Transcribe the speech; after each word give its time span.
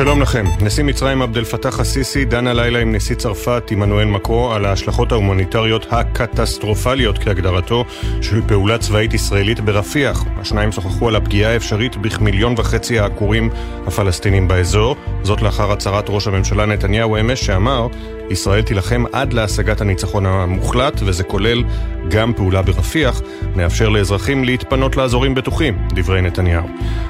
שלום 0.00 0.22
לכם. 0.22 0.44
נשיא 0.60 0.84
מצרים 0.84 1.22
עבד 1.22 1.36
אל 1.36 1.44
פתאח 1.44 1.80
א-סיסי 1.80 2.24
דן 2.24 2.46
הלילה 2.46 2.78
עם 2.78 2.94
נשיא 2.94 3.14
צרפת 3.14 3.62
עמנואל 3.70 4.04
מקרו 4.04 4.52
על 4.52 4.64
ההשלכות 4.64 5.12
ההומניטריות 5.12 5.86
הקטסטרופליות 5.90 7.18
כהגדרתו 7.18 7.84
של 8.22 8.40
פעולה 8.48 8.78
צבאית 8.78 9.14
ישראלית 9.14 9.60
ברפיח. 9.60 10.24
השניים 10.36 10.72
שוחחו 10.72 11.08
על 11.08 11.16
הפגיעה 11.16 11.52
האפשרית 11.52 11.96
בכמיליון 11.96 12.54
וחצי 12.56 12.98
העקורים 12.98 13.50
הפלסטינים 13.86 14.48
באזור. 14.48 14.96
זאת 15.22 15.42
לאחר 15.42 15.72
הצהרת 15.72 16.04
ראש 16.08 16.26
הממשלה 16.26 16.66
נתניהו 16.66 17.16
אמש 17.16 17.46
שאמר 17.46 17.86
ישראל 18.30 18.62
תילחם 18.62 19.04
עד 19.12 19.32
להשגת 19.32 19.80
הניצחון 19.80 20.26
המוחלט, 20.26 21.00
וזה 21.04 21.24
כולל 21.24 21.64
גם 22.10 22.32
פעולה 22.34 22.62
ברפיח, 22.62 23.20
נאפשר 23.56 23.88
לאזרחים 23.88 24.44
להתפנות 24.44 24.96
לאזורים 24.96 25.34
בטוחים, 25.34 25.78
דברי 25.94 26.22
נתניהו. 26.22 26.64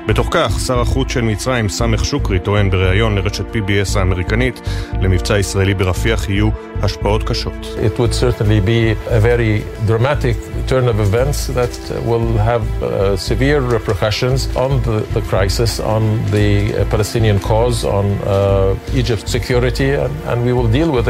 בתוך 0.08 0.28
כך, 0.30 0.60
שר 0.66 0.80
החוץ 0.80 1.12
של 1.12 1.20
מצרים, 1.20 1.68
סמך 1.68 2.04
שוקרי, 2.04 2.38
טוען 2.38 2.70
בריאיון 2.70 3.14
לרשת 3.14 3.44
PBS 3.54 3.98
האמריקנית, 3.98 4.60
למבצע 5.00 5.38
ישראלי 5.38 5.74
ברפיח 5.74 6.28
יהיו 6.28 6.48
השפעות 6.82 7.22
קשות. 7.22 7.76
It 7.76 7.98
would 7.98 8.14
certainly 8.14 8.60
be 8.60 8.96
a 9.10 9.20
very 9.20 9.62
dramatic 9.86 10.36
turn 10.68 10.88
of 10.88 11.00
events 11.00 11.48
that 11.58 11.72
will 12.10 12.28
have 12.50 12.64
uh, 12.82 13.16
severe 13.16 13.60
repercussions 13.60 14.40
on 14.56 14.70
the, 14.86 14.96
the 15.16 15.22
crisis, 15.30 15.80
on 15.80 16.02
the 16.30 16.48
uh, 16.72 16.84
Palestinian 16.90 17.38
cause, 17.40 17.84
on 17.84 18.06
uh, 18.06 19.00
Egypt's 19.00 19.32
security, 19.32 19.90
and, 20.04 20.14
and 20.30 20.38
we 20.46 20.52
will 20.52 20.70
deal 20.78 20.90
with 20.90 21.08
it. 21.08 21.09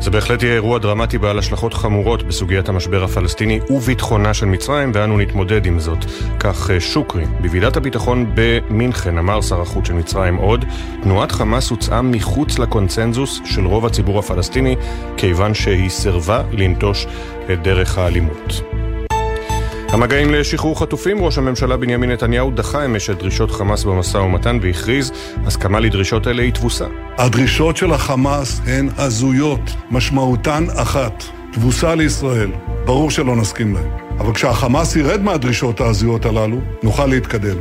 זה 0.00 0.10
בהחלט 0.10 0.42
יהיה 0.42 0.54
אירוע 0.54 0.78
דרמטי 0.78 1.18
בעל 1.18 1.38
השלכות 1.38 1.74
חמורות 1.74 2.22
בסוגיית 2.22 2.68
המשבר 2.68 3.04
הפלסטיני 3.04 3.60
וביטחונה 3.70 4.34
של 4.34 4.46
מצרים, 4.46 4.90
ואנו 4.94 5.18
נתמודד 5.18 5.66
עם 5.66 5.78
זאת. 5.78 6.04
כך 6.40 6.70
אה, 6.70 6.80
שוקרי, 6.80 7.24
בוועידת 7.40 7.76
הביטחון 7.76 8.32
במינכן, 8.34 9.18
אמר 9.18 9.40
שר 9.40 9.60
החוץ 9.60 9.86
של 9.86 9.92
מצרים 9.92 10.36
עוד, 10.36 10.64
תנועת 11.02 11.32
חמאס 11.32 11.70
הוצאה 11.70 12.02
מחוץ 12.02 12.58
לקונצנזוס 12.58 13.40
של 13.44 13.66
רוב 13.66 13.86
הציבור 13.86 14.18
הפלסטיני, 14.18 14.76
כיוון 15.16 15.54
שהיא 15.54 15.90
סירבה 15.90 16.42
לנטוש 16.52 17.06
את 17.52 17.62
דרך 17.62 17.98
האלימות. 17.98 18.71
המגעים 19.92 20.30
לשחרור 20.30 20.80
חטופים, 20.80 21.24
ראש 21.24 21.38
הממשלה 21.38 21.76
בנימין 21.76 22.10
נתניהו 22.10 22.50
דחה 22.50 22.84
אמש 22.84 23.10
את 23.10 23.18
דרישות 23.18 23.50
חמאס 23.50 23.84
במשא 23.84 24.18
ומתן 24.18 24.58
והכריז 24.62 25.12
הסכמה 25.46 25.80
לדרישות 25.80 26.26
אלה 26.26 26.42
היא 26.42 26.52
תבוסה. 26.52 26.86
הדרישות 27.18 27.76
של 27.76 27.92
החמאס 27.92 28.60
הן 28.66 28.88
הזויות, 28.96 29.60
משמעותן 29.90 30.64
אחת, 30.76 31.24
תבוסה 31.52 31.94
לישראל. 31.94 32.50
ברור 32.84 33.10
שלא 33.10 33.36
נסכים 33.36 33.74
להן. 33.74 34.01
אבל 34.18 34.34
כשהחמאס 34.34 34.96
ירד 34.96 35.22
מהדרישות 35.22 35.80
ההזויות 35.80 36.26
הללו, 36.26 36.56
נוכל 36.82 37.06
להתקדם. 37.06 37.56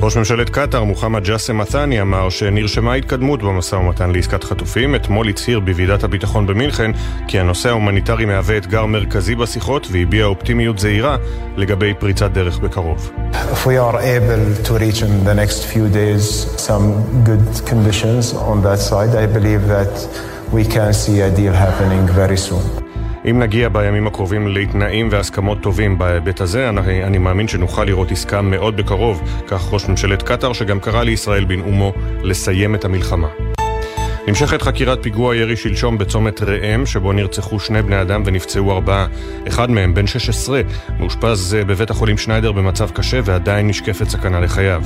ראש 0.00 0.16
ממשלת 0.16 0.50
קטאר, 0.50 0.84
מוחמד 0.84 1.24
ג'אסם 1.24 1.58
מת'אני, 1.58 2.00
אמר 2.00 2.28
שנרשמה 2.28 2.94
התקדמות 2.94 3.42
במשא 3.42 3.76
ומתן 3.76 4.10
לעסקת 4.10 4.44
חטופים. 4.44 4.94
אתמול 4.94 5.28
הצהיר 5.28 5.60
בוועידת 5.60 6.04
הביטחון 6.04 6.46
במינכן 6.46 6.90
כי 7.28 7.40
הנושא 7.40 7.68
ההומניטרי 7.68 8.24
מהווה 8.24 8.56
אתגר 8.56 8.86
מרכזי 8.86 9.34
בשיחות 9.34 9.88
והביע 9.90 10.24
אופטימיות 10.24 10.78
זהירה 10.78 11.16
לגבי 11.56 11.94
פריצת 11.98 12.30
דרך 12.30 12.58
בקרוב. 12.58 13.10
Side, 18.90 19.14
we 20.52 20.64
can 20.64 20.92
see 20.92 21.20
a 21.20 21.30
deal 21.30 21.52
happening 21.52 22.06
very 22.06 22.36
soon. 22.36 22.83
אם 23.30 23.38
נגיע 23.38 23.68
בימים 23.68 24.06
הקרובים 24.06 24.48
לתנאים 24.48 25.08
והסכמות 25.10 25.60
טובים 25.62 25.98
בהיבט 25.98 26.40
הזה, 26.40 26.68
אני, 26.68 27.04
אני 27.04 27.18
מאמין 27.18 27.48
שנוכל 27.48 27.84
לראות 27.84 28.10
עסקה 28.10 28.42
מאוד 28.42 28.76
בקרוב, 28.76 29.22
כך 29.46 29.72
ראש 29.72 29.88
ממשלת 29.88 30.22
קטאר, 30.22 30.52
שגם 30.52 30.80
קרא 30.80 31.02
לישראל 31.02 31.44
בנאומו 31.44 31.92
לסיים 32.22 32.74
את 32.74 32.84
המלחמה. 32.84 33.28
נמשכת 34.28 34.62
חקירת 34.62 35.02
פיגוע 35.02 35.36
ירי 35.36 35.56
שלשום 35.56 35.98
בצומת 35.98 36.42
ראם, 36.42 36.86
שבו 36.86 37.12
נרצחו 37.12 37.60
שני 37.60 37.82
בני 37.82 38.00
אדם 38.00 38.22
ונפצעו 38.24 38.72
ארבעה. 38.72 39.06
אחד 39.48 39.70
מהם, 39.70 39.94
בן 39.94 40.06
16, 40.06 40.60
מאושפז 40.98 41.54
אה, 41.54 41.64
בבית 41.64 41.90
החולים 41.90 42.18
שניידר 42.18 42.52
במצב 42.52 42.90
קשה 42.90 43.20
ועדיין 43.24 43.68
נשקפת 43.68 44.08
סכנה 44.08 44.40
לחייו. 44.40 44.82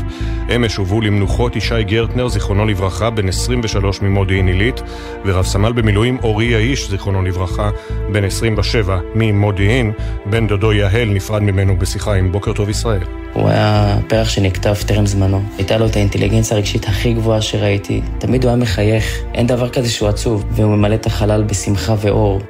אמש 0.56 0.76
הובאו 0.76 1.00
למנוחות 1.00 1.56
ישי 1.56 1.82
גרטנר, 1.82 2.28
זיכרונו 2.28 2.66
לברכה, 2.66 3.10
בן 3.10 3.28
23 3.28 4.02
ממודיעין 4.02 4.46
עילית, 4.48 4.82
ורב 5.24 5.44
סמל 5.44 5.72
במילואים 5.72 6.18
אורי 6.22 6.44
יאיש, 6.44 6.90
זיכרונו 6.90 7.22
לברכה, 7.22 7.70
בן 8.12 8.24
27 8.24 8.98
ממודיעין. 9.14 9.92
בן 10.26 10.46
דודו 10.46 10.72
יהל 10.72 11.08
נפרד 11.08 11.42
ממנו 11.42 11.76
בשיחה 11.76 12.14
עם 12.14 12.32
בוקר 12.32 12.52
טוב 12.52 12.68
ישראל. 12.68 13.02
הוא 13.32 13.48
היה 13.48 13.98
פרח 14.08 14.28
שנכתב 14.28 14.74
טרם 14.86 15.06
זמנו. 15.06 15.42
הייתה 15.56 15.78
לו 15.78 15.86
את 15.86 15.96
האינטליגנציה 15.96 16.56
הרגשית 16.56 16.88
הכי 16.88 17.12
גבוהה 17.12 17.42
שראיתי. 17.42 18.00
תמיד 18.18 18.44
הוא 18.44 18.48
היה 18.48 18.56
מחייך, 18.56 19.18
אין 19.34 19.46
דבר 19.46 19.68
כזה 19.68 19.90
שהוא 19.90 20.08
עצוב, 20.08 20.44
והוא 20.50 20.76
ממלא 20.76 20.94
את 20.94 21.06
החלל 21.06 21.42
בשמחה 21.42 21.94
ואור. 22.00 22.40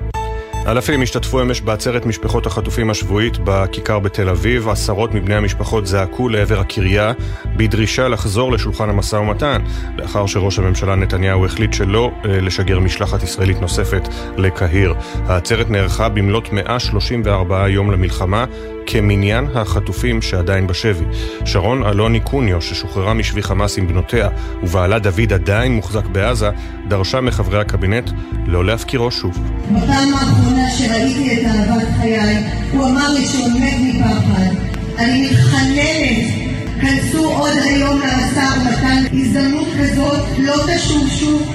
אלפים 0.69 1.03
השתתפו 1.03 1.43
אמש 1.43 1.61
בעצרת 1.61 2.07
משפחות 2.07 2.47
החטופים 2.47 2.91
השבועית 2.91 3.39
בכיכר 3.45 3.99
בתל 3.99 4.29
אביב. 4.29 4.69
עשרות 4.69 5.15
מבני 5.15 5.35
המשפחות 5.35 5.87
זעקו 5.87 6.29
לעבר 6.29 6.61
הקריה 6.61 7.13
בדרישה 7.57 8.09
לחזור 8.09 8.53
לשולחן 8.53 8.91
המשא 8.91 9.17
ומתן, 9.17 9.63
לאחר 9.99 10.27
שראש 10.27 10.59
הממשלה 10.59 10.95
נתניהו 10.95 11.47
החליט 11.47 11.73
שלא 11.73 12.11
אה, 12.25 12.41
לשגר 12.41 12.79
משלחת 12.79 13.23
ישראלית 13.23 13.61
נוספת 13.61 14.09
לקהיר. 14.37 14.95
העצרת 15.27 15.71
נערכה 15.71 16.09
במלאת 16.09 16.53
134 16.53 17.69
יום 17.69 17.91
למלחמה, 17.91 18.45
כמניין 18.91 19.47
החטופים 19.55 20.23
שעדיין 20.23 20.67
בשבי. 20.67 21.05
שרון 21.45 21.87
אלוני 21.87 22.21
קוניו, 22.21 22.63
ששוחררה 22.63 23.15
משבי 23.15 23.43
חמאס 23.43 23.79
עם 23.79 23.89
בנותיה, 23.89 24.29
ובעלה 24.63 24.99
דוד 24.99 25.33
עדיין 25.33 25.73
מוחזק 25.73 26.07
בעזה, 26.07 26.51
דרשה 26.89 27.21
מחברי 27.21 27.61
הקבינט 27.61 28.11
לא 28.47 28.65
להפקירו 28.65 29.11
שוב. 29.11 29.39
בפעם 29.71 30.15
האחרונה 30.15 30.71
שראיתי 30.79 31.35
את 31.35 31.47
אהבת 31.47 31.89
חיי, 32.01 32.45
הוא 32.73 32.87
אמר 32.87 33.13
לי 33.13 33.27
שהוא 33.27 33.61
מת 33.61 33.75
מפחד. 33.83 34.55
אני 34.99 35.31
מתחננת, 35.31 36.49
כנסו 36.81 37.31
עוד 37.31 37.57
היום 37.65 38.01
למשא 38.01 38.45
ומתן. 38.57 39.05
הזדמנות 39.13 39.69
כזאת 39.81 40.21
לא 40.39 40.55
תשוב 40.77 41.09
שוב, 41.09 41.55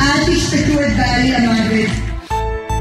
אל 0.00 0.24
תשפטו 0.26 0.80
את 0.80 0.96
בעלי 0.96 1.32
למוות. 1.32 2.13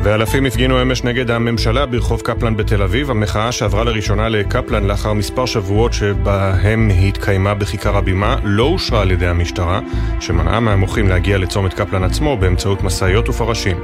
ואלפים 0.04 0.46
הפגינו 0.46 0.82
אמש 0.82 1.04
נגד 1.04 1.32
הממשלה 1.32 1.86
ברחוב 1.86 2.22
קפלן 2.22 2.56
בתל 2.58 2.82
אביב, 2.82 3.12
המחאה 3.12 3.52
שעברה 3.52 3.84
לראשונה 3.84 4.30
לקפלן 4.30 4.84
לאחר 4.84 5.14
מספר 5.14 5.46
שבועות 5.46 5.94
שבהם 5.94 6.90
היא 6.90 7.08
התקיימה 7.08 7.54
בכיכר 7.54 7.98
הבימה, 7.98 8.36
לא 8.44 8.64
אושרה 8.64 9.02
על 9.02 9.12
ידי 9.12 9.28
המשטרה, 9.28 9.80
שמנעה 10.20 10.60
מהמוחים 10.60 11.08
להגיע 11.08 11.38
לצומת 11.38 11.74
קפלן 11.74 12.04
עצמו 12.04 12.38
באמצעות 12.38 12.84
משאיות 12.84 13.30
ופרשים. 13.30 13.78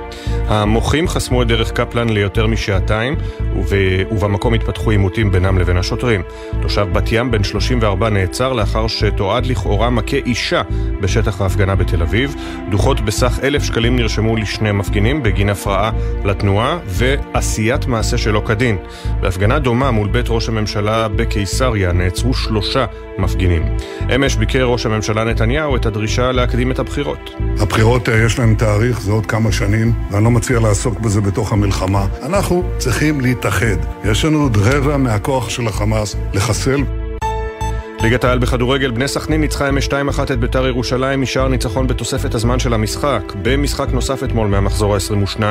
המוחים 0.48 1.08
חסמו 1.08 1.42
את 1.42 1.48
דרך 1.48 1.72
קפלן 1.72 2.10
ליותר 2.10 2.48
משעתיים, 2.48 3.16
וב... 3.56 3.74
ובמקום 4.12 4.54
התפתחו 4.54 4.92
עימותים 4.92 5.32
בינם 5.32 5.58
לבין 5.58 5.78
השוטרים. 5.78 6.22
תושב 6.62 6.88
בת 6.94 7.12
ים 7.12 7.32
בן 7.32 7.44
34 7.44 8.10
נעצר 8.10 8.54
לאחר 8.54 8.88
שתועד 8.88 9.46
לכאורה 9.46 9.90
מכה 9.90 10.18
אישה 10.18 10.62
בשטח 11.02 11.42
ההפגנה 11.42 11.76
בתל 11.76 12.02
אביב. 12.02 12.36
דוחות 12.70 13.02
בסך 13.02 13.40
אלף 13.44 13.64
שקלים 13.64 13.96
נרשמו 13.96 14.36
לשני 14.36 14.72
מפגינים 14.72 15.24
בגין 15.24 15.50
הפרעה 15.50 15.92
לתנועה 16.26 16.80
ועשיית 16.86 17.86
מעשה 17.86 18.18
שלא 18.18 18.42
כדין. 18.46 18.78
בהפגנה 19.22 19.60
דומה 19.60 19.92
מול 19.92 20.08
בית 20.08 20.26
ראש 20.30 20.50
הממשלה 20.50 21.08
בקיסריה 21.08 21.92
נעצרו 21.92 22.34
שלושה 22.34 22.86
מפגינים. 23.18 23.64
אמש 24.16 24.36
ביקר 24.36 24.64
ראש 24.64 24.86
הממשלה 24.86 25.24
נתניהו 25.24 25.76
את 25.76 25.86
הדרישה 25.86 26.32
להקדים 26.32 26.72
את 26.72 26.80
הבחירות. 26.80 27.30
הבחירות 27.60 28.10
אה, 28.10 28.26
יש 28.26 28.40
להן 28.40 28.56
תאריך, 28.56 29.02
זה 29.02 29.12
עוד 29.12 29.26
כמה 29.26 29.52
שנים, 29.52 29.94
ואני 30.12 30.24
לא 30.24 30.32
מציע 30.32 30.60
לעסוק 30.60 31.00
בזה 31.00 31.22
בתוך 31.22 31.54
המלחמה. 31.54 32.06
אנחנו 32.24 32.64
צריכים 32.78 33.22
להתאחד. 33.22 33.78
יש 34.06 34.26
לנו 34.26 34.42
עוד 34.42 34.58
רבע 34.58 34.98
מהכוח 34.98 35.50
של 35.50 35.68
החמאס 35.68 36.16
לחסל 36.34 36.84
ליגת 38.04 38.24
העל 38.24 38.40
בכדורגל, 38.40 38.92
בני 38.92 39.08
סכנין 39.08 39.42
ניצחה 39.42 39.70
אמש 39.70 39.88
2-1 39.88 39.92
את 40.34 40.40
ביתר 40.40 40.68
ירושלים 40.68 41.22
משאר 41.22 41.48
ניצחון 41.48 41.88
בתוספת 41.88 42.36
הזמן 42.36 42.60
של 42.60 42.74
המשחק. 42.74 43.34
במשחק 43.42 43.88
נוסף 43.92 44.24
אתמול 44.24 44.48
מהמחזור 44.48 44.96
ה-22, 44.96 45.42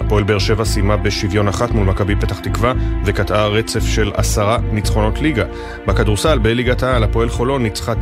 הפועל 0.00 0.24
באר 0.24 0.38
שבע 0.38 0.64
סיימה 0.64 0.96
בשוויון 0.96 1.48
אחת 1.48 1.70
מול 1.70 1.86
מכבי 1.86 2.16
פתח 2.16 2.38
תקווה 2.38 2.72
וקטעה 3.04 3.46
רצף 3.46 3.86
של 3.86 4.10
עשרה 4.14 4.58
ניצחונות 4.72 5.20
ליגה. 5.20 5.44
בכדורסל, 5.86 6.38
בליגת 6.38 6.82
העל, 6.82 7.04
הפועל 7.04 7.28
חולון 7.28 7.62
ניצחה 7.62 7.92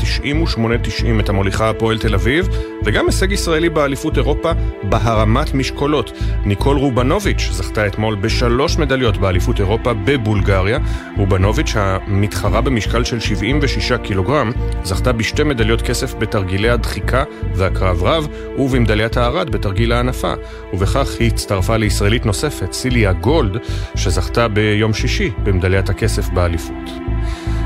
98-90 0.56 1.20
את 1.20 1.28
המוליכה 1.28 1.70
הפועל 1.70 1.98
תל 1.98 2.14
אביב, 2.14 2.48
וגם 2.84 3.06
הישג 3.06 3.32
ישראלי 3.32 3.68
באליפות 3.68 4.16
אירופה 4.16 4.52
בהרמת 4.82 5.54
משקולות. 5.54 6.12
ניקול 6.44 6.76
רובנוביץ' 6.76 7.48
זכתה 7.50 7.86
אתמול 7.86 8.14
בשלוש 8.14 8.78
מדליות 8.78 9.16
באליפות 9.16 9.60
אירופה 9.60 9.92
בבולגריה. 10.04 10.78
רובנוביץ', 11.16 11.72
המתחרה 11.76 12.60
במשקל 12.60 13.04
של 13.04 13.20
76 13.20 13.91
קילוגרם, 13.98 14.52
זכתה 14.84 15.12
בשתי 15.12 15.42
מדליות 15.42 15.82
כסף 15.82 16.14
בתרגילי 16.14 16.70
הדחיקה 16.70 17.24
והקרב 17.54 18.02
רב, 18.02 18.28
ובמדליית 18.58 19.16
הארד 19.16 19.50
בתרגיל 19.50 19.92
ההנפה. 19.92 20.32
ובכך 20.72 21.08
היא 21.18 21.28
הצטרפה 21.28 21.76
לישראלית 21.76 22.26
נוספת, 22.26 22.72
סיליה 22.72 23.12
גולד, 23.12 23.56
שזכתה 23.94 24.48
ביום 24.48 24.92
שישי 24.92 25.30
במדליית 25.42 25.90
הכסף 25.90 26.28
באליפות. 26.28 26.90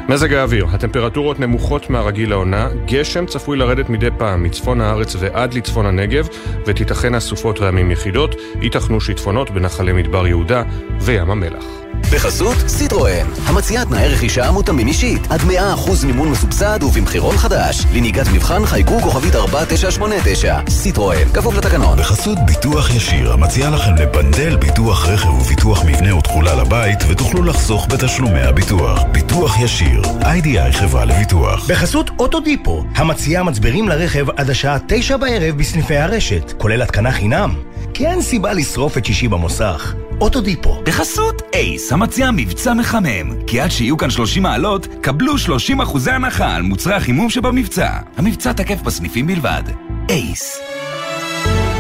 מזג 0.09 0.33
האוויר, 0.33 0.67
הטמפרטורות 0.73 1.41
נמוכות 1.41 1.91
מהרגיל 1.91 2.31
לעונה, 2.31 2.69
גשם 2.85 3.27
צפוי 3.27 3.57
לרדת 3.57 3.89
מדי 3.89 4.09
פעם 4.19 4.43
מצפון 4.43 4.81
הארץ 4.81 5.17
ועד 5.19 5.55
לצפון 5.55 5.87
הנגב, 5.87 6.29
ותיתכן 6.67 7.15
אסופות 7.15 7.61
רעמים 7.61 7.91
יחידות, 7.91 8.35
ייתכנו 8.63 9.01
שיטפונות 9.01 9.51
בנחלי 9.51 9.93
מדבר 9.93 10.27
יהודה 10.27 10.63
וים 11.01 11.31
המלח. 11.31 11.86
בחסות 12.13 12.57
סיטרואן, 12.69 13.27
המציעה 13.47 13.85
תנאי 13.85 14.09
רכישה 14.09 14.51
מותאמים 14.51 14.87
אישית, 14.87 15.23
עד 15.31 15.41
100% 15.41 16.07
מימון 16.07 16.29
מסובסד 16.31 16.83
ובמחירון 16.83 17.37
חדש. 17.37 17.85
לנהיגת 17.95 18.27
מבחן 18.35 18.67
חייגו 18.67 19.01
כוכבית 19.01 19.35
4989. 19.35 20.59
סיטרואן, 20.69 21.29
כפוף 21.35 21.55
לתקנון. 21.55 21.99
בחסות 21.99 22.39
ביטוח 22.47 22.95
ישיר, 22.95 23.33
המציע 23.33 23.71
לכם 23.71 23.95
לבנדל 23.95 24.57
ביטוח 24.57 25.09
רכב 25.09 25.29
וביטוח 25.29 25.85
מבנה 25.85 26.17
ותכולה 26.17 26.55
לבית, 26.55 26.99
ותוכלו 27.09 27.43
לחסוך 27.43 27.87
בתשלומי 27.91 28.41
הביטוח. 28.41 29.03
ביטוח 29.13 29.61
ישיר, 29.61 30.03
איי-די-איי 30.25 30.73
חברה 30.73 31.05
לביטוח. 31.05 31.71
בחסות 31.71 32.11
אוטודיפו, 32.19 32.85
המציעה 32.95 33.43
מצברים 33.43 33.89
לרכב 33.89 34.31
עד 34.31 34.51
השעה 34.51 34.79
9 34.89 35.17
בערב 35.17 35.59
בסניפי 35.59 35.97
הרשת, 35.97 36.53
כולל 36.59 36.83
התקנה 36.83 37.13
חינם. 37.13 37.55
כי 37.95 38.07
אין 38.07 38.23
סיבה 38.23 38.53
לשרוף 38.53 38.99
את 38.99 39.05
שישי 39.05 39.29
במוסך. 39.29 39.95
אוטודיפו. 40.21 40.83
בחסות 40.87 41.43
אייס, 41.55 41.93
המציע 41.93 42.31
מבצע 42.31 42.75
מחמם. 42.75 43.45
כי 43.47 43.61
עד 43.61 43.71
שיהיו 43.71 43.97
כאן 43.97 44.11
30 44.11 44.43
מעלות, 44.43 44.87
קבלו 45.01 45.39
30 45.39 45.81
אחוזי 45.81 46.11
הנחה 46.11 46.55
על 46.55 46.63
מוצרי 46.63 46.95
החימום 46.95 47.31
שבמבצע. 47.31 47.89
המבצע 48.17 48.53
תקף 48.53 48.83
בסניפים 48.83 49.27
בלבד. 49.27 49.63
אייס. 50.11 50.61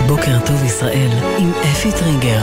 בוקר 0.06 0.47
טוב 0.47 0.65
ישראל 0.65 1.11
עם 1.38 1.50
אפי 1.50 1.93
טריגר. 1.93 2.43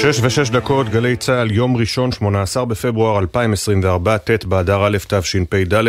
שש 0.00 0.20
ושש 0.22 0.50
דקות, 0.50 0.88
גלי 0.88 1.16
צה"ל, 1.16 1.50
יום 1.50 1.76
ראשון, 1.76 2.12
18 2.12 2.64
בפברואר 2.64 3.18
2024, 3.18 4.18
ט' 4.18 4.44
באדר 4.44 4.86
א' 4.86 4.96
תשפ"ד. 5.08 5.82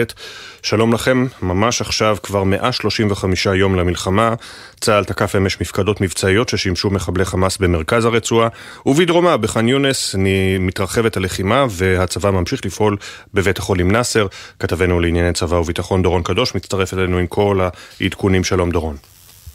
שלום 0.64 0.94
לכם, 0.94 1.26
ממש 1.42 1.82
עכשיו, 1.82 2.18
כבר 2.24 2.44
135 2.44 3.46
יום 3.46 3.76
למלחמה. 3.76 4.34
צה"ל 4.82 5.04
תקף 5.04 5.36
אמש 5.36 5.62
מפקדות 5.62 6.02
מבצעיות 6.02 6.50
ששימשו 6.50 6.90
מחבלי 6.90 7.26
חמאס 7.26 7.58
במרכז 7.58 8.06
הרצועה, 8.06 8.48
ובדרומה, 8.86 9.38
בח'אן 9.38 9.68
יונס, 9.68 10.16
מתרחבת 10.60 11.18
הלחימה, 11.18 11.66
והצבא 11.70 12.32
ממשיך 12.32 12.66
לפעול 12.66 12.98
בבית 13.34 13.58
החולים 13.58 13.92
נאסר. 13.92 14.28
כתבנו 14.60 15.00
לענייני 15.00 15.34
צבא 15.34 15.56
וביטחון 15.56 16.02
דורון 16.02 16.24
קדוש 16.24 16.56
מצטרף 16.56 16.94
אלינו 16.94 17.18
עם 17.18 17.28
כל 17.28 17.60
העדכונים. 18.02 18.44
שלום 18.44 18.72
דורון. 18.72 19.11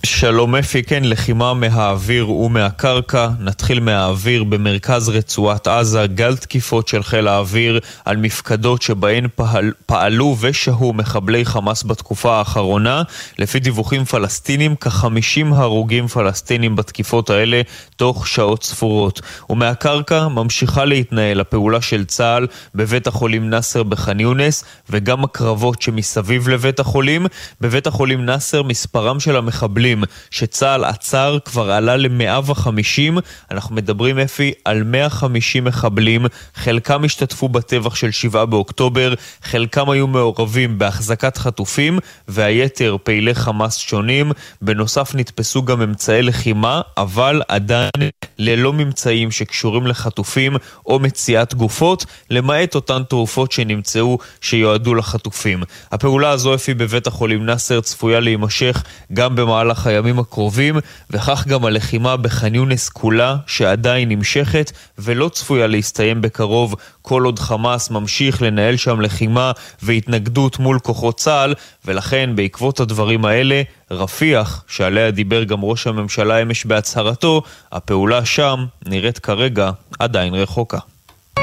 שלום 0.06 0.54
אפי, 0.54 0.82
כן, 0.82 1.04
לחימה 1.04 1.54
מהאוויר 1.54 2.30
ומהקרקע. 2.30 3.28
נתחיל 3.40 3.80
מהאוויר 3.80 4.44
במרכז 4.44 5.08
רצועת 5.08 5.66
עזה, 5.66 6.06
גל 6.06 6.36
תקיפות 6.36 6.88
של 6.88 7.02
חיל 7.02 7.28
האוויר 7.28 7.80
על 8.04 8.16
מפקדות 8.16 8.82
שבהן 8.82 9.26
פעל, 9.34 9.72
פעלו 9.86 10.36
ושהו 10.40 10.92
מחבלי 10.92 11.44
חמאס 11.44 11.82
בתקופה 11.84 12.36
האחרונה. 12.36 13.02
לפי 13.38 13.60
דיווחים 13.60 14.04
פלסטינים, 14.04 14.74
כ-50 14.80 15.54
הרוגים 15.54 16.06
פלסטינים 16.06 16.76
בתקיפות 16.76 17.30
האלה 17.30 17.60
תוך 17.96 18.26
שעות 18.28 18.62
ספורות. 18.62 19.20
ומהקרקע 19.50 20.28
ממשיכה 20.28 20.84
להתנהל 20.84 21.40
הפעולה 21.40 21.80
של 21.80 22.04
צה"ל 22.04 22.46
בבית 22.74 23.06
החולים 23.06 23.50
נאסר 23.50 23.82
בח'אן 23.82 24.20
יונס, 24.20 24.64
וגם 24.90 25.24
הקרבות 25.24 25.82
שמסביב 25.82 26.48
לבית 26.48 26.80
החולים. 26.80 27.26
בבית 27.60 27.86
החולים 27.86 28.24
נאסר 28.26 28.62
מספרם 28.62 29.20
של 29.20 29.36
המחבלים 29.36 29.95
מחבלים 30.00 30.26
שצה"ל 30.30 30.84
עצר 30.84 31.38
כבר 31.44 31.70
עלה 31.70 31.96
ל-150. 31.96 33.20
אנחנו 33.50 33.74
מדברים, 33.74 34.18
אפי, 34.18 34.52
על 34.64 34.82
150 34.82 35.64
מחבלים. 35.64 36.26
חלקם 36.54 37.04
השתתפו 37.04 37.48
בטבח 37.48 37.94
של 37.94 38.10
7 38.10 38.44
באוקטובר, 38.44 39.14
חלקם 39.42 39.90
היו 39.90 40.06
מעורבים 40.06 40.78
בהחזקת 40.78 41.36
חטופים, 41.36 41.98
והיתר 42.28 42.96
פעילי 43.02 43.34
חמאס 43.34 43.76
שונים. 43.76 44.32
בנוסף 44.62 45.14
נתפסו 45.14 45.62
גם 45.62 45.82
אמצעי 45.82 46.22
לחימה, 46.22 46.80
אבל 46.96 47.42
עדיין 47.48 48.10
ללא 48.38 48.72
ממצאים 48.72 49.30
שקשורים 49.30 49.86
לחטופים 49.86 50.56
או 50.86 50.98
מציאת 50.98 51.54
גופות, 51.54 52.06
למעט 52.30 52.74
אותן 52.74 53.02
תרופות 53.08 53.52
שנמצאו 53.52 54.18
שיועדו 54.40 54.94
לחטופים. 54.94 55.62
הפעולה 55.92 56.30
הזו, 56.30 56.54
אפי, 56.54 56.74
בבית 56.74 57.06
החולים 57.06 57.46
נאסר 57.46 57.80
צפויה 57.80 58.20
להימשך 58.20 58.82
גם 59.12 59.36
במהלך 59.36 59.85
במהלך 59.86 59.96
הימים 59.96 60.18
הקרובים, 60.18 60.76
וכך 61.10 61.46
גם 61.46 61.64
הלחימה 61.64 62.16
בח'אן 62.16 62.54
יונס 62.54 62.88
כולה, 62.88 63.36
שעדיין 63.46 64.08
נמשכת 64.08 64.72
ולא 64.98 65.28
צפויה 65.28 65.66
להסתיים 65.66 66.20
בקרוב, 66.20 66.74
כל 67.02 67.24
עוד 67.24 67.38
חמאס 67.38 67.90
ממשיך 67.90 68.42
לנהל 68.42 68.76
שם 68.76 69.00
לחימה 69.00 69.52
והתנגדות 69.82 70.58
מול 70.58 70.78
כוחות 70.78 71.18
צה"ל, 71.18 71.54
ולכן 71.84 72.30
בעקבות 72.34 72.80
הדברים 72.80 73.24
האלה, 73.24 73.62
רפיח, 73.90 74.64
שעליה 74.68 75.10
דיבר 75.10 75.44
גם 75.44 75.62
ראש 75.62 75.86
הממשלה 75.86 76.42
אמש 76.42 76.66
בהצהרתו, 76.66 77.42
הפעולה 77.72 78.24
שם 78.24 78.66
נראית 78.86 79.18
כרגע 79.18 79.70
עדיין 79.98 80.34
רחוקה. 80.34 80.95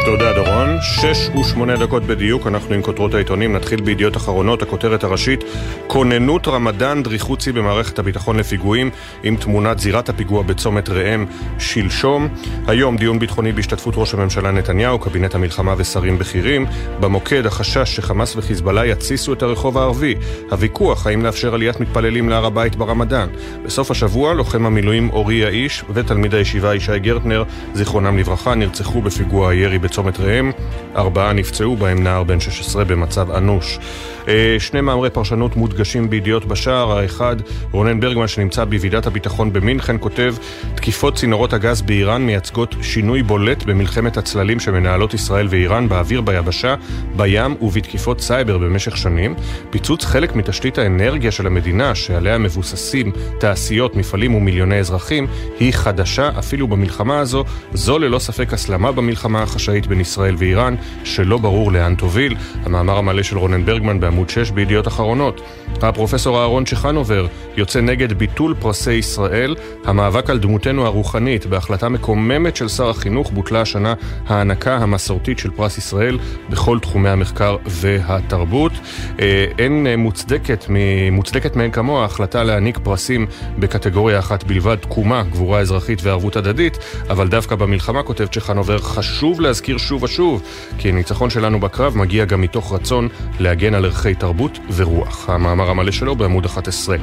תודה 0.05 0.33
דורון. 0.33 0.77
שש 0.81 1.29
ושמונה 1.39 1.77
דקות 1.77 2.03
בדיוק, 2.03 2.47
אנחנו 2.47 2.75
עם 2.75 2.81
כותרות 2.81 3.13
העיתונים. 3.13 3.53
נתחיל 3.53 3.81
בידיעות 3.81 4.17
אחרונות, 4.17 4.61
הכותרת 4.61 5.03
הראשית: 5.03 5.43
כוננות 5.87 6.47
רמדאן 6.47 7.03
דריכוצי 7.03 7.51
במערכת 7.51 7.99
הביטחון 7.99 8.37
לפיגועים, 8.37 8.89
עם 9.23 9.35
תמונת 9.35 9.79
זירת 9.79 10.09
הפיגוע 10.09 10.43
בצומת 10.43 10.89
ראם 10.89 11.25
שלשום. 11.59 12.27
היום 12.67 12.97
דיון 12.97 13.19
ביטחוני 13.19 13.51
בהשתתפות 13.51 13.93
ראש 13.97 14.13
הממשלה 14.13 14.51
נתניהו, 14.51 14.99
קבינט 14.99 15.35
המלחמה 15.35 15.73
ושרים 15.77 16.19
בכירים. 16.19 16.65
במוקד 16.99 17.45
החשש 17.45 17.95
שחמאס 17.95 18.35
וחיזבאללה 18.35 18.85
יתסיסו 18.85 19.33
את 19.33 19.43
הרחוב 19.43 19.77
הערבי. 19.77 20.15
הוויכוח 20.51 21.07
האם 21.07 21.21
לאפשר 21.25 21.53
עליית 21.53 21.79
מתפללים 21.79 22.29
להר 22.29 22.45
הבית 22.45 22.75
ברמדאן. 22.75 23.27
בסוף 23.65 23.91
השבוע, 23.91 24.33
לוחם 24.33 24.65
המילואים 24.65 25.09
אורי 25.09 25.35
יאיש 25.35 25.83
ותלמיד 25.93 26.35
הישיבה 26.35 26.75
ישי 26.75 26.99
גרטנר, 26.99 27.43
זיכרונם 27.73 28.17
לברכה, 28.17 28.55
נרצחו 28.55 29.01
בפיגוע 29.01 29.49
הירי 29.49 29.79
בצומת 29.93 30.19
ראם, 30.19 30.51
ארבעה 30.95 31.33
נפצעו 31.33 31.75
בהם 31.75 32.03
נער 32.03 32.23
בן 32.23 32.39
16 32.39 32.83
במצב 32.83 33.31
אנוש. 33.31 33.79
אה, 34.27 34.55
שני 34.59 34.81
מאמרי 34.81 35.09
פרשנות 35.09 35.55
מודגשים 35.55 36.09
בידיעות 36.09 36.45
בשער, 36.45 36.91
האחד, 36.91 37.35
רונן 37.71 37.99
ברגמן 37.99 38.27
שנמצא 38.27 38.65
בוועידת 38.65 39.07
הביטחון 39.07 39.53
במינכן, 39.53 39.95
כותב 39.99 40.35
תקיפות 40.75 41.15
צינורות 41.15 41.53
הגז 41.53 41.81
באיראן 41.81 42.21
מייצגות 42.21 42.75
שינוי 42.81 43.23
בולט 43.23 43.63
במלחמת 43.63 44.17
הצללים 44.17 44.59
שמנהלות 44.59 45.13
ישראל 45.13 45.47
ואיראן 45.49 45.89
באוויר, 45.89 46.21
ביבשה, 46.21 46.75
בים 47.15 47.55
ובתקיפות 47.61 48.21
סייבר 48.21 48.57
במשך 48.57 48.97
שנים. 48.97 49.35
פיצוץ 49.69 50.05
חלק 50.05 50.35
מתשתית 50.35 50.77
האנרגיה 50.77 51.31
של 51.31 51.47
המדינה, 51.47 51.95
שעליה 51.95 52.37
מבוססים 52.37 53.11
תעשיות, 53.39 53.95
מפעלים 53.95 54.35
ומיליוני 54.35 54.79
אזרחים, 54.79 55.27
היא 55.59 55.73
חדשה 55.73 56.29
אפילו 56.39 56.67
במלחמה 56.67 57.19
הזו. 57.19 57.43
זו 57.73 57.99
ללא 57.99 58.19
ספק 58.19 58.53
הסלמה 58.53 58.91
במלחמה 58.91 59.43
החשאית 59.43 59.82
בין 59.87 59.99
ישראל 59.99 60.35
ואיראן, 60.37 60.75
שלא 61.03 61.37
ברור 61.37 61.71
לאן 61.71 61.95
תוביל. 61.95 62.35
המאמר 62.65 62.97
המלא 62.97 63.23
של 63.23 63.37
רונן 63.37 63.65
ברגמן 63.65 63.99
בעמוד 63.99 64.29
6 64.29 64.51
בידיעות 64.51 64.87
אחרונות. 64.87 65.41
הפרופסור 65.81 66.39
אהרון 66.39 66.65
צ'חנובר 66.65 67.27
יוצא 67.57 67.81
נגד 67.81 68.13
ביטול 68.13 68.55
פרסי 68.59 68.93
ישראל. 68.93 69.55
המאבק 69.85 70.29
על 70.29 70.39
דמותנו 70.39 70.85
הרוחנית 70.85 71.45
בהחלטה 71.45 71.89
מקוממת 71.89 72.55
של 72.55 72.67
שר 72.67 72.89
החינוך 72.89 73.31
בוטלה 73.31 73.61
השנה 73.61 73.93
ההענקה 74.27 74.75
המסורתית 74.77 75.39
של 75.39 75.51
פרס 75.51 75.77
ישראל 75.77 76.17
בכל 76.49 76.79
תחומי 76.79 77.09
המחקר 77.09 77.57
והתרבות. 77.65 78.71
אה, 79.19 79.45
אין 79.59 79.87
מוצדקת, 79.97 80.65
מוצדקת 81.11 81.55
מאין 81.55 81.71
כמוה 81.71 82.01
ההחלטה 82.01 82.43
להעניק 82.43 82.77
פרסים 82.83 83.27
בקטגוריה 83.59 84.19
אחת 84.19 84.43
בלבד, 84.43 84.75
תקומה, 84.75 85.23
גבורה 85.23 85.59
אזרחית 85.59 86.03
וערבות 86.03 86.35
הדדית, 86.35 86.77
אבל 87.09 87.27
דווקא 87.27 87.55
במלחמה, 87.55 88.03
כותב 88.03 88.25
צ'חנובר, 88.25 88.77
חשוב 88.77 89.41
להזכיר 89.41 89.72
שוב 89.77 90.03
ושוב 90.03 90.41
כי 90.77 90.89
הניצחון 90.89 91.29
שלנו 91.29 91.59
בקרב 91.59 91.97
מגיע 91.97 92.25
גם 92.25 92.41
מתוך 92.41 92.73
רצון 92.73 93.07
להגן 93.39 93.73
על 93.73 93.85
ערכי 93.85 94.15
תרבות 94.15 94.59
ורוח. 94.75 95.29
המאמר 95.29 95.69
המלא 95.69 95.91
שלו 95.91 96.15
בעמוד 96.15 96.45
11. 96.45 96.97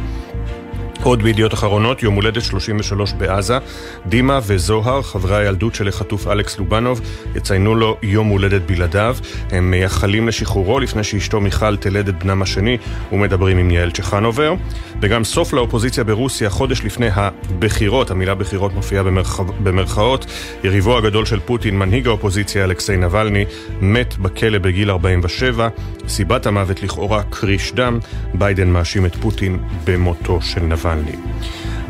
עוד 1.03 1.23
בידיעות 1.23 1.55
אחרונות, 1.55 2.03
יום 2.03 2.15
הולדת 2.15 2.43
33 2.43 3.13
בעזה. 3.13 3.59
דימה 4.07 4.41
וזוהר, 4.47 5.03
חברי 5.03 5.37
הילדות 5.37 5.75
של 5.75 5.89
החטוף 5.89 6.27
אלכס 6.27 6.59
לובנוב, 6.59 7.01
יציינו 7.35 7.75
לו 7.75 7.97
יום 8.03 8.29
הולדת 8.29 8.63
בלעדיו. 8.63 9.17
הם 9.51 9.71
מייחלים 9.71 10.29
לשחרורו 10.29 10.81
לפני 10.81 11.05
שאשתו 11.05 11.41
מיכל 11.41 11.77
תלד 11.77 12.09
את 12.09 12.25
בנם 12.25 12.43
השני 12.43 12.79
ומדברים 13.13 13.59
עם 13.59 13.71
יעל 13.71 13.91
צ'חנובר. 13.91 14.55
וגם 15.01 15.25
סוף 15.25 15.53
לאופוזיציה 15.53 16.05
ברוסיה, 16.05 16.51
חודש 16.51 16.83
לפני 16.85 17.09
הבחירות, 17.15 18.11
המילה 18.11 18.35
בחירות 18.35 18.75
מופיעה 18.75 19.03
במרכ... 19.03 19.41
במרכאות. 19.63 20.27
יריבו 20.65 20.99
הגדול 20.99 21.27
של 21.27 21.41
פוטין, 21.41 21.79
מנהיג 21.79 22.07
האופוזיציה 22.07 22.65
אלכסיי 22.65 22.97
נבלני, 22.97 23.45
מת 23.81 24.19
בכלא 24.19 24.59
בגיל 24.59 24.91
47. 24.91 25.69
סיבת 26.09 26.47
המוות 26.47 26.83
לכאורה 26.83 27.23
קריש 27.31 27.73
דם. 27.73 27.99
ביידן 28.35 28.69
מאשים 28.69 29.07
את 29.07 29.17
פוטין 29.17 29.59
במותו 29.85 30.39
של 30.43 30.61
נבלני. 30.61 30.90
נבלני. 30.95 31.17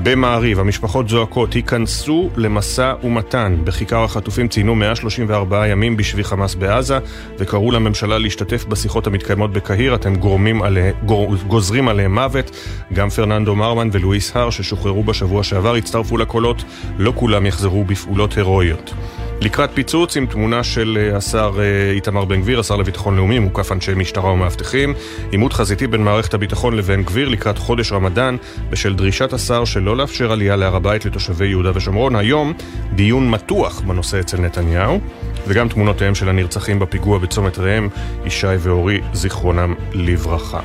במעריב, 0.02 0.60
המשפחות 0.60 1.08
זועקות, 1.08 1.52
היכנסו 1.52 2.30
למשא 2.36 2.94
ומתן. 3.04 3.56
בכיכר 3.64 4.04
החטופים 4.04 4.48
ציינו 4.48 4.74
134 4.74 5.68
ימים 5.68 5.96
בשבי 5.96 6.24
חמאס 6.24 6.54
בעזה, 6.54 6.98
וקראו 7.38 7.72
לממשלה 7.72 8.18
להשתתף 8.18 8.64
בשיחות 8.64 9.06
המתקיימות 9.06 9.52
בקהיר. 9.52 9.94
אתם 9.94 10.16
גורמים 10.16 10.62
עליה, 10.62 10.92
גור, 11.04 11.34
גוזרים 11.46 11.88
עליהם 11.88 12.14
מוות. 12.14 12.50
גם 12.92 13.08
פרננדו 13.08 13.56
מרמן 13.56 13.88
ולואיס 13.92 14.36
הר, 14.36 14.50
ששוחררו 14.50 15.04
בשבוע 15.04 15.42
שעבר, 15.42 15.74
הצטרפו 15.74 16.16
לקולות. 16.16 16.64
לא 16.98 17.12
כולם 17.16 17.46
יחזרו 17.46 17.84
בפעולות 17.84 18.36
הירואיות. 18.36 18.92
לקראת 19.40 19.70
פיצוץ 19.74 20.16
עם 20.16 20.26
תמונה 20.26 20.64
של 20.64 21.10
השר 21.16 21.52
איתמר 21.94 22.24
בן 22.24 22.40
גביר, 22.40 22.60
השר 22.60 22.76
לביטחון 22.76 23.16
לאומי, 23.16 23.38
מוקף 23.38 23.72
אנשי 23.72 23.92
משטרה 23.96 24.32
ומאבטחים. 24.32 24.94
עימות 25.30 25.52
חזיתי 25.52 25.86
בין 25.86 26.04
מערכת 26.04 26.34
הביטחון 26.34 26.76
לבן 26.76 27.02
גביר 27.02 27.28
לקראת 27.28 27.58
חודש 27.58 27.92
רמדאן, 27.92 28.36
בשל 28.70 28.94
דרישת 28.94 29.32
השר 29.32 29.64
שלא 29.64 29.96
לאפשר 29.96 30.32
עלייה 30.32 30.56
להר 30.56 30.76
הבית 30.76 31.04
לתושבי 31.04 31.46
יהודה 31.46 31.70
ושומרון. 31.74 32.16
היום 32.16 32.52
דיון 32.94 33.30
מתוח 33.30 33.80
בנושא 33.80 34.20
אצל 34.20 34.40
נתניהו, 34.40 35.00
וגם 35.46 35.68
תמונותיהם 35.68 36.14
של 36.14 36.28
הנרצחים 36.28 36.78
בפיגוע 36.78 37.18
בצומת 37.18 37.58
ראם, 37.58 37.88
ישי 38.24 38.46
ואורי, 38.58 39.00
זיכרונם 39.12 39.74
לברכה. 39.92 40.60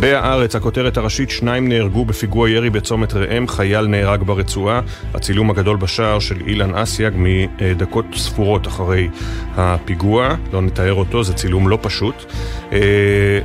בהארץ, 0.00 0.56
הכותרת 0.56 0.96
הראשית, 0.96 1.30
שניים 1.30 1.68
נהרגו 1.68 2.04
בפיגוע 2.04 2.50
ירי 2.50 2.70
בצומת 2.70 3.14
ראם, 3.14 3.48
חייל 3.48 3.86
נהרג 3.86 4.22
ברצועה. 4.22 4.80
הצילום 5.14 5.50
הגדול 5.50 5.76
בשער 5.76 6.18
של 6.18 6.36
אילן 6.46 6.74
אסיאג 6.74 7.12
מדקות 7.16 8.04
ספורות 8.14 8.66
אחרי 8.66 9.08
הפיגוע. 9.56 10.34
לא 10.52 10.62
נתאר 10.62 10.94
אותו, 10.94 11.24
זה 11.24 11.34
צילום 11.34 11.68
לא 11.68 11.78
פשוט. 11.82 12.24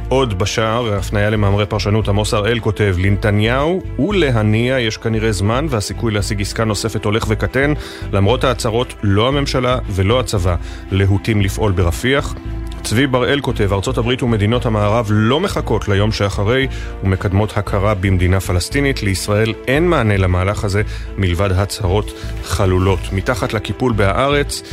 עוד 0.10 0.40
בשער, 0.40 0.94
הפניה 0.94 1.30
למאמרי 1.30 1.66
פרשנות, 1.66 2.10
עמוס 2.10 2.34
הראל 2.34 2.60
כותב, 2.60 2.96
לנתניהו 3.00 3.82
ולהניע 4.00 4.80
יש 4.80 4.98
כנראה 4.98 5.32
זמן 5.32 5.68
והסיכוי 5.70 6.12
להשיג 6.14 6.42
עסקה 6.42 6.64
נוספת 6.64 7.06
הולך 7.06 7.26
וקטן. 7.28 7.74
למרות 8.14 8.44
ההצהרות, 8.44 8.94
לא 9.04 9.28
הממשלה 9.28 9.78
ולא 9.90 10.20
הצבא 10.20 10.56
להוטים 10.92 11.42
לפעול 11.42 11.72
ברפיח. 11.72 12.36
צבי 12.84 13.08
בראל 13.08 13.40
כותב, 13.42 13.74
ארצות 13.74 13.98
הברית 13.98 14.24
ומדינות 14.24 14.66
המערב 14.66 15.08
לא 15.10 15.40
מחכות 15.40 15.88
ליום 15.88 16.12
שאחרי 16.12 16.68
ומקדמות 17.04 17.58
הכרה 17.58 17.94
במדינה 17.94 18.40
פלסטינית. 18.40 19.04
לישראל 19.04 19.54
אין 19.68 19.88
מענה 19.88 20.18
למהלך 20.18 20.64
הזה 20.64 20.82
מלבד 21.18 21.52
הצהרות 21.52 22.14
חלולות. 22.44 23.00
מתחת 23.12 23.54
לקיפול 23.54 23.94
בהארץ, 23.94 24.64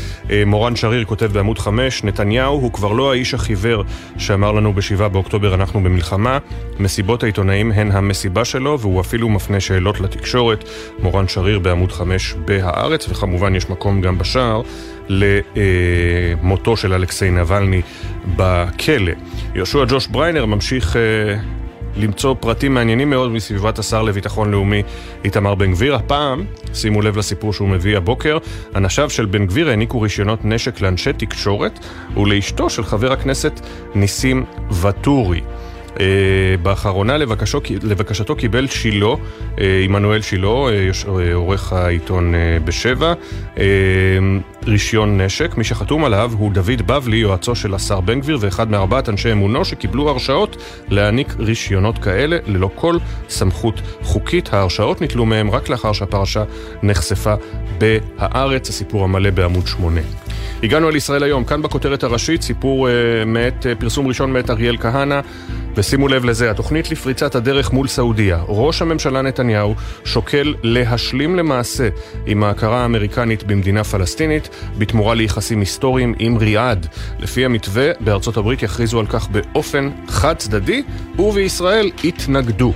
מורן 0.46 0.76
שריר 0.76 1.04
כותב 1.04 1.26
בעמוד 1.32 1.58
5, 1.58 2.04
נתניהו 2.04 2.54
הוא 2.54 2.72
כבר 2.72 2.92
לא 2.92 3.12
האיש 3.12 3.34
החיוור 3.34 3.84
שאמר 4.18 4.52
לנו 4.52 4.72
ב-7 4.72 5.08
באוקטובר 5.08 5.54
אנחנו 5.54 5.82
במלחמה. 5.82 6.38
מסיבות 6.78 7.22
העיתונאים 7.22 7.72
הן 7.72 7.90
המסיבה 7.90 8.44
שלו 8.44 8.80
והוא 8.80 9.00
אפילו 9.00 9.28
מפנה 9.28 9.60
שאלות 9.60 10.00
לתקשורת. 10.00 10.68
מורן 10.98 11.28
שריר 11.28 11.58
בעמוד 11.58 11.92
5 11.92 12.34
בהארץ, 12.44 13.08
וכמובן 13.08 13.54
יש 13.54 13.70
מקום 13.70 14.00
גם 14.00 14.18
בשער. 14.18 14.62
למותו 15.08 16.76
של 16.76 16.92
אלכסיי 16.92 17.30
נבלני 17.30 17.82
בכלא. 18.36 19.12
יהושע 19.54 19.84
ג'וש 19.88 20.06
בריינר 20.06 20.46
ממשיך 20.46 20.96
אה, 20.96 21.02
למצוא 21.96 22.34
פרטים 22.40 22.74
מעניינים 22.74 23.10
מאוד 23.10 23.30
מסביבת 23.30 23.78
השר 23.78 24.02
לביטחון 24.02 24.50
לאומי 24.50 24.82
איתמר 25.24 25.54
בן 25.54 25.72
גביר. 25.72 25.94
הפעם, 25.94 26.44
שימו 26.74 27.02
לב 27.02 27.16
לסיפור 27.16 27.52
שהוא 27.52 27.68
מביא 27.68 27.96
הבוקר, 27.96 28.38
אנשיו 28.76 29.10
של 29.10 29.26
בן 29.26 29.46
גביר 29.46 29.68
העניקו 29.68 30.00
רישיונות 30.00 30.44
נשק 30.44 30.80
לאנשי 30.80 31.12
תקשורת 31.12 31.78
ולאשתו 32.16 32.70
של 32.70 32.84
חבר 32.84 33.12
הכנסת 33.12 33.60
ניסים 33.94 34.44
ואטורי. 34.70 35.40
Uh, 35.94 35.98
באחרונה 36.62 37.16
לבקשו, 37.16 37.60
לבקשתו 37.82 38.36
קיבל 38.36 38.66
שילה, 38.66 39.06
uh, 39.14 39.60
עמנואל 39.84 40.20
שילה, 40.20 40.48
uh, 40.48 41.08
עורך 41.34 41.72
העיתון 41.72 42.34
בשבע, 42.64 43.12
רישיון 44.66 45.20
נשק. 45.20 45.56
מי 45.56 45.64
שחתום 45.64 46.04
עליו 46.04 46.32
הוא 46.38 46.52
דוד 46.52 46.82
בבלי, 46.86 47.16
יועצו 47.16 47.54
של 47.54 47.74
השר 47.74 48.00
בן 48.00 48.20
גביר 48.20 48.38
ואחד 48.40 48.70
מארבעת 48.70 49.08
אנשי 49.08 49.32
אמונו 49.32 49.64
שקיבלו 49.64 50.08
הרשאות 50.08 50.56
להעניק 50.88 51.34
רישיונות 51.38 51.98
כאלה 51.98 52.36
ללא 52.46 52.70
כל 52.74 52.96
סמכות 53.28 53.80
חוקית. 54.02 54.54
ההרשאות 54.54 55.00
ניטלו 55.00 55.26
מהם 55.26 55.50
רק 55.50 55.68
לאחר 55.68 55.92
שהפרשה 55.92 56.44
נחשפה 56.82 57.34
בהארץ, 57.78 58.68
הסיפור 58.68 59.04
המלא 59.04 59.30
בעמוד 59.30 59.66
8. 59.66 60.00
הגענו 60.64 60.88
אל 60.88 60.96
ישראל 60.96 61.22
היום, 61.22 61.44
כאן 61.44 61.62
בכותרת 61.62 62.02
הראשית, 62.02 62.42
סיפור 62.42 62.88
uh, 62.88 62.90
מאת, 63.26 63.66
uh, 63.66 63.80
פרסום 63.80 64.06
ראשון 64.06 64.32
מאת 64.32 64.50
אריאל 64.50 64.76
כהנא, 64.76 65.20
ושימו 65.76 66.08
לב 66.08 66.24
לזה, 66.24 66.50
התוכנית 66.50 66.90
לפריצת 66.90 67.34
הדרך 67.34 67.72
מול 67.72 67.88
סעודיה. 67.88 68.42
ראש 68.48 68.82
הממשלה 68.82 69.22
נתניהו 69.22 69.74
שוקל 70.04 70.54
להשלים 70.62 71.36
למעשה 71.36 71.88
עם 72.26 72.44
ההכרה 72.44 72.82
האמריקנית 72.82 73.42
במדינה 73.42 73.84
פלסטינית, 73.84 74.48
בתמורה 74.78 75.14
ליחסים 75.14 75.60
היסטוריים 75.60 76.14
עם 76.18 76.36
ריאד. 76.36 76.86
לפי 77.18 77.44
המתווה, 77.44 77.90
בארצות 78.00 78.36
הברית 78.36 78.62
יכריזו 78.62 79.00
על 79.00 79.06
כך 79.06 79.28
באופן 79.28 79.90
חד 80.08 80.34
צדדי, 80.36 80.82
ובישראל 81.18 81.90
יתנגדו. 82.04 82.72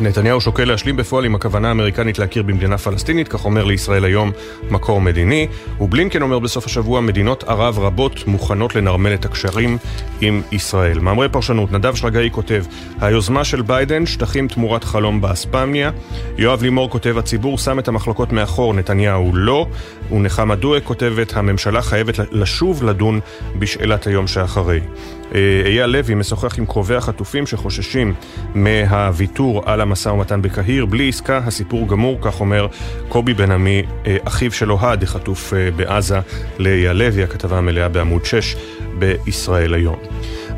נתניהו 0.00 0.40
שוקל 0.40 0.64
להשלים 0.64 0.96
בפועל 0.96 1.24
עם 1.24 1.34
הכוונה 1.34 1.68
האמריקנית 1.68 2.18
להכיר 2.18 2.42
במדינה 2.42 2.78
פלסטינית, 2.78 3.28
כך 3.28 3.44
אומר 3.44 3.64
לישראל 3.64 4.04
היום 4.04 4.30
מקור 4.70 5.00
מדיני, 5.00 5.46
ובלינקן 5.80 6.22
אומר 6.22 6.38
בסוף 6.38 6.66
השבוע 6.66 7.00
מדינות 7.00 7.44
ערב 7.44 7.78
רבות 7.78 8.26
מוכנות 8.26 8.74
לנרמל 8.74 9.14
את 9.14 9.24
הקשרים 9.24 9.78
עם 10.20 10.42
ישראל. 10.52 10.98
מאמרי 10.98 11.28
פרשנות, 11.28 11.72
נדב 11.72 11.94
שרגאי 11.94 12.28
כותב, 12.32 12.64
היוזמה 13.00 13.44
של 13.44 13.62
ביידן, 13.62 14.06
שטחים 14.06 14.48
תמורת 14.48 14.84
חלום 14.84 15.20
באספמיה. 15.20 15.90
יואב 16.38 16.62
לימור 16.62 16.90
כותב, 16.90 17.18
הציבור 17.18 17.58
שם 17.58 17.78
את 17.78 17.88
המחלוקות 17.88 18.32
מאחור, 18.32 18.74
נתניהו 18.74 19.30
לא. 19.34 19.66
ונחמה 20.12 20.54
דואק 20.54 20.82
כותבת, 20.84 21.36
הממשלה 21.36 21.82
חייבת 21.82 22.14
לשוב 22.32 22.84
לדון 22.84 23.20
בשאלת 23.58 24.06
היום 24.06 24.26
שאחרי. 24.26 24.80
אייל 25.66 25.86
לוי 25.86 26.14
משוחח 26.14 26.58
עם 26.58 26.66
קרובי 26.66 26.94
החטופים 26.94 27.46
שחוששים 27.46 28.14
מהוויתור 28.54 29.62
על 29.66 29.80
המשא 29.80 30.08
ומתן 30.08 30.42
בקהיר. 30.42 30.86
בלי 30.86 31.08
עסקה 31.08 31.38
הסיפור 31.38 31.88
גמור, 31.88 32.18
כך 32.22 32.40
אומר 32.40 32.66
קובי 33.08 33.34
בן 33.34 33.50
עמי, 33.50 33.82
אחיו 34.24 34.52
של 34.52 34.72
אוהד, 34.72 35.02
החטוף 35.02 35.52
בעזה, 35.76 36.18
לאייל 36.58 36.92
לוי, 36.92 37.22
הכתבה 37.22 37.58
המלאה 37.58 37.88
בעמוד 37.88 38.24
6 38.24 38.56
בישראל 38.98 39.74
היום. 39.74 39.96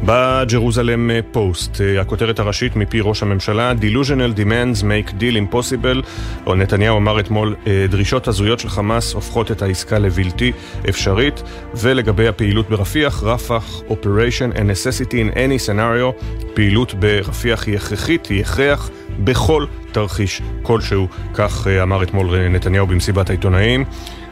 בג'רוזלם 0.03 1.11
פוסט, 1.33 1.81
הכותרת 2.01 2.39
הראשית 2.39 2.77
מפי 2.77 3.01
ראש 3.03 3.23
הממשלה, 3.23 3.73
Delusional 3.81 4.39
demands 4.39 4.83
make 4.83 5.11
deal 5.11 5.53
impossible, 5.53 6.07
או 6.47 6.55
נתניהו 6.55 6.97
אמר 6.97 7.21
אתמול, 7.21 7.55
דרישות 7.89 8.29
הזויות 8.29 8.61
של 8.61 8.69
חמאס 8.69 9.13
הופכות 9.13 9.51
את 9.51 9.63
העסקה 9.63 9.99
לבלתי 9.99 10.53
אפשרית, 10.89 11.43
ולגבי 11.75 12.29
הפעילות 12.29 12.71
ברפיח, 12.71 13.23
רפח 13.23 13.81
operation 13.89 14.57
and 14.57 14.61
necessity 14.61 15.15
in 15.15 15.35
any 15.35 15.69
scenario, 15.69 16.25
פעילות 16.55 16.95
ברפיח 16.95 17.67
היא 17.67 17.77
הכרחית, 17.77 18.27
היא 18.27 18.41
הכרח 18.41 18.91
בכל 19.19 19.67
תרחיש 19.93 20.43
כלשהו, 20.63 21.09
כך 21.35 21.67
אמר 21.83 22.03
אתמול 22.03 22.49
נתניהו 22.49 22.87
במסיבת 22.87 23.31
העיתונאים. 23.31 23.85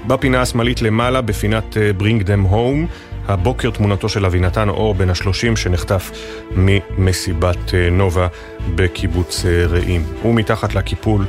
בפינה 0.06 0.42
השמאלית 0.42 0.82
למעלה, 0.82 1.20
בפינת 1.20 1.76
Bring 1.98 2.22
them 2.22 2.52
home, 2.52 2.86
הבוקר 3.28 3.70
תמונתו 3.70 4.08
של 4.08 4.26
אבינתן 4.26 4.68
אור 4.68 4.94
בן 4.94 5.10
השלושים 5.10 5.56
שנחטף 5.56 6.10
ממסיבת 6.56 7.74
נובה 7.92 8.26
בקיבוץ 8.74 9.44
רעים. 9.68 10.04
ומתחת 10.24 10.74
לקיפול 10.74 11.24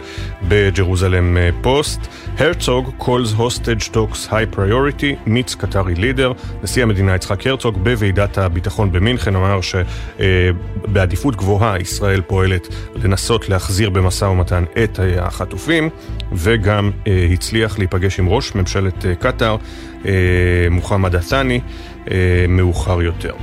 בג'רוזלם 0.47 1.37
פוסט, 1.61 1.99
הרצוג 2.37 2.91
calls 2.99 3.37
hostage 3.37 3.89
talks 3.93 4.29
high 4.29 4.55
priority, 4.55 5.05
מיץ 5.25 5.55
קטרי 5.55 5.95
לידר. 5.95 6.31
נשיא 6.63 6.83
המדינה 6.83 7.15
יצחק 7.15 7.47
הרצוג 7.47 7.83
בוועידת 7.83 8.37
הביטחון 8.37 8.91
במינכן 8.91 9.35
אמר 9.35 9.59
שבעדיפות 9.61 11.35
גבוהה 11.35 11.79
ישראל 11.79 12.21
פועלת 12.21 12.67
לנסות 12.95 13.49
להחזיר 13.49 13.89
במשא 13.89 14.25
ומתן 14.25 14.63
את 14.83 14.99
החטופים, 15.19 15.89
וגם 16.31 16.91
הצליח 17.33 17.77
להיפגש 17.77 18.19
עם 18.19 18.29
ראש 18.29 18.55
ממשלת 18.55 19.05
קטאר, 19.19 19.55
מוחמד 20.69 21.15
עת'אני 21.15 21.59
מאוחר 22.47 23.01
יותר. 23.01 23.33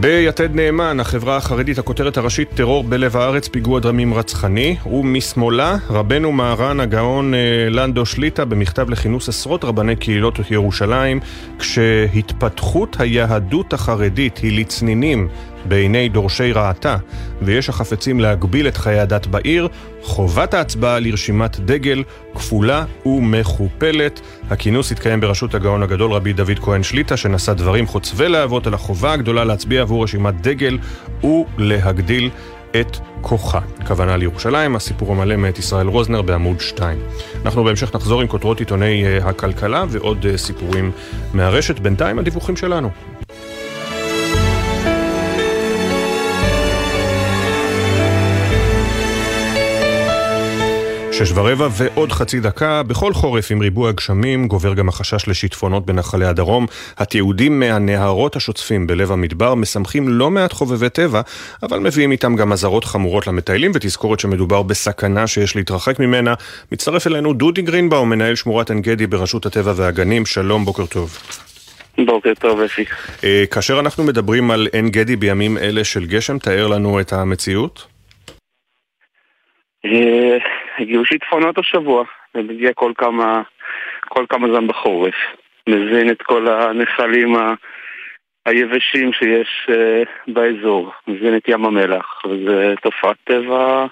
ביתד 0.00 0.54
נאמן, 0.54 1.00
החברה 1.00 1.36
החרדית, 1.36 1.78
הכותרת 1.78 2.16
הראשית, 2.16 2.48
טרור 2.54 2.84
בלב 2.84 3.16
הארץ, 3.16 3.48
פיגוע 3.48 3.80
דרמים 3.80 4.14
רצחני, 4.14 4.76
ומשמאלה, 4.86 5.76
רבנו 5.90 6.32
מהר"ן 6.32 6.80
הגאון 6.80 7.34
אה, 7.34 7.38
לנדו 7.70 8.06
שליטה 8.06 8.44
במכתב 8.44 8.90
לכינוס 8.90 9.28
עשרות 9.28 9.64
רבני 9.64 9.96
קהילות 9.96 10.38
ירושלים, 10.50 11.20
כשהתפתחות 11.58 12.96
היהדות 13.00 13.72
החרדית 13.72 14.38
היא 14.38 14.60
לצנינים 14.60 15.28
בעיני 15.68 16.08
דורשי 16.08 16.52
רעתה, 16.52 16.96
ויש 17.42 17.68
החפצים 17.68 18.20
להגביל 18.20 18.68
את 18.68 18.76
חיי 18.76 18.98
הדת 18.98 19.26
בעיר, 19.26 19.68
חובת 20.02 20.54
ההצבעה 20.54 21.00
לרשימת 21.00 21.60
דגל 21.60 22.02
כפולה 22.34 22.84
ומכופלת. 23.06 24.20
הכינוס 24.50 24.92
התקיים 24.92 25.20
בראשות 25.20 25.54
הגאון 25.54 25.82
הגדול 25.82 26.12
רבי 26.12 26.32
דוד 26.32 26.58
כהן 26.58 26.82
שליטה, 26.82 27.16
שנשא 27.16 27.52
דברים 27.52 27.86
חוצבי 27.86 28.28
להבות 28.28 28.66
על 28.66 28.74
החובה 28.74 29.12
הגדולה 29.12 29.44
להצביע 29.44 29.82
עבור 29.82 30.04
רשימת 30.04 30.40
דגל 30.40 30.78
ולהגדיל 31.24 32.30
את 32.80 32.96
כוחה. 33.20 33.60
כוונה 33.86 34.16
לירושלים, 34.16 34.76
הסיפור 34.76 35.12
המלא 35.12 35.36
מאת 35.36 35.58
ישראל 35.58 35.86
רוזנר 35.86 36.22
בעמוד 36.22 36.60
2. 36.60 36.98
אנחנו 37.44 37.64
בהמשך 37.64 37.94
נחזור 37.94 38.20
עם 38.20 38.26
כותרות 38.26 38.60
עיתוני 38.60 39.04
אה, 39.06 39.28
הכלכלה 39.28 39.84
ועוד 39.88 40.26
אה, 40.26 40.38
סיפורים 40.38 40.90
מהרשת. 41.34 41.78
בינתיים 41.78 42.18
הדיווחים 42.18 42.56
שלנו. 42.56 43.17
שש 51.18 51.32
ורבע 51.34 51.68
ועוד 51.78 52.12
חצי 52.12 52.40
דקה, 52.40 52.82
בכל 52.82 53.12
חורף 53.12 53.50
עם 53.50 53.60
ריבוי 53.60 53.88
הגשמים 53.88 54.48
גובר 54.48 54.74
גם 54.74 54.88
החשש 54.88 55.28
לשיטפונות 55.28 55.86
בנחלי 55.86 56.26
הדרום. 56.26 56.66
התיעודים 56.98 57.60
מהנהרות 57.60 58.36
השוצפים 58.36 58.86
בלב 58.86 59.12
המדבר 59.12 59.54
מסמכים 59.54 60.08
לא 60.08 60.30
מעט 60.30 60.52
חובבי 60.52 60.88
טבע, 60.88 61.20
אבל 61.62 61.78
מביאים 61.78 62.12
איתם 62.12 62.36
גם 62.36 62.52
אזהרות 62.52 62.84
חמורות 62.84 63.26
למטיילים 63.26 63.70
ותזכורת 63.74 64.20
שמדובר 64.20 64.62
בסכנה 64.62 65.26
שיש 65.26 65.56
להתרחק 65.56 66.00
ממנה. 66.00 66.34
מצטרף 66.72 67.06
אלינו 67.06 67.32
דודי 67.32 67.62
גרינבאום, 67.62 68.10
מנהל 68.10 68.34
שמורת 68.34 68.70
עין 68.70 68.82
גדי 68.82 69.06
ברשות 69.06 69.46
הטבע 69.46 69.72
והגנים. 69.76 70.26
שלום, 70.26 70.64
בוקר 70.64 70.86
טוב. 70.86 71.18
בוקר 72.06 72.32
טוב, 72.34 72.60
אפי. 72.60 72.84
אה, 73.24 73.44
כאשר 73.50 73.80
אנחנו 73.80 74.04
מדברים 74.04 74.50
על 74.50 74.68
עין 74.72 74.88
גדי 74.88 75.16
בימים 75.16 75.58
אלה 75.58 75.84
של 75.84 76.06
גשם, 76.06 76.38
תאר 76.38 76.66
לנו 76.66 77.00
את 77.00 77.12
המציאות. 77.12 77.86
אה, 80.78 80.82
הגיעו 80.82 81.04
שיטפונות 81.04 81.58
השבוע, 81.58 82.04
זה 82.34 82.42
מגיע 82.42 82.72
כל 82.74 82.92
כמה, 82.98 83.42
כל 84.08 84.24
כמה 84.28 84.48
זמן 84.48 84.66
בחורף. 84.66 85.14
מזין 85.68 86.10
את 86.10 86.22
כל 86.22 86.48
הנחלים 86.48 87.36
ה... 87.36 87.54
היבשים 88.46 89.12
שיש 89.12 89.70
uh, 89.70 90.32
באזור, 90.32 90.92
מזין 91.08 91.36
את 91.36 91.48
ים 91.48 91.64
המלח, 91.64 92.22
וזו 92.24 92.52
תופעת 92.82 93.16
טבע 93.24 93.86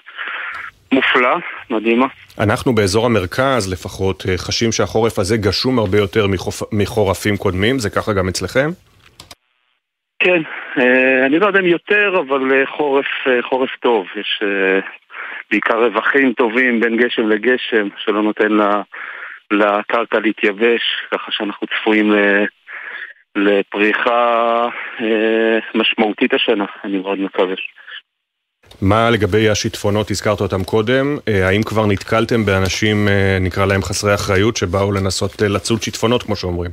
מופלא, 0.91 1.37
מדהימה. 1.69 2.07
אנחנו 2.39 2.75
באזור 2.75 3.05
המרכז 3.05 3.73
לפחות 3.73 4.23
אה, 4.29 4.37
חשים 4.37 4.71
שהחורף 4.71 5.19
הזה 5.19 5.37
גשום 5.37 5.79
הרבה 5.79 5.97
יותר 5.97 6.27
מחופ... 6.27 6.61
מחורפים 6.73 7.37
קודמים, 7.37 7.79
זה 7.79 7.89
ככה 7.89 8.13
גם 8.13 8.27
אצלכם? 8.27 8.69
כן, 10.19 10.41
uh, 10.75 11.25
אני 11.25 11.39
לא 11.39 11.45
יודע 11.45 11.59
אם 11.59 11.65
יותר, 11.65 12.23
אבל 12.27 12.65
חורף, 12.65 13.05
חורף 13.41 13.69
טוב. 13.79 14.05
יש 14.15 14.43
בעיקר 15.51 15.85
רווחים 15.85 16.33
טובים 16.33 16.79
בין 16.79 16.97
גשם 16.97 17.29
לגשם, 17.29 17.87
שלא 17.97 18.23
נותן 18.23 18.57
לקרקע 19.51 20.19
להתייבש, 20.19 20.81
ככה 21.11 21.31
שאנחנו 21.31 21.67
צפויים 21.67 22.13
לפריחה 23.37 24.67
אה, 25.01 25.59
משמעותית 25.75 26.33
השנה, 26.33 26.65
אני 26.83 26.97
מאוד 26.97 27.19
מקווה. 27.19 27.55
מה 28.81 29.09
לגבי 29.09 29.49
השיטפונות, 29.49 30.11
הזכרת 30.11 30.41
אותם 30.41 30.63
קודם, 30.63 31.17
אה, 31.27 31.47
האם 31.47 31.63
כבר 31.63 31.85
נתקלתם 31.85 32.45
באנשים, 32.45 33.07
אה, 33.07 33.37
נקרא 33.41 33.65
להם 33.65 33.83
חסרי 33.83 34.13
אחריות, 34.15 34.57
שבאו 34.57 34.91
לנסות 34.91 35.41
לצוד 35.41 35.81
שיטפונות, 35.81 36.23
כמו 36.23 36.35
שאומרים? 36.35 36.71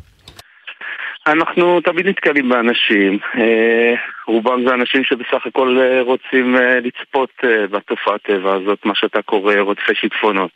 אנחנו 1.26 1.80
תמיד 1.80 2.06
נתקלים 2.06 2.48
באנשים, 2.48 3.18
אה, 3.38 3.94
רובם 4.26 4.68
זה 4.68 4.74
אנשים 4.74 5.04
שבסך 5.04 5.46
הכל 5.46 5.78
אה, 5.80 6.02
רוצים 6.02 6.56
אה, 6.56 6.80
לצפות 6.80 7.30
בתופעת 7.70 8.22
טבע 8.22 8.54
הזאת, 8.54 8.86
מה 8.86 8.94
שאתה 8.94 9.22
קורא 9.22 9.54
רודפי 9.54 9.94
שיטפונות. 9.94 10.50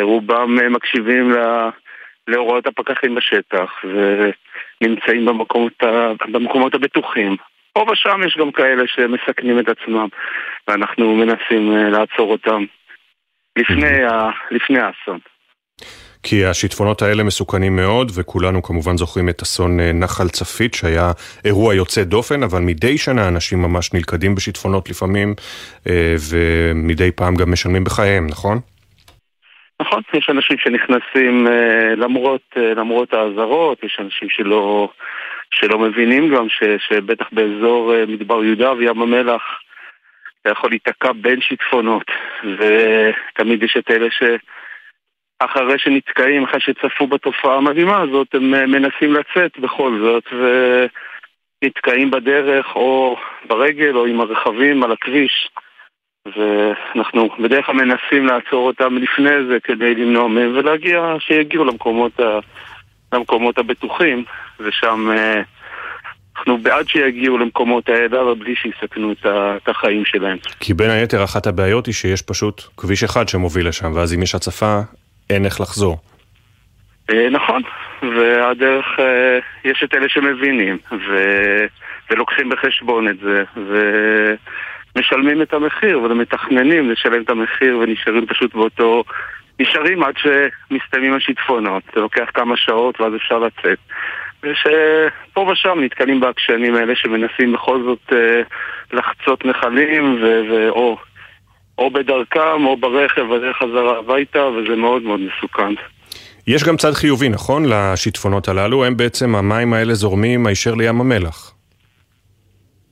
רובם 0.00 0.72
מקשיבים 0.72 1.32
להוראות 2.28 2.66
הפקחים 2.66 3.14
בשטח 3.14 3.84
ונמצאים 3.84 5.24
במקומות, 5.24 5.72
במקומות 6.32 6.74
הבטוחים. 6.74 7.36
פה 7.72 7.86
ושם 7.92 8.20
יש 8.26 8.36
גם 8.38 8.52
כאלה 8.52 8.82
שמסכנים 8.86 9.58
את 9.58 9.68
עצמם 9.68 10.08
ואנחנו 10.68 11.14
מנסים 11.14 11.76
לעצור 11.76 12.32
אותם 12.32 12.64
לפני, 13.58 13.98
לפני 14.50 14.78
האסון. 14.78 15.18
כי 16.22 16.44
השיטפונות 16.44 17.02
האלה 17.02 17.22
מסוכנים 17.22 17.76
מאוד, 17.76 18.12
וכולנו 18.14 18.62
כמובן 18.62 18.96
זוכרים 18.96 19.28
את 19.28 19.42
אסון 19.42 19.80
אה, 19.80 19.92
נחל 19.92 20.28
צפית, 20.28 20.74
שהיה 20.74 21.12
אירוע 21.44 21.74
יוצא 21.74 22.04
דופן, 22.04 22.42
אבל 22.42 22.58
מדי 22.60 22.98
שנה 22.98 23.28
אנשים 23.28 23.62
ממש 23.62 23.94
נלכדים 23.94 24.34
בשיטפונות 24.34 24.90
לפעמים, 24.90 25.34
אה, 25.88 26.14
ומדי 26.30 27.10
פעם 27.12 27.34
גם 27.34 27.52
משלמים 27.52 27.84
בחייהם, 27.84 28.26
נכון? 28.26 28.58
נכון, 29.82 30.02
יש 30.14 30.30
אנשים 30.30 30.58
שנכנסים 30.58 31.46
אה, 31.46 31.94
למרות, 31.96 32.56
למרות 32.56 33.14
האזהרות, 33.14 33.84
יש 33.84 33.98
אנשים 34.00 34.28
שלא, 34.30 34.88
שלא 35.50 35.78
מבינים 35.78 36.34
גם 36.34 36.48
ש, 36.48 36.62
שבטח 36.88 37.26
באזור 37.32 37.92
מדבר 38.08 38.44
יהודה 38.44 38.72
וים 38.72 39.02
המלח 39.02 39.42
אתה 40.42 40.50
יכול 40.50 40.70
להיתקע 40.70 41.12
בין 41.12 41.40
שיטפונות, 41.40 42.10
ותמיד 42.44 43.62
יש 43.62 43.76
את 43.78 43.90
אלה 43.90 44.06
ש... 44.10 44.22
אחרי 45.38 45.78
שנתקעים, 45.78 46.44
אחרי 46.44 46.60
שצפו 46.60 47.06
בתופעה 47.06 47.56
המדהימה 47.56 48.00
הזאת, 48.00 48.34
הם 48.34 48.54
אה, 48.54 48.66
מנסים 48.66 49.14
לצאת 49.14 49.58
בכל 49.58 50.00
זאת, 50.02 50.24
ונתקעים 51.62 52.10
בדרך 52.10 52.66
או 52.76 53.16
ברגל 53.48 53.96
או 53.96 54.06
עם 54.06 54.20
הרכבים 54.20 54.82
על 54.82 54.92
הכביש. 54.92 55.48
ואנחנו 56.36 57.28
בדרך 57.42 57.66
כלל 57.66 57.74
מנסים 57.74 58.26
לעצור 58.26 58.66
אותם 58.66 58.96
לפני 58.96 59.44
זה 59.48 59.58
כדי 59.64 59.94
למנוע 59.94 60.28
מהם 60.28 60.56
ולהגיע, 60.56 61.14
שיגיעו 61.18 61.64
למקומות, 61.64 62.20
ה, 62.20 62.38
למקומות 63.12 63.58
הבטוחים, 63.58 64.24
ושם 64.60 65.10
אה, 65.10 65.42
אנחנו 66.38 66.58
בעד 66.58 66.88
שיגיעו 66.88 67.38
למקומות 67.38 67.88
האלה, 67.88 68.22
אבל 68.22 68.34
בלי 68.34 68.54
שיסכנו 68.56 69.12
את 69.12 69.68
החיים 69.68 70.04
שלהם. 70.04 70.38
כי 70.60 70.74
בין 70.74 70.90
היתר 70.90 71.24
אחת 71.24 71.46
הבעיות 71.46 71.86
היא 71.86 71.94
שיש 71.94 72.22
פשוט 72.22 72.62
כביש 72.76 73.04
אחד 73.04 73.28
שמוביל 73.28 73.68
לשם, 73.68 73.92
ואז 73.94 74.14
אם 74.14 74.22
יש 74.22 74.34
הצפה, 74.34 74.80
אין 75.30 75.44
איך 75.44 75.60
לחזור. 75.60 75.96
אה, 77.10 77.30
נכון, 77.30 77.62
והדרך, 78.02 78.86
אה, 78.98 79.38
יש 79.64 79.82
את 79.84 79.94
אלה 79.94 80.08
שמבינים, 80.08 80.78
ו... 80.92 81.16
ולוקחים 82.10 82.48
בחשבון 82.48 83.08
את 83.08 83.16
זה, 83.18 83.44
ומשלמים 84.96 85.42
את 85.42 85.52
המחיר, 85.52 86.02
ומתכננים 86.02 86.90
לשלם 86.90 87.22
את 87.22 87.30
המחיר, 87.30 87.78
ונשארים 87.78 88.26
פשוט 88.26 88.54
באותו... 88.54 89.04
נשארים 89.60 90.02
עד 90.02 90.14
שמסתיימים 90.16 91.14
השיטפונות, 91.14 91.82
זה 91.94 92.00
לוקח 92.00 92.28
כמה 92.34 92.56
שעות 92.56 93.00
ואז 93.00 93.14
אפשר 93.14 93.38
לצאת. 93.38 93.78
ושפה 94.42 95.40
ושם 95.40 95.78
נתקלים 95.80 96.20
בעקשנים 96.20 96.74
האלה 96.74 96.96
שמנסים 96.96 97.52
בכל 97.52 97.82
זאת 97.82 98.12
אה, 98.12 98.42
לחצות 98.92 99.44
נחלים 99.44 100.18
ו- 100.22 100.42
ו- 100.50 100.68
או 100.68 100.98
או 101.78 101.90
בדרכם 101.90 102.66
או 102.66 102.76
ברכב 102.76 103.22
בדרך 103.22 103.56
חזרה 103.56 103.98
הביתה, 103.98 104.44
וזה 104.44 104.76
מאוד 104.76 105.02
מאוד 105.02 105.20
מסוכן. 105.20 105.74
יש 106.46 106.64
גם 106.64 106.76
צד 106.76 106.92
חיובי, 106.92 107.28
נכון? 107.28 107.64
לשיטפונות 107.68 108.48
הללו, 108.48 108.84
הם 108.84 108.96
בעצם 108.96 109.34
המים 109.34 109.72
האלה 109.72 109.94
זורמים 109.94 110.46
הישר 110.46 110.74
לים 110.74 111.00
המלח. 111.00 111.54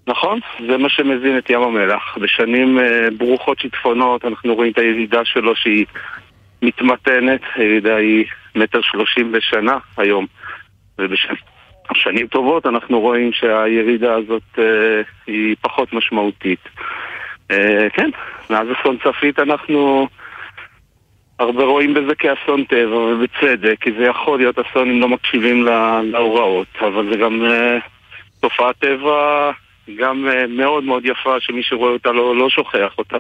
נכון, 0.06 0.40
זה 0.68 0.76
מה 0.76 0.88
שמזין 0.88 1.38
את 1.38 1.50
ים 1.50 1.62
המלח. 1.62 2.18
בשנים 2.20 2.78
uh, 2.78 2.82
ברוכות 3.18 3.58
שיטפונות 3.58 4.24
אנחנו 4.24 4.54
רואים 4.54 4.72
את 4.72 4.78
הירידה 4.78 5.20
שלו 5.24 5.56
שהיא 5.56 5.86
מתמתנת, 6.62 7.40
הירידה 7.54 7.96
היא 7.96 8.24
מטר 8.54 8.80
שלושים 8.82 9.32
בשנה 9.32 9.78
היום. 9.96 10.26
ובשנים 10.98 12.26
טובות 12.26 12.66
אנחנו 12.66 13.00
רואים 13.00 13.32
שהירידה 13.32 14.14
הזאת 14.14 14.42
uh, 14.56 14.60
היא 15.26 15.56
פחות 15.60 15.92
משמעותית. 15.92 16.60
Uh, 17.52 17.56
כן, 17.92 18.10
מאז 18.50 18.66
אסון 18.80 18.96
צפית 19.04 19.38
אנחנו 19.38 20.08
הרבה 21.38 21.64
רואים 21.64 21.94
בזה 21.94 22.14
כאסון 22.14 22.64
טבע, 22.64 22.96
ובצדק, 22.96 23.76
כי 23.80 23.90
זה 23.98 24.04
יכול 24.04 24.38
להיות 24.38 24.58
אסון 24.58 24.90
אם 24.90 25.00
לא 25.00 25.08
מקשיבים 25.08 25.64
להוראות, 26.02 26.66
אבל 26.80 27.10
זה 27.12 27.16
גם 27.16 27.42
uh, 27.42 27.82
תופעת 28.40 28.76
טבע 28.78 29.50
גם 29.98 30.28
uh, 30.28 30.46
מאוד 30.48 30.84
מאוד 30.84 31.06
יפה, 31.06 31.40
שמי 31.40 31.62
שרואה 31.62 31.92
אותה 31.92 32.12
לא, 32.12 32.36
לא 32.36 32.50
שוכח 32.50 32.98
אותה. 32.98 33.16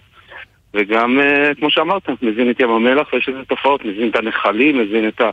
וגם, 0.74 1.20
כמו 1.58 1.70
שאמרת, 1.70 2.08
מזין 2.22 2.50
את 2.50 2.60
ים 2.60 2.70
המלח, 2.70 3.12
ויש 3.12 3.28
איזה 3.28 3.44
תופעות, 3.48 3.84
מזין 3.84 4.08
את 4.10 4.16
הנחלים, 4.16 4.78
מזין 4.78 5.08
את, 5.08 5.20
ה, 5.20 5.30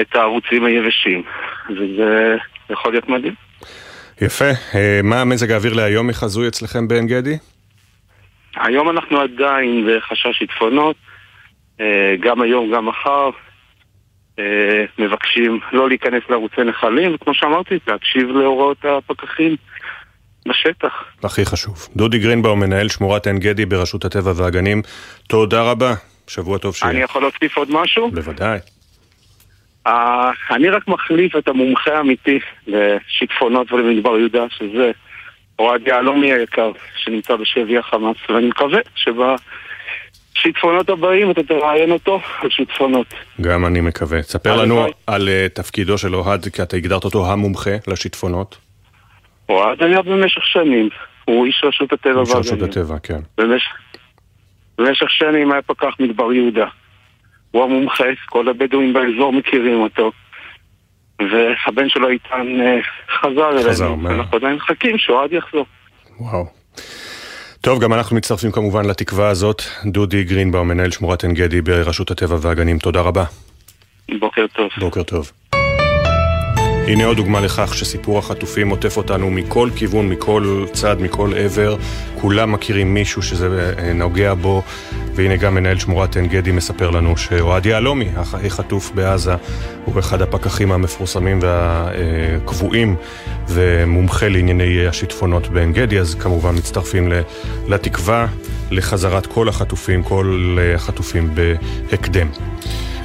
את 0.00 0.16
הערוצים 0.16 0.64
היבשים. 0.64 1.22
וזה 1.70 2.36
יכול 2.70 2.92
להיות 2.92 3.08
מדהים. 3.08 3.34
יפה. 4.20 4.50
אה, 4.74 5.00
מה 5.02 5.24
מזג 5.24 5.50
האוויר 5.50 5.74
להיום 5.74 6.06
מחזוי 6.06 6.48
אצלכם 6.48 6.88
בעין 6.88 7.06
גדי? 7.06 7.38
היום 8.56 8.90
אנחנו 8.90 9.20
עדיין 9.20 9.88
בחשש 9.88 10.38
שיטפונות, 10.38 10.96
אה, 11.80 12.14
גם 12.20 12.40
היום, 12.40 12.72
גם 12.74 12.86
מחר. 12.86 13.30
אה, 14.38 14.84
מבקשים 14.98 15.60
לא 15.72 15.88
להיכנס 15.88 16.22
לערוצי 16.30 16.60
נחלים, 16.64 17.14
וכמו 17.14 17.34
שאמרתי, 17.34 17.78
להקשיב 17.86 18.28
להוראות 18.28 18.84
הפקחים 18.84 19.56
בשטח. 20.48 21.04
הכי 21.24 21.44
חשוב. 21.44 21.88
דודי 21.96 22.18
גרינבאום, 22.18 22.60
מנהל 22.60 22.88
שמורת 22.88 23.26
עין 23.26 23.38
גדי 23.38 23.66
ברשות 23.66 24.04
הטבע 24.04 24.32
והגנים, 24.36 24.82
תודה 25.28 25.62
רבה. 25.62 25.94
שבוע 26.26 26.58
טוב 26.58 26.74
שיהיה. 26.74 26.92
אני 26.92 27.00
יכול 27.00 27.22
להוסיף 27.22 27.56
עוד 27.56 27.68
משהו? 27.70 28.10
בוודאי. 28.10 28.58
Uh, 29.88 29.90
אני 30.50 30.68
רק 30.68 30.88
מחליף 30.88 31.36
את 31.36 31.48
המומחה 31.48 31.96
האמיתי 31.96 32.38
לשיטפונות 32.66 33.72
ולמדבר 33.72 34.18
יהודה, 34.18 34.44
שזה 34.50 34.90
אוהד 35.58 35.88
יהלומי 35.88 36.32
היקר, 36.32 36.72
שנמצא 36.96 37.36
בשבי 37.36 37.78
החמאס, 37.78 38.16
ואני 38.28 38.46
מקווה 38.46 38.78
שבשיטפונות 38.94 40.88
הבאים 40.88 41.30
אתה 41.30 41.42
תראיין 41.42 41.90
אותו 41.90 42.20
על 42.42 42.50
שיטפונות. 42.50 43.14
גם 43.40 43.66
אני 43.66 43.80
מקווה. 43.80 44.22
תספר 44.22 44.56
לנו 44.56 44.86
על 45.06 45.28
uh, 45.28 45.48
תפקידו 45.48 45.98
של 45.98 46.14
אוהד, 46.14 46.48
כי 46.48 46.62
אתה 46.62 46.76
הגדרת 46.76 47.04
אותו 47.04 47.32
המומחה 47.32 47.76
לשיטפונות. 47.86 48.56
אוהד 49.48 49.82
היה 49.82 50.02
במשך 50.02 50.46
שנים, 50.46 50.88
הוא 51.24 51.46
איש 51.46 51.64
רשות 51.64 51.92
הטבע 51.92 52.18
והגנים. 52.18 52.38
איש 52.38 52.52
רשות 52.52 52.62
הטבע, 52.62 52.98
כן. 53.02 53.20
במשך, 53.38 53.72
במשך 54.78 55.10
שנים 55.10 55.52
היה 55.52 55.62
פקח 55.62 55.94
מדבר 56.00 56.32
יהודה. 56.32 56.66
הוא 57.50 57.64
המומחה, 57.64 58.04
כל 58.28 58.48
הבדואים 58.48 58.92
באזור 58.92 59.32
מכירים 59.32 59.80
אותו. 59.80 60.12
והבן 61.20 61.88
שלו 61.88 62.08
איתן 62.08 62.46
אה, 62.60 62.80
חזר 63.20 63.50
אלינו. 63.50 63.70
חזר, 63.70 63.94
מה? 63.94 64.10
אנחנו 64.10 64.36
עדיין 64.36 64.54
מחכים 64.54 64.98
שאוהד 64.98 65.32
יחזור. 65.32 65.66
וואו. 66.20 66.46
טוב, 67.60 67.82
גם 67.82 67.92
אנחנו 67.92 68.16
מצטרפים 68.16 68.52
כמובן 68.52 68.84
לתקווה 68.84 69.28
הזאת. 69.28 69.62
דודי 69.84 70.24
גרינבאום, 70.24 70.68
מנהל 70.68 70.90
שמורת 70.90 71.24
עין 71.24 71.34
גדי 71.34 71.60
ברשות 71.60 72.10
הטבע 72.10 72.36
והגנים, 72.40 72.78
תודה 72.78 73.00
רבה. 73.00 73.24
בוקר 74.18 74.46
טוב. 74.46 74.68
בוקר 74.78 75.02
טוב. 75.02 75.32
הנה 76.86 77.04
עוד 77.04 77.16
דוגמה 77.16 77.40
לכך 77.40 77.74
שסיפור 77.74 78.18
החטופים 78.18 78.68
עוטף 78.70 78.96
אותנו 78.96 79.30
מכל 79.30 79.68
כיוון, 79.76 80.08
מכל 80.08 80.64
צד, 80.72 80.96
מכל 81.00 81.32
עבר. 81.36 81.76
כולם 82.14 82.52
מכירים 82.52 82.94
מישהו 82.94 83.22
שזה 83.22 83.74
אה, 83.78 83.92
נוגע 83.92 84.34
בו, 84.34 84.62
והנה 85.14 85.36
גם 85.36 85.54
מנהל 85.54 85.78
שמורת 85.78 86.16
עין 86.16 86.26
גדי 86.26 86.52
מספר 86.52 86.90
לנו 86.90 87.16
שאוהד 87.16 87.66
יהלומי, 87.66 88.08
הכי 88.16 88.50
חטוף 88.50 88.90
בעזה, 88.94 89.34
הוא 89.84 89.98
אחד 89.98 90.22
הפקחים 90.22 90.72
המפורסמים 90.72 91.38
והקבועים 91.42 92.96
ומומחה 93.48 94.28
לענייני 94.28 94.86
השיטפונות 94.86 95.48
בעין 95.48 95.72
גדי, 95.72 95.98
אז 95.98 96.14
כמובן 96.14 96.54
מצטרפים 96.56 97.12
לתקווה 97.68 98.26
לחזרת 98.70 99.26
כל 99.26 99.48
החטופים, 99.48 100.02
כל 100.02 100.58
החטופים 100.74 101.34
בהקדם. 101.34 102.28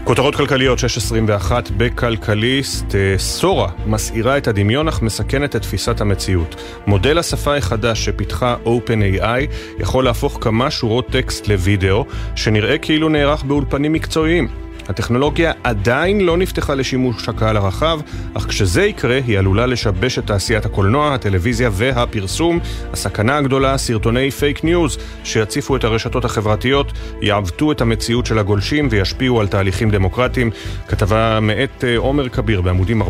כותרות 0.09 0.35
כלכליות 0.35 0.79
621 0.79 1.71
בכלכליסט, 1.77 2.95
אה, 2.95 3.17
סורה 3.17 3.69
מסעירה 3.85 4.37
את 4.37 4.47
הדמיון 4.47 4.87
אך 4.87 5.01
מסכנת 5.01 5.55
את 5.55 5.61
תפיסת 5.61 6.01
המציאות. 6.01 6.55
מודל 6.87 7.17
השפה 7.17 7.55
החדש 7.55 8.05
שפיתחה 8.05 8.55
OpenAI 8.65 9.53
יכול 9.79 10.03
להפוך 10.03 10.37
כמה 10.41 10.71
שורות 10.71 11.07
טקסט 11.07 11.47
לוידאו 11.47 12.05
שנראה 12.35 12.77
כאילו 12.77 13.09
נערך 13.09 13.43
באולפנים 13.43 13.93
מקצועיים. 13.93 14.47
הטכנולוגיה 14.89 15.51
עדיין 15.63 16.21
לא 16.21 16.37
נפתחה 16.37 16.75
לשימוש 16.75 17.29
הקהל 17.29 17.57
הרחב, 17.57 17.99
אך 18.33 18.45
כשזה 18.45 18.83
יקרה 18.83 19.19
היא 19.27 19.39
עלולה 19.39 19.65
לשבש 19.65 20.19
את 20.19 20.27
תעשיית 20.27 20.65
הקולנוע, 20.65 21.13
הטלוויזיה 21.13 21.69
והפרסום. 21.73 22.59
הסכנה 22.93 23.37
הגדולה, 23.37 23.77
סרטוני 23.77 24.31
פייק 24.31 24.63
ניוז 24.63 24.97
שיציפו 25.23 25.75
את 25.75 25.83
הרשתות 25.83 26.25
החברתיות, 26.25 26.91
יעוותו 27.21 27.71
את 27.71 27.81
המציאות 27.81 28.25
של 28.25 28.39
הגולשים 28.39 28.87
וישפיעו 28.91 29.39
על 29.39 29.47
תהליכים 29.47 29.89
דמוקרטיים. 29.89 30.51
כתבה 30.87 31.39
מאת 31.39 31.83
אה, 31.83 31.97
עומר 31.97 32.29
כביר 32.29 32.61
בעמודים 32.61 33.01
4-5 33.01 33.05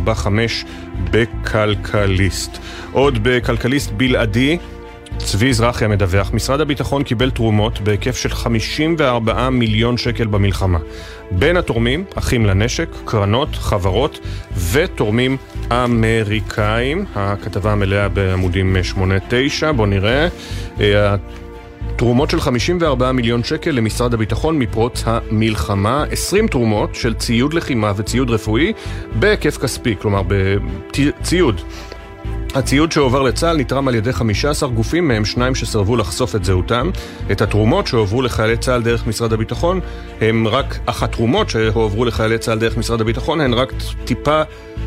בכלכליסט. 1.12 2.58
עוד 2.92 3.20
בכלכליסט 3.24 3.92
בלעדי 3.92 4.58
צבי 5.18 5.54
זרחי 5.54 5.86
המדווח, 5.86 6.32
משרד 6.34 6.62
הביטחון 6.62 7.04
קיבל 7.04 7.30
תרומות 7.30 7.82
בהיקף 7.82 8.18
של 8.18 8.30
54 8.30 9.50
מיליון 9.50 9.98
שקל 9.98 10.28
במלחמה. 10.28 10.80
בין 11.32 11.58
התורמים, 11.58 12.04
אחים 12.16 12.46
לנשק, 12.46 12.90
קרנות, 13.06 13.56
חברות 13.56 14.20
ותורמים 14.72 15.38
אמריקאים. 15.72 17.06
הכתבה 17.16 17.72
המלאה 17.72 18.10
בעמודים 18.10 18.76
8-9, 18.96 19.72
בואו 19.76 19.88
נראה. 19.88 20.28
אה, 20.80 21.16
תרומות 21.96 22.30
של 22.30 22.42
54 22.42 23.12
מיליון 23.12 23.44
שקל 23.44 23.72
למשרד 23.72 24.14
הביטחון 24.14 24.60
מפרוץ 24.60 25.04
המלחמה, 25.06 26.06
20 26.12 26.48
תרומות 26.48 26.96
של 26.96 27.14
ציוד 27.14 27.54
לחימה 27.54 27.94
וציוד 27.96 28.30
רפואי 28.30 28.74
בהיקף 29.20 29.58
כספי, 29.58 29.96
כלומר 30.02 30.22
בציוד. 30.24 31.62
הציוד 32.56 32.92
שהועבר 32.92 33.22
לצה"ל 33.22 33.58
נתרם 33.58 33.88
על 33.88 33.96
ידי 33.96 34.14
15 34.14 34.70
גופים, 34.70 35.08
מהם 35.08 35.26
שניים 35.26 35.56
שסרבו 35.56 35.96
לחשוף 35.96 36.36
את 36.36 36.46
זהותם. 36.46 36.90
את 37.32 37.42
התרומות 37.42 37.88
שהועברו 37.88 38.22
לחיילי 38.22 38.58
צה"ל 38.58 38.82
דרך 38.82 39.08
משרד 39.08 39.34
הביטחון, 39.34 39.80
הם 40.22 40.48
רק, 40.48 40.80
אך 40.86 41.04
התרומות 41.04 41.50
שהועברו 41.50 42.06
לחיילי 42.06 42.38
צה"ל 42.38 42.60
דרך 42.60 42.78
משרד 42.78 43.02
הביטחון 43.02 43.42
הן 43.42 43.54
רק 43.54 43.74
טיפה 44.06 44.42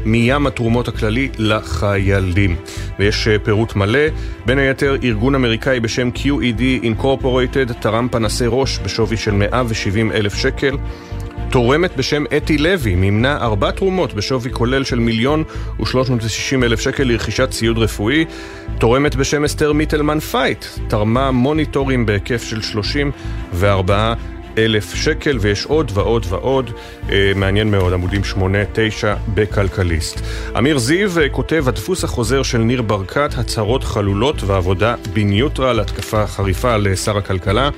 מים 0.04 0.46
התרומות 0.46 0.88
הכללי 0.88 1.28
לחיילים. 1.38 2.56
ויש 2.98 3.28
אה, 3.28 3.38
פירוט 3.38 3.76
מלא, 3.76 4.08
בין 4.46 4.58
היתר 4.58 4.96
ארגון 5.04 5.34
אמריקאי 5.34 5.80
בשם 5.80 6.10
QED 6.14 6.84
Incorporated 6.84 7.72
תרם 7.80 8.08
פנסי 8.10 8.44
ראש 8.48 8.78
בשווי 8.78 9.16
של 9.16 9.32
170 9.32 10.12
אלף 10.12 10.34
שקל. 10.34 10.76
תורמת 11.52 11.96
בשם 11.96 12.24
אתי 12.36 12.58
לוי 12.58 12.94
מימנה 12.94 13.36
ארבע 13.36 13.70
תרומות 13.70 14.14
בשווי 14.14 14.52
כולל 14.52 14.84
של 14.84 14.98
מיליון 14.98 15.44
ושלוש 15.80 16.10
מאות 16.10 16.24
ושישים 16.24 16.64
אלף 16.64 16.80
שקל 16.80 17.04
לרכישת 17.04 17.50
ציוד 17.50 17.78
רפואי. 17.78 18.24
תורמת 18.78 19.16
בשם 19.16 19.44
אסתר 19.44 19.72
מיטלמן 19.72 20.20
פייט 20.20 20.64
תרמה 20.88 21.30
מוניטורים 21.30 22.06
בהיקף 22.06 22.42
של 22.42 22.62
שלושים 22.62 23.10
וארבעה 23.52 24.14
אלף 24.58 24.94
שקל, 24.94 25.38
ויש 25.40 25.66
עוד 25.66 25.90
ועוד 25.94 26.26
ועוד. 26.28 26.70
אה, 27.10 27.32
מעניין 27.36 27.70
מאוד, 27.70 27.92
עמודים 27.92 28.20
8-9 28.34 28.36
בכלכליסט. 29.34 30.20
אמיר 30.58 30.78
זיו 30.78 31.20
אה, 31.20 31.28
כותב, 31.28 31.64
הדפוס 31.68 32.04
החוזר 32.04 32.42
של 32.42 32.58
ניר 32.58 32.82
ברקת, 32.82 33.30
הצהרות 33.36 33.84
חלולות 33.84 34.42
ועבודה 34.42 34.94
ב 35.12 35.20
neutral, 35.20 35.80
התקפה 35.80 36.26
חריפה 36.26 36.76
לשר 36.76 37.18
הכלכלה. 37.18 37.70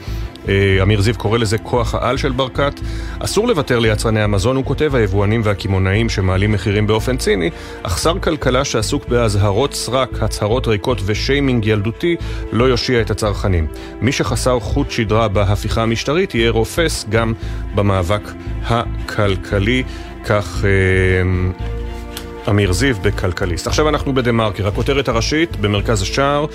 אה, 0.49 0.83
אמיר 0.83 1.01
זיו 1.01 1.15
קורא 1.19 1.39
לזה 1.39 1.59
כוח 1.59 1.95
העל 1.95 2.17
של 2.17 2.33
ברקת. 2.33 2.81
אסור 3.19 3.49
לוותר 3.49 3.79
ליצרני 3.79 4.23
המזון, 4.23 4.57
הוא 4.57 4.65
כותב, 4.65 4.95
היבואנים 4.95 5.41
והקמעונאים 5.45 6.09
שמעלים 6.09 6.53
מחירים 6.53 6.87
באופן 6.87 7.17
ציני, 7.17 7.51
אך 7.83 7.99
שר 7.99 8.19
כלכלה 8.19 8.65
שעסוק 8.65 9.09
באזהרות 9.09 9.75
סרק, 9.75 10.23
הצהרות 10.23 10.67
ריקות 10.67 11.01
ושיימינג 11.05 11.67
ילדותי, 11.67 12.17
לא 12.53 12.65
יושיע 12.65 13.01
את 13.01 13.11
הצרכנים. 13.11 13.67
מי 14.01 14.13
שחסר 14.13 14.61
חוט 14.61 14.91
שדרה 14.91 15.29
בהפיכה 15.29 15.83
המשטרית 15.83 16.35
יהיה 16.35 16.51
רופס 16.51 17.05
גם 17.09 17.33
במאבק 17.75 18.33
הכלכלי. 18.65 19.83
כך... 20.25 20.65
אמיר 22.49 22.73
זיו 22.73 22.97
בכלכליסט. 23.03 23.67
עכשיו 23.67 23.89
אנחנו 23.89 24.15
בדה-מרקר, 24.15 24.69
הכותרת 24.69 25.09
הראשית 25.09 25.57
במרכז 25.57 26.03
השער, 26.03 26.47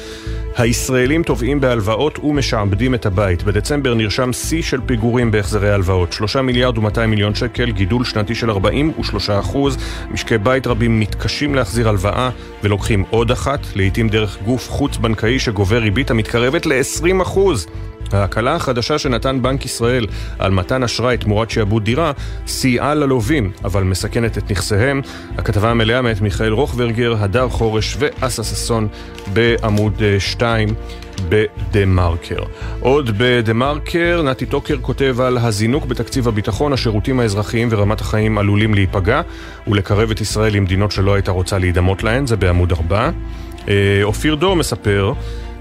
הישראלים 0.57 1.23
תובעים 1.23 1.59
בהלוואות 1.59 2.19
ומשעבדים 2.19 2.95
את 2.95 3.05
הבית. 3.05 3.43
בדצמבר 3.43 3.93
נרשם 3.93 4.33
שיא 4.33 4.61
של 4.61 4.81
פיגורים 4.85 5.31
בהחזרי 5.31 5.71
הלוואות. 5.71 6.13
3 6.13 6.35
מיליארד 6.35 6.77
ו-200 6.77 7.05
מיליון 7.07 7.35
שקל, 7.35 7.71
גידול 7.71 8.05
שנתי 8.05 8.35
של 8.35 8.49
43 8.49 9.29
אחוז. 9.29 9.77
משקי 10.11 10.37
בית 10.37 10.67
רבים 10.67 10.99
מתקשים 10.99 11.55
להחזיר 11.55 11.89
הלוואה 11.89 12.29
ולוקחים 12.63 13.03
עוד 13.09 13.31
אחת, 13.31 13.59
לעיתים 13.75 14.09
דרך 14.09 14.37
גוף 14.45 14.69
חוץ-בנקאי 14.69 15.39
שגובה 15.39 15.77
ריבית 15.77 16.11
המתקרבת 16.11 16.65
ל-20 16.65 17.21
אחוז. 17.21 17.67
ההקלה 18.11 18.55
החדשה 18.55 18.97
שנתן 18.97 19.41
בנק 19.41 19.65
ישראל 19.65 20.07
על 20.39 20.51
מתן 20.51 20.83
אשראי 20.83 21.17
תמורת 21.17 21.49
שעבוד 21.49 21.85
דירה 21.85 22.11
סייעה 22.47 22.95
ללווים, 22.95 23.51
אבל 23.63 23.83
מסכנת 23.83 24.37
את 24.37 24.51
נכסיהם. 24.51 25.01
הכתבה 25.37 25.71
המלאה 25.71 26.01
מאת 26.01 26.21
מיכאל 26.21 26.53
רוכברגר, 26.53 27.15
הדר 27.19 27.49
חורש 27.49 27.97
ואסה 27.99 28.43
ששון 28.43 28.87
בעמוד 29.33 30.01
2 30.19 30.69
אה, 30.69 30.73
בדה 31.29 31.85
מרקר. 31.85 32.43
עוד 32.79 33.09
בדה 33.17 33.53
מרקר, 33.53 34.21
נתי 34.25 34.45
טוקר 34.45 34.75
כותב 34.81 35.21
על 35.21 35.37
הזינוק 35.37 35.85
בתקציב 35.85 36.27
הביטחון, 36.27 36.73
השירותים 36.73 37.19
האזרחיים 37.19 37.67
ורמת 37.71 38.01
החיים 38.01 38.37
עלולים 38.37 38.73
להיפגע 38.73 39.21
ולקרב 39.67 40.11
את 40.11 40.21
ישראל 40.21 40.53
למדינות 40.53 40.91
שלא 40.91 41.13
הייתה 41.13 41.31
רוצה 41.31 41.57
להידמות 41.57 42.03
להן, 42.03 42.27
זה 42.27 42.35
בעמוד 42.35 42.71
4. 42.71 43.09
אה, 43.69 43.99
אופיר 44.03 44.35
דור 44.35 44.55
מספר 44.55 45.13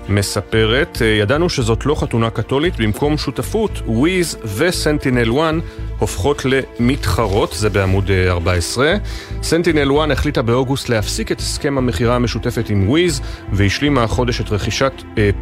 מספרת, 0.08 0.98
ידענו 1.20 1.48
שזאת 1.48 1.86
לא 1.86 1.94
חתונה 1.94 2.30
קתולית, 2.30 2.76
במקום 2.76 3.18
שותפות, 3.18 3.82
Wiz 3.86 4.38
ו 4.56 5.40
SentinelOne 5.40 5.54
הופכות 5.98 6.42
למתחרות, 6.44 7.52
זה 7.52 7.70
בעמוד 7.70 8.10
14. 8.28 8.94
SentinelOne 9.42 10.10
החליטה 10.10 10.42
באוגוסט 10.42 10.88
להפסיק 10.88 11.32
את 11.32 11.38
הסכם 11.40 11.78
המכירה 11.78 12.16
המשותפת 12.16 12.70
עם 12.70 12.88
Wiz, 12.88 13.20
והשלימה 13.52 14.02
החודש 14.02 14.40
את 14.40 14.52
רכישת 14.52 14.92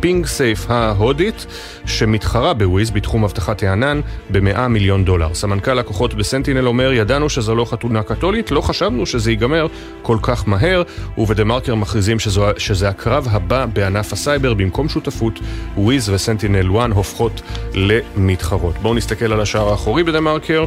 PingSafe 0.00 0.70
ההודית, 0.70 1.46
שמתחרה 1.86 2.54
ב 2.54 2.63
Wiz 2.63 2.90
בתחום 2.90 3.24
אבטחת 3.24 3.62
הענן 3.62 4.00
ב-100 4.30 4.68
מיליון 4.68 5.04
דולר. 5.04 5.34
סמנכ"ל 5.34 5.74
לקוחות 5.74 6.14
ב 6.14 6.20
Sentinel 6.20 6.66
אומר, 6.66 6.92
ידענו 6.92 7.30
שזו 7.30 7.54
לא 7.54 7.64
חתונה 7.64 8.02
קתולית, 8.02 8.50
לא 8.50 8.60
חשבנו 8.60 9.06
שזה 9.06 9.30
ייגמר 9.30 9.66
כל 10.02 10.16
כך 10.22 10.48
מהר, 10.48 10.82
ובדה 11.18 11.44
מרקר 11.44 11.74
מכריזים 11.74 12.18
שזו, 12.18 12.46
שזה 12.58 12.88
הקרב 12.88 13.28
הבא 13.30 13.66
בענף 13.72 14.12
הסייבר, 14.12 14.54
במקום 14.56 14.88
שותפות, 14.88 15.40
Wiz 15.76 16.08
ו 16.08 16.78
SentinelOne 16.78 16.90
הופכות 16.94 17.42
למתחרות. 17.74 18.78
בואו 18.78 18.94
נסתכל 18.94 19.32
על 19.32 19.40
השער 19.40 19.68
האחורי 19.68 20.02
בדה 20.02 20.20
מרקר. 20.20 20.64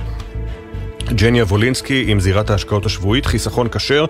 ג'ניה 1.16 1.44
וולינסקי 1.44 2.06
עם 2.08 2.20
זירת 2.20 2.50
ההשקעות 2.50 2.86
השבועית, 2.86 3.26
חיסכון 3.26 3.68
כשר, 3.70 4.06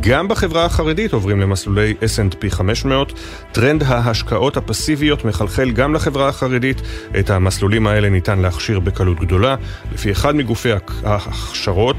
גם 0.00 0.28
בחברה 0.28 0.64
החרדית 0.64 1.12
עוברים 1.12 1.40
למסלולי 1.40 1.94
S&P 2.00 2.50
500. 2.50 3.12
טרנד 3.52 3.82
ההשקעות 3.82 4.56
הפסיביות 4.56 5.24
מחלחל 5.24 5.70
גם 5.70 5.94
לחברה 5.94 6.28
החרדית. 6.28 6.82
את 7.18 7.30
המסלולים 7.30 7.86
האלה 7.86 8.08
ניתן 8.08 8.38
להכשיר 8.38 8.80
בקלות 8.80 9.20
גדולה. 9.20 9.56
לפי 9.92 10.12
אחד 10.12 10.36
מגופי 10.36 10.70
ההכשרות, 11.04 11.96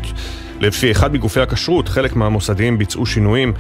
לפי 0.60 0.92
אחד 0.92 1.14
מגופי 1.14 1.40
הכשרות, 1.40 1.90
חלק 1.90 2.16
מהמוסדיים 2.16 2.78
ביצעו 2.78 3.06
שינויים 3.06 3.54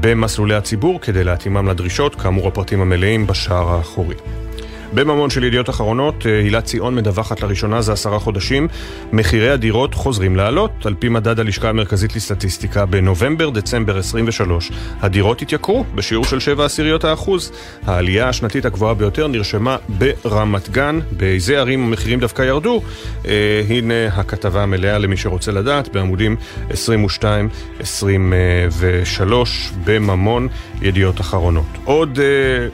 במסלולי 0.00 0.54
הציבור 0.54 1.00
כדי 1.00 1.24
להתאימם 1.24 1.68
לדרישות, 1.68 2.14
כאמור 2.14 2.48
הפרטים 2.48 2.80
המלאים 2.80 3.26
בשער 3.26 3.68
האחורי. 3.68 4.14
בממון 4.94 5.30
של 5.30 5.44
ידיעות 5.44 5.70
אחרונות, 5.70 6.26
אה, 6.26 6.38
הילה 6.38 6.60
ציון 6.60 6.94
מדווחת 6.94 7.40
לראשונה 7.40 7.82
זה 7.82 7.92
עשרה 7.92 8.18
חודשים, 8.18 8.68
מחירי 9.12 9.50
הדירות 9.50 9.94
חוזרים 9.94 10.36
לעלות, 10.36 10.86
על 10.86 10.94
פי 10.98 11.08
מדד 11.08 11.40
הלשכה 11.40 11.68
המרכזית 11.68 12.16
לסטטיסטיקה 12.16 12.86
בנובמבר-דצמבר 12.86 13.98
23. 13.98 14.70
הדירות 15.00 15.42
התייקרו 15.42 15.84
בשיעור 15.94 16.24
של 16.24 16.40
7 16.40 16.64
עשיריות 16.64 17.04
האחוז. 17.04 17.52
העלייה 17.86 18.28
השנתית 18.28 18.64
הגבוהה 18.64 18.94
ביותר 18.94 19.26
נרשמה 19.26 19.76
ברמת 19.88 20.70
גן. 20.70 20.98
באיזה 21.10 21.58
ערים 21.58 21.84
המחירים 21.84 22.20
דווקא 22.20 22.42
ירדו? 22.42 22.82
אה, 23.28 23.62
הנה 23.68 24.06
הכתבה 24.12 24.62
המלאה 24.62 24.98
למי 24.98 25.16
שרוצה 25.16 25.52
לדעת, 25.52 25.88
בעמודים 25.88 26.36
22-23 26.70 26.72
בממון 29.84 30.48
ידיעות 30.82 31.20
אחרונות. 31.20 31.66
עוד... 31.84 32.18
אה, 32.20 32.68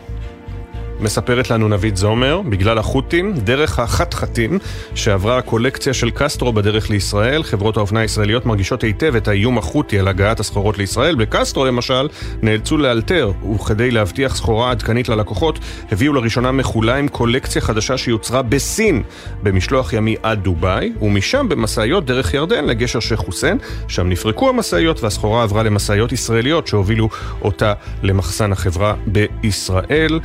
מספרת 1.00 1.50
לנו 1.50 1.68
נבית 1.68 1.96
זומר, 1.96 2.40
בגלל 2.48 2.78
החות'ים, 2.78 3.32
דרך 3.32 3.78
החתחתים 3.78 4.58
שעברה 4.94 5.38
הקולקציה 5.38 5.94
של 5.94 6.10
קסטרו 6.10 6.52
בדרך 6.52 6.90
לישראל, 6.90 7.42
חברות 7.42 7.76
האופנה 7.76 8.00
הישראליות 8.00 8.46
מרגישות 8.46 8.82
היטב 8.82 9.16
את 9.16 9.28
האיום 9.28 9.58
החות'י 9.58 9.98
על 9.98 10.08
הגעת 10.08 10.40
הסחורות 10.40 10.78
לישראל. 10.78 11.14
בקסטרו 11.14 11.64
למשל, 11.64 12.08
נאלצו 12.42 12.76
לאלתר, 12.76 13.32
וכדי 13.54 13.90
להבטיח 13.90 14.36
סחורה 14.36 14.70
עדכנית 14.70 15.08
ללקוחות, 15.08 15.58
הביאו 15.92 16.12
לראשונה 16.12 16.52
מחולה 16.52 16.96
עם 16.96 17.08
קולקציה 17.08 17.62
חדשה 17.62 17.98
שיוצרה 17.98 18.42
בסין, 18.42 19.02
במשלוח 19.42 19.92
ימי 19.92 20.16
עד 20.22 20.42
דובאי, 20.42 20.92
ומשם 21.02 21.46
במשאיות 21.48 22.06
דרך 22.06 22.34
ירדן 22.34 22.64
לגשר 22.64 23.00
שייח' 23.00 23.20
חוסיין, 23.20 23.58
שם 23.88 24.08
נפרקו 24.08 24.48
המשאיות 24.48 25.02
והסחורה 25.02 25.42
עברה 25.42 25.62
למשאיות 25.62 26.12
ישראליות 26.12 26.66
שהובילו 26.66 27.08
אותה 27.42 27.72
למחסן 28.02 28.52
החברה 28.52 28.94
בישראל. 29.06 30.20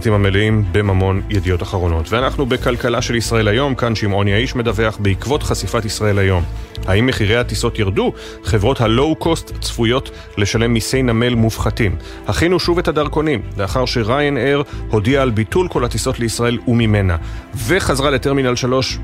הפרטים 0.00 0.12
המלאים 0.12 0.64
בממון 0.72 1.22
ידיעות 1.30 1.62
אחרונות. 1.62 2.12
ואנחנו 2.12 2.46
בכלכלה 2.46 3.02
של 3.02 3.14
ישראל 3.14 3.48
היום, 3.48 3.74
כאן 3.74 3.94
שמעון 3.94 4.28
יאיש 4.28 4.56
מדווח 4.56 4.96
בעקבות 5.00 5.42
חשיפת 5.42 5.84
ישראל 5.84 6.18
היום. 6.18 6.42
האם 6.86 7.06
מחירי 7.06 7.36
הטיסות 7.36 7.78
ירדו? 7.78 8.12
חברות 8.44 8.80
הלואו-קוסט 8.80 9.52
צפויות 9.60 10.10
לשלם 10.36 10.72
מיסי 10.72 11.02
נמל 11.02 11.34
מופחתים. 11.34 11.96
הכינו 12.26 12.60
שוב 12.60 12.78
את 12.78 12.88
הדרכונים, 12.88 13.42
לאחר 13.56 13.86
ש 13.86 14.36
Ryanair 14.36 14.62
הודיע 14.90 15.22
על 15.22 15.30
ביטול 15.30 15.68
כל 15.68 15.84
הטיסות 15.84 16.20
לישראל 16.20 16.58
וממנה. 16.68 17.16
וחזרה 17.66 18.10
לטרמינל 18.10 18.56
3 18.56 18.98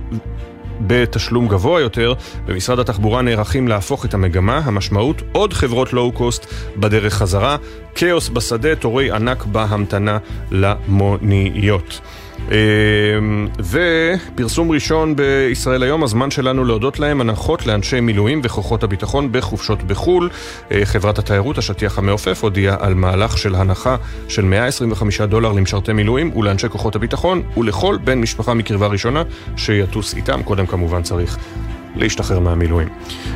בתשלום 0.80 1.48
גבוה 1.48 1.80
יותר, 1.80 2.14
במשרד 2.46 2.78
התחבורה 2.78 3.22
נערכים 3.22 3.68
להפוך 3.68 4.04
את 4.04 4.14
המגמה, 4.14 4.60
המשמעות 4.64 5.22
עוד 5.32 5.52
חברות 5.52 5.92
לואו-קוסט 5.92 6.46
בדרך 6.76 7.14
חזרה, 7.14 7.56
כאוס 7.94 8.28
בשדה, 8.28 8.76
תורי 8.76 9.10
ענק 9.10 9.44
בהמתנה 9.44 10.18
למוניות. 10.50 12.00
אמ, 12.50 13.48
ופרסום 13.58 14.70
ראשון 14.70 15.16
בישראל 15.16 15.82
היום, 15.82 16.02
הזמן 16.02 16.30
שלנו 16.30 16.64
להודות 16.64 16.98
להם 16.98 17.20
הנחות 17.20 17.66
לאנשי 17.66 18.00
מילואים 18.00 18.40
וכוחות 18.44 18.82
הביטחון 18.82 19.28
בחופשות 19.32 19.82
בחו"ל. 19.82 20.30
אה, 20.72 20.80
חברת 20.84 21.18
התיירות, 21.18 21.58
השטיח 21.58 21.98
המעופף, 21.98 22.42
הודיעה 22.42 22.76
על 22.80 22.94
מהלך 22.94 23.38
של 23.38 23.54
הנחה 23.54 23.96
של 24.28 24.42
125 24.42 25.20
דולר 25.20 25.52
למשרתי 25.52 25.92
מילואים 25.92 26.36
ולאנשי 26.36 26.68
כוחות 26.68 26.96
הביטחון 26.96 27.42
ולכל 27.56 27.98
בן 28.04 28.20
משפחה 28.20 28.54
מקרבה 28.54 28.86
ראשונה 28.86 29.22
שיטוס 29.56 30.14
איתם. 30.14 30.42
קודם 30.42 30.66
כמובן 30.66 31.02
צריך 31.02 31.38
להשתחרר 31.96 32.40
מהמילואים. 32.40 32.88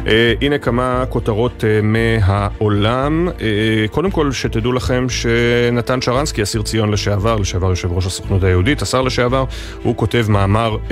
Uh, 0.04 0.08
הנה 0.40 0.58
כמה 0.58 1.04
כותרות 1.08 1.64
uh, 1.64 1.84
מהעולם. 1.84 3.28
Uh, 3.28 3.42
קודם 3.90 4.10
כל, 4.10 4.32
שתדעו 4.32 4.72
לכם 4.72 5.06
שנתן 5.08 6.00
שרנסקי, 6.00 6.42
אסיר 6.42 6.62
ציון 6.62 6.90
לשעבר, 6.90 7.36
לשעבר 7.36 7.70
יושב 7.70 7.92
ראש 7.92 8.06
הסוכנות 8.06 8.44
היהודית, 8.44 8.82
השר 8.82 9.02
לשעבר, 9.02 9.44
הוא 9.82 9.96
כותב 9.96 10.26
מאמר... 10.28 10.76
Uh, 10.88 10.90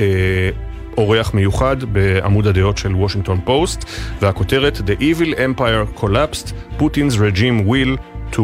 אורח 0.98 1.34
מיוחד 1.34 1.76
בעמוד 1.84 2.46
הדעות 2.46 2.78
של 2.78 2.94
וושינגטון 2.94 3.40
פוסט, 3.44 3.84
והכותרת 4.20 4.76
The 4.76 5.00
Evil 5.00 5.34
Empire 5.34 6.00
Collapsed, 6.00 6.52
Putin's 6.80 7.16
Regime 7.16 7.68
Will 7.68 7.98
to. 8.32 8.42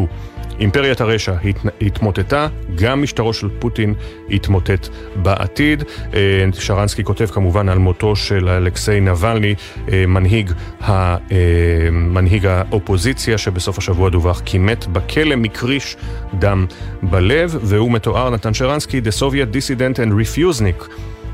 אימפריית 0.59 1.01
הרשע 1.01 1.33
התמוטטה, 1.81 2.47
גם 2.75 3.01
משטרו 3.01 3.33
של 3.33 3.49
פוטין 3.59 3.93
יתמוטט 4.29 4.87
בעתיד. 5.15 5.83
אה, 6.13 6.19
שרנסקי 6.59 7.03
כותב 7.03 7.25
כמובן 7.25 7.69
על 7.69 7.77
מותו 7.77 8.15
של 8.15 8.49
אלכסיי 8.49 9.01
נבלני, 9.01 9.55
אה, 9.91 10.05
מנהיג, 10.07 10.51
ה, 10.81 10.91
אה, 10.91 11.17
מנהיג 11.91 12.45
האופוזיציה, 12.45 13.37
שבסוף 13.37 13.77
השבוע 13.77 14.09
דווח 14.09 14.41
כי 14.45 14.57
מת 14.57 14.87
בכלא 14.87 15.35
מקריש 15.35 15.97
דם 16.39 16.65
בלב, 17.03 17.57
והוא 17.61 17.91
מתואר, 17.91 18.29
נתן 18.29 18.53
שרנסקי, 18.53 19.01
The 19.05 19.21
Soviet 19.21 19.55
Dissident 19.55 19.97
and 19.97 20.11
Refusnik. 20.11 20.89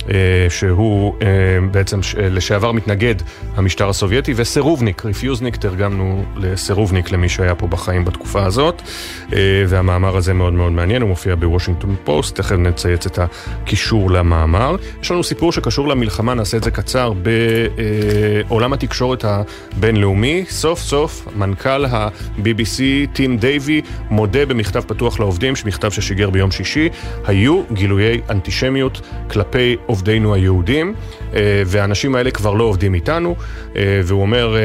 אה, 0.10 0.50
שהוא 0.50 1.14
אה, 1.22 1.28
בעצם 1.72 2.00
אה, 2.18 2.30
לשעבר 2.30 2.72
מתנגד 2.72 3.16
המשטר 3.56 3.90
הסובייטי, 3.90 4.34
וסירובניק, 4.36 5.06
refusenik, 5.06 5.56
תרגמנו 5.56 6.26
לסירובניק 6.36 7.12
למי 7.12 7.30
שהיה 7.30 7.56
פה 7.56 7.68
בחיים 7.68 8.06
בתקופה 8.06 8.46
הזאת, 8.46 8.82
והמאמר 9.68 10.18
הזה 10.18 10.34
מאוד 10.34 10.54
מאוד 10.54 10.72
מעניין, 10.72 11.02
הוא 11.02 11.10
מופיע 11.10 11.36
בוושינגטון 11.36 11.96
פוסט, 12.04 12.36
תכף 12.36 12.56
נצייץ 12.56 13.06
את 13.06 13.20
הקישור 13.20 14.12
למאמר. 14.12 14.76
יש 15.02 15.12
לנו 15.12 15.24
סיפור 15.24 15.52
שקשור 15.52 15.88
למלחמה, 15.88 16.34
נעשה 16.34 16.58
את 16.58 16.64
זה 16.64 16.72
קצר, 16.72 17.14
בעולם 18.48 18.74
התקשורת 18.74 19.26
הבינלאומי. 19.26 20.46
סוף 20.50 20.80
סוף 20.80 21.28
מנכ"ל 21.36 21.86
ה-BBC, 21.86 22.82
טים 23.14 23.38
דייווי, 23.38 23.82
מודה 24.10 24.46
במכתב 24.46 24.82
פתוח 24.88 25.20
לעובדים, 25.20 25.54
מכתב 25.66 25.92
ששיגר 25.92 26.30
ביום 26.30 26.52
שישי, 26.52 26.90
היו 27.26 27.64
גילויי 27.72 28.22
אנטישמיות 28.30 29.02
כלפי 29.30 29.76
עובדינו 29.92 30.34
היהודים, 30.34 30.94
אה, 31.34 31.64
והאנשים 31.66 32.16
האלה 32.16 32.32
כבר 32.32 32.54
לא 32.54 32.64
עובדים 32.64 32.94
איתנו, 32.94 33.36
אה, 33.76 34.02
והוא 34.04 34.22
אומר, 34.22 34.56
אה, 34.56 34.62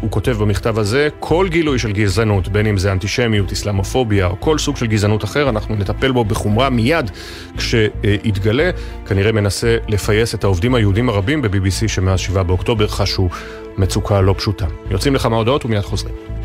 הוא 0.00 0.10
כותב 0.10 0.36
במכתב 0.40 0.78
הזה, 0.78 1.08
כל 1.20 1.46
גילוי 1.50 1.78
של 1.78 1.92
גזענות, 1.92 2.48
בין 2.48 2.66
אם 2.66 2.78
זה 2.78 2.92
אנטישמיות, 2.92 3.52
אסלאמופוביה 3.52 4.26
או 4.26 4.40
כל 4.40 4.58
סוג 4.58 4.76
של 4.76 4.86
גזענות 4.86 5.24
אחר, 5.24 5.48
אנחנו 5.48 5.76
נטפל 5.76 6.12
בו 6.12 6.24
בחומרה 6.24 6.70
מיד 6.70 7.10
כשיתגלה. 7.56 8.70
כנראה 9.06 9.32
מנסה 9.32 9.76
לפייס 9.88 10.34
את 10.34 10.44
העובדים 10.44 10.74
היהודים 10.74 11.08
הרבים 11.08 11.42
ב-BBC 11.42 11.88
שמאז 11.88 12.20
7 12.20 12.42
באוקטובר 12.42 12.86
חשו 12.88 13.28
מצוקה 13.78 14.20
לא 14.20 14.34
פשוטה. 14.38 14.66
יוצאים 14.90 15.14
לכמה 15.14 15.36
הודעות 15.36 15.64
ומיד 15.64 15.82
חוזרים. 15.82 16.37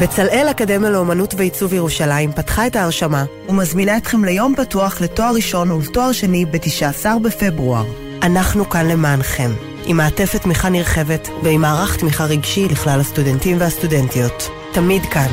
בצלאל 0.00 0.46
אקדמיה 0.50 0.90
לאומנות 0.90 1.34
ועיצוב 1.34 1.72
ירושלים 1.72 2.32
פתחה 2.32 2.66
את 2.66 2.76
ההרשמה 2.76 3.24
ומזמינה 3.48 3.96
אתכם 3.96 4.24
ליום 4.24 4.54
פתוח 4.56 5.00
לתואר 5.00 5.34
ראשון 5.34 5.70
ולתואר 5.70 6.12
שני 6.12 6.44
ב-19 6.44 7.18
בפברואר. 7.22 7.84
אנחנו 8.22 8.70
כאן 8.70 8.88
למענכם, 8.88 9.50
עם 9.84 9.96
מעטפת 9.96 10.42
תמיכה 10.42 10.68
נרחבת 10.68 11.28
ועם 11.42 11.60
מערך 11.60 11.96
תמיכה 11.96 12.24
רגשי 12.24 12.68
לכלל 12.68 13.00
הסטודנטים 13.00 13.56
והסטודנטיות. 13.60 14.50
תמיד 14.72 15.02
כאן, 15.06 15.28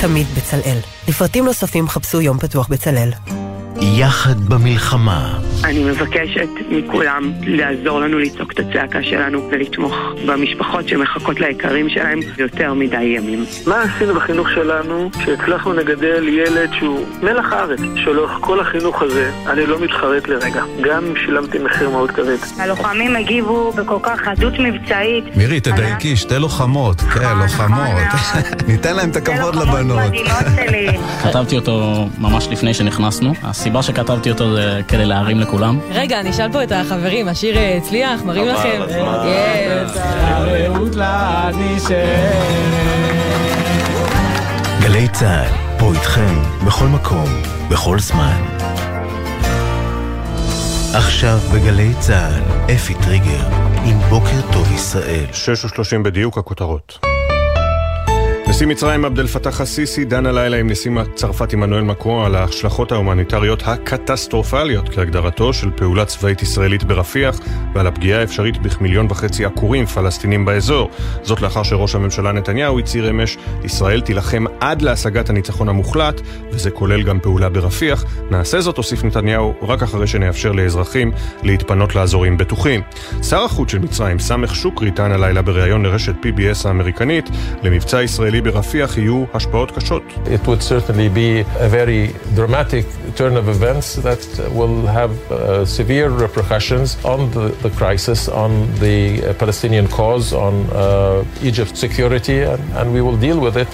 תמיד 0.00 0.26
בצלאל. 0.36 0.78
לפרטים 1.08 1.44
נוספים 1.44 1.88
חפשו 1.88 2.20
יום 2.20 2.38
פתוח 2.38 2.68
בצלאל. 2.68 3.10
יחד 3.82 4.40
במלחמה. 4.40 5.38
אני 5.64 5.84
מבקשת 5.84 6.48
מכולם 6.70 7.32
לעזור 7.42 8.00
לנו 8.00 8.18
לצעוק 8.18 8.52
את 8.52 8.58
הצעקה 8.58 9.02
שלנו 9.02 9.48
ולתמוך 9.50 9.94
במשפחות 10.26 10.88
שמחכות 10.88 11.40
ליקרים 11.40 11.88
שלהם 11.88 12.20
יותר 12.38 12.74
מדי 12.74 13.02
ימים. 13.02 13.44
מה 13.66 13.82
עשינו 13.82 14.14
בחינוך 14.14 14.48
שלנו 14.50 15.10
שהצלחנו 15.24 15.72
לגדל 15.72 16.28
ילד 16.28 16.70
שהוא 16.78 17.06
מלח 17.22 17.52
הארץ, 17.52 17.80
שלאורך 17.96 18.38
כל 18.40 18.60
החינוך 18.60 19.02
הזה 19.02 19.32
אני 19.46 19.66
לא 19.66 19.80
מתחרט 19.80 20.28
לרגע, 20.28 20.62
גם 20.80 21.04
אם 21.04 21.16
שילמתי 21.16 21.58
מחיר 21.58 21.90
מאוד 21.90 22.10
כבד. 22.10 22.36
הלוחמים 22.58 23.16
הגיבו 23.16 23.72
בכל 23.72 23.98
כך 24.02 24.20
חדות 24.20 24.52
מבצעית. 24.58 25.36
מירי, 25.36 25.60
תדייקי, 25.60 26.16
שתי 26.16 26.38
לוחמות, 26.38 27.00
כן, 27.00 27.38
לוחמות. 27.38 28.00
ניתן 28.68 28.96
להם 28.96 29.10
את 29.10 29.16
הכבוד 29.16 29.56
לבנות. 29.56 30.12
כתבתי 31.22 31.56
אותו 31.56 32.06
ממש 32.18 32.48
לפני 32.50 32.74
שנכנסנו. 32.74 33.32
הסיבה 33.70 33.82
שכתבתי 33.82 34.30
אותו 34.30 34.54
זה 34.54 34.80
כדי 34.88 35.04
להרים 35.04 35.40
לכולם. 35.40 35.78
רגע, 35.90 36.20
אני 36.20 36.30
אשאל 36.30 36.52
פה 36.52 36.62
את 36.62 36.72
החברים, 36.72 37.28
השיר 37.28 37.58
הצליח? 37.76 38.22
מראים 38.22 38.46
לכם? 38.46 38.82
גלי 44.80 45.08
צה"ל, 45.08 45.78
פה 45.78 45.92
איתכם, 45.92 46.34
בכל 46.66 46.86
מקום, 46.86 47.28
בכל 47.70 47.98
זמן. 47.98 48.42
עכשיו 50.94 51.38
בגלי 51.54 51.94
צה"ל, 52.00 52.72
אפי 52.74 52.94
טריגר, 52.94 53.48
עם 53.84 53.98
בוקר 53.98 54.52
טוב 54.52 54.72
ישראל. 54.72 55.26
6 55.32 55.64
ו 55.64 56.02
בדיוק 56.02 56.38
הכותרות. 56.38 57.09
נשיא 58.50 58.66
מצרים 58.66 59.04
עבד 59.04 59.18
אל 59.18 59.26
פתאח 59.26 59.60
א-סיסי 59.60 60.04
דן 60.04 60.26
הלילה 60.26 60.56
עם 60.56 60.70
נשיא 60.70 60.90
צרפת 61.14 61.52
עמנואל 61.52 61.82
מקרו 61.82 62.24
על 62.24 62.34
ההשלכות 62.34 62.92
ההומניטריות 62.92 63.62
הקטסטרופליות 63.66 64.88
כהגדרתו 64.88 65.52
של 65.52 65.70
פעולה 65.70 66.04
צבאית 66.04 66.42
ישראלית 66.42 66.84
ברפיח 66.84 67.40
ועל 67.74 67.86
הפגיעה 67.86 68.20
האפשרית 68.20 68.62
בכמיליון 68.62 69.06
וחצי 69.10 69.44
עקורים 69.44 69.86
פלסטינים 69.86 70.44
באזור. 70.44 70.90
זאת 71.22 71.40
לאחר 71.40 71.62
שראש 71.62 71.94
הממשלה 71.94 72.32
נתניהו 72.32 72.78
הצהיר 72.78 73.10
אמש 73.10 73.36
ישראל 73.64 74.00
תילחם 74.00 74.44
עד 74.60 74.82
להשגת 74.82 75.30
הניצחון 75.30 75.68
המוחלט 75.68 76.20
וזה 76.52 76.70
כולל 76.70 77.02
גם 77.02 77.20
פעולה 77.20 77.48
ברפיח. 77.48 78.04
נעשה 78.30 78.60
זאת, 78.60 78.76
הוסיף 78.76 79.04
נתניהו, 79.04 79.54
רק 79.62 79.82
אחרי 79.82 80.06
שנאפשר 80.06 80.52
לאזרחים 80.52 81.12
להתפנות 81.42 81.94
לאזורים 81.94 82.36
בטוחים. 82.36 82.80
שר 83.22 83.44
החוץ 83.44 83.70
של 83.70 83.78
מצרים, 83.78 84.18
סמך 84.18 84.54
שוקרי, 84.54 84.90
טען 84.90 85.12
הלילה 85.12 85.42
בריאיון 85.42 85.82
לרשת 85.82 86.14
PBS 86.22 86.68
האמריקנית 86.68 87.30
למבצע 87.62 88.02
ישראלי 88.02 88.39
ברפיח 88.39 88.97
יהיו 88.97 89.23
השפעות 89.33 89.71
קשות. 89.71 90.03
It 90.25 90.47
would 90.47 90.61
certainly 90.61 91.09
be 91.09 91.41
a 91.59 91.67
very 91.67 92.13
dramatic 92.35 92.85
turn 93.15 93.35
of 93.37 93.49
events 93.49 93.95
that 94.07 94.21
will 94.57 94.85
have 94.99 95.11
uh, 95.31 95.65
severe 95.65 96.09
repercussions 96.09 96.97
on 97.03 97.19
the, 97.31 97.47
the 97.65 97.71
crisis, 97.79 98.27
on 98.27 98.51
the 98.79 98.99
uh, 99.21 99.33
Palestinian 99.33 99.87
cause, 99.87 100.33
on 100.33 100.53
uh, 100.71 101.23
Egypt's 101.49 101.79
security, 101.79 102.39
and, 102.41 102.63
and 102.77 102.93
we 102.93 103.01
will 103.01 103.17
deal 103.17 103.39
with 103.39 103.57
it. 103.57 103.69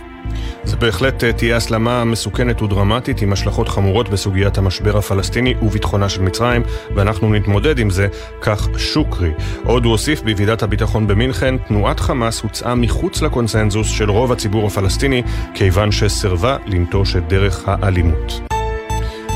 זה 0.64 0.76
בהחלט 0.76 1.24
תהיה 1.24 1.56
הסלמה 1.56 2.04
מסוכנת 2.04 2.62
ודרמטית 2.62 3.22
עם 3.22 3.32
השלכות 3.32 3.68
חמורות 3.68 4.08
בסוגיית 4.08 4.58
המשבר 4.58 4.98
הפלסטיני 4.98 5.54
וביטחונה 5.62 6.08
של 6.08 6.22
מצרים, 6.22 6.62
ואנחנו 6.94 7.32
נתמודד 7.32 7.78
עם 7.78 7.90
זה, 7.90 8.06
כך 8.40 8.68
שוקרי. 8.78 9.30
עוד 9.64 9.84
הוא 9.84 9.92
הוסיף 9.92 10.22
בוועידת 10.22 10.62
הביטחון 10.62 11.06
במינכן, 11.06 11.58
תנועת 11.58 12.00
חמאס 12.00 12.40
הוצאה 12.40 12.74
מחוץ 12.74 13.22
לקונסנזוס 13.22 13.88
של 13.88 14.10
רוב 14.10 14.32
הציבור 14.32 14.66
הפלסטיני, 14.66 15.22
כיוון 15.54 15.92
שסירבה 15.92 16.56
לנטוש 16.66 17.16
את 17.16 17.28
דרך 17.28 17.62
האלימות. 17.66 18.40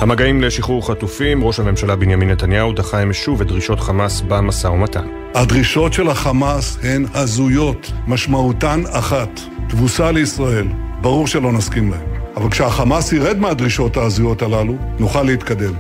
המגעים 0.01 0.41
לשחרור 0.41 0.89
חטופים, 0.89 1.45
ראש 1.45 1.61
הממשלה 1.61 1.97
בנימין 1.97 2.31
נתניהו 2.31 2.73
דחה 2.73 3.03
אמש 3.03 3.25
שוב 3.25 3.41
את 3.41 3.47
דרישות 3.47 3.81
חמאס 3.81 4.23
במשא 4.29 4.67
ומתן. 4.67 5.09
הדרישות 5.35 5.93
של 5.93 6.09
החמאס 6.09 6.79
הן 6.83 7.07
הזויות, 7.15 7.93
משמעותן 8.07 8.83
אחת, 8.93 9.41
תבוסה 9.71 10.13
לישראל. 10.13 10.67
ברור 11.01 11.27
שלא 11.27 11.53
נסכים 11.53 11.91
להם. 11.91 12.21
אבל 12.37 12.51
כשהחמאס 12.51 13.13
ירד 13.13 13.39
מהדרישות 13.39 13.97
ההזויות 13.97 14.43
הללו, 14.43 14.75
נוכל 14.99 15.23
להתקדם. 15.23 15.73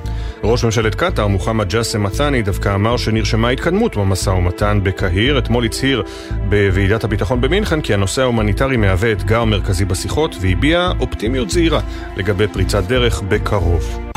ראש 0.44 0.64
ממשלת 0.64 0.94
קטאר, 0.94 1.26
מוחמד 1.26 1.68
ג'אסם 1.68 2.02
מת'אני, 2.02 2.42
דווקא 2.42 2.74
אמר 2.74 2.96
שנרשמה 2.96 3.48
התקדמות 3.48 3.96
במשא 3.96 4.30
ומתן 4.30 4.80
בקהיר. 4.82 5.38
אתמול 5.38 5.64
הצהיר 5.64 6.02
בוועידת 6.48 7.04
הביטחון 7.04 7.40
במינכן 7.40 7.80
כי 7.80 7.94
הנושא 7.94 8.22
ההומניטרי 8.22 8.76
מהווה 8.76 9.12
אתגר 9.12 9.44
מרכזי 9.44 9.84
בשיחות, 9.84 10.36
והביע 10.40 10.92
אופטימיות 11.00 11.50
זהירה 11.50 11.80
לגבי 12.16 12.48
פריצת 12.48 12.84
דרך 12.84 13.22
בקרוב. 13.22 14.09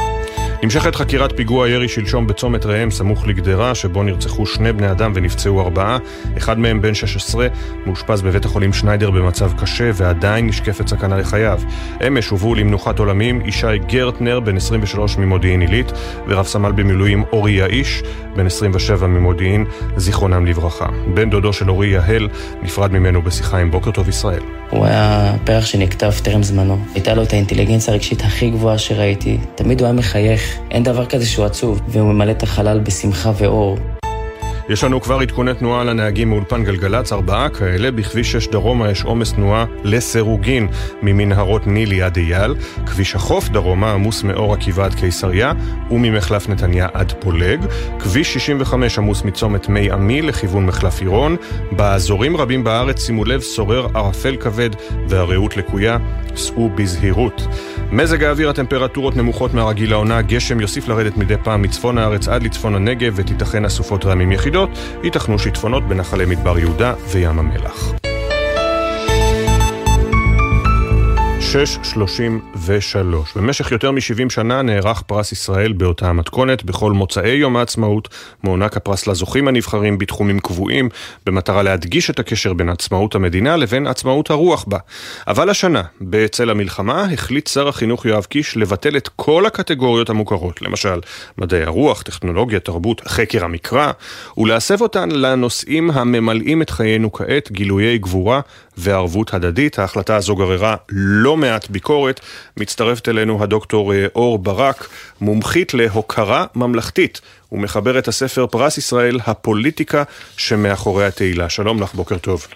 נמשכת 0.64 0.96
חקירת 0.96 1.38
פיגוע 1.38 1.70
ירי 1.70 1.88
שלשום 1.88 2.28
בצומת 2.28 2.66
ראם 2.66 2.92
סמוך 2.92 3.28
לגדרה, 3.28 3.76
שבו 3.76 4.04
נרצחו 4.04 4.46
שני 4.46 4.74
בני 4.74 4.92
אדם 4.92 5.12
ונפצעו 5.16 5.62
ארבעה. 5.62 5.98
אחד 6.38 6.60
מהם, 6.60 6.82
בן 6.82 6.94
16, 6.94 7.48
מאושפז 7.86 8.22
בבית 8.22 8.46
החולים 8.46 8.74
שניידר 8.74 9.12
במצב 9.12 9.52
קשה 9.62 9.92
ועדיין 9.94 10.48
נשקפת 10.48 10.88
סכנה 10.88 11.18
לחייו. 11.18 11.62
אמש 12.08 12.28
הובאו 12.28 12.56
למנוחת 12.56 13.00
עולמים 13.00 13.42
ישי 13.46 13.78
גרטנר, 13.88 14.40
בן 14.40 14.58
23 14.58 15.18
ממודיעין 15.18 15.62
עילית, 15.62 15.92
ורב 16.28 16.46
סמל 16.46 16.72
במילואים 16.72 17.24
אורי 17.32 17.52
יאיש, 17.52 18.04
בן 18.36 18.46
27 18.46 19.08
ממודיעין, 19.08 19.66
זיכרונם 19.98 20.46
לברכה. 20.46 20.88
בן 21.14 21.30
דודו 21.30 21.54
של 21.54 21.70
אורי 21.70 21.88
יהל 21.88 22.30
נפרד 22.62 22.92
ממנו 22.92 23.22
בשיחה 23.22 23.58
עם 23.58 23.72
בוקר 23.72 23.92
טוב 23.92 24.10
ישראל. 24.10 24.42
הוא 24.70 24.86
היה 24.86 25.34
פרח 25.44 25.66
שנכתב 25.66 26.12
טרם 26.24 26.44
זמנו. 26.44 26.78
הייתה 26.94 27.14
לו 27.14 27.24
את 27.24 27.34
האינטליגנציה 27.34 27.94
הרגשית 27.94 28.22
הכי 28.22 28.50
גבוהה 28.50 28.78
שראיתי. 28.78 29.38
תמיד 29.56 29.80
הוא 29.80 29.86
היה 29.86 29.94
מחייך. 29.94 30.53
אין 30.72 30.84
דבר 30.84 31.06
כזה 31.06 31.26
שהוא 31.26 31.46
עצוב, 31.46 31.82
והוא 31.88 32.14
ממלא 32.14 32.32
את 32.32 32.44
החלל 32.44 32.80
בשמחה 32.80 33.32
ואור. 33.38 33.78
יש 34.70 34.84
לנו 34.84 35.02
כבר 35.02 35.20
עדכוני 35.20 35.54
תנועה 35.54 35.84
לנהגים 35.84 36.30
מאולפן 36.30 36.64
גלגלצ, 36.64 37.14
ארבעה 37.14 37.50
כאלה. 37.50 37.92
בכביש 37.92 38.32
6 38.32 38.48
דרומה 38.48 38.90
יש 38.92 39.04
עומס 39.04 39.34
תנועה 39.34 39.66
לסירוגין 39.84 40.68
ממנהרות 41.02 41.68
נילי 41.68 42.02
עד 42.02 42.18
אייל. 42.18 42.56
כביש 42.86 43.16
החוף 43.16 43.50
דרומה 43.50 43.92
עמוס 43.92 44.24
מאור 44.24 44.54
עקיבא 44.54 44.86
עד 44.86 44.96
קיסריה 44.96 45.54
וממחלף 45.92 46.50
נתניה 46.50 46.88
עד 46.94 47.14
פולג. 47.20 47.66
כביש 48.00 48.34
65 48.34 48.98
עמוס 48.98 49.24
מצומת 49.24 49.70
מי 49.70 49.92
עמי 49.92 50.22
לכיוון 50.22 50.66
מחלף 50.66 51.02
עירון. 51.02 51.36
באזורים 51.72 52.38
רבים 52.38 52.64
בארץ, 52.64 53.06
שימו 53.06 53.26
לב, 53.26 53.42
שורר 53.42 53.88
ערפל 53.94 54.36
כבד 54.40 54.70
והרעות 55.08 55.58
לקויה. 55.58 55.98
סעו 56.36 56.70
בזהירות. 56.76 57.48
מזג 57.92 58.24
האוויר, 58.24 58.50
הטמפרטורות 58.50 59.16
נמוכות 59.16 59.54
מהרגיל 59.54 59.90
לעונה, 59.90 60.22
גשם 60.22 60.60
יוסיף 60.60 60.88
לרדת 60.88 61.18
מדי 61.18 61.36
פעם 61.44 61.62
מצפון 61.62 61.98
הארץ 61.98 62.28
עד 62.28 62.44
לצפון 62.44 62.76
הנגב 62.76 63.14
ותיתכן 63.16 63.66
אסופות 63.66 64.06
רעמים 64.06 64.32
יחידות, 64.54 64.70
ייתכנו 65.04 65.40
שיטפונות 65.40 65.84
בנחלי 65.84 66.26
מדבר 66.26 66.60
יהודה 66.60 66.94
וים 67.12 67.40
המלח. 67.40 68.03
633. 71.54 73.38
במשך 73.38 73.72
יותר 73.72 73.92
מ-70 73.92 74.30
שנה 74.30 74.62
נערך 74.62 75.02
פרס 75.02 75.32
ישראל 75.32 75.74
באותה 75.74 76.10
המתכונת. 76.10 76.64
בכל 76.64 76.92
מוצאי 76.92 77.30
יום 77.30 77.58
העצמאות 77.58 78.10
מוענק 78.44 78.78
הפרס 78.78 79.08
לזוכים 79.08 79.48
הנבחרים 79.48 79.98
בתחומים 79.98 80.40
קבועים, 80.40 80.90
במטרה 81.26 81.64
להדגיש 81.64 82.10
את 82.10 82.20
הקשר 82.20 82.54
בין 82.54 82.70
עצמאות 82.70 83.16
המדינה 83.16 83.56
לבין 83.56 83.88
עצמאות 83.88 84.30
הרוח 84.30 84.66
בה. 84.68 84.78
אבל 85.28 85.50
השנה, 85.50 85.82
בצל 86.02 86.50
המלחמה, 86.50 87.06
החליט 87.14 87.48
שר 87.48 87.68
החינוך 87.68 88.06
יואב 88.06 88.24
קיש 88.24 88.58
לבטל 88.58 88.98
את 88.98 89.10
כל 89.16 89.46
הקטגוריות 89.46 90.10
המוכרות, 90.10 90.62
למשל 90.62 91.00
מדעי 91.38 91.64
הרוח, 91.64 92.02
טכנולוגיה, 92.02 92.60
תרבות, 92.60 93.02
חקר 93.08 93.46
המקרא, 93.46 93.92
ולהסב 94.38 94.82
אותן 94.82 95.12
לנושאים 95.12 95.92
הממלאים 95.92 96.62
את 96.62 96.70
חיינו 96.70 97.12
כעת, 97.12 97.52
גילויי 97.52 97.98
גבורה 97.98 98.42
וערבות 98.78 99.34
הדדית. 99.34 99.80
ההחלטה 99.80 100.16
הזו 100.16 100.36
גררה 100.36 100.76
לא 100.90 101.38
מעט 101.38 101.70
ביקורת. 101.70 102.20
מצטרפת 102.58 103.10
אלינו 103.10 103.44
הדוקטור 103.44 103.94
אה, 103.94 104.06
אור 104.16 104.40
ברק, 104.40 104.88
מומחית 105.22 105.74
להוקרה 105.74 106.46
ממלכתית, 106.56 107.22
ומחבר 107.52 108.00
את 108.00 108.08
הספר 108.08 108.48
פרס 108.48 108.78
ישראל, 108.78 109.18
הפוליטיקה 109.28 110.04
שמאחורי 110.38 111.06
התהילה. 111.06 111.50
שלום 111.50 111.82
לך, 111.82 111.94
בוקר 111.94 112.18
טוב. 112.18 112.48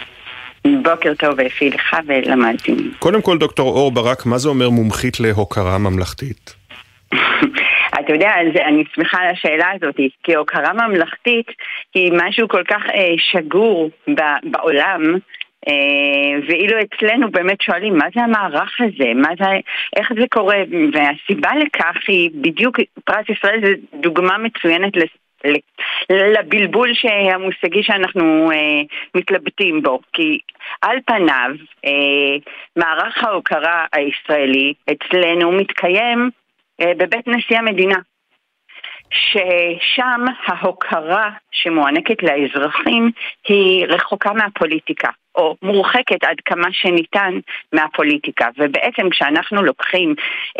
בוקר 0.83 1.13
טוב 1.19 1.39
אפי 1.39 1.69
לך 1.69 1.95
ולמדתי. 2.07 2.75
קודם 2.99 3.21
כל, 3.21 3.37
דוקטור 3.37 3.69
אור 3.69 3.91
ברק, 3.91 4.25
מה 4.25 4.37
זה 4.37 4.49
אומר 4.49 4.69
מומחית 4.69 5.19
להוקרה 5.19 5.77
ממלכתית? 5.77 6.55
אתה 7.99 8.13
יודע, 8.13 8.31
אני 8.67 8.83
שמחה 8.95 9.17
על 9.21 9.27
השאלה 9.31 9.67
הזאת, 9.75 9.95
כי 10.23 10.35
הוקרה 10.35 10.73
ממלכתית 10.73 11.47
היא 11.95 12.11
משהו 12.15 12.47
כל 12.47 12.63
כך 12.67 12.81
אה, 12.93 13.13
שגור 13.17 13.89
בעולם, 14.43 15.01
אה, 15.13 15.19
ואילו 16.47 16.77
אצלנו 16.81 17.31
באמת 17.31 17.61
שואלים 17.61 17.97
מה 17.97 18.05
זה 18.15 18.21
המערך 18.21 18.77
הזה, 18.79 19.13
מה 19.15 19.29
זה, 19.39 19.45
איך 19.95 20.11
זה 20.19 20.25
קורה, 20.31 20.57
והסיבה 20.93 21.49
לכך 21.55 21.97
היא 22.07 22.29
בדיוק, 22.33 22.79
פרס 23.05 23.29
ישראל 23.29 23.59
זה 23.65 23.73
דוגמה 23.93 24.37
מצוינת 24.37 24.93
לבלבול 26.09 26.91
המושגי 27.33 27.83
שאנחנו 27.83 28.51
אה, 28.51 28.81
מתלבטים 29.15 29.83
בו, 29.83 29.99
כי 30.13 30.39
על 30.81 30.97
פניו 31.05 31.51
אה, 31.85 32.37
מערך 32.75 33.23
ההוקרה 33.23 33.85
הישראלי 33.93 34.73
אצלנו 34.91 35.51
מתקיים 35.51 36.29
אה, 36.81 36.91
בבית 36.97 37.27
נשיא 37.27 37.57
המדינה. 37.57 37.97
ששם 39.11 40.25
ההוקרה 40.45 41.29
שמוענקת 41.51 42.23
לאזרחים 42.23 43.11
היא 43.47 43.85
רחוקה 43.85 44.33
מהפוליטיקה, 44.33 45.09
או 45.35 45.55
מורחקת 45.61 46.23
עד 46.23 46.37
כמה 46.45 46.67
שניתן 46.71 47.39
מהפוליטיקה. 47.73 48.47
ובעצם 48.57 49.09
כשאנחנו 49.09 49.63
לוקחים 49.63 50.15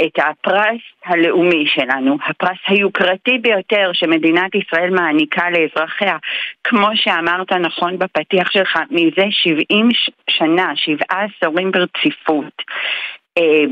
את 0.06 0.20
הפרס 0.20 0.82
הלאומי 1.06 1.66
שלנו, 1.68 2.18
הפרס 2.28 2.58
היוקרתי 2.68 3.38
ביותר 3.38 3.90
שמדינת 3.94 4.56
ישראל 4.56 4.90
מעניקה 4.90 5.50
לאזרחיה, 5.50 6.18
כמו 6.64 6.88
שאמרת 6.96 7.54
נכון 7.54 8.00
בפתיח 8.00 8.52
שלך, 8.52 8.80
מזה 8.92 9.26
70 9.30 9.90
שנה, 10.30 10.72
שבעה 10.76 11.26
עשורים 11.26 11.72
ברציפות, 11.72 12.62
אה, 13.38 13.64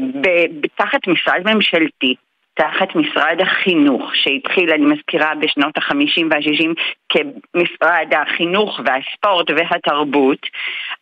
תחת 0.75 1.07
משרד 1.07 1.41
ממשלתי, 1.53 2.15
תחת 2.55 2.95
משרד 2.95 3.41
החינוך, 3.41 4.15
שהתחיל, 4.15 4.69
אני 4.71 4.85
מזכירה, 4.85 5.35
בשנות 5.35 5.77
החמישים 5.77 6.29
והשישים 6.31 6.73
כמשרד 7.09 8.13
החינוך 8.21 8.79
והספורט 8.85 9.49
והתרבות, 9.49 10.39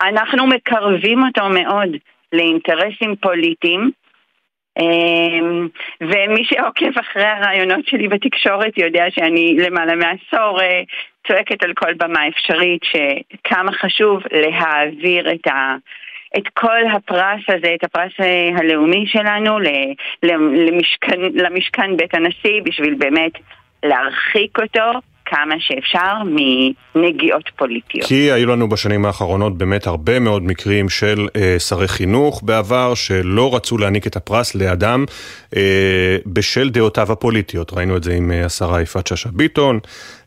אנחנו 0.01 0.47
מקרבים 0.47 1.19
אותו 1.23 1.49
מאוד 1.49 1.89
לאינטרסים 2.33 3.15
פוליטיים. 3.15 3.91
אמ, 4.79 5.67
ומי 6.01 6.45
שעוקב 6.45 6.99
אחרי 6.99 7.25
הרעיונות 7.25 7.87
שלי 7.87 8.07
בתקשורת 8.07 8.77
יודע 8.77 9.05
שאני 9.09 9.55
למעלה 9.59 9.95
מעשור 9.95 10.61
אה, 10.61 10.81
צועקת 11.27 11.63
על 11.63 11.73
כל 11.73 11.93
במה 11.93 12.27
אפשרית 12.27 12.81
שכמה 12.83 13.71
חשוב 13.71 14.21
להעביר 14.31 15.31
את 15.31 15.47
ה... 15.47 15.75
את 16.37 16.47
כל 16.53 16.87
הפרס 16.93 17.41
הזה, 17.47 17.73
את 17.75 17.83
הפרס 17.83 18.11
הלאומי 18.57 19.05
שלנו 19.07 19.59
למשכן, 20.23 21.21
למשכן 21.33 21.97
בית 21.97 22.13
הנשיא 22.15 22.61
בשביל 22.63 22.95
באמת 22.97 23.31
להרחיק 23.83 24.59
אותו 24.59 24.99
כמה 25.33 25.55
שאפשר 25.59 26.13
מנגיעות 26.95 27.49
פוליטיות. 27.55 28.07
כי 28.07 28.31
היו 28.31 28.47
לנו 28.47 28.69
בשנים 28.69 29.05
האחרונות 29.05 29.57
באמת 29.57 29.87
הרבה 29.87 30.19
מאוד 30.19 30.43
מקרים 30.43 30.89
של 30.89 31.27
אה, 31.35 31.59
שרי 31.59 31.87
חינוך 31.87 32.41
בעבר 32.43 32.93
שלא 32.93 33.55
רצו 33.55 33.77
להעניק 33.77 34.07
את 34.07 34.15
הפרס 34.15 34.55
לאדם 34.55 35.05
אה, 35.55 36.17
בשל 36.25 36.69
דעותיו 36.69 37.11
הפוליטיות. 37.11 37.73
ראינו 37.73 37.97
את 37.97 38.03
זה 38.03 38.13
עם 38.13 38.31
אה, 38.31 38.45
השרה 38.45 38.81
יפעת 38.81 39.07
שאשא 39.07 39.29
ביטון, 39.33 39.79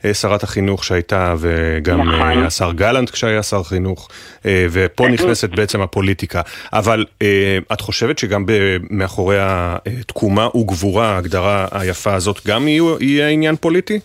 אה, 0.05 0.15
שרת 0.15 0.43
החינוך 0.43 0.85
שהייתה, 0.85 1.35
וגם 1.39 2.01
נכון. 2.01 2.21
אה, 2.21 2.47
השר 2.47 2.73
גלנט 2.73 3.11
כשהיה 3.11 3.43
שר 3.43 3.63
חינוך, 3.63 4.09
אה, 4.47 4.67
ופה 4.71 5.09
נכנסת 5.09 5.51
בעצם 5.51 5.81
הפוליטיקה. 5.81 6.41
אבל 6.73 7.05
אה, 7.23 7.59
את 7.73 7.81
חושבת 7.81 8.19
שגם 8.19 8.45
מאחורי 8.91 9.37
התקומה 9.41 10.49
וגבורה, 10.57 11.07
ההגדרה 11.07 11.67
היפה 11.71 12.15
הזאת, 12.15 12.47
גם 12.47 12.69
יהיה 12.69 13.29
עניין 13.29 13.57
פוליטי? 13.57 14.01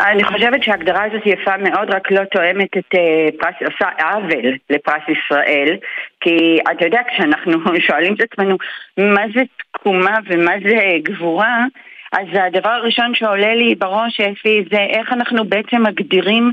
אני 0.00 0.24
חושבת 0.24 0.62
שההגדרה 0.62 1.04
הזאת 1.04 1.26
יפה 1.26 1.56
מאוד, 1.56 1.90
רק 1.90 2.10
לא 2.10 2.24
תואמת 2.24 2.76
את 2.76 2.94
uh, 2.94 3.40
פרס, 3.40 3.54
עושה 3.72 3.88
עוול 3.98 4.56
לפרס 4.70 5.02
ישראל, 5.08 5.76
כי 6.20 6.58
אתה 6.72 6.84
יודע, 6.84 7.00
כשאנחנו 7.08 7.58
שואלים 7.86 8.14
את 8.14 8.20
עצמנו 8.20 8.56
מה 8.98 9.22
זה 9.34 9.42
תקומה 9.72 10.18
ומה 10.26 10.52
זה 10.68 10.76
גבורה, 11.02 11.64
אז 12.12 12.26
הדבר 12.32 12.70
הראשון 12.70 13.14
שעולה 13.14 13.54
לי 13.54 13.74
בראש, 13.74 14.20
אפי, 14.20 14.64
זה 14.70 14.80
איך 14.80 15.12
אנחנו 15.12 15.44
בעצם 15.44 15.82
מגדירים 15.82 16.52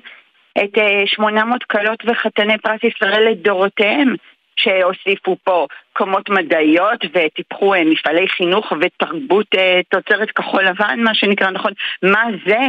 את 0.57 0.77
uh, 0.77 0.81
אה, 0.81 1.03
800 1.05 1.63
כלות 1.63 2.03
וחתני 2.05 2.57
פרס 2.57 2.79
ישראל 2.83 3.29
לדורותיהם. 3.29 4.15
שהוסיפו 4.57 5.37
פה 5.43 5.67
קומות 5.93 6.29
מדעיות 6.29 7.05
וטיפחו 7.13 7.73
מפעלי 7.85 8.27
חינוך 8.27 8.73
ותרבות 8.81 9.47
תוצרת 9.89 10.31
כחול 10.31 10.63
לבן, 10.63 10.99
מה 10.99 11.15
שנקרא 11.15 11.49
נכון. 11.49 11.71
מה 12.03 12.23
זה? 12.47 12.59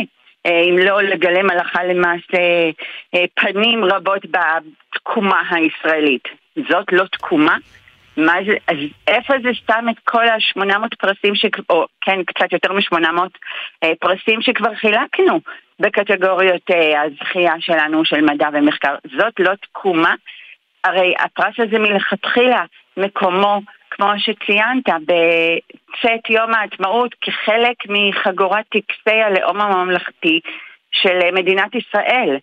אה, 0.46 0.60
אם 0.70 0.78
לא 0.78 1.02
לגלם 1.02 1.50
הלכה 1.50 1.84
למעשה 1.84 2.70
אה, 3.14 3.24
פנים 3.34 3.84
רבות 3.84 4.22
בתקומה 4.24 5.42
הישראלית. 5.50 6.28
זאת 6.68 6.92
לא 6.92 7.04
תקומה? 7.04 7.56
מה 8.16 8.34
זה, 8.46 8.52
אז 8.68 8.76
איפה 9.08 9.34
זה 9.42 9.48
שם 9.54 9.86
את 9.90 9.98
כל 10.04 10.28
ה-800 10.28 10.96
פרסים, 10.98 11.34
ש... 11.34 11.46
או 11.70 11.86
כן, 12.00 12.22
קצת 12.24 12.52
יותר 12.52 12.72
מ-800 12.72 13.20
אה, 13.82 13.92
פרסים 14.00 14.42
שכבר 14.42 14.74
חילקנו 14.74 15.40
בקטגוריות 15.80 16.70
הזכייה 17.04 17.54
שלנו 17.60 18.04
של 18.04 18.20
מדע 18.20 18.48
ומחקר? 18.52 18.94
זאת 19.16 19.34
לא 19.38 19.52
תקומה? 19.54 20.14
הרי 20.84 21.14
הפרס 21.18 21.54
הזה 21.58 21.78
מלכתחילה 21.78 22.64
מקומו 22.96 23.60
כמו 23.90 24.06
שציינת, 24.18 24.88
בצאת 24.88 26.30
יום 26.30 26.54
העצמאות 26.54 27.14
כחלק 27.20 27.76
מחגורת 27.88 28.64
טקסי 28.68 29.20
הלאום 29.20 29.60
הממלכתי 29.60 30.40
של 30.92 31.18
מדינת 31.34 31.74
ישראל. 31.74 32.36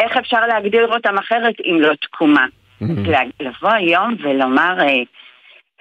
איך 0.00 0.16
אפשר 0.16 0.46
להגדיר 0.46 0.92
אותם 0.92 1.18
אחרת 1.18 1.54
אם 1.64 1.80
לא 1.80 1.94
תקומה? 1.94 2.46
Mm-hmm. 2.82 3.10
לבוא 3.40 3.72
היום 3.72 4.14
ולומר 4.18 4.76
אה, 4.80 5.02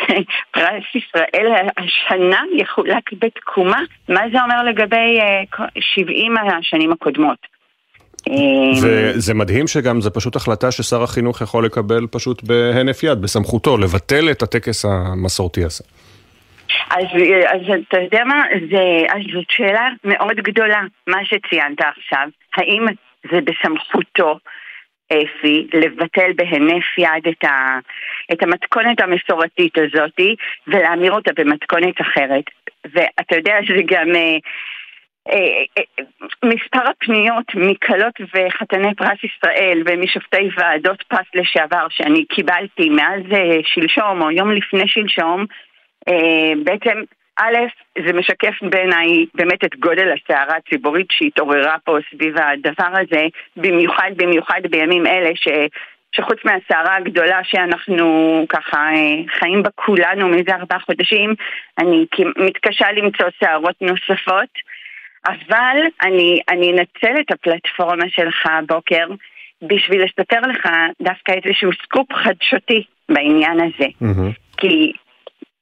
פרס 0.51 0.83
ישראל 0.95 1.47
השנה 1.77 2.41
יחולק 2.57 3.13
בתקומה, 3.13 3.81
מה 4.09 4.21
זה 4.31 4.43
אומר 4.43 4.63
לגבי 4.63 5.19
70 5.79 6.37
אה, 6.37 6.57
השנים 6.57 6.91
הקודמות? 6.91 7.37
וזה 8.81 9.33
מדהים 9.33 9.67
שגם 9.67 10.01
זו 10.01 10.13
פשוט 10.13 10.35
החלטה 10.35 10.71
ששר 10.71 11.03
החינוך 11.03 11.41
יכול 11.41 11.65
לקבל 11.65 12.07
פשוט 12.11 12.43
בהינף 12.43 13.03
יד, 13.03 13.21
בסמכותו, 13.21 13.77
לבטל 13.77 14.31
את 14.31 14.41
הטקס 14.41 14.85
המסורתי 14.85 15.63
הזה. 15.63 15.83
אז, 16.89 17.05
אז 17.47 17.61
אתה 17.87 17.99
יודע 17.99 18.23
מה, 18.23 18.43
זה, 18.71 19.05
אז 19.09 19.21
זאת 19.33 19.45
שאלה 19.49 19.87
מאוד 20.03 20.35
גדולה, 20.35 20.81
מה 21.07 21.17
שציינת 21.25 21.81
עכשיו, 21.81 22.27
האם 22.57 22.85
זה 23.31 23.39
בסמכותו, 23.41 24.39
אפי, 25.07 25.67
לבטל 25.73 26.31
בהינף 26.35 26.97
יד 26.97 27.27
את, 27.29 27.43
ה, 27.43 27.79
את 28.33 28.43
המתכונת 28.43 29.01
המסורתית 29.01 29.77
הזאת 29.77 30.19
ולהמיר 30.67 31.11
אותה 31.11 31.31
במתכונת 31.35 32.01
אחרת. 32.01 32.43
ואתה 32.85 33.35
יודע 33.35 33.55
שזה 33.63 33.81
גם... 33.85 34.07
אה, 35.29 35.63
אה, 35.77 36.03
מספר 36.45 36.89
הפניות 36.89 37.45
מכלות 37.55 38.13
וחתני 38.21 38.95
פרס 38.95 39.23
ישראל 39.23 39.83
ומשופטי 39.85 40.49
ועדות 40.57 41.03
פרס 41.03 41.27
לשעבר 41.33 41.87
שאני 41.89 42.25
קיבלתי 42.25 42.89
מאז 42.89 43.21
אה, 43.33 43.59
שלשום 43.63 44.21
או 44.21 44.31
יום 44.31 44.51
לפני 44.51 44.87
שלשום 44.87 45.45
בעצם 46.63 47.01
א', 47.39 47.57
זה 48.05 48.13
משקף 48.13 48.53
בעיניי 48.61 49.25
באמת 49.35 49.63
את 49.63 49.75
גודל 49.79 50.13
הסערה 50.13 50.55
הציבורית 50.55 51.07
שהתעוררה 51.11 51.75
פה 51.83 51.97
סביב 52.11 52.35
הדבר 52.37 52.91
הזה, 53.01 53.25
במיוחד 53.57 54.11
במיוחד 54.17 54.61
בימים 54.69 55.07
אלה 55.07 55.29
ש... 55.35 55.47
שחוץ 56.15 56.37
מהסערה 56.45 56.95
הגדולה 56.95 57.39
שאנחנו 57.43 58.45
ככה 58.49 58.89
חיים 59.39 59.63
בה 59.63 59.69
כולנו 59.75 60.27
מזה 60.27 60.55
ארבעה 60.55 60.79
חודשים, 60.79 61.35
אני 61.79 62.05
מתקשה 62.37 62.91
למצוא 62.91 63.27
סערות 63.39 63.75
נוספות. 63.81 64.49
אבל 65.25 65.77
אני, 66.03 66.39
אני 66.49 66.71
אנצל 66.71 67.21
את 67.21 67.31
הפלטפורמה 67.31 68.09
שלך 68.09 68.45
הבוקר 68.45 69.07
בשביל 69.61 70.03
לספר 70.03 70.41
לך 70.41 70.69
דווקא 71.01 71.31
איזשהו 71.31 71.71
סקופ 71.83 72.13
חדשותי 72.13 72.83
בעניין 73.09 73.59
הזה. 73.59 73.85
Mm-hmm. 74.01 74.57
כי 74.57 74.93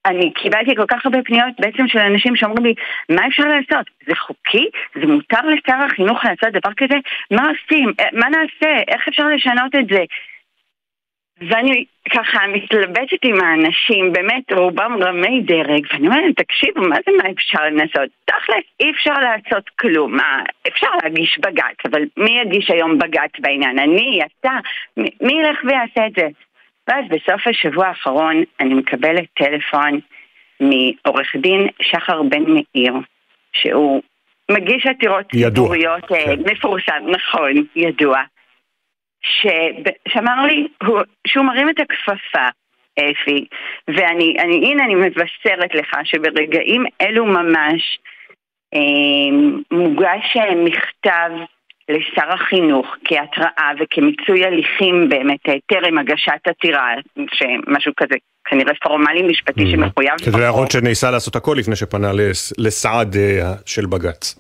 אני 0.06 0.34
קיבלתי 0.34 0.76
כל 0.76 0.86
כך 0.88 1.06
הרבה 1.06 1.24
פניות 1.26 1.54
בעצם 1.60 1.88
של 1.88 2.00
אנשים 2.00 2.36
שאומרים 2.36 2.66
לי, 2.66 2.74
מה 3.10 3.28
אפשר 3.28 3.44
לעשות? 3.44 3.86
זה 4.08 4.16
חוקי? 4.16 4.66
זה 4.96 5.08
מותר 5.08 5.42
לשר 5.42 5.78
החינוך 5.86 6.26
לעשות 6.26 6.54
דבר 6.54 6.74
כזה? 6.78 6.96
מה 7.32 7.44
עושים? 7.50 7.94
מה 8.14 8.28
נעשה? 8.30 8.84
איך 8.88 9.08
אפשר 9.08 9.28
לשנות 9.28 9.76
את 9.80 9.88
זה? 9.90 10.04
ואני 11.42 11.86
ככה 12.10 12.40
מתלבטת 12.48 13.24
עם 13.24 13.42
האנשים, 13.42 14.14
באמת 14.14 14.54
רובם 14.54 14.98
רמי 15.02 15.42
דרג, 15.42 15.86
ואני 15.94 16.08
אומרת 16.08 16.36
תקשיבו, 16.36 16.82
מה 16.82 16.96
זה 17.06 17.12
מה 17.24 17.30
אפשר 17.32 17.66
לנסות? 17.66 18.10
תכל'ס, 18.26 18.64
אי 18.80 18.92
אפשר 18.92 19.14
לעשות 19.14 19.70
כלום. 19.70 20.16
מה, 20.16 20.44
אפשר 20.68 20.88
להגיש 21.04 21.40
בג"ץ, 21.40 21.86
אבל 21.86 22.02
מי 22.18 22.42
יגיש 22.42 22.72
היום 22.72 22.98
בג"ץ 22.98 23.32
בעניין? 23.40 23.80
אני, 23.80 24.20
אתה, 24.40 24.52
מי, 24.98 25.10
מי 25.22 25.34
ילך 25.34 25.60
ויעשה 25.64 26.08
את 26.08 26.12
זה? 26.16 26.28
ואז 26.88 27.06
בסוף 27.10 27.48
השבוע 27.48 27.88
האחרון 27.88 28.44
אני 28.60 28.74
מקבלת 28.74 29.26
טלפון 29.34 30.00
מעורך 30.60 31.36
דין 31.36 31.68
שחר 31.82 32.22
בן 32.24 32.44
מאיר, 32.44 32.94
שהוא 33.54 34.02
מגיש 34.52 34.86
עתירות 34.86 35.26
ציבוריות 35.32 36.12
אה, 36.12 36.26
כן. 36.26 36.36
מפורסם, 36.52 37.04
נכון, 37.08 37.52
ידוע. 37.76 38.22
ש... 39.22 39.48
שאמר 40.08 40.46
לי 40.46 40.68
הוא... 40.84 41.00
שהוא 41.28 41.46
מרים 41.46 41.70
את 41.70 41.80
הכפפה, 41.80 42.48
אפי, 43.00 43.46
ואני, 43.88 44.36
אני, 44.40 44.56
הנה 44.56 44.84
אני 44.86 44.96
מבשרת 44.96 45.76
לך 45.76 45.94
שברגעים 46.04 46.86
אלו 47.02 47.26
ממש 47.26 48.00
אה, 48.74 49.38
מוגש 49.72 50.38
מכתב 50.56 51.30
לשר 51.90 52.34
החינוך 52.34 52.88
כהתראה 53.06 53.72
וכמיצוי 53.80 54.46
הליכים 54.46 55.10
באמת 55.10 55.40
טרם 55.66 55.98
הגשת 55.98 56.48
עתירה, 56.48 56.88
שמשהו 57.34 57.92
כזה 57.98 58.16
כנראה 58.46 58.74
פורמלי 58.84 59.22
משפטי 59.22 59.64
mm. 59.64 59.72
שמחויב 59.72 60.12
כדי 60.26 60.40
להראות 60.40 60.72
שניסה 60.72 61.12
לעשות 61.12 61.36
הכל 61.36 61.56
לפני 61.60 61.76
שפנה 61.76 62.12
לסעד 62.58 63.16
של 63.66 63.86
בג"ץ. 63.86 64.40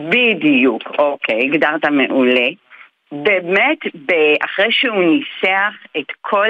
בדיוק, 0.00 0.82
אוקיי, 0.98 1.40
הגדרת 1.44 1.84
מעולה. 1.84 2.46
באמת, 3.12 3.78
אחרי 4.44 4.72
שהוא 4.72 5.04
ניסח 5.04 5.74
את 5.98 6.12
כל 6.20 6.48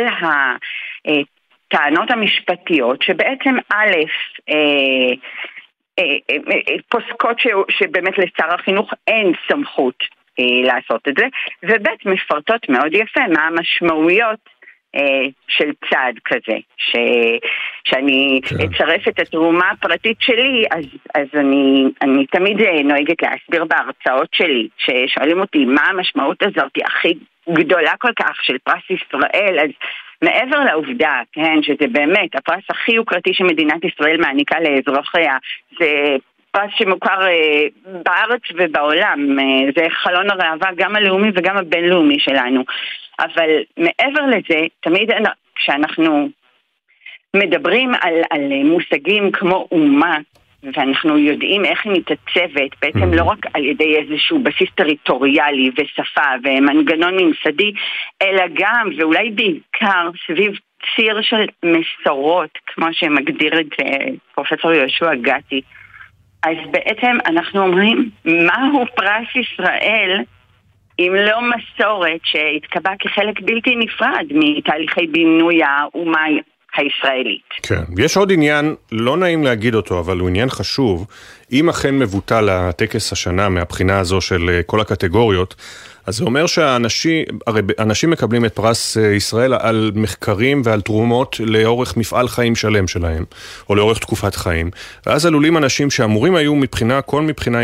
הטענות 1.67 2.11
המשפטיות, 2.11 3.03
שבעצם 3.03 3.55
א', 3.73 3.93
אה, 4.49 5.15
אה, 5.99 6.05
אה, 6.31 6.75
פוסקות 6.89 7.37
שבאמת 7.71 8.19
לשר 8.19 8.55
החינוך 8.55 8.93
אין 9.07 9.33
סמכות 9.49 10.05
לעשות 10.65 11.09
את 11.09 11.15
זה, 11.19 11.27
וב' 11.63 12.13
מפרטות 12.13 12.69
מאוד 12.69 12.95
יפה 12.95 13.21
מה 13.35 13.47
המשמעויות 13.47 14.56
של 15.49 15.71
צעד 15.91 16.15
כזה, 16.25 16.57
ש, 16.77 16.97
שאני 17.85 18.41
כן. 18.49 18.57
אצרף 18.65 19.09
את 19.09 19.19
התרומה 19.19 19.71
הפרטית 19.71 20.17
שלי, 20.21 20.65
אז, 20.71 20.85
אז 21.15 21.27
אני, 21.35 21.85
אני 22.03 22.27
תמיד 22.27 22.61
אה, 22.61 22.83
נוהגת 22.83 23.23
להסביר 23.23 23.65
בהרצאות 23.65 24.29
שלי, 24.33 24.69
ששואלים 24.79 25.41
אותי 25.41 25.65
מה 25.65 25.83
המשמעות 25.87 26.43
הזאת 26.43 26.73
הכי 26.85 27.15
גדולה 27.49 27.93
כל 27.99 28.13
כך 28.17 28.45
של 28.45 28.57
פרס 28.65 28.91
ישראל, 28.91 29.59
אז 29.59 29.71
מעבר 30.23 30.65
לעובדה, 30.65 31.21
כן, 31.33 31.63
שזה 31.63 31.87
באמת 31.93 32.35
הפרס 32.35 32.65
הכי 32.71 32.93
יוקרתי 32.93 33.35
שמדינת 33.35 33.85
ישראל 33.85 34.17
מעניקה 34.21 34.57
לאזרחיה, 34.61 35.37
זה 35.81 36.17
פרס 36.57 36.71
שמוכר 36.79 37.27
אה, 37.27 37.67
בארץ 38.05 38.43
ובעולם, 38.55 39.39
אה, 39.39 39.71
זה 39.77 39.87
חלון 39.91 40.31
הראווה 40.31 40.71
גם 40.77 40.97
הלאומי 40.97 41.31
וגם 41.35 41.57
הבינלאומי 41.57 42.19
שלנו. 42.19 42.65
אבל 43.21 43.51
מעבר 43.77 44.27
לזה, 44.27 44.61
תמיד 44.81 45.11
כשאנחנו 45.55 46.29
מדברים 47.37 47.93
על, 48.01 48.15
על 48.31 48.41
מושגים 48.65 49.33
כמו 49.33 49.69
אומה, 49.73 50.19
ואנחנו 50.63 51.19
יודעים 51.19 51.65
איך 51.65 51.87
היא 51.87 51.93
מתעצבת, 51.93 52.71
בעצם 52.83 53.15
לא 53.15 53.23
רק 53.23 53.39
על 53.55 53.65
ידי 53.65 53.97
איזשהו 53.97 54.39
בסיס 54.39 54.69
טריטוריאלי 54.75 55.71
ושפה 55.77 56.29
ומנגנון 56.45 57.15
ממסדי, 57.17 57.73
אלא 58.23 58.43
גם, 58.55 58.89
ואולי 58.99 59.31
בעיקר, 59.31 60.11
סביב 60.27 60.53
ציר 60.97 61.23
של 61.23 61.47
מסורות, 61.63 62.51
כמו 62.67 62.87
שמגדיר 62.93 63.61
את 63.61 63.67
זה 63.79 63.97
פרופסור 64.35 64.73
יהושע 64.73 65.15
גתי. 65.15 65.61
אז 66.47 66.71
בעצם 66.71 67.17
אנחנו 67.27 67.63
אומרים, 67.63 68.11
מהו 68.25 68.85
פרס 68.95 69.29
ישראל 69.37 70.23
אם 70.99 71.13
לא 71.15 71.39
מסורת 71.41 72.21
שהתקבע 72.25 72.91
כחלק 72.99 73.41
בלתי 73.41 73.77
נפרד 73.77 74.27
מתהליכי 74.31 75.07
בינוי 75.07 75.61
האומה 75.63 76.25
הישראלית. 76.77 77.49
כן, 77.63 78.03
יש 78.05 78.17
עוד 78.17 78.33
עניין, 78.33 78.75
לא 78.93 79.17
נעים 79.17 79.45
להגיד 79.45 79.75
אותו, 79.75 80.01
אבל 80.01 80.19
הוא 80.19 80.29
עניין 80.29 80.49
חשוב. 80.49 81.07
אם 81.53 81.69
אכן 81.69 81.99
מבוטל 81.99 82.49
הטקס 82.49 83.13
השנה 83.13 83.49
מהבחינה 83.49 83.99
הזו 83.99 84.21
של 84.21 84.49
אה, 84.49 84.63
כל 84.63 84.81
הקטגוריות, 84.81 85.55
אז 86.07 86.17
זה 86.17 86.25
אומר 86.25 86.47
שהאנשים, 86.47 87.25
הרי 87.47 87.61
אנשים 87.79 88.11
מקבלים 88.11 88.45
את 88.45 88.55
פרס 88.55 88.97
אה, 88.97 89.15
ישראל 89.15 89.55
על 89.55 89.91
מחקרים 89.95 90.63
ועל 90.65 90.81
תרומות 90.81 91.41
לאורך 91.41 91.97
מפעל 91.97 92.29
חיים 92.29 92.57
שלם 92.57 92.89
שלהם, 92.89 93.25
או 93.69 93.75
לאורך 93.75 93.99
תקופת 93.99 94.35
חיים. 94.35 94.71
ואז 95.07 95.27
עלולים 95.27 95.57
אנשים 95.57 95.91
שאמורים 95.91 96.35
היו 96.35 96.55
מבחינה, 96.55 97.03
כל 97.03 97.23
מבחינה, 97.23 97.59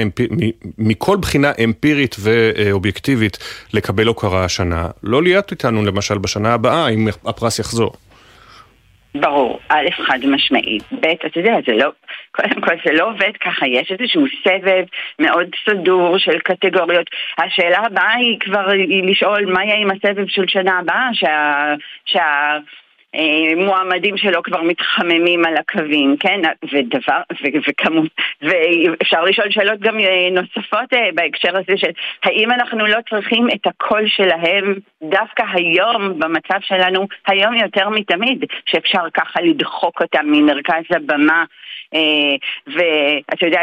מכל 0.78 1.16
בחינה 1.16 1.52
אמפירית 1.64 2.16
ואובייקטיבית 2.20 3.38
לקבל 3.74 4.06
הוקרה 4.06 4.44
השנה, 4.44 4.88
לא 5.02 5.22
להיות 5.22 5.50
איתנו 5.50 5.84
למשל 5.84 6.18
בשנה 6.18 6.54
הבאה 6.54 6.88
אם 6.88 7.08
הפרס 7.26 7.58
יחזור. 7.58 7.92
ברור, 9.14 9.58
א', 9.68 9.86
חד 10.06 10.18
משמעית. 10.26 10.82
ב', 10.92 11.06
אתה 11.06 11.40
יודע, 11.40 11.52
זה 11.66 11.72
לא, 11.72 11.90
קודם 12.32 12.60
כל 12.60 12.74
זה 12.84 12.92
לא 12.92 13.08
עובד 13.08 13.36
ככה, 13.40 13.66
יש 13.66 13.92
איזשהו 13.92 14.24
סבב 14.44 14.84
מאוד 15.18 15.46
סדור 15.64 16.18
של 16.18 16.38
קטגוריות. 16.38 17.06
השאלה 17.38 17.78
הבאה 17.86 18.14
היא 18.14 18.40
כבר 18.40 18.70
היא 18.70 19.10
לשאול 19.10 19.52
מה 19.52 19.64
יהיה 19.64 19.76
עם 19.76 19.90
הסבב 19.90 20.26
של 20.28 20.44
שנה 20.48 20.78
הבאה, 20.78 21.08
שה... 21.12 21.74
שה 22.04 22.58
מועמדים 23.56 24.16
שלו 24.16 24.42
כבר 24.42 24.62
מתחממים 24.62 25.44
על 25.44 25.56
הקווים, 25.56 26.16
כן? 26.20 26.40
ודבר, 26.72 27.20
ו, 27.32 27.46
וכמות, 27.68 28.10
ואפשר 28.42 29.22
לשאול 29.24 29.50
שאלות 29.50 29.80
גם 29.80 30.00
אה, 30.00 30.28
נוספות 30.32 30.94
אה, 30.94 31.08
בהקשר 31.14 31.56
הזה 31.56 31.76
של 31.76 31.90
האם 32.24 32.50
אנחנו 32.50 32.86
לא 32.86 32.98
צריכים 33.10 33.46
את 33.54 33.66
הקול 33.66 34.08
שלהם 34.08 34.74
דווקא 35.02 35.44
היום, 35.52 36.18
במצב 36.18 36.60
שלנו, 36.60 37.06
היום 37.26 37.54
יותר 37.54 37.88
מתמיד, 37.88 38.44
שאפשר 38.66 39.10
ככה 39.14 39.40
לדחוק 39.42 40.02
אותם 40.02 40.26
ממרכז 40.26 40.84
הבמה, 40.90 41.38
אה, 41.38 41.44
ואתה 42.66 43.46
יודע. 43.46 43.60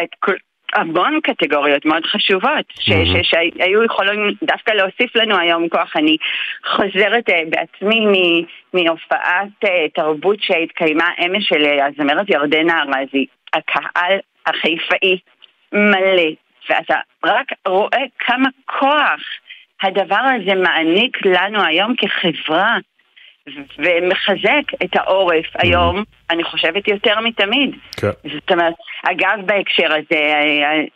המון 0.74 1.20
קטגוריות 1.24 1.86
מאוד 1.86 2.06
חשובות 2.06 2.66
שהיו 3.24 3.84
יכולים 3.84 4.34
דווקא 4.44 4.72
להוסיף 4.72 5.16
לנו 5.16 5.38
היום 5.38 5.70
כוח. 5.70 5.96
אני 5.96 6.18
חוזרת 6.66 7.30
אה, 7.30 7.42
בעצמי 7.50 8.06
מהופעת 8.74 9.64
אה, 9.66 9.86
תרבות 9.94 10.42
שהתקיימה 10.42 11.08
אמש 11.26 11.48
של 11.48 11.66
אה, 11.66 11.86
הזמרת 11.86 12.30
ירדנה 12.30 12.80
ארזי. 12.80 13.26
הקהל 13.54 14.18
החיפאי 14.48 15.20
מלא, 15.74 16.30
ואתה 16.70 16.96
רק 17.26 17.48
רואה 17.68 18.04
כמה 18.20 18.50
כוח 18.66 19.22
הדבר 19.84 20.22
הזה 20.36 20.56
מעניק 20.56 21.18
לנו 21.26 21.64
היום 21.64 21.94
כחברה. 21.96 22.78
ומחזק 23.78 24.84
את 24.84 24.96
העורף 24.96 25.46
mm-hmm. 25.46 25.60
היום, 25.64 26.04
אני 26.30 26.44
חושבת, 26.44 26.88
יותר 26.88 27.20
מתמיד. 27.20 27.76
כן. 27.98 28.10
זאת 28.34 28.52
אומרת, 28.52 28.74
אגב, 29.04 29.46
בהקשר 29.46 29.88
הזה, 29.88 30.22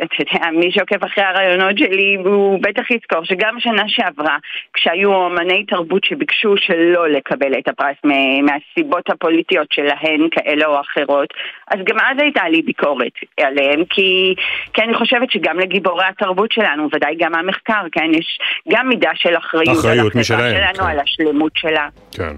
אתה 0.04 0.16
יודע, 0.20 0.50
מי 0.52 0.72
שעוקב 0.72 1.06
אחרי 1.06 1.24
הרעיונות 1.24 1.78
שלי, 1.78 2.18
הוא 2.26 2.60
בטח 2.62 2.92
יזכור 2.92 3.24
שגם 3.24 3.60
שנה 3.60 3.84
שעברה, 3.88 4.38
כשהיו 4.74 5.28
אמני 5.28 5.66
תרבות 5.66 6.04
שביקשו 6.04 6.58
שלא 6.58 7.10
לקבל 7.10 7.60
את 7.60 7.68
הפרס 7.68 7.96
מהסיבות 8.44 9.10
הפוליטיות 9.10 9.68
שלהן, 9.72 10.28
כאלה 10.32 10.66
או 10.66 10.82
אחרות, 10.82 11.34
אז 11.68 11.80
גם 11.86 12.00
אז 12.00 12.18
הייתה 12.20 12.50
לי 12.50 12.62
ביקורת 12.62 13.14
עליהם, 13.40 13.86
כי, 13.90 14.36
כי 14.74 14.82
אני 14.82 14.94
חושבת 14.94 15.32
שגם 15.32 15.60
לגיבורי 15.60 16.06
התרבות 16.06 16.52
שלנו, 16.52 16.88
ודאי 16.94 17.16
גם 17.20 17.36
המחקר, 17.36 17.82
כן, 17.92 18.12
יש 18.14 18.40
גם 18.70 18.90
מידה 18.90 19.12
של 19.16 19.38
אחריות, 19.38 19.80
אחריות 19.80 20.16
על 20.16 20.22
החברה 20.22 20.50
שלנו, 20.50 20.84
כן. 20.84 20.92
על 20.92 21.00
השלמות 21.00 21.52
שלה. 21.56 21.88
כן. 22.18 22.36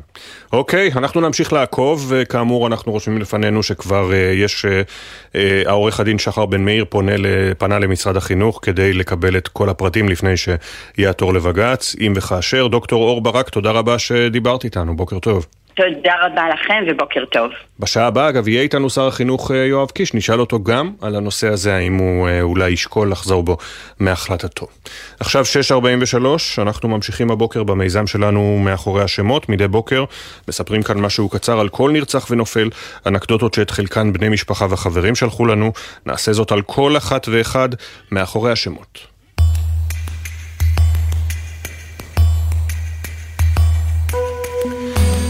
אוקיי, 0.54 0.92
אנחנו 0.96 1.22
נמשיך 1.22 1.54
לעקוב, 1.54 2.06
וכאמור 2.08 2.68
אנחנו 2.68 2.92
רושמים 2.92 3.18
לפנינו 3.18 3.64
שכבר 3.64 4.12
uh, 4.12 4.16
יש, 4.16 4.66
uh, 4.66 4.68
uh, 5.34 5.38
העורך 5.66 6.00
הדין 6.00 6.20
שחר 6.20 6.46
בן 6.46 6.66
מאיר 6.66 6.86
פונה, 6.90 7.12
פנה 7.58 7.80
למשרד 7.80 8.18
החינוך 8.18 8.60
כדי 8.62 8.94
לקבל 8.94 9.38
את 9.38 9.48
כל 9.48 9.70
הפרטים 9.70 10.10
לפני 10.10 10.38
שיהיה 10.38 11.10
התור 11.10 11.34
לבג"ץ, 11.34 11.96
אם 12.02 12.14
וכאשר. 12.16 12.68
דוקטור 12.68 13.04
אור 13.04 13.22
ברק, 13.22 13.50
תודה 13.50 13.72
רבה 13.72 14.00
שדיברת 14.00 14.64
איתנו, 14.64 14.96
בוקר 14.96 15.20
טוב. 15.20 15.46
תודה 15.76 16.14
רבה 16.22 16.50
לכם 16.50 16.84
ובוקר 16.88 17.26
טוב. 17.26 17.52
בשעה 17.80 18.08
הבאה, 18.08 18.30
אגב, 18.30 18.48
יהיה 18.48 18.62
איתנו 18.62 18.90
שר 18.90 19.08
החינוך 19.08 19.52
אה, 19.52 19.58
יואב 19.58 19.90
קיש, 19.90 20.14
נשאל 20.14 20.40
אותו 20.40 20.64
גם 20.64 20.92
על 21.02 21.16
הנושא 21.16 21.48
הזה, 21.48 21.76
האם 21.76 21.96
הוא 21.96 22.28
אה, 22.28 22.42
אולי 22.42 22.70
ישקול 22.70 23.12
לחזור 23.12 23.44
בו 23.44 23.58
מהחלטתו. 24.00 24.68
עכשיו 25.20 25.44
6.43, 25.72 26.62
אנחנו 26.62 26.90
ממשיכים 26.90 27.32
הבוקר 27.32 27.64
במיזם 27.64 28.08
שלנו 28.08 28.60
מאחורי 28.66 29.04
השמות, 29.04 29.50
מדי 29.50 29.68
בוקר 29.68 30.04
מספרים 30.48 30.84
כאן 30.84 30.98
משהו 30.98 31.30
קצר 31.30 31.60
על 31.60 31.70
כל 31.70 31.92
נרצח 31.92 32.28
ונופל, 32.32 32.70
אנקדוטות 33.06 33.54
שאת 33.54 33.72
חלקן 33.72 34.14
בני 34.14 34.30
משפחה 34.30 34.66
וחברים 34.70 35.16
שלחו 35.16 35.46
לנו, 35.46 35.72
נעשה 36.06 36.34
זאת 36.34 36.52
על 36.52 36.62
כל 36.62 36.98
אחת 36.98 37.28
ואחד 37.28 37.70
מאחורי 38.12 38.52
השמות. 38.52 39.15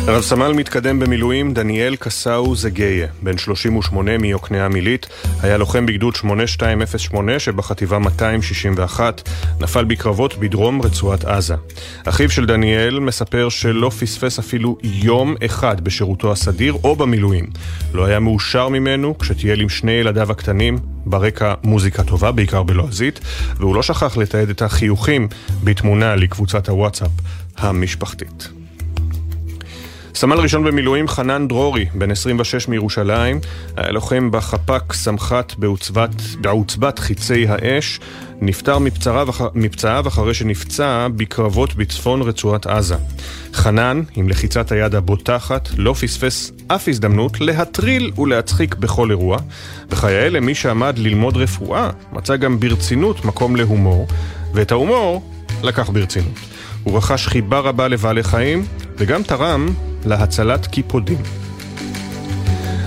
רב 0.07 0.21
סמל 0.21 0.53
מתקדם 0.53 0.99
במילואים 0.99 1.53
דניאל 1.53 1.95
קסאו 1.95 2.55
זגיה, 2.55 3.07
בן 3.21 3.37
38 3.37 4.17
מיוקנעם 4.17 4.75
עילית, 4.75 5.07
היה 5.41 5.57
לוחם 5.57 5.85
בגדוד 5.85 6.15
8208 6.15 7.39
שבחטיבה 7.39 7.99
261, 7.99 9.29
נפל 9.59 9.83
בקרבות 9.83 10.37
בדרום 10.37 10.81
רצועת 10.81 11.25
עזה. 11.25 11.55
אחיו 12.05 12.29
של 12.29 12.45
דניאל 12.45 12.99
מספר 12.99 13.49
שלא 13.49 13.89
פספס 13.89 14.39
אפילו 14.39 14.77
יום 14.83 15.35
אחד 15.45 15.81
בשירותו 15.81 16.31
הסדיר 16.31 16.77
או 16.83 16.95
במילואים. 16.95 17.45
לא 17.93 18.05
היה 18.05 18.19
מאושר 18.19 18.69
ממנו 18.69 19.17
כשטייל 19.17 19.61
עם 19.61 19.69
שני 19.69 19.91
ילדיו 19.91 20.31
הקטנים, 20.31 20.77
ברקע 21.05 21.53
מוזיקה 21.63 22.03
טובה, 22.03 22.31
בעיקר 22.31 22.63
בלועזית, 22.63 23.19
והוא 23.57 23.75
לא 23.75 23.83
שכח 23.83 24.17
לתעד 24.17 24.49
את 24.49 24.61
החיוכים 24.61 25.27
בתמונה 25.63 26.15
לקבוצת 26.15 26.69
הוואטסאפ 26.69 27.11
המשפחתית. 27.57 28.64
סמל 30.16 30.39
ראשון 30.39 30.63
במילואים 30.63 31.07
חנן 31.07 31.47
דרורי, 31.47 31.86
בן 31.93 32.11
26 32.11 32.68
מירושלים, 32.68 33.39
היה 33.78 33.91
לוחם 33.91 34.32
בחפ"ק 34.32 34.93
סמח"ט 34.93 35.53
בעוצבת, 36.41 36.99
חיצי 36.99 37.47
האש, 37.47 37.99
נפטר 38.41 38.80
מפצעיו, 38.80 39.28
מפצעיו 39.55 40.07
אחרי 40.07 40.34
שנפצע 40.34 41.07
בקרבות 41.16 41.76
בצפון 41.76 42.22
רצועת 42.22 42.68
עזה. 42.68 42.95
חנן, 43.53 44.01
עם 44.16 44.30
לחיצת 44.30 44.72
היד 44.72 44.95
הבוטחת, 44.95 45.70
לא 45.78 45.93
פספס 45.93 46.51
אף 46.68 46.88
הזדמנות 46.88 47.41
להטריל 47.41 48.11
ולהצחיק 48.18 48.76
בכל 48.76 49.11
אירוע, 49.11 49.38
וכיאה 49.89 50.30
למי 50.30 50.55
שעמד 50.55 50.97
ללמוד 50.97 51.38
רפואה, 51.38 51.89
מצא 52.13 52.36
גם 52.36 52.59
ברצינות 52.59 53.26
מקום 53.26 53.55
להומור, 53.55 54.07
ואת 54.53 54.72
ההומור 54.72 55.32
לקח 55.63 55.89
ברצינות. 55.89 56.54
הוא 56.86 56.97
רכש 56.97 57.27
חיבה 57.27 57.59
רבה 57.59 57.88
לבעלי 57.88 58.23
חיים, 58.23 58.65
וגם 58.97 59.23
תרם 59.23 59.67
להצלת 60.05 60.67
קיפודים. 60.67 61.17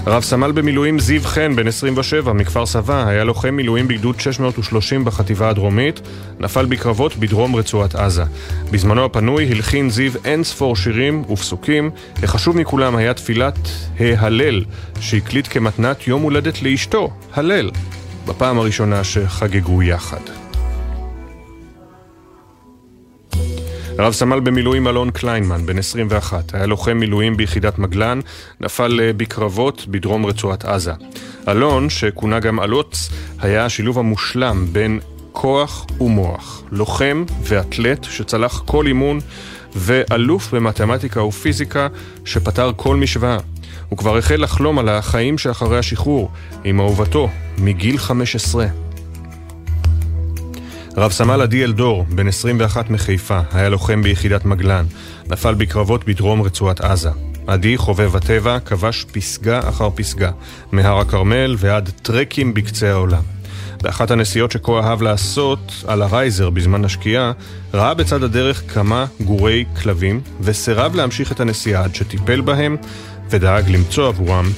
רב 0.07 0.23
סמל 0.23 0.53
במילואים 0.53 0.99
זיו 0.99 1.23
חן, 1.25 1.57
בן 1.57 1.67
27, 1.67 2.33
מכפר 2.33 2.67
סבא, 2.67 3.07
היה 3.09 3.25
לוחם 3.25 3.55
מילואים 3.55 3.89
בגדוד 3.89 4.21
630 4.21 5.05
בחטיבה 5.05 5.49
הדרומית, 5.49 6.01
נפל 6.41 6.67
בקרבות 6.67 7.17
בדרום 7.17 7.57
רצועת 7.57 7.95
עזה. 7.95 8.25
בזמנו 8.71 9.05
הפנוי 9.05 9.49
הלחין 9.53 9.91
זיו 9.91 10.13
אין 10.25 10.45
ספור 10.45 10.77
שירים 10.77 11.25
ופסוקים, 11.31 11.91
החשוב 12.23 12.57
מכולם 12.57 12.97
היה 12.97 13.15
תפילת 13.15 13.59
ההלל, 13.99 14.65
שהקליט 15.01 15.49
כמתנת 15.51 16.07
יום 16.07 16.23
הולדת 16.23 16.63
לאשתו, 16.63 17.11
הלל, 17.35 17.71
בפעם 18.27 18.59
הראשונה 18.59 19.05
שחגגו 19.05 19.83
יחד. 19.83 20.48
רב 24.01 24.13
סמל 24.13 24.41
במילואים 24.41 24.89
אלון 24.89 25.11
קליינמן, 25.11 25.67
בן 25.67 25.79
21, 25.79 26.55
היה 26.55 26.67
לוחם 26.67 26.97
מילואים 26.97 27.37
ביחידת 27.37 27.79
מגלן, 27.79 28.21
נפל 28.61 29.01
אה, 29.03 29.13
בקרבות 29.13 29.87
בדרום 29.89 30.27
רצועת 30.27 30.65
עזה. 30.65 30.93
אלון, 31.49 31.91
שכונה 31.91 32.41
גם 32.41 32.61
אלוץ, 32.61 33.11
היה 33.39 33.65
השילוב 33.65 33.99
המושלם 33.99 34.67
בין 34.73 35.01
כוח 35.33 35.87
ומוח. 36.01 36.63
לוחם 36.71 37.25
ואתלט 37.43 38.05
שצלח 38.05 38.63
כל 38.67 38.87
אימון, 38.87 39.21
ואלוף 39.77 40.55
במתמטיקה 40.55 41.23
ופיזיקה 41.23 41.89
שפתר 42.25 42.73
כל 42.77 42.97
משוואה. 42.97 43.39
הוא 43.89 43.99
כבר 43.99 44.19
החל 44.19 44.43
לחלום 44.43 44.79
על 44.79 44.89
החיים 44.89 45.39
שאחרי 45.39 45.79
השחרור, 45.79 46.31
עם 46.65 46.81
אהובתו, 46.81 47.29
מגיל 47.59 47.99
15. 47.99 48.67
רב 50.99 51.13
סמל 51.13 51.43
עדי 51.43 51.65
אלדור, 51.65 52.07
בן 52.09 52.29
21 52.29 52.91
מחיפה, 52.91 53.41
היה 53.53 53.69
לוחם 53.69 54.03
ביחידת 54.03 54.45
מגלן. 54.45 54.85
נפל 55.31 55.55
בקרבות 55.55 56.05
בדרום 56.05 56.43
רצועת 56.43 56.81
עזה. 56.81 57.11
עדי, 57.47 57.77
חובב 57.77 58.17
הטבע, 58.17 58.59
כבש 58.61 59.05
פסגה 59.13 59.69
אחר 59.69 59.91
פסגה, 59.95 60.31
מהר 60.73 60.99
הכרמל 60.99 61.57
ועד 61.59 61.91
טרקים 62.03 62.55
בקצה 62.55 62.91
העולם. 62.91 63.23
באחת 63.83 64.11
הנסיעות 64.11 64.53
שכה 64.53 64.73
אהב 64.73 65.03
לעשות 65.03 65.85
על 65.87 66.03
הרייזר 66.03 66.51
בזמן 66.51 66.85
השקיעה, 66.85 67.33
ראה 67.75 67.95
בצד 67.95 68.23
הדרך 68.23 68.63
כמה 68.75 69.07
גורי 69.21 69.65
כלבים, 69.83 70.21
וסירב 70.41 70.95
להמשיך 70.95 71.33
את 71.33 71.41
הנסיעה 71.41 71.85
עד 71.85 71.95
שטיפל 71.95 72.41
בהם, 72.41 72.77
ודאג 73.31 73.71
למצוא 73.71 74.09
עבורם 74.09 74.51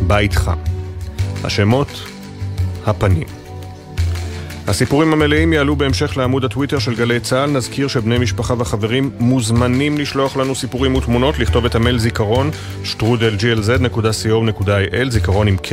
בית 0.00 0.34
חם. 0.34 0.58
השמות, 1.44 2.02
הפנים. 2.86 3.39
הסיפורים 4.70 5.12
המלאים 5.12 5.52
יעלו 5.52 5.76
בהמשך 5.76 6.16
לעמוד 6.16 6.44
הטוויטר 6.44 6.78
של 6.78 6.94
גלי 6.94 7.20
צה"ל. 7.20 7.50
נזכיר 7.50 7.88
שבני 7.88 8.18
משפחה 8.18 8.54
וחברים 8.58 9.10
מוזמנים 9.18 9.98
לשלוח 9.98 10.36
לנו 10.36 10.54
סיפורים 10.54 10.94
ותמונות, 10.94 11.38
לכתוב 11.38 11.64
את 11.64 11.74
המייל 11.74 11.98
זיכרון, 11.98 12.50
שטרודלג'לז.co.il, 12.84 15.10
זיכרון 15.10 15.48
עם 15.48 15.56
K. 15.56 15.68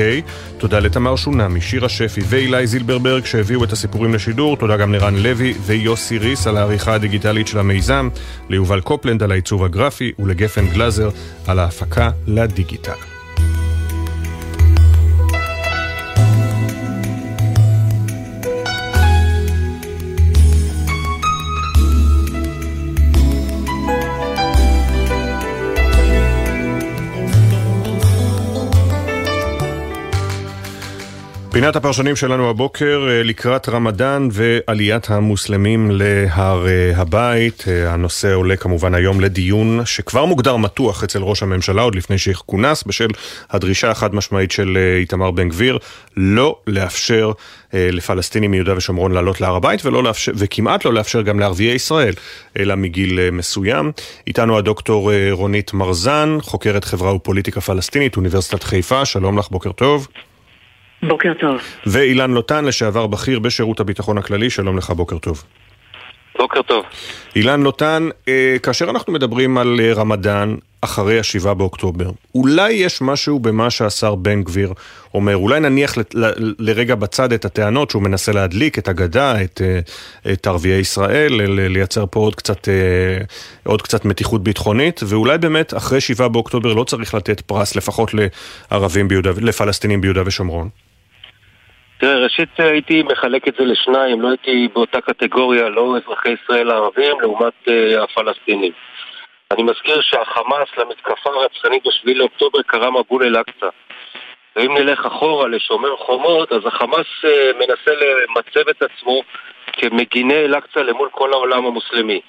תודה 0.58 0.80
לתמר 0.80 1.16
שונמי, 1.16 1.62
שירה 1.62 1.90
שפי 1.90 2.22
ואילי 2.26 2.68
זילברברג 2.68 3.26
שהביאו 3.26 3.64
את 3.64 3.72
הסיפורים 3.72 4.14
לשידור. 4.14 4.58
תודה 4.58 4.78
גם 4.78 4.94
לרן 4.94 5.16
לוי 5.16 5.54
ויוסי 5.66 6.18
ריס 6.18 6.48
על 6.48 6.58
העריכה 6.58 6.94
הדיגיטלית 6.94 7.48
של 7.48 7.60
המיזם, 7.60 8.10
ליובל 8.50 8.82
קופלנד 8.82 9.24
על 9.24 9.32
העיצוב 9.32 9.64
הגרפי 9.64 10.12
ולגפן 10.20 10.68
גלאזר 10.68 11.10
על 11.48 11.60
ההפקה 11.60 12.10
לדיגיטל. 12.28 13.17
פינת 31.52 31.76
הפרשנים 31.76 32.16
שלנו 32.16 32.50
הבוקר 32.50 33.08
אה, 33.10 33.24
לקראת 33.24 33.70
רמדאן 33.70 34.28
ועליית 34.32 35.10
המוסלמים 35.10 35.92
להר 35.92 36.68
אה, 36.68 36.92
הבית. 36.96 37.64
אה, 37.68 37.94
הנושא 37.94 38.34
עולה 38.34 38.56
כמובן 38.56 38.94
היום 38.94 39.22
לדיון 39.22 39.82
שכבר 39.86 40.26
מוגדר 40.26 40.58
מתוח 40.58 41.04
אצל 41.04 41.20
ראש 41.24 41.44
הממשלה 41.44 41.82
עוד 41.82 41.96
לפני 41.96 42.18
שכונס 42.18 42.84
בשל 42.84 43.08
הדרישה 43.50 43.92
החד 43.92 44.16
משמעית 44.16 44.52
של 44.52 44.78
איתמר 45.00 45.32
בן 45.32 45.50
גביר 45.50 45.78
לא 46.18 46.60
לאפשר 46.68 47.32
לפלסטינים 47.74 48.52
מיהודה 48.52 48.78
ושומרון 48.78 49.12
לעלות 49.12 49.42
להר 49.42 49.56
הבית 49.56 49.86
ולא 49.86 50.04
לאפשר, 50.04 50.32
וכמעט 50.36 50.86
לא 50.86 50.94
לאפשר 50.94 51.22
גם 51.22 51.40
לערביי 51.40 51.76
ישראל 51.76 52.14
אלא 52.60 52.76
מגיל 52.76 53.32
מסוים. 53.32 53.92
איתנו 54.28 54.58
הדוקטור 54.58 55.12
רונית 55.32 55.74
מרזן, 55.74 56.38
חוקרת 56.42 56.84
חברה 56.86 57.16
ופוליטיקה 57.16 57.62
פלסטינית, 57.62 58.18
אוניברסיטת 58.18 58.64
חיפה, 58.64 59.06
שלום 59.06 59.38
לך, 59.38 59.50
בוקר 59.50 59.72
טוב. 59.72 60.08
בוקר 61.04 61.34
טוב. 61.40 61.62
ואילן 61.86 62.32
לוטן, 62.32 62.66
לשעבר 62.66 63.08
בכיר 63.08 63.40
בשירות 63.40 63.80
הביטחון 63.80 64.18
הכללי, 64.18 64.50
שלום 64.50 64.78
לך, 64.78 64.90
בוקר 64.90 65.18
טוב. 65.18 65.44
בוקר 66.38 66.62
טוב. 66.62 66.86
אילן 67.36 67.62
לוטן, 67.62 68.10
אה, 68.28 68.56
כאשר 68.64 68.90
אנחנו 68.90 69.14
מדברים 69.14 69.58
על 69.58 69.80
אה, 69.80 69.94
רמדאן 69.94 70.56
אחרי 70.82 71.20
השבעה 71.20 71.54
באוקטובר, 71.54 72.12
אולי 72.36 72.72
יש 72.72 73.02
משהו 73.02 73.40
במה 73.40 73.70
שהשר 73.70 74.16
בן 74.16 74.44
גביר 74.44 74.74
אומר, 75.14 75.38
אולי 75.38 75.60
נניח 75.60 75.98
ל, 75.98 76.02
ל, 76.14 76.54
לרגע 76.60 76.96
בצד 76.96 77.34
את 77.34 77.46
הטענות 77.46 77.90
שהוא 77.90 78.04
מנסה 78.04 78.32
להדליק 78.32 78.80
את 78.80 78.88
הגדה, 78.88 79.44
את, 79.44 79.62
אה, 79.64 79.80
את 80.34 80.48
ערביי 80.48 80.80
ישראל, 80.80 81.34
ל, 81.34 81.68
לייצר 81.68 82.06
פה 82.12 82.20
עוד 82.20 82.36
קצת, 82.36 82.68
עוד 83.64 83.82
קצת 83.82 84.06
מתיחות 84.06 84.44
ביטחונית, 84.44 85.02
ואולי 85.06 85.38
באמת 85.38 85.74
אחרי 85.74 86.02
שבעה 86.02 86.28
באוקטובר 86.28 86.74
לא 86.74 86.84
צריך 86.84 87.14
לתת 87.14 87.42
פרס 87.42 87.76
לפחות 87.76 88.12
לערבים 88.14 89.08
ביהודה, 89.08 89.32
לפלסטינים 89.42 90.02
ביהודה 90.02 90.22
ושומרון. 90.26 90.87
תראה, 92.00 92.18
ראשית 92.18 92.60
הייתי 92.60 93.04
מחלק 93.04 93.48
את 93.48 93.54
זה 93.60 93.66
לשניים, 93.66 94.22
לא 94.22 94.28
הייתי 94.28 94.68
באותה 94.74 95.02
קטגוריה, 95.02 95.70
לא 95.70 95.98
אזרחי 95.98 96.30
ישראל 96.30 96.72
הערבים 96.72 97.22
לעומת 97.22 97.54
uh, 97.68 98.04
הפלסטינים. 98.04 98.72
אני 99.52 99.64
מזכיר 99.64 100.02
שהחמאס 100.02 100.68
למתקפה 100.78 101.30
הרצחנית 101.30 101.84
ב-7 101.84 102.14
לאוקטובר 102.16 102.62
קרא 102.62 102.90
מבול 102.90 103.24
אל-אקצא. 103.24 103.70
ואם 104.56 104.78
נלך 104.78 105.06
אחורה 105.06 105.48
לשומר 105.48 105.98
חומות, 105.98 106.52
אז 106.52 106.66
החמאס 106.66 107.08
uh, 107.24 107.58
מנסה 107.60 107.92
למצב 108.02 108.70
את 108.70 108.84
עצמו 108.84 109.22
כמגיני 109.74 110.46
אל-אקצא 110.46 110.80
למול 110.80 111.10
כל 111.12 111.34
העולם 111.34 111.66
המוסלמי. 111.66 112.22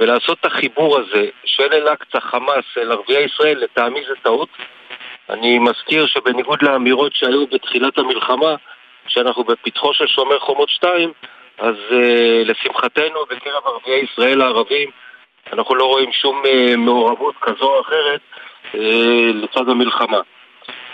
ולעשות 0.00 0.38
את 0.40 0.44
החיבור 0.44 0.98
הזה 0.98 1.26
של 1.44 1.72
אל-אקצא, 1.72 2.20
חמאס, 2.20 2.64
אל 2.76 2.92
ערביי 2.92 3.24
ישראל, 3.24 3.58
לטעמי 3.58 4.00
זה 4.08 4.14
טעות. 4.22 4.48
אני 5.30 5.58
מזכיר 5.58 6.06
שבניגוד 6.06 6.62
לאמירות 6.62 7.14
שהיו 7.14 7.46
בתחילת 7.46 7.98
המלחמה, 7.98 8.54
שאנחנו 9.08 9.44
בפתחו 9.44 9.94
של 9.94 10.06
שומר 10.06 10.38
חומות 10.38 10.68
2, 10.68 11.12
אז 11.58 11.74
uh, 11.90 11.94
לשמחתנו 12.44 13.24
בקרב 13.30 13.66
ערביי 13.66 14.04
ישראל 14.12 14.40
הערבים 14.40 14.90
אנחנו 15.52 15.74
לא 15.74 15.84
רואים 15.84 16.12
שום 16.12 16.42
uh, 16.44 16.76
מעורבות 16.76 17.34
כזו 17.40 17.64
או 17.64 17.80
אחרת 17.80 18.20
uh, 18.72 18.76
לצד 19.34 19.68
המלחמה. 19.68 20.20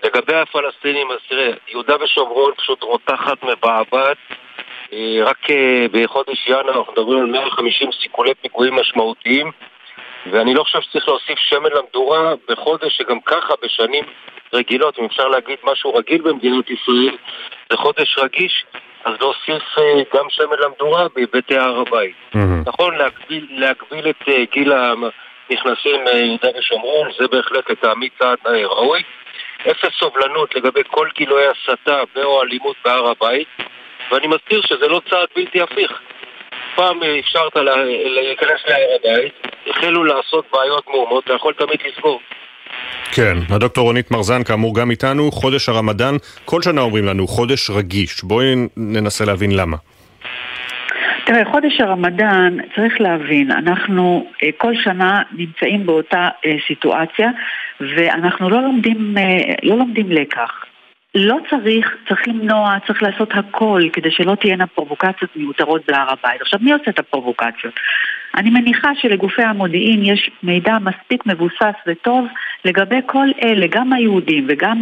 לגבי 0.05 0.35
הפלסטינים, 0.35 1.11
אז 1.11 1.19
תראה, 1.29 1.51
יהודה 1.69 1.95
ושומרון 2.01 2.53
פשוט 2.57 2.83
רותחת 2.83 3.43
מבעבעת. 3.43 4.17
רק 5.25 5.47
בחודש 5.93 6.47
ינואר 6.47 6.79
אנחנו 6.79 6.93
מדברים 6.93 7.19
על 7.19 7.27
150 7.27 7.91
סיכולי 8.03 8.35
פיגועים 8.35 8.75
משמעותיים 8.75 9.51
ואני 10.31 10.55
לא 10.55 10.63
חושב 10.63 10.81
שצריך 10.81 11.09
להוסיף 11.09 11.39
שמן 11.39 11.71
למדורה 11.77 12.35
בחודש 12.49 12.97
שגם 12.97 13.21
ככה 13.21 13.55
בשנים 13.63 14.05
רגילות, 14.53 14.99
אם 14.99 15.05
אפשר 15.05 15.29
להגיד 15.29 15.59
משהו 15.65 15.95
רגיל 15.95 16.23
במדינת 16.23 16.71
ישראל, 16.71 17.17
זה 17.71 17.77
חודש 17.77 18.19
רגיש, 18.19 18.65
אז 19.05 19.15
להוסיף 19.21 19.79
אה, 19.79 20.03
גם 20.15 20.27
שמן 20.31 20.57
למדורה 20.65 21.07
בהיבטי 21.15 21.57
הר 21.57 21.81
הבית. 21.81 22.15
Mm-hmm. 22.35 22.39
נכון, 22.67 22.97
להגביל, 22.97 23.47
להגביל 23.51 24.11
את 24.11 24.29
אה, 24.29 24.45
גיל 24.53 24.73
הנכנסים 24.73 26.05
מיהודה 26.05 26.49
אה, 26.49 26.59
ושומרון, 26.59 27.09
זה 27.19 27.29
בהחלט 27.29 27.71
לטעמי 27.71 28.09
צעד 28.19 28.39
ראוי. 28.47 29.03
אפס 29.71 29.99
סובלנות 29.99 30.55
לגבי 30.55 30.81
כל 30.87 31.09
גילויי 31.15 31.47
הסתה 31.47 32.03
ו/או 32.17 32.43
אלימות 32.43 32.77
בהר 32.85 33.09
הבית, 33.09 33.49
ואני 34.11 34.27
מזכיר 34.27 34.61
שזה 34.63 34.89
לא 34.89 35.01
צעד 35.11 35.29
בלתי 35.37 35.61
הפיך. 35.61 35.93
פעם 36.75 37.01
אפשרת 37.21 37.57
להיכנס 38.07 38.61
להר 38.69 38.97
הבית, 39.01 39.35
החלו 39.67 40.05
לעשות 40.05 40.47
בעיות 40.53 40.87
מהומות, 40.89 41.25
אתה 41.25 41.33
יכול 41.33 41.53
תמיד 41.53 41.81
לסגור. 41.87 42.21
כן, 43.13 43.37
הדוקטור 43.51 43.85
רונית 43.85 44.11
מרזן 44.11 44.43
כאמור 44.43 44.75
גם 44.75 44.91
איתנו, 44.91 45.33
חודש 45.33 45.69
הרמדאן, 45.69 46.17
כל 46.45 46.63
שנה 46.63 46.81
אומרים 46.81 47.05
לנו 47.05 47.27
חודש 47.27 47.71
רגיש, 47.71 48.25
בואי 48.25 48.55
ננסה 48.77 49.25
להבין 49.25 49.51
למה. 49.57 49.77
תראה, 51.27 51.45
חודש 51.45 51.81
הרמדאן, 51.81 52.57
צריך 52.75 53.01
להבין, 53.01 53.51
אנחנו 53.51 54.27
אה, 54.43 54.49
כל 54.57 54.75
שנה 54.85 55.23
נמצאים 55.33 55.87
באותה 55.87 56.29
אה, 56.47 56.57
סיטואציה 56.67 57.31
ואנחנו 57.81 58.51
לא 58.51 58.63
לומדים, 58.63 59.19
אה, 59.19 59.55
לא 59.63 59.77
לומדים 59.77 60.11
לקח. 60.11 60.66
לא 61.17 61.37
צריך, 61.51 61.97
צריך 62.09 62.29
למנוע, 62.29 62.77
צריך 62.87 63.03
לעשות 63.03 63.29
הכל 63.35 63.83
כדי 63.93 64.11
שלא 64.11 64.35
תהיינה 64.35 64.67
פרובוקציות 64.67 65.37
מיותרות 65.37 65.83
בהר 65.89 66.13
הבית. 66.13 66.41
עכשיו, 66.41 66.61
מי 66.63 66.73
עושה 66.73 66.91
את 66.91 66.99
הפרובוקציות? 66.99 67.75
אני 68.37 68.51
מניחה 68.51 68.91
שלגופי 68.95 69.43
המודיעין 69.43 70.05
יש 70.05 70.31
מידע 70.43 70.77
מספיק 70.79 71.27
מבוסס 71.27 71.75
וטוב 71.87 72.27
לגבי 72.65 73.01
כל 73.07 73.27
אלה, 73.43 73.67
גם 73.71 73.93
היהודים 73.93 74.47
וגם 74.49 74.81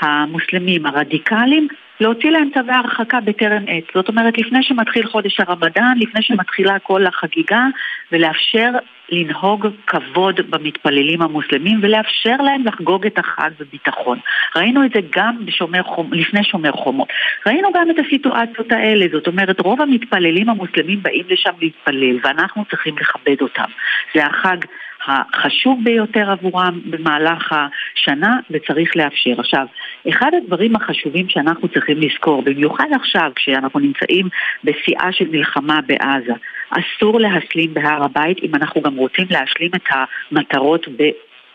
המוסלמים 0.00 0.86
הרדיקליים, 0.86 1.68
להוציא 2.00 2.30
להם 2.30 2.48
צווי 2.54 2.72
הרחקה 2.72 3.20
בטרם 3.20 3.62
עת. 3.68 3.84
זאת 3.94 4.08
אומרת, 4.08 4.38
לפני 4.38 4.62
שמתחיל 4.62 5.06
חודש 5.06 5.40
הרמדאן, 5.40 5.94
לפני 6.00 6.22
שמתחילה 6.22 6.78
כל 6.78 7.06
החגיגה, 7.06 7.64
ולאפשר 8.12 8.70
לנהוג 9.12 9.66
כבוד 9.86 10.40
במתפללים 10.50 11.22
המוסלמים 11.22 11.78
ולאפשר 11.82 12.36
להם 12.36 12.66
לחגוג 12.66 13.06
את 13.06 13.18
החג 13.18 13.50
בביטחון. 13.60 14.18
ראינו 14.56 14.84
את 14.84 14.90
זה 14.94 15.00
גם 15.10 15.36
בשומר 15.44 15.82
חומ... 15.82 16.12
לפני 16.12 16.44
שומר 16.44 16.72
חומות. 16.72 17.08
ראינו 17.46 17.68
גם 17.74 17.90
את 17.90 17.96
הסיטואציות 18.06 18.72
האלה, 18.72 19.06
זאת 19.12 19.26
אומרת 19.26 19.60
רוב 19.60 19.80
המתפללים 19.80 20.48
המוסלמים 20.48 21.02
באים 21.02 21.24
לשם 21.28 21.50
להתפלל 21.60 22.18
ואנחנו 22.22 22.64
צריכים 22.70 22.98
לכבד 22.98 23.40
אותם. 23.40 23.70
זה 24.14 24.26
החג 24.26 24.56
החשוב 25.06 25.80
ביותר 25.84 26.30
עבורם 26.30 26.80
במהלך 26.84 27.52
השנה 27.52 28.36
וצריך 28.50 28.96
לאפשר. 28.96 29.34
עכשיו, 29.38 29.66
אחד 30.08 30.30
הדברים 30.34 30.76
החשובים 30.76 31.28
שאנחנו 31.28 31.68
צריכים 31.68 31.98
לזכור, 32.00 32.42
במיוחד 32.42 32.88
עכשיו 32.94 33.30
כשאנחנו 33.34 33.80
נמצאים 33.80 34.28
בשיאה 34.64 35.12
של 35.12 35.28
מלחמה 35.28 35.80
בעזה, 35.86 36.32
אסור 36.70 37.20
להסלים 37.20 37.74
בהר 37.74 38.04
הבית 38.04 38.38
אם 38.42 38.54
אנחנו 38.54 38.80
גם 38.80 38.96
רוצים 38.96 39.26
להשלים 39.30 39.70
את 39.74 39.88
המטרות. 39.90 40.86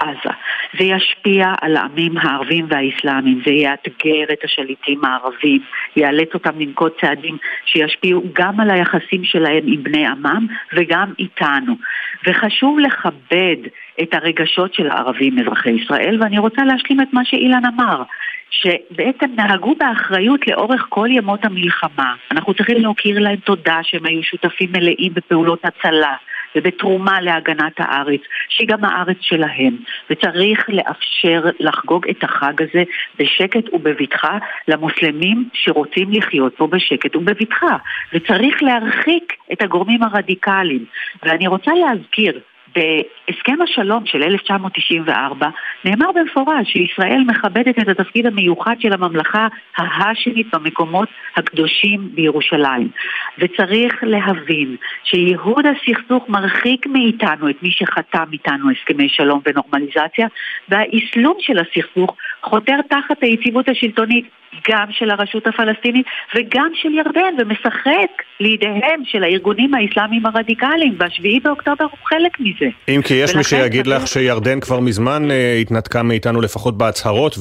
עזה. 0.02 0.34
זה 0.78 0.84
ישפיע 0.84 1.54
על 1.62 1.78
העמים 1.78 2.18
הערבים 2.18 2.66
והאסלאמים, 2.70 3.42
זה 3.46 3.52
יאתגר 3.52 4.34
את 4.34 4.44
השליטים 4.44 5.06
הערבים, 5.06 5.62
יאלץ 5.96 6.30
אותם 6.34 6.60
לנקוט 6.60 7.02
צעדים 7.02 7.38
שישפיעו 7.66 8.24
גם 8.34 8.60
על 8.60 8.72
היחסים 8.72 9.24
שלהם 9.24 9.64
עם 9.66 9.84
בני 9.84 10.08
עמם 10.08 10.48
וגם 10.74 11.14
איתנו. 11.20 11.76
וחשוב 12.28 12.80
לכבד 12.80 13.58
את 14.02 14.14
הרגשות 14.14 14.74
של 14.74 14.90
הערבים 14.90 15.40
אזרחי 15.40 15.72
ישראל, 15.72 16.18
ואני 16.22 16.40
רוצה 16.40 16.64
להשלים 16.64 17.02
את 17.02 17.14
מה 17.14 17.26
שאילן 17.26 17.66
אמר. 17.66 18.04
שבעצם 18.52 19.32
נהגו 19.36 19.76
באחריות 19.76 20.48
לאורך 20.48 20.86
כל 20.90 21.08
ימות 21.12 21.46
המלחמה. 21.46 22.16
אנחנו 22.32 22.54
צריכים 22.54 22.78
להכיר 22.78 23.20
להם 23.20 23.36
תודה 23.36 23.80
שהם 23.84 24.06
היו 24.06 24.24
שותפים 24.24 24.72
מלאים 24.72 25.14
בפעולות 25.14 25.60
הצלה, 25.64 26.16
ובתרומה 26.56 27.22
להגנת 27.22 27.74
הארץ, 27.78 28.22
שהיא 28.50 28.68
גם 28.68 28.86
הארץ 28.86 29.18
שלהם. 29.22 29.78
וצריך 30.10 30.70
לאפשר 30.70 31.50
לחגוג 31.60 32.10
את 32.10 32.24
החג 32.24 32.62
הזה 32.62 32.84
בשקט 33.20 33.74
ובבטחה 33.74 34.38
למוסלמים 34.68 35.50
שרוצים 35.54 36.08
לחיות 36.12 36.56
פה 36.56 36.68
בשקט 36.68 37.16
ובבטחה. 37.16 37.78
וצריך 38.14 38.64
להרחיק 38.64 39.34
את 39.54 39.62
הגורמים 39.62 40.04
הרדיקליים. 40.04 40.86
ואני 41.24 41.48
רוצה 41.48 41.72
להזכיר 41.74 42.40
בהסכם 42.76 43.62
השלום 43.62 44.06
של 44.06 44.24
1994 44.24 45.50
נאמר 45.86 46.12
במפורש 46.12 46.72
שישראל 46.72 47.24
מכבדת 47.28 47.80
את 47.80 47.88
התפקיד 47.88 48.26
המיוחד 48.26 48.76
של 48.80 48.94
הממלכה 48.94 49.48
ההאשמית 49.78 50.48
במקומות 50.54 51.10
הקדושים 51.36 52.10
בירושלים. 52.14 52.90
וצריך 53.38 54.04
להבין 54.04 54.76
שייהוד 55.04 55.66
הסכסוך 55.66 56.30
מרחיק 56.30 56.88
מאיתנו 56.88 57.50
את 57.50 57.64
מי 57.64 57.72
שחתם 57.72 58.26
איתנו 58.34 58.72
הסכמי 58.72 59.10
שלום 59.10 59.42
ונורמליזציה 59.46 60.28
והאסלום 60.70 61.38
של 61.40 61.60
הסכסוך 61.60 62.16
חותר 62.42 62.82
תחת 62.90 63.24
היציבות 63.24 63.70
השלטונית 63.70 64.26
גם 64.70 64.86
של 64.92 65.10
הרשות 65.10 65.48
הפלסטינית 65.48 66.06
וגם 66.36 66.72
של 66.74 66.94
ירדן 66.94 67.34
ומשחק 67.38 68.24
לידיהם 68.40 69.02
של 69.06 69.24
הארגונים 69.24 69.74
האסלאמיים 69.74 70.26
הרדיקליים 70.26 70.96
והשביעי 70.98 71.40
באוקטובר 71.40 71.86
הוא 71.86 72.00
חלק 72.06 72.40
מזה. 72.40 72.61
אם 72.90 73.02
כי 73.02 73.14
יש 73.14 73.36
מי 73.36 73.44
שיגיד 73.44 73.88
לך 73.88 74.08
שירדן 74.08 74.60
כבר 74.60 74.80
מזמן 74.80 75.32
אה, 75.32 75.58
התנתקה 75.62 76.04
מאיתנו 76.04 76.42
לפחות 76.42 76.78
בהצהרות 76.78 77.36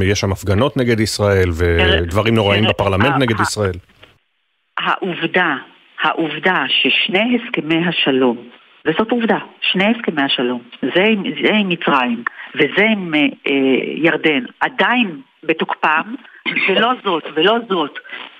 ויש 0.00 0.20
שם 0.20 0.32
הפגנות 0.32 0.76
נגד 0.76 1.00
ישראל 1.00 1.48
ודברים 1.58 2.34
נוראים 2.34 2.64
בפרלמנט 2.64 3.14
נגד 3.18 3.40
ישראל. 3.40 3.74
העובדה, 4.78 5.56
העובדה 6.02 6.64
ששני 6.68 7.38
הסכמי 7.38 7.86
השלום 7.88 8.36
וזאת 8.86 9.10
עובדה, 9.10 9.38
שני 9.60 9.84
הסכמי 9.84 10.22
השלום, 10.22 10.62
זה 10.94 11.02
עם, 11.04 11.22
זה 11.42 11.54
עם 11.54 11.68
מצרים 11.68 12.24
וזה 12.54 12.84
עם 12.92 13.14
אה, 13.14 13.20
אה, 13.20 13.54
ירדן, 13.96 14.44
עדיין 14.60 15.20
בתוקפם, 15.42 16.14
ולא 16.68 16.92
זאת 17.04 17.24
ולא 17.34 17.56
זאת, 17.68 17.98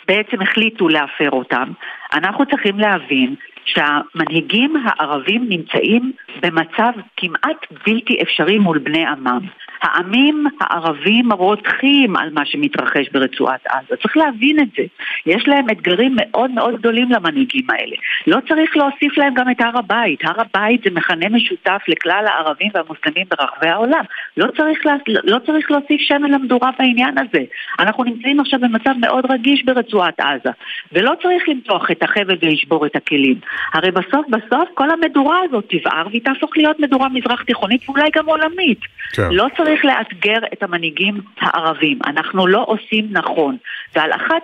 בעצם 0.09 0.43
החליטו 0.43 0.89
להפר 0.89 1.31
אותם, 1.31 1.73
אנחנו 2.13 2.47
צריכים 2.47 2.79
להבין 2.79 3.35
שהמנהיגים 3.65 4.75
הערבים 4.85 5.49
נמצאים 5.49 6.13
במצב 6.43 6.93
כמעט 7.17 7.67
בלתי 7.87 8.23
אפשרי 8.23 8.59
מול 8.59 8.79
בני 8.79 9.07
עמם. 9.07 9.41
העמים 9.85 10.47
הערבים 10.61 11.33
רותחים 11.33 12.17
על 12.17 12.31
מה 12.33 12.45
שמתרחש 12.45 13.09
ברצועת 13.13 13.67
עזה. 13.67 13.97
צריך 14.03 14.17
להבין 14.17 14.61
את 14.61 14.69
זה. 14.77 14.83
יש 15.27 15.49
להם 15.49 15.71
אתגרים 15.71 16.17
מאוד 16.17 16.51
מאוד 16.51 16.75
גדולים 16.79 17.11
למנהיגים 17.11 17.67
האלה. 17.71 17.97
לא 18.27 18.39
צריך 18.49 18.77
להוסיף 18.77 19.19
להם 19.19 19.35
גם 19.35 19.51
את 19.51 19.61
הר 19.61 19.79
הבית. 19.79 20.25
הר 20.25 20.41
הבית 20.41 20.81
זה 20.85 20.91
מכנה 20.91 21.29
משותף 21.29 21.83
לכלל 21.89 22.25
הערבים 22.27 22.69
והמוסלמים 22.75 23.27
ברחבי 23.31 23.69
העולם. 23.69 24.05
לא 24.37 24.47
צריך, 24.57 24.87
לה, 24.87 24.95
לא 25.25 25.39
צריך 25.47 25.71
להוסיף 25.71 26.01
שמן 26.01 26.31
למדורה 26.31 26.71
בעניין 26.79 27.19
הזה. 27.19 27.45
אנחנו 27.79 28.05
נמצאים 28.05 28.41
עכשיו 28.41 28.61
במצב 28.61 28.95
מאוד 29.01 29.25
רגיש 29.31 29.65
ברצועת 29.65 30.21
עזה. 30.21 30.51
ולא 30.93 31.13
צריך 31.23 31.49
למתוח 31.49 31.91
את 31.91 32.03
החבל 32.03 32.37
ולשבור 32.43 32.87
את 32.87 32.97
הכלים. 32.97 33.37
הרי 33.75 33.91
בסוף 33.91 34.27
בסוף 34.29 34.69
כל 34.75 34.91
המדורה 34.91 35.39
הזאת 35.45 35.65
תבער 35.69 36.07
והיא 36.07 36.21
תהפוך 36.25 36.57
להיות 36.57 36.81
מדורה 36.81 37.09
מזרח 37.09 37.43
תיכונית 37.43 37.89
ואולי 37.89 38.11
גם 38.17 38.27
עולמית. 38.27 38.81
כן. 39.13 39.29
לא 39.31 39.47
צריך 39.57 39.74
לאתגר 39.85 40.39
את 40.53 40.63
המנהיגים 40.63 41.21
הערבים. 41.41 41.99
אנחנו 42.07 42.47
לא 42.47 42.65
עושים 42.67 43.09
נכון. 43.11 43.57
ועל 43.95 44.13
אחת 44.13 44.43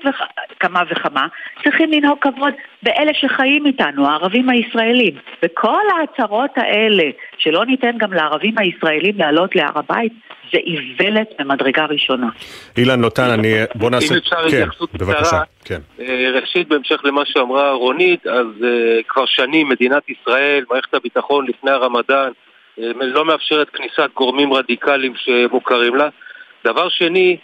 וכמה 0.53 0.83
וכמה 0.91 1.27
צריכים 1.65 1.91
לנהוג 1.93 2.19
כבוד 2.21 2.55
באלה 2.83 3.15
שחיים 3.15 3.67
איתנו, 3.67 4.07
הערבים 4.09 4.49
הישראלים. 4.49 5.15
וכל 5.43 5.83
ההצהרות 5.99 6.51
האלה, 6.57 7.05
שלא 7.39 7.67
ניתן 7.67 7.99
גם 7.99 8.13
לערבים 8.13 8.59
הישראלים 8.59 9.19
לעלות 9.19 9.57
להר 9.57 9.79
הבית, 9.79 10.13
זה 10.53 10.59
איוולת 10.59 11.41
ממדרגה 11.41 11.85
ראשונה. 11.85 12.29
אילן 12.77 13.01
לוטן, 13.01 13.31
אני... 13.31 13.55
בוא 13.75 13.91
נעשה... 13.91 14.15
אם 14.15 14.19
אפשר 14.19 14.37
כן, 14.37 14.57
התייחסות 14.57 14.91
קצרה. 14.91 15.43
כן. 15.65 15.81
אה, 16.01 16.31
ראשית, 16.41 16.69
בהמשך 16.69 17.01
למה 17.05 17.23
שאמרה 17.25 17.73
רונית, 17.73 18.27
אז 18.27 18.47
uh, 18.61 18.65
כבר 19.09 19.27
שנים 19.27 19.69
מדינת 19.69 20.03
ישראל, 20.09 20.65
מערכת 20.71 20.95
הביטחון 20.95 21.47
לפני 21.49 21.71
הרמדאן, 21.71 22.31
לא 23.01 23.25
מאפשרת 23.25 23.71
כניסת 23.71 24.11
גורמים 24.15 24.53
רדיקליים 24.53 25.13
שמוכרים 25.17 25.95
לה. 25.95 26.09
דבר 26.65 26.89
שני, 26.89 27.37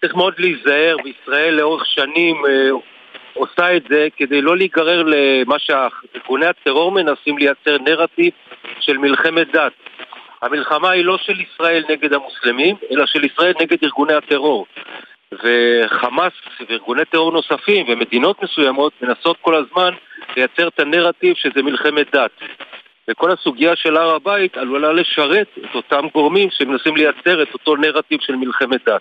צריך 0.00 0.14
מאוד 0.14 0.34
להיזהר, 0.38 0.96
וישראל 1.04 1.54
לאורך 1.54 1.86
שנים 1.86 2.36
uh, 2.44 2.48
עושה 3.34 3.76
את 3.76 3.82
זה 3.90 4.08
כדי 4.16 4.42
לא 4.42 4.56
להיגרר 4.56 5.02
למה 5.06 5.56
שארגוני 5.58 6.46
הטרור 6.46 6.92
מנסים 6.92 7.38
לייצר 7.38 7.78
נרטיב 7.78 8.32
של 8.80 8.98
מלחמת 8.98 9.52
דת. 9.52 9.72
המלחמה 10.42 10.90
היא 10.90 11.04
לא 11.04 11.18
של 11.18 11.40
ישראל 11.40 11.84
נגד 11.88 12.12
המוסלמים, 12.12 12.76
אלא 12.90 13.06
של 13.06 13.24
ישראל 13.24 13.52
נגד 13.60 13.76
ארגוני 13.84 14.14
הטרור. 14.14 14.66
וחמאס 15.32 16.32
וארגוני 16.68 17.04
טרור 17.04 17.32
נוספים 17.32 17.86
ומדינות 17.88 18.42
מסוימות 18.42 18.92
מנסות 19.02 19.36
כל 19.40 19.54
הזמן 19.54 19.90
לייצר 20.36 20.68
את 20.68 20.80
הנרטיב 20.80 21.34
שזה 21.36 21.62
מלחמת 21.62 22.14
דת. 22.14 22.30
וכל 23.10 23.30
הסוגיה 23.32 23.72
של 23.76 23.96
הר 23.96 24.14
הבית 24.14 24.56
עלולה 24.56 24.92
לשרת 24.92 25.46
את 25.58 25.74
אותם 25.74 26.06
גורמים 26.14 26.48
שמנסים 26.50 26.96
לייצר 26.96 27.42
את 27.42 27.48
אותו 27.54 27.76
נרטיב 27.76 28.18
של 28.20 28.36
מלחמת 28.36 28.80
דת. 28.88 29.00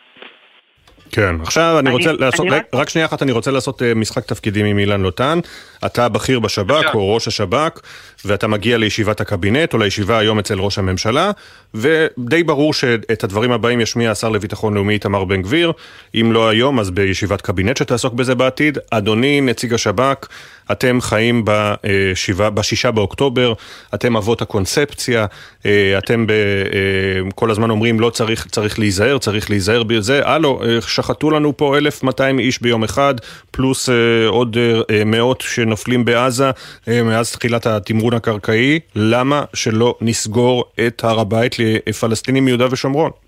כן, 1.11 1.35
עכשיו 1.43 1.75
אני 1.79 1.89
אני- 1.89 1.97
רוצה 1.97 2.11
לעשות, 2.11 2.45
אני 2.45 2.55
רק, 2.55 2.61
רק- 2.61 2.81
רק 2.81 2.89
שנייה 2.89 3.05
אחת, 3.07 3.21
אני 3.23 3.31
רוצה 3.31 3.51
לעשות 3.51 3.81
אה, 3.81 3.93
משחק 3.93 4.25
תפקידים 4.25 4.65
עם 4.65 4.77
אילן 4.79 5.01
לוטן. 5.01 5.39
אתה 5.85 6.09
בכיר 6.09 6.39
בשב"כ 6.39 6.95
או 6.95 7.15
ראש 7.15 7.27
השב"כ, 7.27 7.79
ואתה 8.25 8.47
מגיע 8.47 8.77
לישיבת 8.77 9.21
הקבינט 9.21 9.73
או 9.73 9.79
לישיבה 9.79 10.17
היום 10.17 10.39
אצל 10.39 10.59
ראש 10.59 10.77
הממשלה, 10.79 11.31
ודי 11.73 12.43
ברור 12.43 12.73
שאת 12.73 13.23
הדברים 13.23 13.51
הבאים 13.51 13.81
ישמיע 13.81 14.11
השר 14.11 14.29
לביטחון 14.29 14.73
לאומי 14.73 14.93
איתמר 14.93 15.23
בן 15.23 15.41
גביר, 15.41 15.71
אם 16.15 16.31
לא 16.31 16.49
היום 16.49 16.79
אז 16.79 16.91
בישיבת 16.91 17.41
קבינט 17.41 17.77
שתעסוק 17.77 18.13
בזה 18.13 18.35
בעתיד. 18.35 18.77
אדוני 18.91 19.41
נציג 19.41 19.73
השב"כ, 19.73 20.27
אתם 20.71 21.01
חיים 21.01 21.45
בשבעה, 21.45 22.49
בשישה 22.49 22.91
באוקטובר, 22.91 23.53
אתם 23.93 24.17
אבות 24.17 24.41
הקונספציה, 24.41 25.25
אה, 25.65 25.97
אתם 25.97 26.27
ב, 26.27 26.31
אה, 26.31 27.31
כל 27.35 27.51
הזמן 27.51 27.69
אומרים 27.69 27.99
לא 27.99 28.09
צריך, 28.09 28.47
צריך 28.51 28.79
להיזהר, 28.79 29.17
צריך 29.17 29.49
להיזהר 29.49 29.83
בזה, 29.83 30.21
הלו, 30.25 30.61
אה, 30.63 30.81
שחטו 30.81 31.31
לנו 31.31 31.57
פה 31.57 31.77
1,200 31.77 32.39
איש 32.39 32.61
ביום 32.61 32.83
אחד, 32.83 33.15
פלוס 33.51 33.89
אה, 33.89 33.95
עוד 34.27 34.57
אה, 34.91 35.03
מאות 35.05 35.41
שנופלים 35.41 36.05
בעזה 36.05 36.51
אה, 36.87 37.03
מאז 37.03 37.31
תחילת 37.31 37.65
התמרון 37.67 38.13
הקרקעי, 38.13 38.79
למה 38.95 39.43
שלא 39.53 39.95
נסגור 40.01 40.65
את 40.87 41.03
הר 41.03 41.19
הבית 41.19 41.55
לפלסטינים 41.59 42.45
מיהודה 42.45 42.67
ושומרון? 42.71 43.26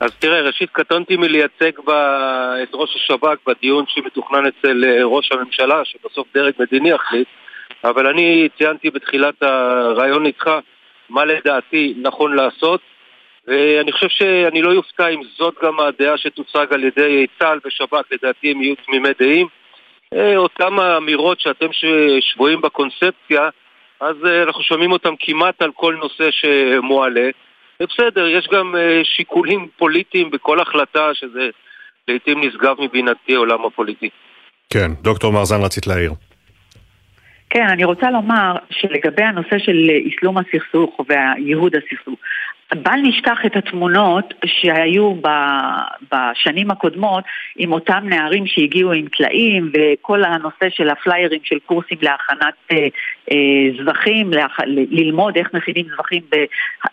אז 0.00 0.10
תראה, 0.18 0.40
ראשית 0.40 0.70
קטונתי 0.72 1.16
מלייצג 1.16 1.80
ב... 1.84 1.90
את 2.62 2.68
ראש 2.72 2.96
השב"כ 2.96 3.38
בדיון 3.46 3.84
שמתוכנן 3.88 4.46
אצל 4.46 4.84
אה, 4.84 5.04
ראש 5.04 5.32
הממשלה, 5.32 5.84
שבסוף 5.84 6.26
דרג 6.34 6.52
מדיני 6.58 6.90
יחליט, 6.90 7.28
אבל 7.84 8.06
אני 8.06 8.48
ציינתי 8.58 8.90
בתחילת 8.90 9.42
הרעיון 9.42 10.26
איתך 10.26 10.50
מה 11.08 11.24
לדעתי 11.24 11.94
נכון 11.96 12.36
לעשות, 12.36 12.80
ואני 13.46 13.92
חושב 13.92 14.08
שאני 14.08 14.62
לא 14.62 14.70
יופתע 14.70 15.08
אם 15.08 15.20
זאת 15.38 15.54
גם 15.62 15.80
הדעה 15.80 16.16
שתוצג 16.16 16.66
על 16.70 16.84
ידי 16.84 17.26
צה"ל 17.38 17.58
ושב"כ, 17.64 18.12
לדעתי 18.12 18.50
הם 18.50 18.62
יהיו 18.62 18.74
תמימי 18.86 19.08
דעים. 19.18 19.46
אה, 20.14 20.36
אותם 20.36 20.78
האמירות 20.78 21.40
שאתם 21.40 21.68
שבויים 22.20 22.60
בקונספציה, 22.60 23.48
אז 24.00 24.16
אה, 24.26 24.42
אנחנו 24.42 24.62
שומעים 24.62 24.92
אותם 24.92 25.14
כמעט 25.18 25.62
על 25.62 25.70
כל 25.74 25.94
נושא 25.94 26.30
שמועלה. 26.30 27.30
בסדר, 27.84 28.26
יש 28.26 28.48
גם 28.52 28.76
אה, 28.76 29.00
שיקולים 29.04 29.68
פוליטיים 29.76 30.30
בכל 30.30 30.60
החלטה 30.60 31.14
שזה 31.14 31.48
לעיתים 32.08 32.44
נשגב 32.44 32.76
מבינתי 32.80 33.34
העולם 33.34 33.64
הפוליטי. 33.64 34.08
כן, 34.70 34.90
דוקטור 35.02 35.32
מרזן 35.32 35.60
רצית 35.62 35.86
להעיר. 35.86 36.12
כן, 37.50 37.66
אני 37.68 37.84
רוצה 37.84 38.10
לומר 38.10 38.56
שלגבי 38.70 39.22
הנושא 39.22 39.58
של 39.58 39.90
אסלום 40.08 40.38
הסכסוך 40.38 41.00
וייהוד 41.08 41.72
הסכסוך, 41.76 42.18
בל 42.74 43.00
נשכח 43.02 43.38
את 43.46 43.56
התמונות 43.56 44.34
שהיו 44.46 45.14
בשנים 46.12 46.70
הקודמות 46.70 47.24
עם 47.56 47.72
אותם 47.72 48.00
נערים 48.04 48.46
שהגיעו 48.46 48.92
עם 48.92 49.06
טלאים 49.16 49.70
וכל 49.74 50.24
הנושא 50.24 50.70
של 50.70 50.88
הפליירים 50.88 51.40
של 51.44 51.58
קורסים 51.66 51.98
להכנת 52.02 52.54
אה, 52.72 52.86
אה, 53.32 53.82
זבחים, 53.82 54.30
ללמוד 54.66 55.36
איך 55.36 55.54
מכינים 55.54 55.86
זבחים 55.94 56.22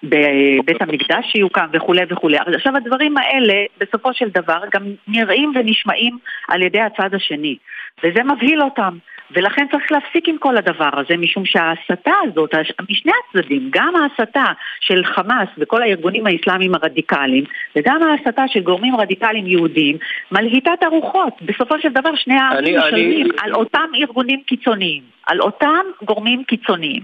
בבית 0.04 0.82
המקדש 0.82 1.26
שיוקם 1.32 1.66
וכולי 1.74 2.02
וכולי. 2.10 2.38
עכשיו 2.38 2.78
הדברים 2.78 3.18
האלה 3.18 3.54
בסופו 3.80 4.14
של 4.14 4.30
דבר 4.30 4.60
גם 4.74 4.84
נראים 5.08 5.52
ונשמעים 5.56 6.18
על 6.48 6.62
ידי 6.62 6.82
הצד 6.82 7.14
השני 7.14 7.56
וזה 8.04 8.24
מבהיל 8.24 8.62
אותם. 8.62 8.98
ולכן 9.32 9.66
צריך 9.72 9.92
להפסיק 9.92 10.28
עם 10.28 10.38
כל 10.38 10.58
הדבר 10.58 10.90
הזה, 10.94 11.18
משום 11.18 11.46
שההסתה 11.46 12.12
הזאת, 12.24 12.56
משני 12.90 13.12
הצדדים, 13.30 13.68
גם 13.70 13.94
ההסתה 13.96 14.46
של 14.80 15.06
חמאס 15.06 15.48
וכל 15.58 15.82
הארגונים 15.82 16.28
האסלאמיים 16.28 16.76
הרדיקליים, 16.76 17.44
וגם 17.76 18.00
ההסתה 18.04 18.44
של 18.48 18.60
גורמים 18.60 18.96
רדיקליים 18.96 19.48
יהודיים, 19.48 19.98
מלהיטה 20.32 20.74
את 20.74 20.84
הרוחות. 20.84 21.34
בסופו 21.42 21.80
של 21.80 21.90
דבר 21.90 22.16
שני 22.16 22.36
העמים 22.40 22.80
משלמים 22.80 23.22
אני- 23.26 23.30
על 23.42 23.54
אותם 23.54 23.90
ארגונים 23.96 24.42
קיצוניים, 24.44 25.04
על 25.28 25.42
אותם 25.42 25.86
גורמים 26.04 26.44
קיצוניים. 26.44 27.02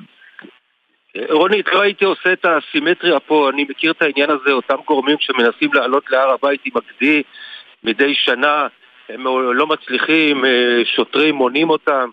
רונית, 1.30 1.68
לא 1.74 1.82
הייתי 1.82 2.06
עושה 2.06 2.34
את 2.34 2.46
הסימטריה 2.46 3.20
פה, 3.20 3.50
אני 3.54 3.66
מכיר 3.70 3.92
את 3.92 4.02
העניין 4.02 4.30
הזה, 4.30 4.52
אותם 4.52 4.76
גורמים 4.88 5.16
שמנסים 5.20 5.74
לעלות 5.74 6.12
להר 6.12 6.30
הבית 6.30 6.62
עם 6.66 6.72
הגדי 6.76 7.22
מדי 7.84 8.14
שנה, 8.16 8.68
הם 9.10 9.24
לא 9.54 9.68
מצליחים, 9.68 10.46
אה, 10.46 10.82
שוטרים 10.86 11.36
מונים 11.36 11.70
אותם. 11.70 12.10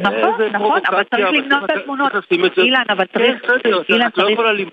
נכון, 0.00 0.14
איזה 0.14 0.50
נכון, 0.52 0.80
אבל 0.88 1.02
צריך 1.04 1.28
למנוע 1.32 1.58
את 1.58 1.70
צריך 1.70 1.80
התמונות. 1.80 2.12
אילן, 2.58 2.82
אבל 2.88 3.04
צריך... 3.04 3.42
כן, 3.42 3.58
בסדר, 3.58 3.82
אילן, 3.88 4.08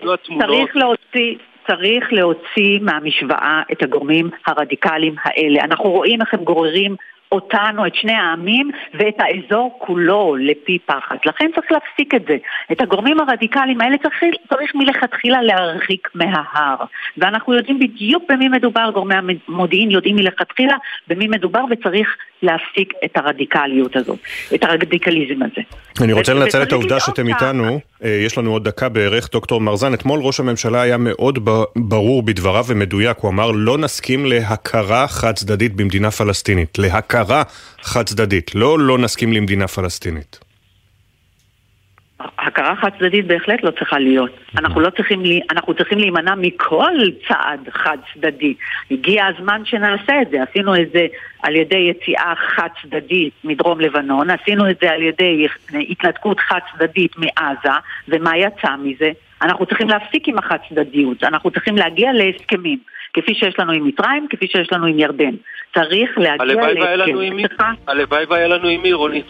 לא 0.02 0.16
צריך-. 0.16 0.46
צריך 0.46 0.76
להוציא... 0.76 1.34
צריך 1.70 2.12
להוציא 2.12 2.78
מהמשוואה 2.80 3.62
את 3.72 3.82
הגורמים 3.82 4.30
הרדיקליים 4.46 5.14
האלה. 5.22 5.64
אנחנו 5.64 5.84
רואים 5.84 6.20
איך 6.20 6.34
הם 6.34 6.44
גוררים 6.44 6.96
אותנו, 7.32 7.86
את 7.86 7.94
שני 7.94 8.12
העמים, 8.12 8.70
ואת 8.94 9.14
האזור 9.18 9.78
כולו 9.78 10.36
לפי 10.40 10.78
פחד. 10.86 11.16
לכן 11.26 11.50
צריך 11.54 11.72
להפסיק 11.72 12.14
את 12.14 12.22
זה. 12.28 12.36
את 12.72 12.80
הגורמים 12.80 13.20
הרדיקליים 13.20 13.80
האלה 13.80 13.98
צריך, 13.98 14.34
צריך 14.48 14.74
מלכתחילה 14.74 15.42
להרחיק 15.42 16.08
מההר. 16.14 16.76
ואנחנו 17.18 17.54
יודעים 17.54 17.78
בדיוק 17.78 18.22
במי 18.28 18.48
מדובר, 18.48 18.90
גורמי 18.94 19.14
המודיעין 19.48 19.90
יודעים 19.90 20.16
מלכתחילה 20.16 20.76
במי 21.08 21.28
מדובר, 21.28 21.64
וצריך 21.70 22.16
להפסיק 22.42 22.92
את 23.04 23.16
הרדיקליות 23.16 23.96
הזאת, 23.96 24.18
את 24.54 24.64
הרדיקליזם 24.64 25.42
הזה. 25.42 25.60
אני 26.04 26.12
רוצה 26.12 26.34
לנצל 26.34 26.62
את 26.62 26.72
העובדה 26.72 27.00
שאתם 27.00 27.28
איתנו, 27.28 27.80
יש 28.04 28.38
לנו 28.38 28.52
עוד 28.52 28.64
דקה 28.64 28.88
בערך, 28.88 29.28
דוקטור 29.32 29.60
מרזן, 29.60 29.94
אתמול 29.94 30.20
ראש 30.20 30.40
הממשלה 30.40 30.80
היה 30.80 30.96
מאוד 30.96 31.48
ברור 31.76 32.22
בדבריו 32.22 32.64
ומדויק, 32.68 33.18
הוא 33.20 33.30
אמר 33.30 33.50
לא 33.50 33.78
נסכים 33.78 34.26
להכרה 34.26 35.08
חד 35.08 35.34
צדדית 35.34 35.74
במדינה 35.74 36.10
פלסטינית, 36.10 36.78
להכרה 36.78 37.42
חד 37.82 38.06
צדדית, 38.06 38.54
לא 38.54 38.78
לא 38.78 38.98
נסכים 38.98 39.32
למדינה 39.32 39.68
פלסטינית. 39.68 40.47
הכרה 42.20 42.76
חד 42.76 42.90
צדדית 42.98 43.26
בהחלט 43.26 43.62
לא 43.62 43.70
צריכה 43.70 43.98
להיות. 43.98 44.30
אנחנו 44.58 44.80
לא 44.80 44.90
צריכים, 44.90 45.22
אנחנו 45.50 45.74
צריכים 45.74 45.98
להימנע 45.98 46.34
מכל 46.34 46.94
צעד 47.28 47.68
חד 47.70 47.96
צדדי. 48.14 48.54
הגיע 48.90 49.26
הזמן 49.26 49.62
שנעשה 49.64 50.22
את 50.22 50.30
זה. 50.30 50.42
עשינו 50.42 50.76
את 50.76 50.90
זה 50.92 51.06
על 51.42 51.56
ידי 51.56 51.76
יציאה 51.76 52.32
חד 52.36 52.68
צדדית 52.82 53.32
מדרום 53.44 53.80
לבנון, 53.80 54.30
עשינו 54.30 54.70
את 54.70 54.76
זה 54.82 54.90
על 54.90 55.02
ידי 55.02 55.46
התנתקות 55.90 56.40
חד 56.40 56.58
צדדית 56.72 57.12
מעזה, 57.16 57.78
ומה 58.08 58.36
יצא 58.36 58.76
מזה? 58.82 59.10
אנחנו 59.42 59.66
צריכים 59.66 59.88
להפסיק 59.88 60.28
עם 60.28 60.38
החד 60.38 60.58
צדדיות, 60.68 61.24
אנחנו 61.24 61.50
צריכים 61.50 61.76
להגיע 61.76 62.12
להסכמים. 62.12 62.78
כפי 63.12 63.34
שיש 63.34 63.58
לנו 63.58 63.72
עם 63.72 63.86
מצרים, 63.86 64.26
כפי 64.30 64.46
שיש 64.46 64.72
לנו 64.72 64.86
עם 64.86 64.98
ירדן. 64.98 65.34
צריך 65.74 66.18
להגיע 66.18 66.36
סליחה? 66.36 67.72
הלוואי 67.86 68.24
והיה 68.28 68.48
לנו 68.48 68.68
עם 68.68 68.82
מי, 68.82 68.92
רונית. 68.92 69.26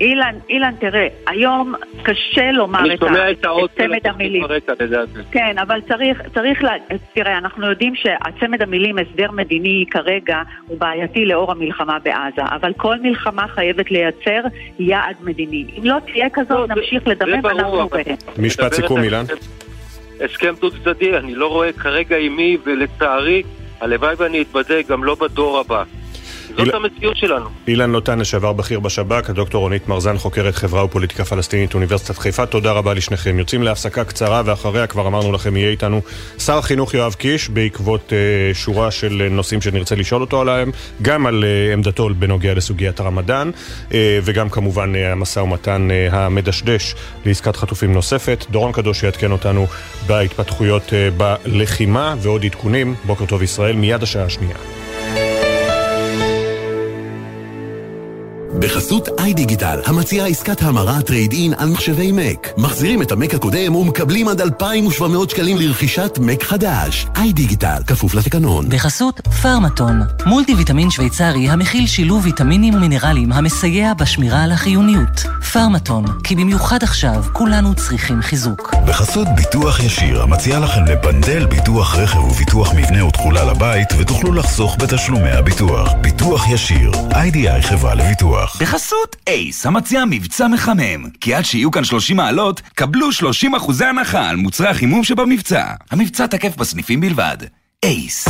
אילן, 0.00 0.34
אילן, 0.50 0.72
תראה, 0.78 1.06
היום 1.26 1.74
קשה 2.02 2.50
לומר 2.52 2.78
אני 2.80 2.94
את, 2.94 2.98
שומע 2.98 3.22
ה- 3.22 3.30
את 3.30 3.44
האות 3.44 3.70
את 3.74 3.76
צמד 3.80 4.06
המילים. 4.06 4.42
ברקע, 4.42 4.72
לדעתי. 4.80 5.12
כן, 5.30 5.56
אבל 5.58 5.80
צריך, 5.88 6.22
צריך 6.34 6.64
לה... 6.64 6.72
תראה, 7.14 7.38
אנחנו 7.38 7.70
יודעים 7.70 7.94
שהצמד 7.94 8.62
המילים 8.62 8.96
הסדר 8.98 9.30
מדיני 9.30 9.84
כרגע 9.90 10.36
הוא 10.66 10.78
בעייתי 10.80 11.24
לאור 11.26 11.52
המלחמה 11.52 11.98
בעזה, 11.98 12.42
אבל 12.54 12.72
כל 12.76 12.96
מלחמה 13.02 13.48
חייבת 13.48 13.90
לייצר 13.90 14.40
יעד 14.78 15.16
מדיני. 15.20 15.64
אם 15.78 15.84
לא 15.84 15.96
תהיה 16.12 16.30
כזאת, 16.32 16.68
נמשיך 16.70 17.06
לדמם 17.08 17.38
אבל- 17.46 17.60
בהם. 17.90 18.16
משפט 18.38 18.72
סיכום, 18.74 19.02
אילן. 19.02 19.24
הסכם 20.24 20.54
דו 20.60 20.70
צדדי, 20.70 21.16
אני 21.16 21.34
לא 21.34 21.46
רואה 21.46 21.72
כרגע 21.72 22.16
עם 22.16 22.36
מי, 22.36 22.56
ולצערי, 22.64 23.42
הלוואי 23.80 24.14
ואני 24.18 24.42
אתבדה 24.42 24.82
גם 24.88 25.04
לא 25.04 25.14
בדור 25.20 25.58
הבא. 25.58 25.82
זאת 26.56 26.74
המציאות 26.74 27.16
שלנו. 27.16 27.46
אילן 27.68 27.90
לוטן, 27.90 28.18
לשעבר 28.18 28.52
בכיר 28.52 28.80
בשב"כ, 28.80 29.30
הדוקטור 29.30 29.60
רונית 29.60 29.88
מרזן, 29.88 30.18
חוקרת 30.18 30.54
חברה 30.54 30.84
ופוליטיקה 30.84 31.24
פלסטינית, 31.24 31.74
אוניברסיטת 31.74 32.18
חיפה, 32.18 32.46
תודה 32.46 32.72
רבה 32.72 32.94
לשניכם. 32.94 33.38
יוצאים 33.38 33.62
להפסקה 33.62 34.04
קצרה, 34.04 34.42
ואחריה, 34.44 34.86
כבר 34.86 35.06
אמרנו 35.06 35.32
לכם, 35.32 35.56
יהיה 35.56 35.70
איתנו 35.70 36.00
שר 36.38 36.58
החינוך 36.58 36.94
יואב 36.94 37.14
קיש, 37.14 37.48
בעקבות 37.48 38.12
אה, 38.12 38.54
שורה 38.54 38.90
של 38.90 39.28
נושאים 39.30 39.60
שנרצה 39.60 39.94
לשאול 39.94 40.20
אותו 40.20 40.40
עליהם, 40.40 40.70
גם 41.02 41.26
על 41.26 41.44
אה, 41.44 41.72
עמדתו 41.72 42.08
בנוגע 42.18 42.54
לסוגיית 42.54 43.00
הרמדאן, 43.00 43.50
אה, 43.94 44.18
וגם 44.22 44.48
כמובן 44.48 44.92
אה, 44.96 45.12
המשא 45.12 45.40
ומתן 45.40 45.88
אה, 45.90 46.26
המדשדש 46.26 46.94
לעסקת 47.26 47.56
חטופים 47.56 47.92
נוספת. 47.92 48.44
דורון 48.50 48.72
קדוש 48.72 49.02
יעדכן 49.02 49.32
אותנו 49.32 49.66
בהתפתחויות 50.06 50.92
אה, 50.92 51.08
בלחימה 51.44 52.14
ועוד 52.18 52.44
עדכונים. 52.44 52.94
בוקר 53.04 53.26
טוב 53.26 53.42
ישראל, 53.42 53.76
מיד 53.76 54.02
השעה 54.02 54.24
השנייה. 54.24 54.85
בחסות 58.58 59.08
iDigital, 59.18 59.80
המציעה 59.84 60.26
עסקת 60.26 60.62
המרה 60.62 61.02
trade 61.02 61.32
in 61.32 61.54
על 61.58 61.68
מחשבי 61.68 62.12
מק. 62.12 62.48
מחזירים 62.56 63.02
את 63.02 63.12
המק 63.12 63.34
הקודם 63.34 63.74
ומקבלים 63.74 64.28
עד 64.28 64.40
2,700 64.40 65.30
שקלים 65.30 65.56
לרכישת 65.56 66.18
מק 66.20 66.42
חדש. 66.42 67.06
איי-דיגיטל, 67.16 67.82
כפוף 67.86 68.14
לתקנון. 68.14 68.68
בחסות 68.68 69.20
פרמטון, 69.42 70.02
מולטי 70.26 70.54
ויטמין 70.54 70.90
שוויצרי 70.90 71.48
המכיל 71.48 71.86
שילוב 71.86 72.24
ויטמינים 72.24 72.74
ומינרלים 72.74 73.32
המסייע 73.32 73.94
בשמירה 73.94 74.42
על 74.42 74.52
החיוניות. 74.52 75.26
פרמטון, 75.52 76.04
כי 76.24 76.34
במיוחד 76.34 76.82
עכשיו 76.82 77.24
כולנו 77.32 77.74
צריכים 77.74 78.22
חיזוק. 78.22 78.74
בחסות 78.86 79.28
ביטוח 79.36 79.80
ישיר, 79.80 80.22
המציע 80.22 80.58
לכם 80.58 80.84
לבנדל 80.84 81.46
ביטוח 81.46 81.96
רכב 81.96 82.18
וביטוח 82.18 82.74
מבנה 82.74 83.04
ותכולה 83.04 83.44
לבית, 83.44 83.88
ותוכלו 83.98 84.32
לחסוך 84.32 84.76
בתשלומי 84.78 85.30
הביטוח. 85.30 85.92
ביטוח 86.00 86.48
ישיר, 86.48 86.90
איי-די-איי 87.14 87.62
חברה 87.62 87.94
לביטוח. 87.94 88.45
בחסות 88.60 89.16
אייס, 89.26 89.66
המציע 89.66 90.04
מבצע 90.04 90.48
מחמם. 90.48 91.10
כי 91.20 91.34
עד 91.34 91.44
שיהיו 91.44 91.70
כאן 91.70 91.84
30 91.84 92.16
מעלות, 92.16 92.60
קבלו 92.74 93.12
30 93.12 93.54
אחוזי 93.54 93.84
הנחה 93.84 94.28
על 94.28 94.36
מוצרי 94.36 94.68
החימום 94.68 95.04
שבמבצע. 95.04 95.64
המבצע 95.90 96.26
תקף 96.26 96.56
בסניפים 96.56 97.00
בלבד. 97.00 97.36
אייס. 97.84 98.28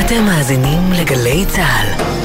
אתם 0.00 0.24
מאזינים 0.24 0.92
לגלי 0.92 1.44
צה"ל. 1.46 2.18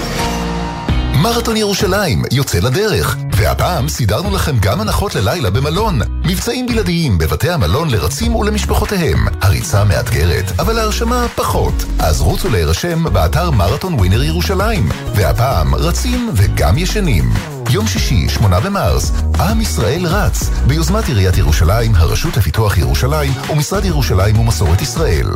מרתון 1.21 1.57
ירושלים 1.57 2.23
יוצא 2.31 2.59
לדרך, 2.59 3.17
והפעם 3.35 3.87
סידרנו 3.87 4.35
לכם 4.35 4.59
גם 4.59 4.81
הנחות 4.81 5.15
ללילה 5.15 5.49
במלון. 5.49 5.99
מבצעים 6.25 6.67
בלעדיים 6.67 7.17
בבתי 7.17 7.49
המלון 7.49 7.89
לרצים 7.89 8.35
ולמשפחותיהם. 8.35 9.27
הריצה 9.41 9.83
מאתגרת, 9.83 10.59
אבל 10.59 10.79
ההרשמה 10.79 11.25
פחות. 11.35 11.73
אז 11.99 12.21
רוצו 12.21 12.49
להירשם 12.49 13.03
באתר 13.13 13.51
מרתון 13.51 13.93
ווינר 13.93 14.23
ירושלים. 14.23 14.89
והפעם 15.15 15.75
רצים 15.75 16.29
וגם 16.35 16.77
ישנים. 16.77 17.33
יום 17.69 17.87
שישי, 17.87 18.29
8 18.29 18.59
במרס, 18.59 19.11
עם 19.39 19.61
ישראל 19.61 20.05
רץ, 20.05 20.49
ביוזמת 20.67 21.07
עיריית 21.07 21.37
ירושלים, 21.37 21.95
הרשות 21.95 22.37
לפיתוח 22.37 22.77
ירושלים 22.77 23.33
ומשרד 23.51 23.85
ירושלים 23.85 24.39
ומסורת 24.39 24.81
ישראל. 24.81 25.27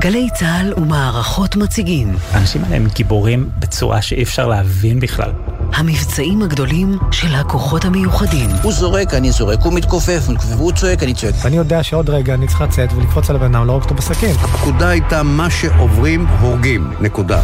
גלי 0.00 0.28
צה"ל 0.34 0.74
ומערכות 0.76 1.56
מציגים. 1.56 2.16
האנשים 2.32 2.64
האלה 2.64 2.76
הם 2.76 2.86
גיבורים 2.94 3.50
בצורה 3.58 4.02
שאי 4.02 4.22
אפשר 4.22 4.46
להבין 4.48 5.00
בכלל. 5.00 5.32
המבצעים 5.72 6.42
הגדולים 6.42 6.98
של 7.10 7.29
הכוחות 7.34 7.84
המיוחדים. 7.84 8.50
הוא 8.62 8.72
זורק, 8.72 9.14
אני 9.14 9.30
זורק, 9.30 9.58
הוא 9.62 9.72
מתכופף, 9.72 10.28
והוא 10.48 10.72
צועק, 10.72 11.02
אני 11.02 11.14
צועק. 11.14 11.34
ואני 11.42 11.56
יודע 11.56 11.82
שעוד 11.82 12.10
רגע 12.10 12.34
אני 12.34 12.46
צריך 12.46 12.60
לצאת 12.60 12.92
ולקפוץ 12.92 13.30
על 13.30 13.36
הבן 13.36 13.54
אדם, 13.54 13.66
להרוג 13.66 13.82
אותו 13.82 13.94
בסכין. 13.94 14.36
הפקודה 14.40 14.88
הייתה 14.88 15.22
מה 15.22 15.50
שעוברים, 15.50 16.26
הורגים. 16.26 16.90
נקודה. 17.00 17.42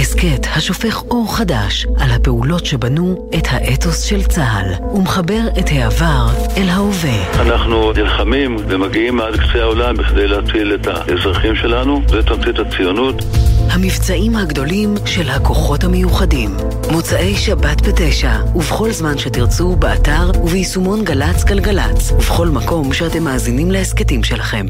הסכת 0.00 0.46
השופך 0.56 1.02
אור 1.10 1.36
חדש 1.36 1.86
על 1.98 2.10
הפעולות 2.10 2.66
שבנו 2.66 3.28
את 3.38 3.46
האתוס 3.50 4.02
של 4.02 4.22
צה"ל 4.22 4.94
ומחבר 4.94 5.40
את 5.58 5.64
העבר 5.68 6.26
אל 6.56 6.68
ההווה. 6.68 7.40
אנחנו 7.40 7.92
נלחמים 7.92 8.56
ומגיעים 8.68 9.20
עד 9.20 9.36
קצה 9.36 9.62
העולם 9.62 9.96
בכדי 9.96 10.28
להציל 10.28 10.74
את 10.74 10.86
האזרחים 10.86 11.56
שלנו, 11.56 12.02
זה 12.08 12.22
תמצית 12.22 12.58
הציונות. 12.58 13.24
המבצעים 13.70 14.36
הגדולים 14.36 14.94
של 15.06 15.30
הכוחות 15.30 15.84
המיוחדים. 15.84 16.50
מוצאי 16.90 17.34
שבת 17.36 17.88
בתשע, 17.88 18.32
ובכל 18.54 18.90
זמן 18.90 19.18
שתרצו, 19.18 19.76
באתר 19.76 20.30
וביישומון 20.42 21.04
גל"צ 21.04 21.44
גלגלצ, 21.44 22.12
ובכל 22.12 22.48
מקום 22.48 22.92
שאתם 22.92 23.22
מאזינים 23.22 23.70
להסכתים 23.70 24.24
שלכם. 24.24 24.66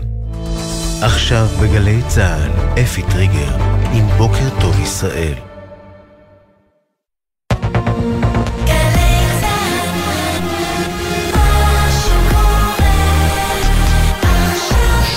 עכשיו 1.03 1.47
בגלי 1.63 2.01
צה"ל, 2.09 2.81
אפי 2.83 3.03
טריגר, 3.03 3.57
עם 3.93 4.07
בוקר 4.19 4.61
טוב 4.61 4.81
ישראל. 4.81 5.35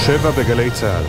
שבע 0.05 0.31
בגלי 0.31 0.71
צה"ל. 0.71 1.03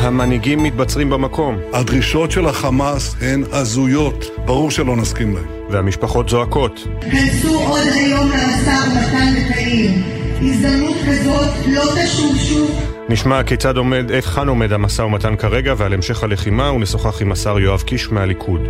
המנהיגים 0.00 0.62
מתבצרים 0.62 1.10
במקום. 1.10 1.58
הדרישות 1.72 2.30
של 2.30 2.46
החמאס 2.46 3.14
הן 3.20 3.44
הזויות, 3.52 4.24
ברור 4.44 4.70
שלא 4.70 4.96
נסכים 4.96 5.34
להן. 5.34 5.44
והמשפחות 5.70 6.28
זועקות. 6.28 6.86
כנסו 7.00 7.60
עוד 7.60 7.86
היום 7.94 8.28
למשא 8.28 8.76
ומתן 8.86 9.34
בקהיר. 9.36 9.90
הזדמנות 10.42 10.96
כזאת 11.08 11.48
לא 11.66 11.82
תשוב 12.04 12.36
שוב. 12.36 12.93
נשמע 13.08 13.42
כיצד 13.42 13.76
עומד, 13.76 14.10
היכן 14.10 14.48
עומד 14.48 14.72
המשא 14.72 15.02
ומתן 15.02 15.36
כרגע 15.36 15.74
ועל 15.76 15.92
המשך 15.94 16.22
הלחימה 16.22 16.72
ונשוחח 16.72 17.22
עם 17.22 17.32
השר 17.32 17.58
יואב 17.58 17.80
קיש 17.80 18.10
מהליכוד. 18.10 18.60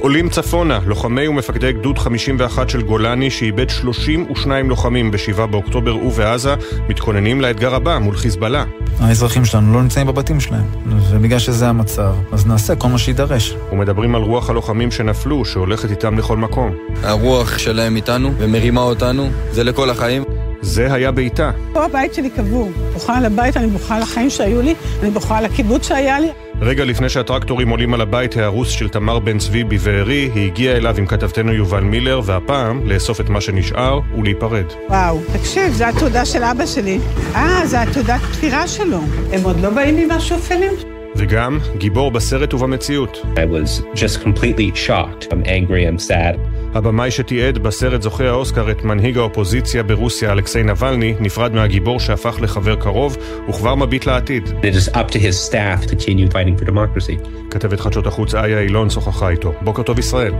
עולים 0.00 0.28
צפונה, 0.28 0.78
לוחמי 0.86 1.28
ומפקדי 1.28 1.72
גדוד 1.72 1.98
51 1.98 2.70
של 2.70 2.82
גולני 2.82 3.30
שאיבד 3.30 3.68
32 3.70 4.68
לוחמים 4.68 5.10
ב-7 5.10 5.46
באוקטובר 5.46 5.96
ובעזה, 5.96 6.54
מתכוננים 6.88 7.40
לאתגר 7.40 7.74
הבא 7.74 7.98
מול 7.98 8.16
חיזבאללה. 8.16 8.64
האזרחים 9.00 9.44
שלנו 9.44 9.74
לא 9.74 9.82
נמצאים 9.82 10.06
בבתים 10.06 10.40
שלהם, 10.40 10.64
ובגלל 11.10 11.38
שזה 11.38 11.68
המצב, 11.68 12.14
אז 12.32 12.46
נעשה 12.46 12.76
כל 12.76 12.88
מה 12.88 12.98
שיידרש. 12.98 13.54
ומדברים 13.72 14.14
על 14.14 14.22
רוח 14.22 14.50
הלוחמים 14.50 14.90
שנפלו, 14.90 15.44
שהולכת 15.44 15.90
איתם 15.90 16.18
לכל 16.18 16.36
מקום. 16.36 16.74
הרוח 17.02 17.58
שלהם 17.58 17.96
איתנו 17.96 18.32
ומרימה 18.38 18.80
אותנו, 18.80 19.30
זה 19.52 19.64
לכל 19.64 19.90
החיים. 19.90 20.45
זה 20.66 20.94
היה 20.94 21.10
ביתה. 21.10 21.50
פה 21.72 21.84
הבית 21.84 22.14
שלי 22.14 22.30
קבור. 22.30 22.70
בוכה 22.92 23.16
על 23.16 23.24
הבית, 23.24 23.56
אני 23.56 23.66
בוכה 23.66 23.96
על 23.96 24.02
החיים 24.02 24.30
שהיו 24.30 24.62
לי, 24.62 24.74
אני 25.02 25.10
בוכה 25.10 25.38
על 25.38 25.44
הקיבוץ 25.44 25.88
שהיה 25.88 26.20
לי. 26.20 26.28
רגע 26.60 26.84
לפני 26.84 27.08
שהטרקטורים 27.08 27.68
עולים 27.68 27.94
על 27.94 28.00
הבית 28.00 28.36
ההרוס 28.36 28.68
של 28.68 28.88
תמר 28.88 29.18
בן 29.18 29.38
צבי 29.38 29.64
בבארי, 29.64 30.30
היא 30.34 30.46
הגיעה 30.46 30.76
אליו 30.76 30.94
עם 30.98 31.06
כתבתנו 31.06 31.52
יובל 31.52 31.80
מילר, 31.80 32.20
והפעם 32.24 32.80
לאסוף 32.84 33.20
את 33.20 33.28
מה 33.28 33.40
שנשאר 33.40 34.00
ולהיפרד. 34.18 34.66
וואו, 34.88 35.20
תקשיב, 35.32 35.72
זו 35.72 35.84
התעודה 35.84 36.24
של 36.24 36.42
אבא 36.42 36.66
שלי. 36.66 36.98
אה, 37.34 37.66
זו 37.66 37.76
התעודת 37.76 38.20
פטירה 38.20 38.68
שלו. 38.68 39.00
הם 39.32 39.40
עוד 39.42 39.60
לא 39.60 39.70
באים 39.70 39.96
עם 39.96 40.10
השופלים? 40.10 40.95
וגם 41.16 41.58
גיבור 41.78 42.10
בסרט 42.10 42.54
ובמציאות. 42.54 43.18
I 43.24 43.38
was 43.38 43.98
just 43.98 44.22
completely 44.22 44.76
shocked. 44.86 45.32
I'm 45.32 45.46
angry, 45.46 45.86
I'm 45.86 46.08
sad. 46.08 46.38
הבמאי 46.74 47.10
שתיעד 47.10 47.58
בסרט 47.58 48.02
זוכה 48.02 48.28
האוסקר 48.28 48.70
את 48.70 48.84
מנהיג 48.84 49.18
האופוזיציה 49.18 49.82
ברוסיה 49.82 50.32
אלכסיי 50.32 50.62
נבלני 50.62 51.14
נפרד 51.20 51.54
מהגיבור 51.54 52.00
שהפך 52.00 52.36
לחבר 52.40 52.76
קרוב 52.76 53.16
וכבר 53.48 53.74
מביט 53.74 54.06
לעתיד. 54.06 54.48
It 54.48 54.74
is 54.76 54.94
up 54.94 55.10
to 55.10 55.18
his 55.18 55.50
staff 55.50 55.86
to 55.86 55.88
continue 55.88 56.32
fighting 56.32 56.62
for 56.62 56.68
democracy. 56.68 57.28
כתבת 57.50 57.80
חדשות 57.80 58.06
החוץ 58.06 58.34
איה 58.34 58.60
אילון 58.60 58.90
שוחחה 58.90 59.28
איתו. 59.28 59.52
בוקר 59.60 59.82
טוב 59.82 59.98
ישראל. 59.98 60.32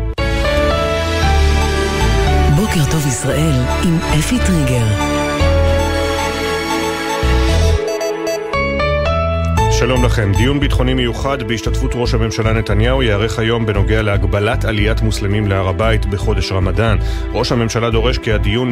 בוקר 2.56 2.90
טוב 2.90 3.06
ישראל 3.06 3.54
עם 3.84 3.98
אפי 4.18 4.36
טריגר. 4.46 5.15
שלום 9.78 10.04
לכם. 10.04 10.32
דיון 10.36 10.60
ביטחוני 10.60 10.94
מיוחד 10.94 11.42
בהשתתפות 11.42 11.90
ראש 11.94 12.14
הממשלה 12.14 12.52
נתניהו 12.52 13.02
ייערך 13.02 13.38
היום 13.38 13.66
בנוגע 13.66 14.02
להגבלת 14.02 14.64
עליית 14.64 15.02
מוסלמים 15.02 15.46
להר 15.46 15.68
הבית 15.68 16.06
בחודש 16.06 16.52
רמדאן. 16.52 16.98
ראש 17.32 17.52
הממשלה 17.52 17.90
דורש 17.90 18.18
כי 18.18 18.32
הדיון 18.32 18.70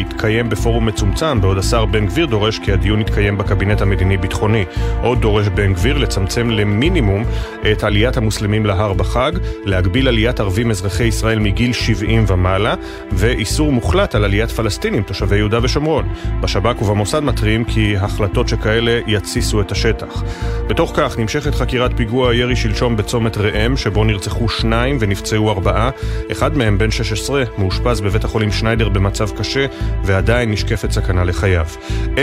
יתקיים 0.00 0.48
בפורום 0.48 0.86
מצומצם, 0.86 1.40
בעוד 1.40 1.58
השר 1.58 1.84
בן 1.84 2.06
גביר 2.06 2.26
דורש 2.26 2.58
כי 2.58 2.72
הדיון 2.72 3.00
יתקיים 3.00 3.38
בקבינט 3.38 3.80
המדיני-ביטחוני. 3.80 4.64
עוד 5.02 5.20
דורש 5.20 5.48
בן 5.48 5.72
גביר 5.72 5.98
לצמצם 5.98 6.50
למינימום 6.50 7.24
את 7.72 7.84
עליית 7.84 8.16
המוסלמים 8.16 8.66
להר 8.66 8.92
בחג, 8.92 9.32
להגביל 9.64 10.08
עליית 10.08 10.40
ערבים 10.40 10.70
אזרחי 10.70 11.04
ישראל 11.04 11.38
מגיל 11.38 11.72
70 11.72 12.24
ומעלה, 12.28 12.74
ואיסור 13.12 13.72
מוחלט 13.72 14.14
על 14.14 14.24
עליית 14.24 14.50
פלסטינים 14.50 15.02
תושבי 15.02 15.36
יהודה 15.36 15.58
ושומרון. 15.62 16.08
בשב"כ 16.40 16.82
ובמוסד 16.82 17.20
מתריעים 17.20 17.64
כי 17.64 17.96
החלטות 17.96 18.48
שכאלה 18.48 19.00
יתסיסו 19.06 19.60
את 19.60 19.72
השטח. 19.72 20.23
בתוך 20.66 20.92
כך 20.94 21.18
נמשכת 21.18 21.54
חקירת 21.54 21.90
פיגוע 21.96 22.30
הירי 22.30 22.56
שלשום 22.56 22.96
בצומת 22.96 23.36
ראם, 23.36 23.76
שבו 23.76 24.04
נרצחו 24.04 24.48
שניים 24.48 24.96
ונפצעו 25.00 25.50
ארבעה. 25.50 25.90
אחד 26.32 26.56
מהם, 26.56 26.78
בן 26.78 26.90
16, 26.90 27.44
מאושפז 27.58 28.00
בבית 28.00 28.24
החולים 28.24 28.52
שניידר 28.52 28.88
במצב 28.88 29.30
קשה, 29.30 29.66
ועדיין 30.04 30.50
נשקפת 30.50 30.90
סכנה 30.90 31.24
לחייו. 31.24 31.66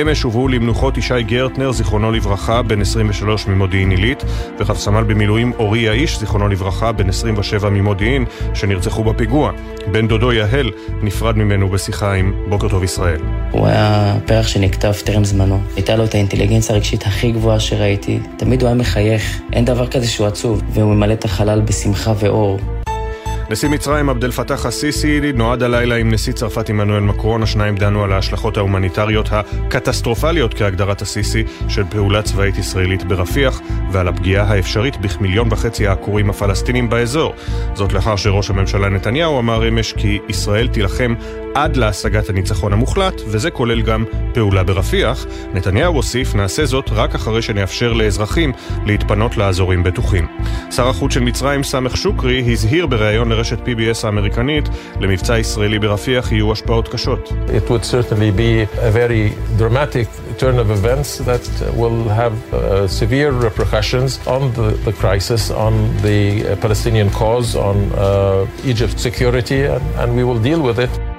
אמש 0.01 0.21
הובאו 0.21 0.47
למנוחות 0.47 0.97
ישי 0.97 1.23
גרטנר, 1.23 1.71
זיכרונו 1.71 2.11
לברכה, 2.11 2.61
בן 2.61 2.81
23 2.81 3.47
ממודיעין 3.47 3.91
עילית, 3.91 4.23
ורב 4.59 4.77
סמל 4.77 5.03
במילואים 5.03 5.53
אורי 5.59 5.79
יאיש, 5.79 6.19
זיכרונו 6.19 6.47
לברכה, 6.47 6.91
בן 6.91 7.09
27 7.09 7.69
ממודיעין, 7.69 8.25
שנרצחו 8.53 9.03
בפיגוע. 9.03 9.51
בן 9.91 10.07
דודו 10.07 10.33
יהל 10.33 10.71
נפרד 11.01 11.37
ממנו 11.37 11.69
בשיחה 11.69 12.13
עם 12.13 12.33
בוקר 12.49 12.69
טוב 12.69 12.83
ישראל. 12.83 13.21
הוא 13.51 13.67
היה 13.67 14.15
פרח 14.25 14.47
שנכתב 14.47 14.93
טרם 15.03 15.23
זמנו. 15.23 15.61
הייתה 15.75 15.95
לו 15.95 16.03
את 16.05 16.15
האינטליגנציה 16.15 16.75
הרגשית 16.75 17.03
הכי 17.03 17.31
גבוהה. 17.31 17.59
תמיד 18.37 18.61
הוא 18.61 18.67
היה 18.67 18.75
מחייך, 18.75 19.41
אין 19.53 19.65
דבר 19.65 19.87
כזה 19.87 20.07
שהוא 20.07 20.27
עצוב, 20.27 20.61
והוא 20.73 20.93
ממלא 20.93 21.13
את 21.13 21.25
החלל 21.25 21.61
בשמחה 21.61 22.13
ואור. 22.19 22.59
נשיא 23.51 23.69
מצרים 23.69 24.09
עבדל 24.09 24.31
פתאח 24.31 24.65
א-סיסי 24.65 25.21
נועד 25.35 25.63
הלילה 25.63 25.95
עם 25.95 26.13
נשיא 26.13 26.33
צרפת 26.33 26.69
עמנואל 26.69 26.99
מקרון, 26.99 27.43
השניים 27.43 27.75
דנו 27.75 28.03
על 28.03 28.11
ההשלכות 28.11 28.57
ההומניטריות 28.57 29.29
הקטסטרופליות 29.31 30.53
כהגדרת 30.53 31.01
א-סיסי 31.01 31.43
של 31.67 31.83
פעולה 31.89 32.21
צבאית 32.21 32.57
ישראלית 32.57 33.03
ברפיח 33.03 33.61
ועל 33.91 34.07
הפגיעה 34.07 34.53
האפשרית 34.53 34.97
בכמיליון 34.97 35.47
וחצי 35.51 35.87
העקורים 35.87 36.29
הפלסטינים 36.29 36.89
באזור. 36.89 37.33
זאת 37.73 37.93
לאחר 37.93 38.15
שראש 38.15 38.49
הממשלה 38.49 38.89
נתניהו 38.89 39.39
אמר 39.39 39.67
אמש 39.67 39.93
כי 39.93 40.19
ישראל 40.29 40.67
תילחם 40.67 41.13
עד 41.55 41.77
להשגת 41.77 42.29
הניצחון 42.29 42.73
המוחלט, 42.73 43.21
וזה 43.27 43.51
כולל 43.51 43.81
גם 43.81 44.05
פעולה 44.33 44.63
ברפיח. 44.63 45.25
נתניהו 45.53 45.95
הוסיף, 45.95 46.35
נעשה 46.35 46.65
זאת 46.65 46.89
רק 46.91 47.15
אחרי 47.15 47.41
שנאפשר 47.41 47.93
לאזרחים 47.93 48.51
להתפנות 48.85 49.37
לאזורים 49.37 49.83
בטוחים. 49.83 50.27
שר 50.71 50.89
החוץ 50.89 51.13
של 51.13 51.19
מצרים, 51.19 51.63
סמך 51.63 51.97
שוקרי, 51.97 52.43
הזהיר 52.51 52.85
בריאיון 52.85 53.31
לרשת 53.40 53.58
PBS 53.58 54.04
האמריקנית, 54.04 54.68
למבצע 55.00 55.38
ישראלי 55.38 55.78
ברפיח 55.78 56.32
יהיו 56.32 56.52
השפעות 56.52 56.88
קשות. 56.88 57.32
It 57.48 57.70
would 57.70 57.84
certainly 57.84 58.30
be 58.30 58.78
a 58.78 58.90
very 58.90 59.32
dramatic 59.58 60.08
turn 60.38 60.58
of 60.58 60.70
events 60.70 61.18
that 61.18 61.44
will 61.80 62.08
have 62.08 62.34
uh, 62.52 62.86
severe 62.88 63.30
repercussions 63.30 64.10
on 64.26 64.52
the, 64.52 64.68
the 64.84 64.92
crisis, 64.92 65.50
on 65.50 65.74
the 66.02 66.20
uh, 66.44 66.56
Palestinian 66.56 67.10
cause, 67.10 67.56
on 67.56 67.76
uh, 67.92 68.46
Egypt's 68.64 69.02
security, 69.02 69.60
and, 69.74 69.84
and 70.00 70.16
we 70.16 70.24
will 70.24 70.38
deal 70.38 70.62
with 70.62 70.78
it. 70.78 71.09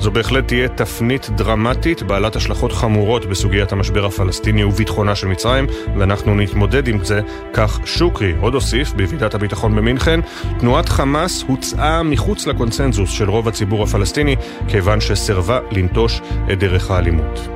זו 0.00 0.10
בהחלט 0.10 0.48
תהיה 0.48 0.68
תפנית 0.68 1.30
דרמטית 1.30 2.02
בעלת 2.02 2.36
השלכות 2.36 2.72
חמורות 2.72 3.26
בסוגיית 3.26 3.72
המשבר 3.72 4.04
הפלסטיני 4.04 4.64
וביטחונה 4.64 5.14
של 5.14 5.26
מצרים, 5.26 5.66
ואנחנו 5.98 6.34
נתמודד 6.34 6.88
עם 6.88 7.04
זה, 7.04 7.20
כך 7.52 7.80
שוקרי 7.84 8.34
עוד 8.40 8.54
הוסיף 8.54 8.92
בוועידת 8.92 9.34
הביטחון 9.34 9.76
במינכן, 9.76 10.20
תנועת 10.58 10.88
חמאס 10.88 11.44
הוצאה 11.46 12.02
מחוץ 12.02 12.46
לקונצנזוס 12.46 13.10
של 13.10 13.30
רוב 13.30 13.48
הציבור 13.48 13.82
הפלסטיני, 13.82 14.36
כיוון 14.68 15.00
שסירבה 15.00 15.60
לנטוש 15.70 16.20
את 16.52 16.58
דרך 16.58 16.90
האלימות. 16.90 17.55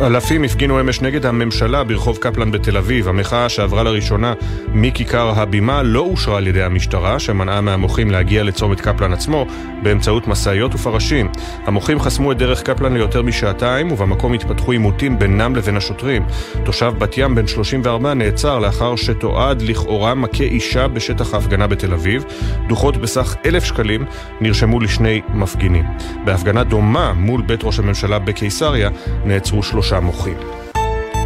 אלפים 0.00 0.44
הפגינו 0.44 0.80
אמש 0.80 1.00
נגד 1.00 1.26
הממשלה 1.26 1.84
ברחוב 1.84 2.16
קפלן 2.16 2.50
בתל 2.50 2.76
אביב. 2.76 3.08
המחאה 3.08 3.48
שעברה 3.48 3.82
לראשונה 3.82 4.34
מכיכר 4.74 5.32
הבימה 5.36 5.82
לא 5.82 6.00
אושרה 6.00 6.36
על 6.36 6.46
ידי 6.46 6.62
המשטרה, 6.62 7.18
שמנעה 7.18 7.60
מהמוחים 7.60 8.10
להגיע 8.10 8.42
לצומת 8.42 8.80
קפלן 8.80 9.12
עצמו 9.12 9.46
באמצעות 9.82 10.28
משאיות 10.28 10.74
ופרשים. 10.74 11.28
המוחים 11.64 12.00
חסמו 12.00 12.32
את 12.32 12.38
דרך 12.38 12.62
קפלן 12.62 12.92
ליותר 12.92 13.22
משעתיים, 13.22 13.92
ובמקום 13.92 14.32
התפתחו 14.32 14.72
עימותים 14.72 15.18
בינם 15.18 15.56
לבין 15.56 15.76
השוטרים. 15.76 16.26
תושב 16.64 16.92
בת 16.98 17.18
ים 17.18 17.34
בן 17.34 17.46
34 17.46 18.14
נעצר 18.14 18.58
לאחר 18.58 18.96
שתועד 18.96 19.62
לכאורה 19.62 20.14
מכה 20.14 20.44
אישה 20.44 20.88
בשטח 20.88 21.34
ההפגנה 21.34 21.66
בתל 21.66 21.92
אביב. 21.92 22.24
דוחות 22.68 22.96
בסך 22.96 23.36
אלף 23.46 23.64
שקלים 23.64 24.04
נרשמו 24.40 24.80
לשני 24.80 25.20
מפגינים. 25.34 25.84
בהפגנה 26.24 26.64
דומה 26.64 27.12
מול 27.12 27.42
בית 27.42 27.64
ראש 27.64 27.78
הממשלה 27.78 28.18
בקיסריה 28.18 28.90
נעצרו 29.24 29.62
שלושה 29.88 30.00
מוחים. 30.00 30.67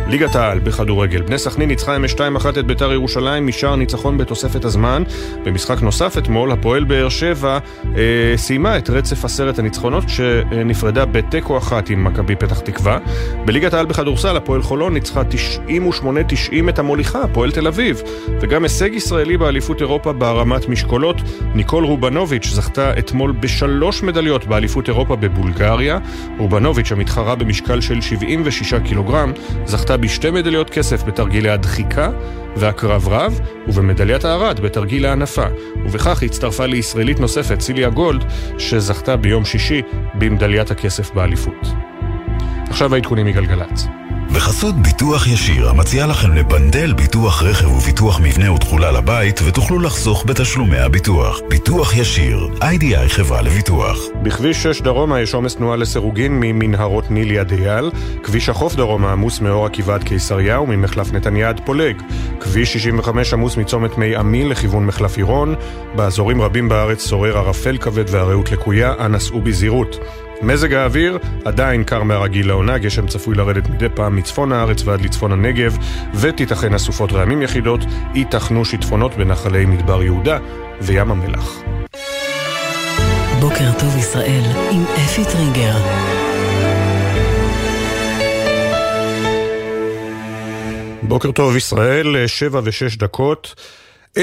ליגת 0.08 0.36
העל 0.36 0.58
בכדורגל. 0.58 1.22
בני 1.22 1.38
סכנין 1.38 1.68
ניצחה 1.68 1.96
אמש 1.96 2.14
2-1 2.14 2.18
את 2.58 2.66
ביתר 2.66 2.92
ירושלים 2.92 3.46
משער 3.46 3.76
ניצחון 3.76 4.18
בתוספת 4.18 4.64
הזמן. 4.64 5.02
במשחק 5.44 5.82
נוסף 5.82 6.18
אתמול, 6.18 6.52
הפועל 6.52 6.84
באר 6.84 7.08
שבע 7.08 7.58
אה, 7.96 8.00
סיימה 8.36 8.78
את 8.78 8.90
רצף 8.90 9.24
עשרת 9.24 9.58
הניצחונות 9.58 10.04
שנפרדה 10.08 11.04
בתיקו 11.04 11.58
אחת 11.58 11.90
עם 11.90 12.04
מכבי 12.04 12.36
פתח 12.36 12.60
תקווה. 12.60 12.98
בליגת 13.44 13.74
העל 13.74 13.86
בכדורסל, 13.86 14.36
הפועל 14.36 14.62
חולון 14.62 14.94
ניצחה 14.94 15.22
98-90 15.68 16.68
את 16.68 16.78
המוליכה, 16.78 17.22
הפועל 17.22 17.52
תל 17.52 17.66
אביב. 17.66 18.02
וגם 18.40 18.62
הישג 18.62 18.94
ישראלי 18.94 19.36
באליפות 19.36 19.80
אירופה 19.80 20.12
בהרמת 20.12 20.68
משקולות. 20.68 21.16
ניקול 21.54 21.84
רובנוביץ' 21.84 22.46
זכתה 22.46 22.98
אתמול 22.98 23.32
בשלוש 23.32 24.02
מדליות 24.02 24.46
באליפות 24.46 24.88
אירופה 24.88 25.16
בבולגריה. 25.16 25.98
רובנוביץ', 26.38 26.92
המתחרה 26.92 27.34
במשקל 27.34 27.80
של 27.80 28.00
76 28.00 28.74
קילוגרם, 28.74 29.32
זכתה 29.64 29.91
בשתי 29.96 30.30
מדליות 30.30 30.70
כסף 30.70 31.02
בתרגילי 31.04 31.50
הדחיקה 31.50 32.10
והקרב 32.56 33.08
רב, 33.08 33.40
ובמדליית 33.68 34.24
הארד 34.24 34.60
בתרגיל 34.60 35.06
ההנפה. 35.06 35.46
ובכך 35.84 36.22
הצטרפה 36.22 36.66
לישראלית 36.66 37.20
נוספת, 37.20 37.60
סיליה 37.60 37.90
גולד, 37.90 38.24
שזכתה 38.58 39.16
ביום 39.16 39.44
שישי 39.44 39.82
במדליית 40.14 40.70
הכסף 40.70 41.10
באליפות. 41.14 41.66
עכשיו 42.70 42.94
העדכונים 42.94 43.26
מגלגלצ. 43.26 44.01
בחסות 44.34 44.74
ביטוח 44.74 45.26
ישיר, 45.26 45.68
המציע 45.68 46.06
לכם 46.06 46.32
לבנדל 46.32 46.92
ביטוח 46.92 47.42
רכב 47.42 47.70
וביטוח 47.70 48.20
מבנה 48.20 48.52
ותכולה 48.52 48.92
לבית, 48.92 49.40
ותוכלו 49.44 49.78
לחסוך 49.78 50.24
בתשלומי 50.26 50.78
הביטוח. 50.78 51.40
ביטוח 51.48 51.96
ישיר, 51.96 52.48
איי-די-איי 52.62 53.08
חברה 53.08 53.42
לביטוח. 53.42 53.98
בכביש 54.22 54.62
6 54.62 54.82
דרומה 54.82 55.20
יש 55.20 55.34
עומס 55.34 55.56
תנועה 55.56 55.76
לסירוגין 55.76 56.40
ממנהרות 56.40 57.10
נילי 57.10 57.38
עד 57.38 57.52
אייל, 57.52 57.90
כביש 58.22 58.48
החוף 58.48 58.74
דרומה 58.74 59.12
עמוס 59.12 59.40
מאור 59.40 59.66
עקיבא 59.66 59.94
עד 59.94 60.04
קיסריה 60.04 60.60
וממחלף 60.60 61.12
נתניה 61.12 61.48
עד 61.48 61.60
פולג, 61.64 62.02
כביש 62.40 62.72
65 62.72 63.32
עמוס 63.32 63.56
מצומת 63.56 63.98
מי 63.98 64.16
עמי 64.16 64.44
לכיוון 64.44 64.86
מחלף 64.86 65.16
עירון, 65.16 65.54
באזורים 65.96 66.42
רבים 66.42 66.68
בארץ 66.68 67.08
שורר 67.08 67.38
ערפל 67.38 67.78
כבד 67.78 68.04
והרעות 68.10 68.52
לקויה, 68.52 68.94
אנא 69.00 69.18
סעו 69.18 69.40
בזהירות. 69.40 69.96
מזג 70.42 70.74
האוויר 70.74 71.18
עדיין 71.44 71.84
קר 71.84 72.02
מהרגיל 72.02 72.48
לעונה, 72.48 72.78
גשם 72.78 73.06
צפוי 73.06 73.34
לרדת 73.34 73.68
מדי 73.68 73.88
פעם 73.94 74.16
מצפון 74.16 74.52
הארץ 74.52 74.82
ועד 74.84 75.00
לצפון 75.00 75.32
הנגב, 75.32 75.76
ותיתכן 76.14 76.74
אסופות 76.74 77.12
רעמים 77.12 77.42
יחידות, 77.42 77.80
ייתכנו 78.14 78.64
שיטפונות 78.64 79.14
בנחלי 79.14 79.64
מדבר 79.66 80.02
יהודה 80.02 80.38
וים 80.80 81.10
המלח. 81.10 81.62
בוקר 83.40 83.72
טוב 83.78 83.96
ישראל 83.98 84.42
עם 84.70 84.84
אפי 84.84 85.24
טריגר. 85.24 85.76
בוקר 91.02 91.32
טוב 91.32 91.56
ישראל, 91.56 92.26
שבע 92.26 92.60
ושש 92.64 92.96
דקות. 92.96 93.54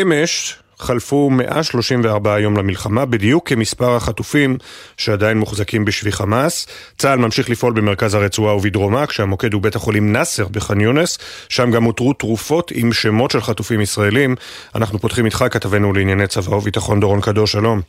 אמש 0.01 0.59
חלפו 0.79 1.29
134 1.29 2.39
יום 2.39 2.57
למלחמה, 2.57 3.05
בדיוק 3.05 3.49
כמספר 3.49 3.95
החטופים 3.95 4.57
שעדיין 4.97 5.37
מוחזקים 5.37 5.85
בשבי 5.85 6.11
חמאס. 6.11 6.67
צה"ל 6.97 7.19
ממשיך 7.19 7.49
לפעול 7.49 7.73
במרכז 7.73 8.13
הרצועה 8.13 8.55
ובדרומה, 8.55 9.05
כשהמוקד 9.05 9.53
הוא 9.53 9.61
בית 9.61 9.75
החולים 9.75 10.11
נאסר 10.11 10.47
בח'אן 10.47 10.81
יונס, 10.81 11.17
שם 11.49 11.71
גם 11.71 11.85
אותרו 11.85 12.13
תרופות 12.13 12.71
עם 12.75 12.93
שמות 12.93 13.31
של 13.31 13.41
חטופים 13.41 13.81
ישראלים. 13.81 14.35
אנחנו 14.75 14.99
פותחים 14.99 15.25
איתך, 15.25 15.45
כתבנו 15.51 15.93
לענייני 15.93 16.27
צבא 16.27 16.55
וביטחון 16.55 16.99
דורון 16.99 17.21
קדוש, 17.21 17.51
שלום. 17.51 17.81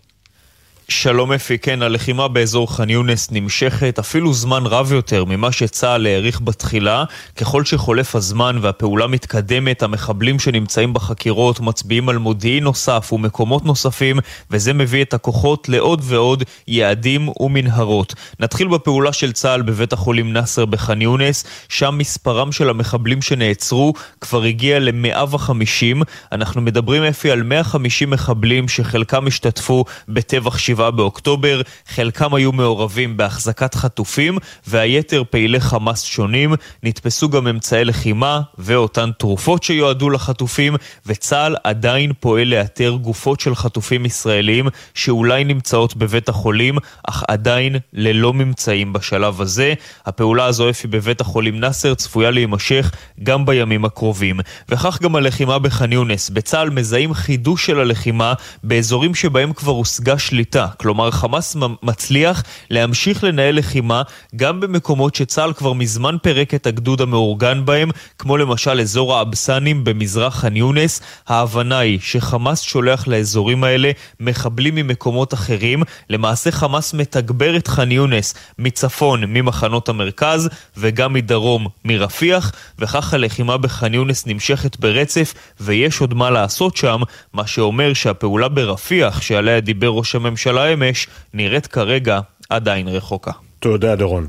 שלום 0.93 1.33
אפי, 1.33 1.59
כן, 1.59 1.83
הלחימה 1.83 2.29
באזור 2.29 2.77
ח'אן 2.77 2.91
יונס 2.91 3.31
נמשכת 3.31 3.99
אפילו 3.99 4.33
זמן 4.33 4.67
רב 4.67 4.93
יותר 4.93 5.25
ממה 5.25 5.53
שצה"ל 5.53 6.07
העריך 6.07 6.41
בתחילה. 6.41 7.05
ככל 7.37 7.65
שחולף 7.65 8.17
הזמן 8.17 8.59
והפעולה 8.61 9.07
מתקדמת, 9.07 9.83
המחבלים 9.83 10.39
שנמצאים 10.39 10.95
בחקירות 10.95 11.61
מצביעים 11.61 12.09
על 12.09 12.19
מודיעין 12.19 12.65
נוסף 12.65 13.11
ומקומות 13.13 13.65
נוספים, 13.65 14.19
וזה 14.51 14.73
מביא 14.73 15.03
את 15.03 15.15
הכוחות 15.15 15.69
לעוד 15.69 16.01
ועוד 16.05 16.45
יעדים 16.69 17.29
ומנהרות. 17.41 18.15
נתחיל 18.41 18.69
בפעולה 18.69 19.13
של 19.13 19.33
צה"ל 19.33 19.63
בבית 19.63 19.93
החולים 19.93 20.33
נאסר 20.33 20.65
בח'אן 20.65 21.03
יונס, 21.03 21.45
שם 21.69 21.99
מספרם 21.99 22.53
של 22.53 22.71
המחבלים 22.71 23.23
שנעצרו 23.23 23.95
כבר 24.21 24.43
הגיע 24.43 24.79
ל-150. 24.79 26.05
אנחנו 26.33 26.61
מדברים, 26.61 27.03
אפי, 27.03 27.31
על 27.31 27.43
150 27.43 28.11
מחבלים 28.11 28.69
שחלקם 28.69 29.27
השתתפו 29.27 29.85
בטבח 30.09 30.59
שבעה. 30.59 30.80
באוקטובר, 30.91 31.61
חלקם 31.89 32.35
היו 32.35 32.53
מעורבים 32.53 33.17
בהחזקת 33.17 33.75
חטופים, 33.75 34.39
והיתר 34.67 35.23
פעילי 35.31 35.61
חמאס 35.61 36.03
שונים. 36.03 36.55
נתפסו 36.83 37.29
גם 37.29 37.47
אמצעי 37.47 37.85
לחימה 37.85 38.41
ואותן 38.59 39.11
תרופות 39.19 39.63
שיועדו 39.63 40.11
לחטופים, 40.11 40.77
וצה"ל 41.07 41.57
עדיין 41.65 42.13
פועל 42.21 42.49
לאתר 42.49 42.91
גופות 42.91 43.41
של 43.41 43.55
חטופים 43.55 44.07
ישראלים 44.07 44.69
שאולי 44.95 45.45
נמצאות 45.45 45.97
בבית 45.97 46.29
החולים, 46.29 46.79
אך 47.09 47.25
עדיין 47.29 47.77
ללא 47.93 48.33
ממצאים 48.33 48.93
בשלב 48.93 49.41
הזה. 49.41 49.75
הפעולה 50.07 50.45
הזו, 50.45 50.71
אפי, 50.71 50.87
בבית 50.87 51.21
החולים 51.21 51.61
נאסר 51.61 51.95
צפויה 51.95 52.31
להימשך 52.31 52.91
גם 53.23 53.47
בימים 53.47 53.85
הקרובים. 53.85 54.41
וכך 54.69 54.99
גם 55.03 55.17
הלחימה 55.17 55.59
בח'אן 55.59 55.93
יונס. 55.93 56.31
בצה"ל 56.31 56.71
מזהים 56.71 57.15
חידוש 57.15 57.67
של 57.67 57.81
הלחימה 57.81 58.35
באזורים 58.65 59.15
שבהם 59.15 59.53
כבר 59.53 59.73
הושגה 59.73 60.19
שליטה. 60.19 60.60
מבצע. 60.61 60.77
כלומר, 60.77 61.11
חמאס 61.11 61.57
מצליח 61.83 62.43
להמשיך 62.71 63.25
לנהל 63.25 63.59
לחימה 63.59 64.03
גם 64.37 64.61
במקומות 64.61 65.15
שצה"ל 65.15 65.53
כבר 65.53 65.73
מזמן 65.73 66.17
פירק 66.23 66.55
את 66.55 66.67
הגדוד 66.67 67.01
המאורגן 67.01 67.65
בהם, 67.65 67.91
כמו 68.19 68.37
למשל 68.37 68.81
אזור 68.81 69.17
האבסנים 69.17 69.85
במזרח 69.85 70.41
ח'אן 70.41 70.57
יונס. 70.57 71.01
ההבנה 71.29 71.79
היא 71.79 71.99
שחמאס 72.03 72.61
שולח 72.61 73.09
לאזורים 73.09 73.65
האלה 73.65 73.91
מחבלים 74.21 74.75
ממקומות 74.75 75.35
אחרים. 75.35 75.83
למעשה 76.11 76.51
חמאס 76.51 76.95
מתגבר 76.95 77.57
את 77.57 77.69
ח'אן 77.69 77.93
יונס 77.93 78.35
מצפון, 78.59 79.25
ממחנות 79.25 79.89
המרכז, 79.89 80.49
וגם 80.77 81.13
מדרום, 81.13 81.67
מרפיח, 81.85 82.53
וכך 82.79 83.15
הלחימה 83.15 83.57
בח'אן 83.57 83.95
יונס 83.95 84.27
נמשכת 84.27 84.77
ברצף, 84.77 85.35
ויש 85.61 86.01
עוד 86.01 86.15
מה 86.15 86.31
לעשות 86.31 86.77
שם, 86.77 87.01
מה 87.33 87.47
שאומר 87.47 87.93
שהפעולה 87.93 88.49
ברפיח, 88.49 89.21
שעליה 89.21 89.61
דיבר 89.61 89.89
ראש 89.89 90.15
הממשלה 90.15 90.50
אמש, 90.59 91.07
נראית 91.35 91.67
כרגע 91.67 92.21
עדיין 92.51 92.89
רחוקה. 92.89 93.33
תודה, 93.59 93.97
דורון. 93.97 94.27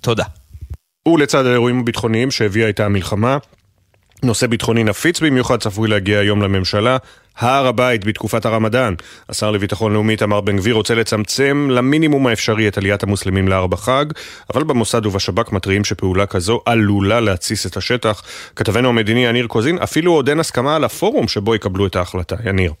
תודה. 0.00 0.24
ולצד 1.08 1.46
האירועים 1.46 1.80
הביטחוניים 1.80 2.30
שהביאה 2.30 2.68
איתה 2.68 2.84
המלחמה, 2.84 3.38
נושא 4.22 4.46
ביטחוני 4.46 4.84
נפיץ 4.84 5.20
במיוחד 5.20 5.60
צפוי 5.60 5.88
להגיע 5.88 6.18
היום 6.18 6.42
לממשלה, 6.42 6.96
הר 7.38 7.66
הבית 7.66 8.04
בתקופת 8.04 8.46
הרמדאן. 8.46 8.94
השר 9.28 9.50
לביטחון 9.50 9.92
לאומי 9.92 10.12
איתמר 10.12 10.40
בן 10.40 10.56
גביר 10.56 10.74
רוצה 10.74 10.94
לצמצם 10.94 11.68
למינימום 11.70 12.26
האפשרי 12.26 12.68
את 12.68 12.78
עליית 12.78 13.02
המוסלמים 13.02 13.48
להר 13.48 13.66
בחג, 13.66 14.04
אבל 14.54 14.64
במוסד 14.64 15.06
ובשב"כ 15.06 15.52
מתריעים 15.52 15.84
שפעולה 15.84 16.26
כזו 16.26 16.60
עלולה 16.66 17.20
להתסיס 17.20 17.66
את 17.66 17.76
השטח. 17.76 18.22
כתבנו 18.56 18.88
המדיני 18.88 19.26
יניר 19.26 19.46
קוזין, 19.46 19.78
אפילו 19.78 20.12
עוד 20.12 20.28
אין 20.28 20.40
הסכמה 20.40 20.76
על 20.76 20.84
הפורום 20.84 21.28
שבו 21.28 21.54
יקבלו 21.54 21.86
את 21.86 21.96
ההחלטה. 21.96 22.36
יניר. 22.44 22.72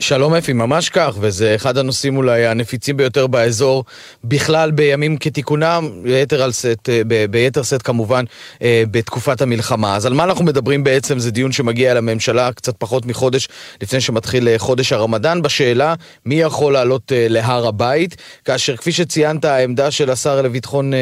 שלום 0.00 0.34
אפי, 0.34 0.52
ממש 0.52 0.88
כך, 0.88 1.16
וזה 1.20 1.54
אחד 1.54 1.78
הנושאים 1.78 2.16
אולי 2.16 2.46
הנפיצים 2.46 2.96
ביותר 2.96 3.26
באזור, 3.26 3.84
בכלל 4.24 4.70
בימים 4.70 5.16
כתיקונם, 5.16 5.90
ביתר, 6.02 6.52
סט, 6.52 6.88
אה, 6.88 7.02
ב, 7.06 7.26
ביתר 7.30 7.64
סט 7.64 7.80
כמובן, 7.84 8.24
אה, 8.62 8.82
בתקופת 8.90 9.42
המלחמה. 9.42 9.96
אז 9.96 10.06
על 10.06 10.14
מה 10.14 10.24
אנחנו 10.24 10.44
מדברים 10.44 10.84
בעצם? 10.84 11.18
זה 11.18 11.30
דיון 11.30 11.52
שמגיע 11.52 11.94
לממשלה 11.94 12.52
קצת 12.52 12.76
פחות 12.76 13.06
מחודש 13.06 13.48
לפני 13.82 14.00
שמתחיל 14.00 14.48
אה, 14.48 14.58
חודש 14.58 14.92
הרמדאן, 14.92 15.42
בשאלה 15.42 15.94
מי 16.26 16.34
יכול 16.34 16.72
לעלות 16.72 17.12
להר 17.14 17.66
הבית, 17.66 18.16
כאשר 18.44 18.76
כפי 18.76 18.92
שציינת, 18.92 19.44
העמדה 19.44 19.90
של 19.90 20.10
השר 20.10 20.42
לביטחון 20.42 20.92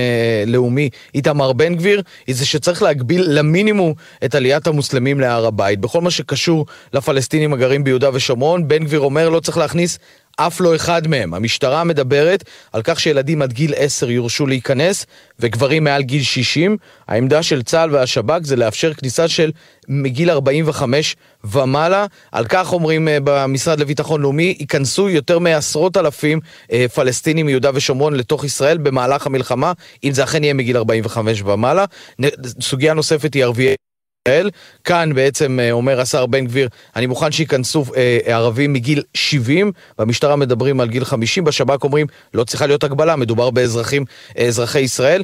לאומי 0.47 0.91
איתמר 1.15 1.53
בן 1.53 1.75
גביר, 1.75 2.03
היא 2.27 2.35
זה 2.35 2.47
שצריך 2.47 2.83
להגביל 2.83 3.25
למינימום 3.29 3.93
את 4.25 4.35
עליית 4.35 4.67
המוסלמים 4.67 5.21
להר 5.21 5.47
הבית. 5.47 5.81
בכל 5.81 6.01
מה 6.01 6.11
שקשור 6.11 6.67
לפלסטינים 6.93 7.53
הגרים 7.53 7.85
ביהודה 7.85 8.11
ושומרון, 8.13 8.69
בן 8.69 8.86
גביר 8.87 9.01
אומר 9.01 9.29
לא 9.29 9.41
צריך 9.41 9.59
להכניס 9.59 9.99
אף 10.37 10.61
לא 10.61 10.77
אחד 10.77 11.09
מהם. 11.09 11.35
המשטרה 11.35 11.85
מדברת 11.85 12.45
על 12.73 12.83
כך 12.85 13.01
שילדים 13.01 13.43
עד 13.43 13.53
גיל 13.53 13.73
10 13.77 14.11
יורשו 14.11 14.47
להיכנס, 14.47 15.07
וגברים 15.41 15.85
מעל 15.85 16.03
גיל 16.03 16.23
60. 16.23 16.77
העמדה 17.09 17.43
של 17.43 17.63
צה"ל 17.63 17.95
והשב"כ 17.95 18.39
זה 18.43 18.57
לאפשר 18.57 18.95
כניסה 18.95 19.29
של 19.29 19.51
מגיל 19.89 20.31
45 20.31 21.17
ומעלה. 21.45 22.07
על 22.33 22.47
כך 22.47 22.73
אומרים 22.73 23.09
אה, 23.09 23.19
במשרד 23.25 23.81
לביטחון 23.81 24.21
לאומי, 24.21 24.57
ייכנסו 24.61 25.09
יותר 25.09 25.39
מעשרות 25.39 25.97
אלפים 25.97 26.41
אה, 26.73 26.87
פלסטינים 26.95 27.47
מיהודה 27.47 27.71
ושומרון 27.75 28.15
לתוך 28.15 28.45
ישראל 28.45 28.79
במהלך 28.79 29.27
המלחמה, 29.27 29.73
אם 30.05 30.13
זה 30.13 30.25
אכן 30.25 30.45
יהיה 30.45 30.55
מגיל 30.55 30.77
45 30.77 31.43
ומעלה. 31.43 31.85
סוגיה 32.61 32.95
נוספת 32.95 33.35
היא 33.35 33.45
ערביי... 33.45 33.75
ישראל. 34.27 34.51
כאן 34.85 35.15
בעצם 35.15 35.61
אה, 35.61 35.73
אומר 35.73 36.01
השר 36.01 36.27
בן 36.27 36.47
גביר, 36.47 36.69
אני 36.97 37.07
מוכן 37.07 37.33
שייכנסו 37.33 37.85
אה, 37.97 38.19
ערבים 38.25 38.73
מגיל 38.73 39.03
70, 39.15 39.73
במשטרה 39.99 40.37
מדברים 40.37 40.81
על 40.81 40.89
גיל 40.89 41.05
50, 41.05 41.45
בשב"כ 41.45 41.85
אומרים, 41.85 42.07
לא 42.35 42.45
צריכה 42.45 42.67
להיות 42.67 42.85
הגבלה, 42.85 43.17
מדובר 43.17 43.51
באזרחים, 43.51 44.05
אזרחי 44.47 44.81
ישראל. 44.81 45.23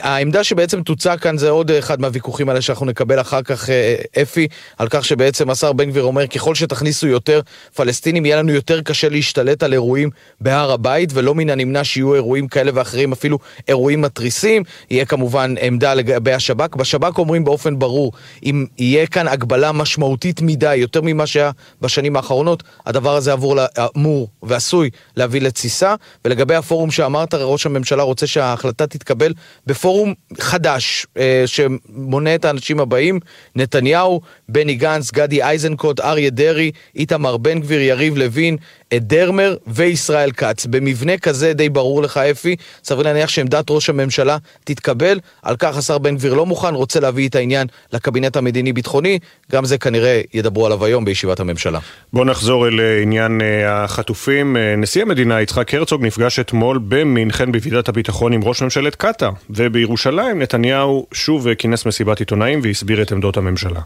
העמדה 0.00 0.44
שבעצם 0.44 0.82
תוצע 0.82 1.16
כאן 1.16 1.38
זה 1.38 1.50
עוד 1.50 1.70
אחד 1.70 2.00
מהוויכוחים 2.00 2.48
האלה 2.48 2.60
שאנחנו 2.60 2.86
נקבל 2.86 3.20
אחר 3.20 3.42
כך, 3.42 3.70
אה, 3.70 3.94
אפי, 4.22 4.48
על 4.78 4.88
כך 4.90 5.04
שבעצם 5.04 5.50
השר 5.50 5.72
בן 5.72 5.90
גביר 5.90 6.02
אומר, 6.02 6.26
ככל 6.26 6.54
שתכניסו 6.54 7.06
יותר 7.06 7.40
פלסטינים, 7.74 8.26
יהיה 8.26 8.36
לנו 8.36 8.52
יותר 8.52 8.80
קשה 8.80 9.08
להשתלט 9.08 9.62
על 9.62 9.72
אירועים 9.72 10.10
בהר 10.40 10.72
הבית, 10.72 11.10
ולא 11.14 11.34
מן 11.34 11.50
הנמנע 11.50 11.84
שיהיו 11.84 12.14
אירועים 12.14 12.48
כאלה 12.48 12.70
ואחרים, 12.74 13.12
אפילו 13.12 13.38
אירועים 13.68 14.00
מתריסים. 14.00 14.62
יהיה 14.90 15.04
כמובן 15.04 15.54
עמדה 15.60 15.94
לגבי 15.94 16.32
השב"כ. 16.32 16.76
בשב"כ 16.76 17.18
אומרים 17.18 17.44
באופן 17.44 17.78
ברור, 17.78 18.12
אם 18.44 18.66
יהיה 18.78 19.06
כאן 19.06 19.28
הגבלה 19.28 19.72
משמעותית 19.72 20.40
מדי, 20.40 20.76
יותר 20.76 21.00
ממה 21.02 21.26
שהיה 21.26 21.50
בשנים 21.80 22.16
האחרונות, 22.16 22.62
הדבר 22.86 23.16
הזה 23.16 23.32
עבור, 23.32 23.58
אמור 23.96 24.28
ועשוי 24.42 24.90
להביא 25.16 25.40
לתסיסה. 25.40 25.94
ולגבי 26.24 26.54
הפורום 26.54 26.90
שאמרת, 26.90 27.34
ראש 27.34 27.66
הממשלה 27.66 28.02
רוצה 28.02 28.26
שההחלטה 28.26 28.86
תתקבל 28.86 29.34
בפורום 29.66 30.14
חדש, 30.38 31.06
אה, 31.18 31.42
שמונה 31.46 32.34
את 32.34 32.44
האנשים 32.44 32.80
הבאים, 32.80 33.20
נתניהו, 33.56 34.20
בני 34.48 34.74
גנץ, 34.74 35.10
גדי 35.10 35.42
איזנקוט, 35.42 36.00
אריה 36.00 36.30
דרעי, 36.30 36.70
איתמר 36.96 37.36
בן 37.36 37.60
גביר, 37.60 37.80
יריב 37.80 38.16
לוין, 38.16 38.56
דרמר 38.94 39.56
וישראל 39.66 40.30
כץ. 40.32 40.66
במבנה 40.66 41.18
כזה 41.18 41.52
די 41.52 41.68
ברור 41.68 42.02
לך, 42.02 42.16
אפי, 42.16 42.56
סביר 42.84 43.02
להניח 43.02 43.28
שעמדת 43.28 43.70
ראש 43.70 43.90
הממשלה 43.90 44.36
תתקבל. 44.64 45.20
על 45.42 45.56
כך 45.56 45.76
השר 45.76 45.98
בן 45.98 46.16
גביר 46.16 46.34
לא 46.34 46.46
מוכן, 46.46 46.74
רוצה 46.74 47.00
להביא 47.00 47.28
את 47.28 47.34
העניין 47.34 47.66
לקבינט 47.92 48.36
המדיני-ביטחוני. 48.36 49.18
גם 49.52 49.64
זה 49.64 49.78
כנראה 49.78 50.20
ידברו 50.34 50.66
עליו 50.66 50.84
היום 50.84 51.04
בישיבת 51.04 51.40
הממשלה. 51.40 51.78
בואו 52.12 52.24
נחזור 52.24 52.68
אל 52.68 52.80
אה, 52.80 53.02
עניין 53.02 53.40
אה, 53.40 53.84
החטופים. 53.84 54.56
אה, 54.56 54.76
נשיא 54.76 55.02
המדינה 55.02 55.40
יצחק 55.40 55.74
הרצוג 55.74 56.04
נפגש 56.04 56.38
אתמול 56.38 56.80
במינכן 56.88 57.52
בוועידת 57.52 57.88
הביטחון 57.88 58.32
עם 58.32 58.44
ראש 58.44 58.62
ממשלת 58.62 58.94
קטאר. 58.94 59.30
ובירושלים 59.50 60.42
נתניהו 60.42 61.06
שוב 61.12 61.54
כינס 61.54 61.86
מסיבת 61.86 62.18
עיתונאים 62.18 62.60
והסביר 62.62 63.02
את 63.02 63.12
עמדות 63.12 63.36
הממשלה. 63.36 63.80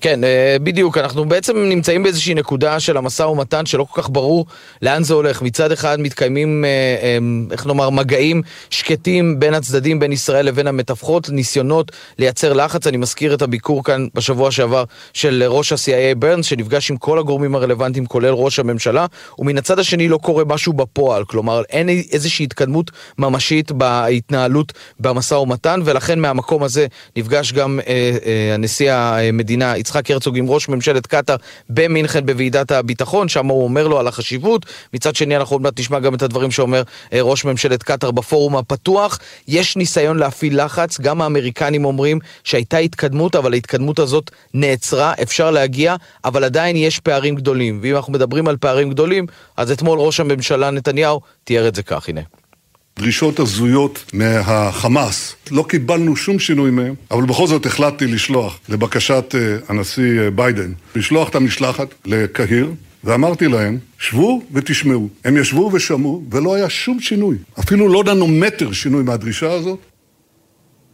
כן, 0.00 0.24
אה, 0.24 0.56
בדיוק, 0.62 0.98
אנחנו 0.98 1.24
בעצם 1.24 1.58
נמצאים 1.58 2.02
באיזושהי 2.02 2.34
נקודה 2.34 2.80
של 2.80 2.96
המשא 2.96 3.22
ומתן 3.22 3.66
שלא 3.66 3.86
כל 3.90 4.02
כך 4.02 4.10
ברור 4.10 4.46
לאן 4.82 5.02
זה 5.02 5.14
הולך. 5.14 5.42
מצד 5.42 5.72
אחד 5.72 6.00
מתקיימים, 6.00 6.64
אה, 6.64 6.68
אה, 7.02 7.18
איך 7.50 7.66
נאמר, 7.66 7.90
מגעים 7.90 8.42
שקטים 8.70 9.40
בין 9.40 9.54
הצדדים, 9.54 9.98
בין 9.98 10.12
ישראל 10.12 10.46
לבין 10.46 10.66
המתווכות, 10.66 11.28
ניסיונות 11.30 11.92
לייצר 12.18 12.52
לחץ. 12.52 12.86
אני 12.86 12.96
מזכיר 12.96 13.34
את 13.34 13.42
הביקור 13.42 13.84
כאן 13.84 14.06
בשבוע 14.14 14.50
שעבר 14.50 14.84
של 15.12 15.44
ראש 15.46 15.72
ה-CIA 15.72 16.14
ברנס, 16.18 16.46
שנפגש 16.46 16.90
עם 16.90 16.96
כל 16.96 17.18
הגורמים 17.18 17.54
הרלוונטיים, 17.54 18.06
כולל 18.06 18.32
ראש 18.32 18.58
הממשלה, 18.58 19.06
ומן 19.38 19.58
הצד 19.58 19.78
השני 19.78 20.08
לא 20.08 20.16
קורה 20.16 20.44
משהו 20.44 20.72
בפועל. 20.72 21.24
כלומר, 21.24 21.62
אין 21.70 21.88
איזושהי 21.88 22.44
התקדמות 22.44 22.90
ממשית 23.18 23.72
בהתנהלות 23.72 24.72
במשא 25.00 25.34
ומתן, 25.34 25.80
ולכן 25.84 26.18
מהמקום 26.18 26.62
הזה 26.62 26.86
נפגש 27.16 27.52
גם 27.52 27.80
נשיא 28.58 28.92
המדינה 28.92 29.71
יצחק 29.76 30.10
הרצוג 30.10 30.38
עם 30.38 30.50
ראש 30.50 30.68
ממשלת 30.68 31.06
קטאר 31.06 31.36
במינכן 31.68 32.26
בוועידת 32.26 32.70
הביטחון, 32.70 33.28
שם 33.28 33.46
הוא 33.46 33.64
אומר 33.64 33.88
לו 33.88 33.98
על 33.98 34.08
החשיבות. 34.08 34.66
מצד 34.94 35.14
שני 35.14 35.36
אנחנו 35.36 35.54
עוד 35.54 35.62
מעט 35.62 35.80
נשמע 35.80 36.00
גם 36.00 36.14
את 36.14 36.22
הדברים 36.22 36.50
שאומר 36.50 36.82
אה, 37.12 37.22
ראש 37.22 37.44
ממשלת 37.44 37.82
קטאר 37.82 38.10
בפורום 38.10 38.56
הפתוח. 38.56 39.18
יש 39.48 39.76
ניסיון 39.76 40.18
להפעיל 40.18 40.64
לחץ, 40.64 41.00
גם 41.00 41.22
האמריקנים 41.22 41.84
אומרים 41.84 42.18
שהייתה 42.44 42.78
התקדמות, 42.78 43.36
אבל 43.36 43.52
ההתקדמות 43.52 43.98
הזאת 43.98 44.30
נעצרה, 44.54 45.12
אפשר 45.22 45.50
להגיע, 45.50 45.96
אבל 46.24 46.44
עדיין 46.44 46.76
יש 46.76 47.00
פערים 47.00 47.34
גדולים. 47.34 47.80
ואם 47.82 47.96
אנחנו 47.96 48.12
מדברים 48.12 48.48
על 48.48 48.56
פערים 48.56 48.90
גדולים, 48.90 49.26
אז 49.56 49.70
אתמול 49.70 49.98
ראש 49.98 50.20
הממשלה 50.20 50.70
נתניהו 50.70 51.20
תיאר 51.44 51.68
את 51.68 51.74
זה 51.74 51.82
כך, 51.82 52.08
הנה. 52.08 52.41
דרישות 52.98 53.38
הזויות 53.38 54.04
מהחמאס. 54.12 55.34
לא 55.50 55.64
קיבלנו 55.68 56.16
שום 56.16 56.38
שינוי 56.38 56.70
מהם, 56.70 56.94
אבל 57.10 57.22
בכל 57.22 57.46
זאת 57.46 57.66
החלטתי 57.66 58.06
לשלוח, 58.06 58.58
לבקשת 58.68 59.34
אה, 59.34 59.56
הנשיא 59.68 60.20
אה, 60.20 60.30
ביידן, 60.30 60.72
לשלוח 60.96 61.28
את 61.28 61.34
המשלחת 61.34 61.94
לקהיר, 62.04 62.72
ואמרתי 63.04 63.48
להם, 63.48 63.78
שבו 63.98 64.42
ותשמעו. 64.52 65.08
הם 65.24 65.36
ישבו 65.36 65.70
ושמעו, 65.72 66.22
ולא 66.30 66.54
היה 66.54 66.70
שום 66.70 67.00
שינוי. 67.00 67.36
אפילו 67.60 67.88
לא 67.88 68.14
ננומטר 68.14 68.72
שינוי 68.72 69.02
מהדרישה 69.02 69.52
הזאת. 69.52 69.78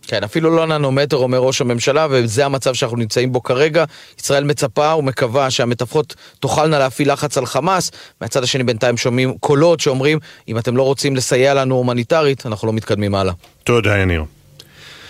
כן, 0.09 0.25
אפילו 0.25 0.57
לא 0.57 0.67
ננומטר, 0.67 1.17
אומר 1.17 1.39
ראש 1.39 1.61
הממשלה, 1.61 2.07
וזה 2.11 2.47
המצב 2.47 2.75
שאנחנו 2.75 2.97
נמצאים 2.97 3.33
בו 3.33 3.43
כרגע. 3.43 3.85
ישראל 4.21 4.45
מצפה 4.45 4.95
ומקווה 4.95 5.51
שהמתווכות 5.51 6.15
תוכלנה 6.41 6.79
להפעיל 6.79 7.13
לחץ 7.13 7.39
על 7.39 7.47
חמאס. 7.47 7.91
מהצד 8.21 8.43
השני 8.43 8.65
בינתיים 8.65 8.97
שומעים 8.97 9.39
קולות 9.39 9.81
שאומרים, 9.81 10.19
אם 10.49 10.59
אתם 10.59 10.77
לא 10.77 10.83
רוצים 10.83 11.17
לסייע 11.17 11.55
לנו 11.55 11.75
הומניטרית, 11.75 12.47
אנחנו 12.47 12.67
לא 12.67 12.73
מתקדמים 12.73 13.15
הלאה. 13.15 13.33
תודה, 13.65 13.99
יניר. 13.99 14.25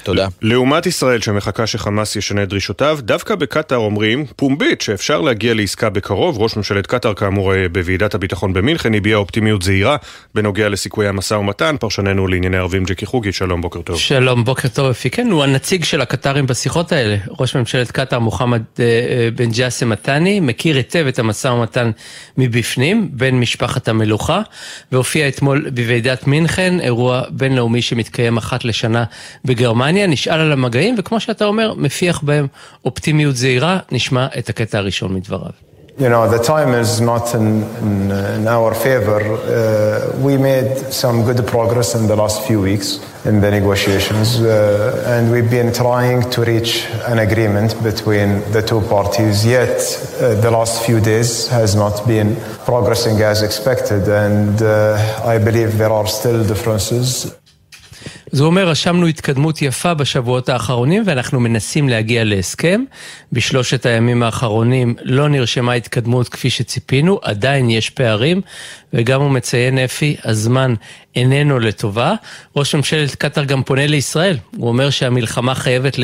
תודה. 0.02 0.28
לעומת 0.42 0.86
ישראל 0.86 1.20
שמחכה 1.20 1.66
שחמאס 1.66 2.16
ישנה 2.16 2.42
את 2.42 2.48
דרישותיו, 2.48 2.98
דווקא 3.02 3.34
בקטאר 3.34 3.76
אומרים 3.76 4.24
פומבית 4.36 4.80
שאפשר 4.80 5.20
להגיע 5.20 5.54
לעסקה 5.54 5.90
בקרוב. 5.90 6.38
ראש 6.38 6.56
ממשלת 6.56 6.86
קטאר 6.86 7.14
כאמור 7.14 7.54
אה, 7.54 7.68
בוועידת 7.68 8.14
הביטחון 8.14 8.52
במינכן 8.52 8.94
הביע 8.94 9.16
אופטימיות 9.16 9.62
זהירה 9.62 9.96
בנוגע 10.34 10.68
לסיכויי 10.68 11.08
המשא 11.08 11.34
ומתן. 11.34 11.76
פרשננו 11.80 12.26
לענייני 12.26 12.56
ערבים 12.56 12.84
ג'קי 12.84 13.06
חוגי, 13.06 13.32
שלום, 13.32 13.60
בוקר 13.60 13.82
טוב. 13.82 13.98
שלום, 13.98 14.44
בוקר 14.44 14.68
טוב 14.68 14.90
אפי. 14.90 15.10
כן, 15.10 15.30
הוא 15.30 15.44
הנציג 15.44 15.84
של 15.84 16.00
הקטרים 16.00 16.46
בשיחות 16.46 16.92
האלה. 16.92 17.16
ראש 17.40 17.56
ממשלת 17.56 17.90
קטאר 17.90 18.18
מוחמד 18.18 18.62
אה, 18.80 18.84
אה, 18.84 19.28
בן 19.34 19.50
ג'אסם 19.50 19.88
מתני 19.88 20.40
מכיר 20.40 20.76
היטב 20.76 21.04
את 21.08 21.18
המשא 21.18 21.48
ומתן 21.48 21.90
מבפנים, 22.38 23.08
בין 23.12 23.40
משפחת 23.40 23.88
המלוכה, 23.88 24.40
והופיע 24.92 25.28
אתמול 25.28 25.70
בוועידת 25.70 26.26
מינכן, 26.26 26.80
אירוע 26.80 27.22
בינלאומי 27.30 27.82
שמתקיים 27.82 28.36
אחת 28.36 28.64
לשנה 28.64 29.04
בגרמניה, 29.44 29.87
נשאל 30.07 30.39
על 30.39 30.51
המגעים, 30.51 30.95
וכמו 30.97 31.19
שאתה 31.19 31.45
אומר, 31.45 31.73
מפיח 31.77 32.21
בהם 32.23 32.47
אופטימיות 32.85 33.35
זהירה, 33.35 33.79
נשמע 33.91 34.27
את 34.39 34.49
הקטע 34.49 34.77
הראשון 34.77 35.15
מדבריו. 35.15 35.51
You 35.99 36.09
know, 36.09 36.27
the 36.27 36.39
time 36.39 36.73
is 36.73 36.99
not 37.01 37.35
in, 37.35 37.61
in, 37.83 38.09
in 38.09 38.47
our 38.47 38.73
favor. 38.73 39.21
Uh, 39.21 40.17
we 40.17 40.37
made 40.37 40.75
some 40.91 41.23
good 41.23 41.45
progress 41.45 41.93
in 41.93 42.07
the 42.07 42.15
last 42.15 42.41
few 42.47 42.59
weeks 42.61 42.99
in 43.25 43.41
the 43.41 43.51
negotiations, 43.51 44.41
uh, 44.41 45.05
and 45.05 45.31
we've 45.31 45.51
been 45.51 45.71
trying 45.71 46.27
to 46.31 46.41
reach 46.41 46.87
an 47.05 47.19
agreement 47.19 47.71
between 47.83 48.41
the 48.51 48.63
two 48.63 48.81
parties. 48.89 49.45
Yet, 49.45 49.77
uh, 50.19 50.33
the 50.41 50.49
last 50.49 50.83
few 50.83 50.99
days 50.99 51.47
has 51.49 51.75
not 51.75 52.07
been 52.07 52.37
progressing 52.65 53.21
as 53.21 53.43
expected, 53.43 54.07
and 54.07 54.63
uh, 54.63 54.97
I 55.23 55.37
believe 55.37 55.77
there 55.77 55.91
are 55.91 56.07
still 56.07 56.43
differences. 56.43 57.35
הוא 58.32 58.46
אומר, 58.46 58.68
רשמנו 58.68 59.06
התקדמות 59.06 59.62
יפה 59.62 59.94
בשבועות 59.94 60.48
האחרונים 60.48 61.02
ואנחנו 61.06 61.40
מנסים 61.40 61.88
להגיע 61.88 62.24
להסכם. 62.24 62.84
בשלושת 63.32 63.86
הימים 63.86 64.22
האחרונים 64.22 64.94
לא 65.02 65.28
נרשמה 65.28 65.72
התקדמות 65.72 66.28
כפי 66.28 66.50
שציפינו, 66.50 67.18
עדיין 67.22 67.70
יש 67.70 67.90
פערים, 67.90 68.40
וגם 68.92 69.22
הוא 69.22 69.30
מציין 69.30 69.78
אפי, 69.78 70.16
הזמן 70.24 70.74
איננו 71.16 71.58
לטובה. 71.58 72.14
ראש 72.56 72.74
ממשלת 72.74 73.14
קטאר 73.14 73.44
גם 73.44 73.62
פונה 73.62 73.86
לישראל, 73.86 74.36
הוא 74.56 74.68
אומר 74.68 74.90
שהמלחמה 74.90 75.54
חייבת 75.54 75.98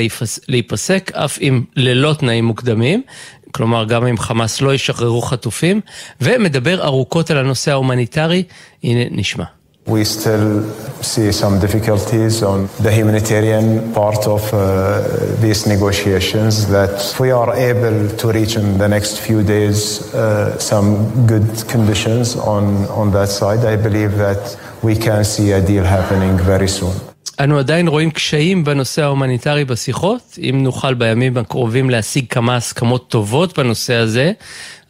להיפסק, 0.49 1.11
אף 1.15 1.39
אם 1.39 1.63
ללא 1.77 2.15
תנאים 2.19 2.45
מוקדמים. 2.45 3.03
כלומר 3.51 3.85
גם 3.85 4.07
אם 4.07 4.19
חמאס 4.19 4.61
לא 4.61 4.75
ישחררו 4.75 5.23
חטופים, 5.23 5.81
ומדבר 6.21 6.85
ארוכות 6.85 7.31
על 7.31 7.39
הנושא 7.39 7.71
ההומניטרי, 7.71 8.43
הנה 8.85 9.01
נשמע. 9.11 9.45
We 9.87 10.05
still 10.05 10.63
see 11.03 11.31
some 11.33 11.61
difficulties 11.61 12.43
on 12.43 12.69
the 12.81 12.91
humanitarian 12.91 13.93
part 13.93 14.27
of 14.27 14.43
uh, 14.53 15.03
these 15.43 15.67
negotiations. 15.67 16.67
That 16.69 17.15
we 17.21 17.31
are 17.31 17.55
able 17.55 18.09
to 18.17 18.33
reach 18.33 18.57
in 18.57 18.79
the 18.79 18.89
next 18.89 19.21
few 19.21 19.43
days 19.43 20.15
uh, 20.15 20.59
some 20.59 21.27
good 21.27 21.69
conditions 21.69 22.37
on, 22.37 22.87
on 22.87 23.13
that 23.13 23.29
side, 23.29 23.65
I 23.67 23.77
believe 23.77 24.17
that 24.17 24.57
we 24.83 24.97
can 24.97 25.25
see 25.25 25.53
a 25.53 25.61
deal 25.61 25.85
happening 25.85 26.39
very 26.39 26.69
soon. 26.69 27.14
אנו 27.41 27.59
עדיין 27.59 27.89
רואים 27.89 28.11
קשיים 28.11 28.65
בנושא 28.65 29.03
ההומניטרי 29.03 29.65
בשיחות. 29.65 30.39
אם 30.51 30.63
נוכל 30.63 30.95
בימים 30.95 31.37
הקרובים 31.37 31.91
להשיג 31.91 32.25
כמה 32.29 32.57
הסכמות 32.57 33.09
טובות 33.09 33.59
בנושא 33.59 33.95
הזה, 33.95 34.33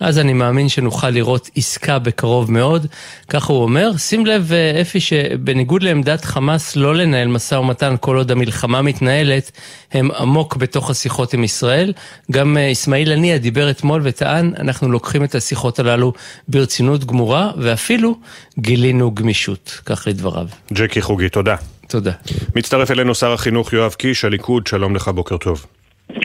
אז 0.01 0.19
אני 0.19 0.33
מאמין 0.33 0.69
שנוכל 0.69 1.11
לראות 1.11 1.51
עסקה 1.57 1.99
בקרוב 1.99 2.53
מאוד. 2.53 2.87
ככה 3.29 3.53
הוא 3.53 3.63
אומר. 3.63 3.97
שים 3.97 4.27
לב, 4.27 4.53
אפי, 4.81 5.01
שבניגוד 5.01 5.83
לעמדת 5.83 6.25
חמאס 6.25 6.77
לא 6.77 6.95
לנהל 6.95 7.29
משא 7.29 7.55
ומתן 7.55 7.95
כל 8.01 8.17
עוד 8.17 8.31
המלחמה 8.31 8.83
מתנהלת, 8.83 9.51
הם 9.93 10.11
עמוק 10.11 10.57
בתוך 10.57 10.91
השיחות 10.91 11.35
עם 11.35 11.45
ישראל. 11.45 11.93
גם 12.33 12.57
אסמאעיל 12.73 13.13
הנייה 13.13 13.39
דיבר 13.39 13.71
אתמול 13.71 14.01
וטען, 14.05 14.53
אנחנו 14.59 14.89
לוקחים 14.89 15.25
את 15.25 15.35
השיחות 15.35 15.79
הללו 15.79 16.13
ברצינות 16.49 17.05
גמורה, 17.05 17.51
ואפילו 17.57 18.19
גילינו 18.59 19.15
גמישות. 19.15 19.81
כך 19.87 20.05
לדבריו. 20.07 20.47
ג'קי 20.73 21.03
חוגי, 21.03 21.29
תודה. 21.29 21.74
תודה. 21.89 22.13
מצטרף 22.57 22.91
אלינו 22.91 23.15
שר 23.15 23.33
החינוך 23.33 23.73
יואב 23.73 23.93
קיש, 23.93 24.25
הליכוד, 24.25 24.67
שלום 24.67 24.97
לך, 24.97 25.09
בוקר 25.09 25.37
טוב. 25.37 25.67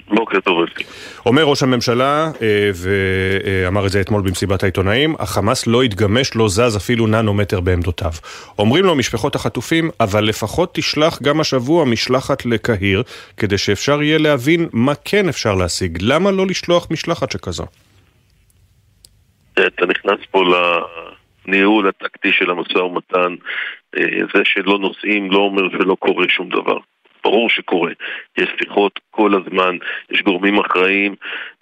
בוקר 0.08 0.40
טוב. 0.40 0.60
אומר 1.26 1.44
ראש 1.44 1.64
הממשלה, 1.64 2.32
ואמר 2.76 3.86
את 3.86 3.92
זה 3.92 4.02
אתמול 4.02 4.22
במסיבת 4.22 4.64
העיתונאים, 4.64 5.16
החמאס 5.20 5.68
לא 5.68 5.82
התגמש, 5.82 6.36
לא 6.36 6.50
זז 6.50 6.78
אפילו 6.78 7.08
ננומטר 7.08 7.60
בעמדותיו. 7.60 8.12
אומרים 8.60 8.86
לו 8.86 8.96
משפחות 8.96 9.36
החטופים, 9.36 9.90
אבל 10.00 10.24
לפחות 10.24 10.74
תשלח 10.74 11.22
גם 11.22 11.40
השבוע 11.40 11.86
משלחת 11.86 12.46
לקהיר, 12.46 13.04
כדי 13.38 13.58
שאפשר 13.58 14.02
יהיה 14.02 14.18
להבין 14.18 14.70
מה 14.74 14.94
כן 15.06 15.30
אפשר 15.30 15.56
להשיג. 15.56 15.98
למה 16.02 16.32
לא 16.32 16.48
לשלוח 16.48 16.88
משלחת 16.92 17.32
שכזו? 17.32 17.66
אתה 19.54 19.86
נכנס 19.86 20.20
פה 20.32 20.44
לניהול 21.48 21.88
הטקטי 21.88 22.30
של 22.32 22.50
המשא 22.50 22.78
ומתן. 22.78 23.36
זה 24.34 24.42
שלא 24.44 24.80
נוסעים 24.80 25.32
לא 25.32 25.38
אומר 25.38 25.70
שלא 25.70 25.96
קורה 26.00 26.26
שום 26.30 26.50
דבר. 26.50 26.78
ברור 27.24 27.50
שקורה. 27.50 27.92
יש 28.38 28.50
שיחות 28.64 29.00
כל 29.12 29.32
הזמן, 29.34 29.78
יש 30.12 30.22
גורמים 30.22 30.60
אחראים, 30.60 31.16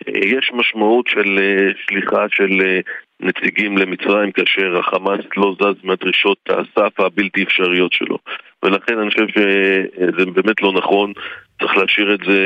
יש 0.08 0.52
משמעות 0.54 1.08
של 1.08 1.40
שליחה 1.88 2.26
של 2.32 2.80
נציגים 3.20 3.78
למצרים 3.78 4.32
כאשר 4.32 4.78
החמאס 4.80 5.26
לא 5.38 5.56
זז 5.60 5.84
מהדרישות 5.84 6.38
הסף 6.50 7.00
הבלתי 7.00 7.44
אפשריות 7.44 7.94
שלו. 7.94 8.18
ולכן 8.64 9.00
אני 9.00 9.10
חושב 9.10 9.28
שזה 9.28 10.26
באמת 10.26 10.62
לא 10.62 10.74
נכון, 10.74 11.14
צריך 11.62 11.78
להשאיר 11.78 12.14
את 12.14 12.20
זה 12.26 12.42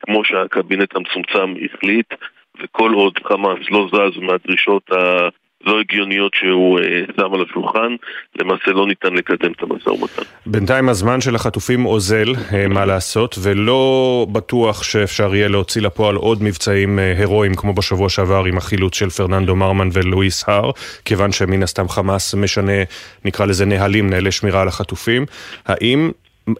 כמו 0.00 0.24
שהקבינט 0.24 0.96
המצומצם 0.96 1.54
החליט, 1.64 2.14
וכל 2.62 2.92
עוד 2.92 3.18
חמאס 3.24 3.58
לא 3.70 3.88
זז 3.92 4.18
מהדרישות 4.18 4.92
ה... 4.92 5.28
לא 5.66 5.80
הגיוניות 5.80 6.32
שהוא 6.34 6.78
שם 7.16 7.34
על 7.34 7.44
השולחן, 7.50 7.96
למעשה 8.40 8.70
לא 8.70 8.86
ניתן 8.86 9.14
לקדם 9.14 9.52
את 9.52 9.62
המשא 9.62 9.88
ומתן. 9.88 10.22
בינתיים 10.46 10.88
הזמן 10.88 11.20
של 11.20 11.34
החטופים 11.34 11.86
אוזל, 11.86 12.32
מה 12.68 12.84
לעשות, 12.84 13.38
ולא 13.42 14.26
בטוח 14.32 14.82
שאפשר 14.82 15.34
יהיה 15.34 15.48
להוציא 15.48 15.82
לפועל 15.82 16.16
עוד 16.16 16.42
מבצעים 16.42 16.98
הירואיים 16.98 17.54
כמו 17.54 17.72
בשבוע 17.72 18.08
שעבר 18.08 18.44
עם 18.44 18.56
החילוץ 18.56 18.94
של 18.94 19.10
פרננדו 19.10 19.56
מרמן 19.56 19.88
ולואיס 19.92 20.44
הר, 20.48 20.70
כיוון 21.04 21.32
שמן 21.32 21.62
הסתם 21.62 21.88
חמאס 21.88 22.34
משנה, 22.34 22.82
נקרא 23.24 23.46
לזה 23.46 23.66
נהלים, 23.66 24.10
נהלי 24.10 24.32
שמירה 24.32 24.62
על 24.62 24.68
החטופים. 24.68 25.26
האם 25.66 26.10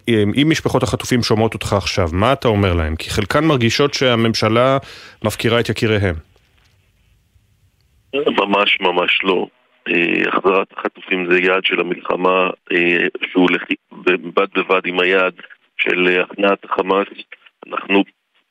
אם 0.08 0.46
משפחות 0.50 0.82
החטופים 0.82 1.22
שומעות 1.22 1.54
אותך 1.54 1.72
עכשיו, 1.72 2.08
מה 2.12 2.32
אתה 2.32 2.48
אומר 2.48 2.74
להם? 2.74 2.96
כי 2.96 3.10
חלקן 3.10 3.44
מרגישות 3.44 3.94
שהממשלה 3.94 4.78
מפקירה 5.24 5.60
את 5.60 5.68
יקיריהם. 5.68 6.14
ממש 8.14 8.78
ממש 8.80 9.24
לא. 9.24 9.46
החזרת 10.28 10.72
החטופים 10.76 11.26
זה 11.30 11.38
יעד 11.38 11.64
של 11.64 11.80
המלחמה 11.80 12.50
שהוא 13.32 13.48
בד 13.92 14.52
בבד 14.54 14.86
עם 14.86 15.00
היעד 15.00 15.34
של 15.76 16.20
הכנעת 16.22 16.64
החמאס. 16.64 17.06
אנחנו 17.68 18.04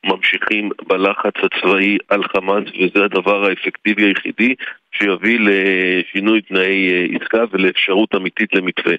ממשיכים 0.06 0.70
בלחץ 0.88 1.34
הצבאי 1.44 1.98
על 2.10 2.24
חמאס 2.24 2.64
וזה 2.80 3.06
הדבר 3.06 3.46
האפקטיבי 3.46 4.04
היחידי 4.06 4.56
שיביא 4.92 5.40
לשינוי 5.40 6.42
תנאי 6.42 7.08
עסקה 7.16 7.44
ולאפשרות 7.52 8.16
אמיתית 8.16 8.56
למתווה. 8.56 8.96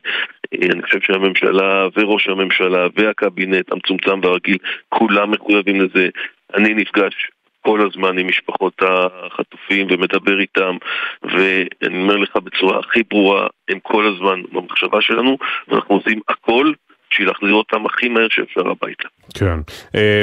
אני 0.54 0.82
חושב 0.82 1.00
שהממשלה 1.00 1.86
וראש 1.96 2.28
הממשלה 2.28 2.86
והקבינט 2.96 3.72
המצומצם 3.72 4.20
והרגיל 4.22 4.56
כולם 4.88 5.30
מחויבים 5.30 5.80
לזה. 5.80 6.08
אני 6.54 6.74
נפגש 6.74 7.30
כל 7.66 7.80
הזמן 7.80 8.18
עם 8.18 8.28
משפחות 8.28 8.82
החטופים 8.82 9.86
ומדבר 9.90 10.40
איתם 10.40 10.76
ואני 11.22 12.02
אומר 12.02 12.16
לך 12.16 12.36
בצורה 12.36 12.78
הכי 12.78 13.02
ברורה, 13.10 13.46
הם 13.68 13.78
כל 13.82 14.06
הזמן 14.06 14.42
במחשבה 14.52 15.00
שלנו 15.00 15.38
ואנחנו 15.68 15.94
עושים 15.94 16.20
הכל 16.28 16.72
בשביל 17.12 17.28
להחזיר 17.28 17.54
אותם 17.54 17.86
הכי 17.86 18.08
מהר 18.08 18.26
שאפשר 18.30 18.60
הביתה. 18.60 19.08
כן. 19.34 19.60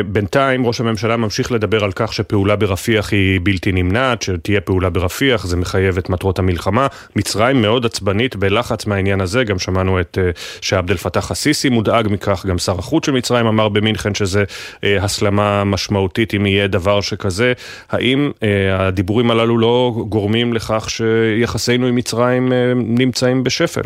בינתיים 0.06 0.66
ראש 0.66 0.82
הממשלה 0.82 1.18
ממשיך 1.18 1.52
לדבר 1.52 1.84
על 1.84 1.92
כך 1.92 2.14
שפעולה 2.14 2.56
ברפיח 2.56 3.12
היא 3.12 3.40
בלתי 3.44 3.72
נמנעת, 3.72 4.22
שתהיה 4.22 4.62
פעולה 4.62 4.90
ברפיח, 4.90 5.46
זה 5.46 5.58
מחייב 5.58 5.98
את 5.98 6.10
מטרות 6.10 6.40
המלחמה. 6.40 6.88
מצרים 7.16 7.62
מאוד 7.62 7.86
עצבנית 7.86 8.36
בלחץ 8.36 8.86
מהעניין 8.86 9.22
הזה, 9.22 9.44
גם 9.44 9.60
שמענו 9.60 10.00
את 10.00 10.18
שעבד 10.62 10.92
אל 10.92 10.98
פתאח 10.98 11.32
א-סיסי 11.32 11.70
מודאג 11.70 12.08
מכך, 12.12 12.46
גם 12.46 12.58
שר 12.58 12.80
החוץ 12.80 13.06
של 13.06 13.12
מצרים 13.12 13.48
אמר 13.48 13.70
במינכן 13.70 14.16
שזה 14.16 14.44
הסלמה 14.84 15.64
משמעותית 15.64 16.34
אם 16.34 16.46
יהיה 16.46 16.68
דבר 16.68 17.02
שכזה. 17.02 17.54
האם 17.90 18.32
הדיבורים 18.72 19.32
הללו 19.32 19.58
לא 19.58 19.94
גורמים 20.10 20.54
לכך 20.54 20.90
שיחסינו 20.90 21.88
עם 21.88 21.96
מצרים 21.96 22.52
נמצאים 22.76 23.44
בשפל? 23.44 23.82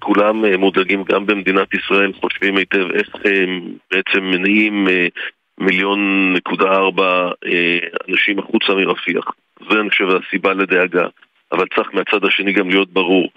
כולם 0.00 0.44
מודאגים 0.44 1.04
גם 1.04 1.26
במדינת 1.26 1.74
ישראל, 1.74 2.12
חושבים 2.12 2.56
היטב 2.56 2.90
איך 2.92 3.08
הם 3.24 3.72
בעצם 3.90 4.24
מניעים 4.24 4.88
מיליון 5.60 6.32
נקודה 6.32 6.72
ארבע 6.72 7.30
אנשים 8.08 8.38
החוצה 8.38 8.74
מרפיח. 8.74 9.24
זה 9.70 9.80
אני 9.80 9.90
חושב 9.90 10.04
הסיבה 10.08 10.52
לדאגה. 10.52 11.06
אבל 11.52 11.64
צריך 11.74 11.88
מהצד 11.92 12.24
השני 12.24 12.52
גם 12.52 12.68
להיות 12.68 12.92
ברור. 12.92 13.28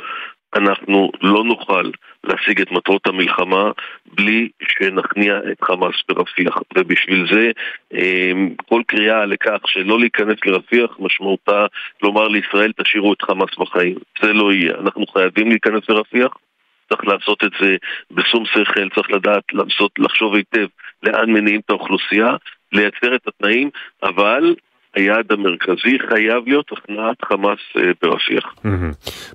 אנחנו 0.55 1.11
לא 1.21 1.43
נוכל 1.43 1.89
להשיג 2.23 2.61
את 2.61 2.71
מטרות 2.71 3.07
המלחמה 3.07 3.71
בלי 4.05 4.49
שנכניע 4.63 5.37
את 5.51 5.63
חמאס 5.63 5.95
ברפיח. 6.09 6.57
ובשביל 6.75 7.27
זה 7.31 7.51
אמ, 7.93 8.49
כל 8.69 8.81
קריאה 8.87 9.25
לכך 9.25 9.57
שלא 9.65 9.99
להיכנס 9.99 10.37
לרפיח 10.45 10.89
משמעותה 10.99 11.65
לומר 12.03 12.27
לישראל 12.27 12.71
תשאירו 12.81 13.13
את 13.13 13.21
חמאס 13.21 13.49
בחיים. 13.59 13.95
זה 14.21 14.33
לא 14.33 14.53
יהיה. 14.53 14.73
אנחנו 14.79 15.07
חייבים 15.07 15.49
להיכנס 15.49 15.89
לרפיח. 15.89 16.33
צריך 16.89 17.07
לעשות 17.07 17.43
את 17.43 17.51
זה 17.61 17.75
בשום 18.11 18.45
שכל, 18.45 18.89
צריך 18.95 19.11
לדעת 19.11 19.43
לעשות, 19.53 19.91
לחשוב 19.97 20.35
היטב 20.35 20.67
לאן 21.03 21.31
מניעים 21.31 21.59
את 21.65 21.69
האוכלוסייה, 21.69 22.35
לייצר 22.73 23.15
את 23.15 23.27
התנאים, 23.27 23.69
אבל 24.03 24.55
היעד 24.95 25.25
המרכזי 25.29 25.97
חייב 26.09 26.43
להיות 26.47 26.65
הכנעת 26.71 27.17
חמאס 27.25 27.59
אה, 27.77 27.81
ברפיח. 28.01 28.53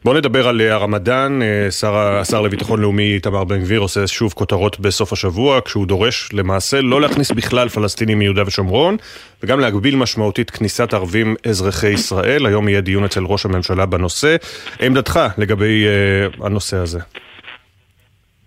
בואו 0.04 0.16
נדבר 0.16 0.48
על 0.48 0.60
אה, 0.60 0.74
הרמדאן. 0.74 1.42
אה, 1.42 1.70
שר, 1.70 1.96
השר 1.96 2.42
לביטחון 2.42 2.80
לאומי 2.80 3.14
איתמר 3.14 3.44
בן 3.44 3.60
גביר 3.60 3.80
עושה 3.80 4.06
שוב 4.06 4.32
כותרות 4.32 4.80
בסוף 4.80 5.12
השבוע, 5.12 5.60
כשהוא 5.64 5.86
דורש 5.86 6.28
למעשה 6.32 6.80
לא 6.80 7.00
להכניס 7.00 7.30
בכלל 7.30 7.68
פלסטינים 7.68 8.18
מיהודה 8.18 8.42
ושומרון, 8.46 8.96
וגם 9.42 9.60
להגביל 9.60 9.96
משמעותית 9.96 10.50
כניסת 10.50 10.94
ערבים 10.94 11.34
אזרחי 11.48 11.88
ישראל. 11.88 12.46
היום 12.46 12.68
יהיה 12.68 12.80
דיון 12.80 13.04
אצל 13.04 13.24
ראש 13.24 13.46
הממשלה 13.46 13.86
בנושא. 13.86 14.36
עמדתך 14.80 15.20
לגבי 15.38 15.86
הנושא 16.40 16.76
הזה. 16.76 17.00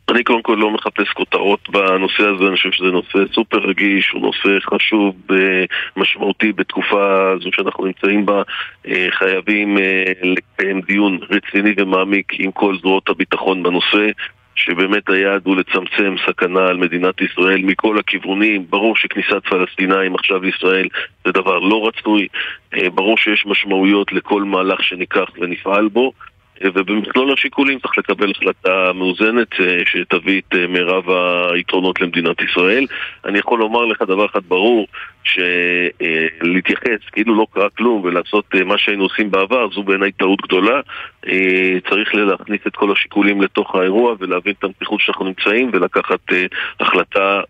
אני 0.09 0.23
קודם 0.23 0.41
כל 0.41 0.57
לא 0.59 0.71
מחפש 0.71 1.09
כותרות 1.09 1.69
בנושא 1.69 2.23
הזה, 2.23 2.47
אני 2.47 2.55
חושב 2.55 2.71
שזה 2.71 2.91
נושא 2.91 3.33
סופר 3.33 3.57
רגיש, 3.57 4.09
הוא 4.09 4.21
נושא 4.21 4.59
חשוב, 4.59 5.15
משמעותי 5.97 6.51
בתקופה 6.51 7.31
הזו 7.31 7.49
שאנחנו 7.53 7.85
נמצאים 7.85 8.25
בה. 8.25 8.41
אה, 8.87 9.07
חייבים 9.09 9.77
אה, 9.77 10.03
לקיים 10.21 10.81
דיון 10.81 11.19
רציני 11.29 11.73
ומעמיק 11.77 12.33
עם 12.39 12.51
כל 12.51 12.77
זרועות 12.81 13.09
הביטחון 13.09 13.63
בנושא. 13.63 14.07
שבאמת 14.55 15.09
היעד 15.09 15.41
הוא 15.45 15.55
לצמצם 15.57 16.15
סכנה 16.27 16.67
על 16.67 16.77
מדינת 16.77 17.21
ישראל 17.21 17.61
מכל 17.63 17.99
הכיוונים. 17.99 18.65
ברור 18.69 18.95
שכניסת 18.95 19.45
פלסטינאים 19.49 20.15
עכשיו 20.15 20.43
לישראל 20.43 20.87
זה 21.25 21.31
דבר 21.31 21.59
לא 21.59 21.87
רצוי. 21.87 22.27
אה, 22.73 22.89
ברור 22.89 23.17
שיש 23.17 23.45
משמעויות 23.45 24.11
לכל 24.11 24.43
מהלך 24.43 24.83
שניקח 24.83 25.29
ונפעל 25.39 25.87
בו. 25.87 26.11
ובמכלול 26.63 27.33
השיקולים 27.33 27.79
צריך 27.79 27.97
לקבל 27.97 28.31
החלטה 28.31 28.93
מאוזנת 28.93 29.47
אה, 29.59 29.81
שתביא 29.85 30.41
את 30.41 30.55
אה, 30.55 30.67
מירב 30.67 31.09
היתרונות 31.53 32.01
למדינת 32.01 32.41
ישראל. 32.41 32.85
אני 33.25 33.39
יכול 33.39 33.59
לומר 33.59 33.85
לך 33.85 34.01
דבר 34.01 34.25
אחד 34.25 34.41
ברור, 34.47 34.87
שלהתייחס 35.29 37.09
כאילו 37.11 37.35
לא 37.35 37.45
קרה 37.53 37.69
כלום 37.69 38.01
ולעשות 38.03 38.45
אה, 38.55 38.63
מה 38.63 38.77
שהיינו 38.77 39.03
עושים 39.03 39.31
בעבר 39.31 39.69
זו 39.71 39.83
בעיניי 39.83 40.11
טעות 40.11 40.41
גדולה. 40.41 40.81
צריך 41.89 42.15
להכניס 42.15 42.61
את 42.67 42.75
כל 42.75 42.91
השיקולים 42.91 43.41
לתוך 43.41 43.75
האירוע 43.75 44.15
ולהבין 44.19 44.53
את 44.59 44.63
המתיחות 44.63 44.99
שאנחנו 44.99 45.25
נמצאים 45.25 45.69
ולקחת 45.73 46.19
החלטה 46.79 47.41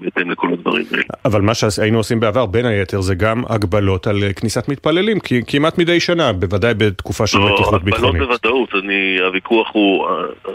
בהתאם 0.00 0.30
לכל 0.30 0.48
הדברים 0.52 0.84
האלה. 0.92 1.02
אבל 1.24 1.40
מה 1.40 1.54
שהיינו 1.54 1.98
עושים 1.98 2.20
בעבר 2.20 2.46
בין 2.46 2.66
היתר 2.66 3.00
זה 3.00 3.14
גם 3.14 3.42
הגבלות 3.48 4.06
על 4.06 4.16
כניסת 4.36 4.68
מתפללים 4.68 5.18
כמעט 5.46 5.78
מדי 5.78 6.00
שנה, 6.00 6.32
בוודאי 6.32 6.74
בתקופה 6.74 7.26
של 7.26 7.38
לא, 7.38 7.54
מתיחות 7.54 7.84
ביטחונית. 7.84 8.22
בוודאות, 8.22 8.74
אני, 8.74 9.18
הוויכוח 9.20 9.70
הוא, 9.72 10.06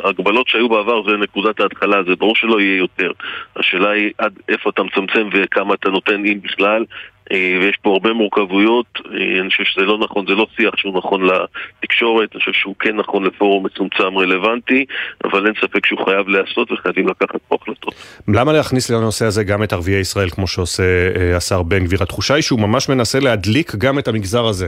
ההגבלות 0.03 0.48
שהיו 0.48 0.69
בעבר 0.69 1.03
זה 1.10 1.18
נקודת 1.18 1.60
ההתחלה, 1.60 2.03
זה 2.03 2.15
ברור 2.15 2.35
שלא 2.35 2.61
יהיה 2.61 2.77
יותר. 2.77 3.11
השאלה 3.56 3.89
היא 3.89 4.11
עד 4.18 4.34
איפה 4.49 4.69
אתה 4.69 4.84
מצמצם 4.84 5.30
וכמה 5.34 5.73
אתה 5.73 5.89
נותן, 5.89 6.26
אם 6.26 6.39
בכלל, 6.58 6.86
אה, 7.32 7.58
ויש 7.62 7.78
פה 7.82 7.90
הרבה 7.90 8.14
מורכבויות, 8.14 8.86
אה, 9.06 9.42
אני 9.42 9.50
חושב 9.50 9.64
שזה 9.64 9.86
לא 9.86 9.98
נכון, 9.98 10.26
זה 10.28 10.34
לא 10.34 10.48
שיח 10.56 10.76
שהוא 10.76 10.98
נכון 10.98 11.22
לתקשורת, 11.28 12.30
אני 12.34 12.40
חושב 12.40 12.54
שהוא 12.54 12.76
כן 12.80 12.96
נכון 12.96 13.24
לפורום 13.24 13.66
מצומצם 13.66 14.18
רלוונטי, 14.18 14.86
אבל 15.24 15.46
אין 15.46 15.54
ספק 15.62 15.86
שהוא 15.86 16.06
חייב 16.06 16.28
להיעשות 16.28 16.72
וחייבים 16.72 17.08
לקחת 17.08 17.40
פה 17.48 17.58
החלטות. 17.62 17.94
למה 18.28 18.54
להכניס 18.54 18.92
לנושא 18.92 19.26
הזה 19.26 19.44
גם 19.44 19.64
את 19.64 19.74
ערביי 19.74 20.00
ישראל 20.00 20.30
כמו 20.30 20.48
שעושה 20.48 20.84
אה, 21.16 21.38
השר 21.38 21.64
בן 21.64 21.86
גביר? 21.86 22.04
התחושה 22.04 22.34
היא 22.34 22.44
שהוא 22.44 22.60
ממש 22.60 22.90
מנסה 22.90 23.20
להדליק 23.20 23.76
גם 23.76 24.00
את 24.00 24.08
המגזר 24.08 24.46
הזה. 24.46 24.68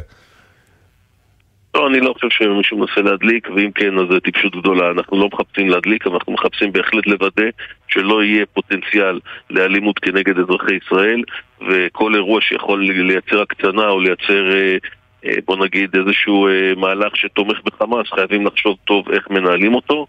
לא, 1.80 1.88
אני 1.88 1.99
לא 1.99 2.14
חושב 2.14 2.30
שמישהו 2.30 2.77
מנסה 2.77 3.01
להדליק, 3.01 3.47
ואם 3.56 3.72
כן, 3.72 3.99
אז 3.99 4.06
זה 4.11 4.19
טיפשות 4.19 4.56
גדולה. 4.56 4.91
אנחנו 4.91 5.19
לא 5.19 5.30
מחפשים 5.34 5.69
להדליק, 5.69 6.07
אבל 6.07 6.15
אנחנו 6.15 6.34
מחפשים 6.34 6.72
בהחלט 6.72 7.07
לוודא 7.07 7.49
שלא 7.88 8.23
יהיה 8.23 8.45
פוטנציאל 8.45 9.19
לאלימות 9.49 9.99
כנגד 9.99 10.39
אזרחי 10.39 10.76
ישראל, 10.76 11.23
וכל 11.69 12.15
אירוע 12.15 12.41
שיכול 12.41 12.84
לייצר 12.84 13.41
הקצנה 13.41 13.89
או 13.89 13.99
לייצר, 13.99 14.51
אה, 14.51 14.77
אה, 15.26 15.35
בוא 15.45 15.65
נגיד, 15.65 15.95
איזשהו 15.95 16.47
אה, 16.47 16.73
מהלך 16.77 17.15
שתומך 17.15 17.57
בחמאס, 17.65 18.07
חייבים 18.15 18.45
לחשוב 18.45 18.77
טוב 18.85 19.11
איך 19.11 19.30
מנהלים 19.30 19.76
אותו, 19.76 20.07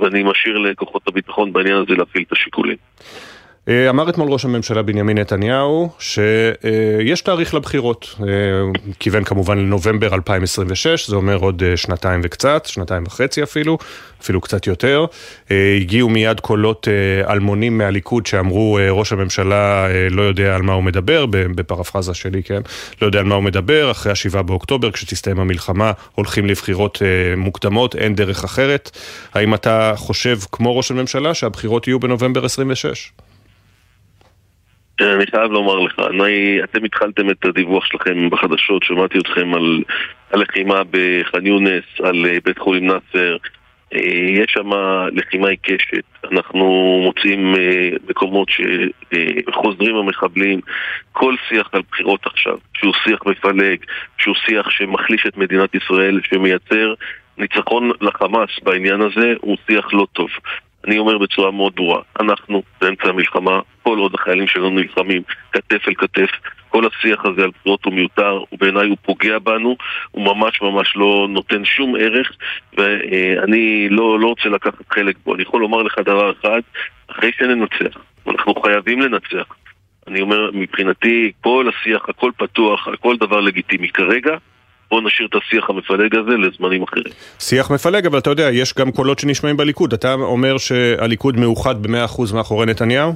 ואני 0.00 0.22
משאיר 0.22 0.58
לכוחות 0.58 1.08
הביטחון 1.08 1.52
בעניין 1.52 1.76
הזה 1.76 1.94
להפעיל 1.94 2.24
את 2.26 2.32
השיקולים. 2.32 2.76
אה, 3.68 3.90
אמר 3.90 4.08
אתמול 4.10 4.32
ראש 4.32 4.44
הממשלה 4.44 4.82
בנימין 4.82 5.18
נתניהו 5.18 5.90
שיש 5.98 7.20
תאריך 7.20 7.54
לבחירות. 7.54 8.14
אה, 8.20 8.26
כיוון 8.98 9.24
כמובן 9.24 9.58
לנובמבר 9.58 10.14
2026, 10.14 11.10
זה 11.10 11.16
אומר 11.16 11.36
עוד 11.36 11.62
אה, 11.62 11.76
שנתיים 11.76 12.20
וקצת, 12.24 12.66
שנתיים 12.66 13.02
וחצי 13.06 13.42
אפילו, 13.42 13.78
אפילו 14.22 14.40
קצת 14.40 14.66
יותר. 14.66 15.04
הגיעו 15.80 16.08
מיד 16.08 16.40
קולות 16.40 16.88
אלמונים 17.28 17.78
מהליכוד 17.78 18.26
שאמרו 18.26 18.78
ראש 18.90 19.12
הממשלה 19.12 19.86
לא 20.10 20.22
יודע 20.22 20.54
על 20.54 20.62
מה 20.62 20.72
הוא 20.72 20.82
מדבר, 20.82 21.26
בפרפרזה 21.30 22.14
שלי, 22.14 22.42
כן? 22.42 22.60
לא 23.02 23.06
יודע 23.06 23.18
על 23.18 23.24
מה 23.24 23.34
הוא 23.34 23.42
מדבר, 23.42 23.90
אחרי 23.90 24.12
השבעה 24.12 24.42
באוקטובר, 24.42 24.90
כשתסתיים 24.90 25.40
המלחמה, 25.40 25.92
הולכים 26.14 26.46
לבחירות 26.46 27.02
מוקדמות, 27.36 27.96
אין 27.96 28.14
דרך 28.14 28.44
אחרת. 28.44 28.90
האם 29.34 29.54
אתה 29.54 29.92
חושב, 29.96 30.38
כמו 30.52 30.76
ראש 30.76 30.90
הממשלה, 30.90 31.34
שהבחירות 31.34 31.86
יהיו 31.86 32.00
בנובמבר 32.00 32.44
26? 32.44 33.12
אני 35.00 35.26
חייב 35.30 35.52
לומר 35.52 35.78
לך, 35.78 35.98
אני, 35.98 36.64
אתם 36.64 36.84
התחלתם 36.84 37.30
את 37.30 37.44
הדיווח 37.44 37.84
שלכם 37.84 38.30
בחדשות, 38.30 38.82
שמעתי 38.82 39.18
אתכם 39.18 39.54
על 39.54 39.82
הלחימה 40.32 40.82
בח'אן 40.90 41.46
יונס, 41.46 41.84
על 42.02 42.26
אה, 42.26 42.38
בית 42.44 42.58
חולים 42.58 42.86
נאסר. 42.86 43.36
אה, 43.94 44.00
יש 44.28 44.52
שם 44.52 44.70
לחימה 45.12 45.48
עיקשת, 45.48 46.04
אנחנו 46.32 47.00
מוצאים 47.04 47.54
אה, 47.54 47.90
מקומות 48.08 48.48
שחוזרים 48.48 49.96
המחבלים, 49.96 50.60
כל 51.12 51.34
שיח 51.48 51.68
על 51.72 51.82
בחירות 51.90 52.26
עכשיו, 52.26 52.58
שהוא 52.74 52.94
שיח 53.04 53.18
מפלג, 53.26 53.78
שהוא 54.18 54.34
שיח 54.46 54.70
שמחליש 54.70 55.26
את 55.26 55.36
מדינת 55.36 55.74
ישראל, 55.74 56.20
שמייצר 56.22 56.94
ניצחון 57.38 57.90
לחמאס 58.00 58.50
בעניין 58.62 59.00
הזה, 59.00 59.34
הוא 59.40 59.56
שיח 59.66 59.92
לא 59.92 60.06
טוב. 60.12 60.28
אני 60.86 60.98
אומר 60.98 61.18
בצורה 61.18 61.50
מאוד 61.50 61.72
ברורה, 61.76 62.00
אנחנו 62.20 62.62
באמצע 62.80 63.08
המלחמה, 63.08 63.60
כל 63.82 63.98
עוד 63.98 64.14
החיילים 64.14 64.46
שלנו 64.46 64.70
נלחמים 64.70 65.22
כתף 65.52 65.88
אל 65.88 65.94
כתף, 65.94 66.30
כל 66.68 66.86
השיח 66.86 67.24
הזה 67.24 67.42
על 67.42 67.50
בחירות 67.60 67.84
הוא 67.84 67.94
מיותר, 67.94 68.42
ובעיניי 68.52 68.88
הוא 68.88 68.96
פוגע 69.02 69.38
בנו, 69.38 69.76
הוא 70.10 70.24
ממש 70.24 70.62
ממש 70.62 70.96
לא 70.96 71.26
נותן 71.30 71.64
שום 71.64 71.96
ערך, 71.96 72.32
ואני 72.78 73.88
לא, 73.90 74.20
לא 74.20 74.26
רוצה 74.26 74.48
לקחת 74.48 74.92
חלק 74.92 75.16
בו. 75.24 75.34
אני 75.34 75.42
יכול 75.42 75.60
לומר 75.60 75.82
לך 75.82 75.98
דבר 75.98 76.32
אחד, 76.32 76.60
אחרי 77.10 77.30
שננצח, 77.38 77.98
אנחנו 78.28 78.54
חייבים 78.54 79.00
לנצח. 79.00 79.54
אני 80.06 80.20
אומר, 80.20 80.50
מבחינתי, 80.52 81.32
כל 81.40 81.68
השיח, 81.68 82.08
הכל 82.08 82.30
פתוח, 82.36 82.88
הכל 82.88 83.16
דבר 83.16 83.40
לגיטימי. 83.40 83.88
כרגע, 83.88 84.36
בוא 84.90 85.00
נשאיר 85.02 85.28
את 85.28 85.34
השיח 85.34 85.70
המפלג 85.70 86.14
הזה 86.14 86.36
לזמנים 86.36 86.82
אחרים. 86.82 87.12
שיח 87.38 87.70
מפלג, 87.70 88.06
אבל 88.06 88.18
אתה 88.18 88.30
יודע, 88.30 88.50
יש 88.52 88.74
גם 88.74 88.92
קולות 88.92 89.18
שנשמעים 89.18 89.56
בליכוד. 89.56 89.92
אתה 89.92 90.14
אומר 90.14 90.58
שהליכוד 90.58 91.36
מאוחד 91.36 91.82
ב-100% 91.82 92.34
מאחורי 92.34 92.66
נתניהו? 92.66 93.12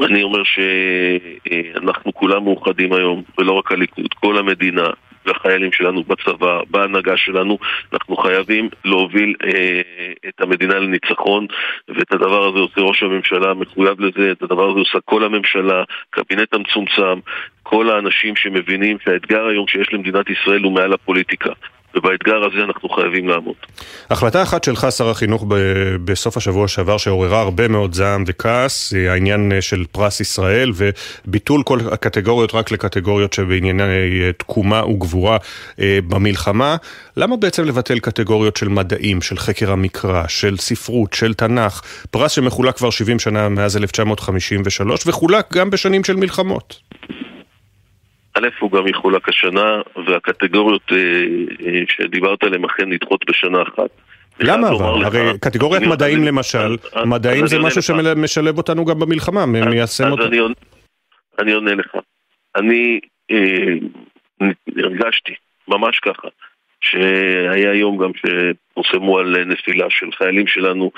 אני 0.00 0.22
אומר 0.22 0.42
שאנחנו 0.44 2.14
כולם 2.14 2.44
מאוחדים 2.44 2.92
היום, 2.92 3.22
ולא 3.38 3.52
רק 3.52 3.72
הליכוד, 3.72 4.14
כל 4.20 4.38
המדינה, 4.38 4.86
והחיילים 5.26 5.72
שלנו 5.72 6.02
בצבא, 6.02 6.60
בהנהגה 6.70 7.16
שלנו, 7.16 7.58
אנחנו 7.92 8.16
חייבים 8.16 8.68
להוביל 8.84 9.34
אה, 9.44 9.80
את 10.28 10.40
המדינה 10.40 10.74
לניצחון, 10.74 11.46
ואת 11.88 12.12
הדבר 12.12 12.48
הזה 12.48 12.58
עושה 12.58 12.80
ראש 12.80 13.02
הממשלה, 13.02 13.54
מחויב 13.54 14.00
לזה, 14.00 14.32
את 14.32 14.42
הדבר 14.42 14.70
הזה 14.70 14.78
עושה 14.78 14.98
כל 15.04 15.24
הממשלה, 15.24 15.84
קבינט 16.10 16.54
המצומצם, 16.54 17.20
כל 17.62 17.90
האנשים 17.90 18.36
שמבינים 18.36 18.96
שהאתגר 19.04 19.46
היום 19.46 19.66
שיש 19.68 19.92
למדינת 19.92 20.30
ישראל 20.30 20.62
הוא 20.62 20.72
מעל 20.72 20.92
הפוליטיקה. 20.92 21.52
ובאתגר 21.94 22.44
הזה 22.44 22.64
אנחנו 22.64 22.88
חייבים 22.88 23.28
לעמוד. 23.28 23.54
החלטה 24.10 24.42
אחת 24.42 24.64
שלך, 24.64 24.86
שר 24.90 25.10
החינוך, 25.10 25.44
ב- 25.48 25.96
בסוף 26.04 26.36
השבוע 26.36 26.68
שעבר, 26.68 26.96
שעוררה 26.96 27.40
הרבה 27.40 27.68
מאוד 27.68 27.94
זעם 27.94 28.24
וכעס, 28.26 28.92
היא 28.92 29.08
העניין 29.08 29.52
אה, 29.52 29.60
של 29.60 29.84
פרס 29.92 30.20
ישראל 30.20 30.72
וביטול 30.74 31.62
כל 31.62 31.78
הקטגוריות 31.92 32.54
רק 32.54 32.70
לקטגוריות 32.70 33.32
שבענייני 33.32 33.82
אה, 34.22 34.32
תקומה 34.32 34.86
וגבורה 34.86 35.36
אה, 35.80 35.98
במלחמה. 36.08 36.76
למה 37.16 37.36
בעצם 37.36 37.64
לבטל 37.64 37.98
קטגוריות 37.98 38.56
של 38.56 38.68
מדעים, 38.68 39.22
של 39.22 39.38
חקר 39.38 39.72
המקרא, 39.72 40.28
של 40.28 40.56
ספרות, 40.56 41.12
של 41.12 41.34
תנ"ך? 41.34 41.82
פרס 42.10 42.32
שמחולק 42.32 42.76
כבר 42.76 42.90
70 42.90 43.18
שנה 43.18 43.48
מאז 43.48 43.76
1953 43.76 45.06
וחולק 45.06 45.52
גם 45.52 45.70
בשנים 45.70 46.04
של 46.04 46.16
מלחמות. 46.16 46.80
א', 48.34 48.48
הוא 48.60 48.70
גם 48.70 48.88
יחולק 48.88 49.28
השנה, 49.28 49.80
והקטגוריות 50.06 50.92
אה, 50.92 50.96
אה, 51.66 51.82
שדיברת 51.88 52.44
עליהן 52.44 52.64
אכן 52.64 52.88
נדחות 52.88 53.24
בשנה 53.28 53.62
אחת. 53.62 53.90
למה 54.40 54.68
אבל? 54.68 55.04
הרי 55.04 55.38
קטגוריית 55.40 55.82
מדעים 55.82 56.24
למשל, 56.24 56.76
מדעים 57.06 57.46
זה 57.46 57.58
משהו 57.58 57.82
שמשלב 57.82 58.58
אותנו 58.58 58.84
גם 58.84 58.98
במלחמה, 58.98 59.46
מיישם 59.46 60.10
אותו. 60.10 60.24
אני 61.38 61.52
עונה 61.52 61.74
לך. 61.74 61.96
אני 62.56 63.00
הרגשתי, 64.76 65.32
ממש 65.68 65.98
ככה, 65.98 66.28
שהיה 66.80 67.74
יום 67.74 67.98
גם 67.98 68.10
שפורסמו 68.14 69.18
על 69.18 69.44
נפילה 69.44 69.86
של 69.90 70.12
חיילים 70.18 70.46
שלנו 70.46 70.90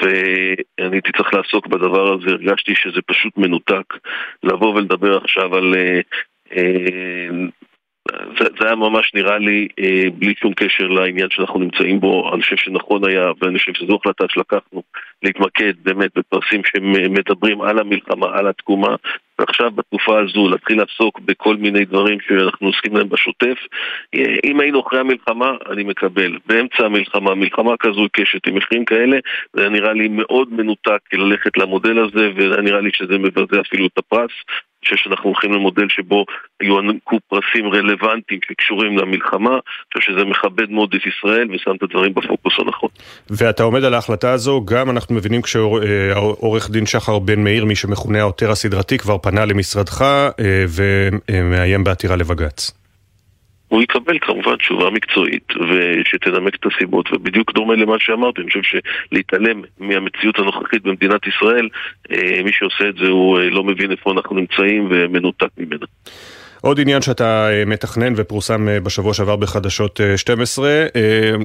ואני 0.00 0.96
הייתי 0.96 1.12
צריך 1.16 1.34
לעסוק 1.34 1.66
בדבר 1.66 2.12
הזה, 2.12 2.30
הרגשתי 2.30 2.74
שזה 2.74 3.00
פשוט 3.06 3.36
מנותק. 3.36 3.94
לבוא 4.42 4.74
ולדבר 4.74 5.16
עכשיו 5.16 5.56
על... 5.56 5.74
אה, 6.56 7.30
אה, 8.12 8.24
זה, 8.38 8.44
זה 8.60 8.66
היה 8.66 8.74
ממש 8.74 9.14
נראה 9.14 9.38
לי 9.38 9.68
אה, 9.80 10.04
בלי 10.18 10.34
שום 10.40 10.54
קשר 10.54 10.86
לעניין 10.86 11.30
שאנחנו 11.30 11.60
נמצאים 11.60 12.00
בו. 12.00 12.30
אני 12.34 12.42
חושב 12.42 12.56
שנכון 12.56 13.04
היה, 13.04 13.26
ואני 13.40 13.58
חושב 13.58 13.72
שזו 13.74 13.98
החלטה 14.00 14.24
שלקחנו, 14.28 14.82
להתמקד 15.22 15.72
באמת 15.82 16.10
בפרסים 16.16 16.62
שמדברים 16.64 17.60
על 17.60 17.78
המלחמה, 17.78 18.38
על 18.38 18.46
התקומה, 18.46 18.96
ועכשיו 19.38 19.70
בתקופה 19.70 20.20
הזו 20.20 20.48
להתחיל 20.48 20.78
לעסוק 20.78 21.20
בכל 21.20 21.56
מיני 21.56 21.84
דברים 21.84 22.18
שאנחנו 22.20 22.66
עוסקים 22.66 22.96
להם 22.96 23.08
בשוטף. 23.08 23.58
אם 24.44 24.60
היינו 24.60 24.80
אחרי 24.80 25.00
המלחמה, 25.00 25.52
אני 25.70 25.84
מקבל. 25.84 26.38
באמצע 26.46 26.84
המלחמה, 26.84 27.34
מלחמה 27.34 27.76
כזו 27.76 28.06
קשת 28.12 28.46
עם 28.46 28.54
מחירים 28.54 28.84
כאלה, 28.84 29.18
זה 29.52 29.68
נראה 29.68 29.92
לי 29.92 30.08
מאוד 30.08 30.52
מנותק 30.52 31.00
ללכת 31.12 31.56
למודל 31.56 31.98
הזה, 31.98 32.30
ונראה 32.36 32.80
לי 32.80 32.90
שזה 32.94 33.18
מבזה 33.18 33.60
אפילו 33.60 33.86
את 33.86 33.98
הפרס. 33.98 34.32
אני 34.82 34.88
חושב 34.88 35.04
שאנחנו 35.04 35.30
הולכים 35.30 35.52
למודל 35.52 35.86
שבו 35.88 36.24
יוענקו 36.62 37.18
פרסים 37.28 37.66
רלוונטיים 37.72 38.40
שקשורים 38.48 38.98
למלחמה, 38.98 39.50
אני 39.50 39.60
חושב 39.94 40.12
שזה 40.12 40.24
מכבד 40.24 40.70
מאוד 40.70 40.94
את 40.94 41.00
ישראל 41.06 41.54
ושם 41.54 41.70
את 41.76 41.82
הדברים 41.82 42.14
בפוקוס 42.14 42.52
הנכון. 42.58 42.88
ואתה 43.30 43.62
עומד 43.62 43.84
על 43.84 43.94
ההחלטה 43.94 44.32
הזו, 44.32 44.64
גם 44.64 44.90
אנחנו 44.90 45.14
מבינים 45.14 45.42
כשעורך 45.42 46.70
דין 46.70 46.86
שחר 46.86 47.18
בן 47.18 47.44
מאיר, 47.44 47.64
מי 47.64 47.76
שמכונה 47.76 48.20
העותר 48.20 48.50
הסדרתי, 48.50 48.98
כבר 48.98 49.18
פנה 49.18 49.44
למשרדך 49.44 50.02
אה, 50.02 50.64
ומאיים 51.28 51.84
בעתירה 51.84 52.16
לבג"ץ. 52.16 52.79
הוא 53.70 53.82
יקבל 53.82 54.18
כמובן 54.18 54.56
תשובה 54.56 54.90
מקצועית 54.90 55.52
ושתנמק 55.68 56.54
את 56.54 56.66
הסיבות 56.66 57.12
ובדיוק 57.12 57.52
דומה 57.52 57.74
למה 57.74 57.96
שאמרתי, 57.98 58.40
אני 58.40 58.50
חושב 58.50 58.78
שלהתעלם 59.10 59.62
מהמציאות 59.78 60.38
הנוכחית 60.38 60.82
במדינת 60.82 61.26
ישראל 61.26 61.68
אה, 62.12 62.42
מי 62.44 62.52
שעושה 62.52 62.88
את 62.88 62.94
זה 62.96 63.08
הוא 63.08 63.38
אה, 63.38 63.50
לא 63.50 63.64
מבין 63.64 63.90
איפה 63.90 64.12
אנחנו 64.12 64.36
נמצאים 64.36 64.88
ומנותק 64.90 65.48
ממנה. 65.58 65.86
עוד 66.60 66.80
עניין 66.80 67.02
שאתה 67.02 67.48
אה, 67.50 67.64
מתכנן 67.64 68.12
ופורסם 68.16 68.68
אה, 68.68 68.80
בשבוע 68.80 69.14
שעבר 69.14 69.36
בחדשות 69.36 70.00
12, 70.16 70.68
אה, 70.68 70.86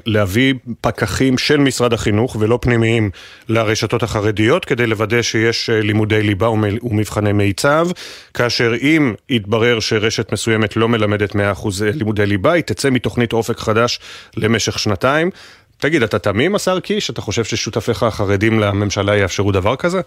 להביא 0.05 0.53
פקחים 0.81 1.37
של 1.37 1.57
משרד 1.57 1.93
החינוך 1.93 2.35
ולא 2.39 2.59
פנימיים 2.61 3.09
לרשתות 3.49 4.03
החרדיות 4.03 4.65
כדי 4.65 4.87
לוודא 4.87 5.21
שיש 5.21 5.69
לימודי 5.73 6.23
ליבה 6.23 6.49
ומבחני 6.49 7.33
מיצב, 7.33 7.87
כאשר 8.33 8.73
אם 8.81 9.13
יתברר 9.29 9.79
שרשת 9.79 10.31
מסוימת 10.31 10.75
לא 10.75 10.89
מלמדת 10.89 11.35
100% 11.35 11.37
לימודי 11.81 12.25
ליבה, 12.25 12.51
היא 12.51 12.63
תצא 12.63 12.89
מתוכנית 12.89 13.33
אופק 13.33 13.59
חדש 13.59 13.99
למשך 14.37 14.79
שנתיים. 14.79 15.29
תגיד, 15.77 16.03
אתה 16.03 16.19
תמים, 16.19 16.55
השר 16.55 16.79
קיש? 16.79 17.09
אתה 17.09 17.21
חושב 17.21 17.43
ששותפיך 17.43 18.03
החרדים 18.03 18.59
לממשלה 18.59 19.17
יאפשרו 19.17 19.51
דבר 19.51 19.75
כזה? 19.75 20.01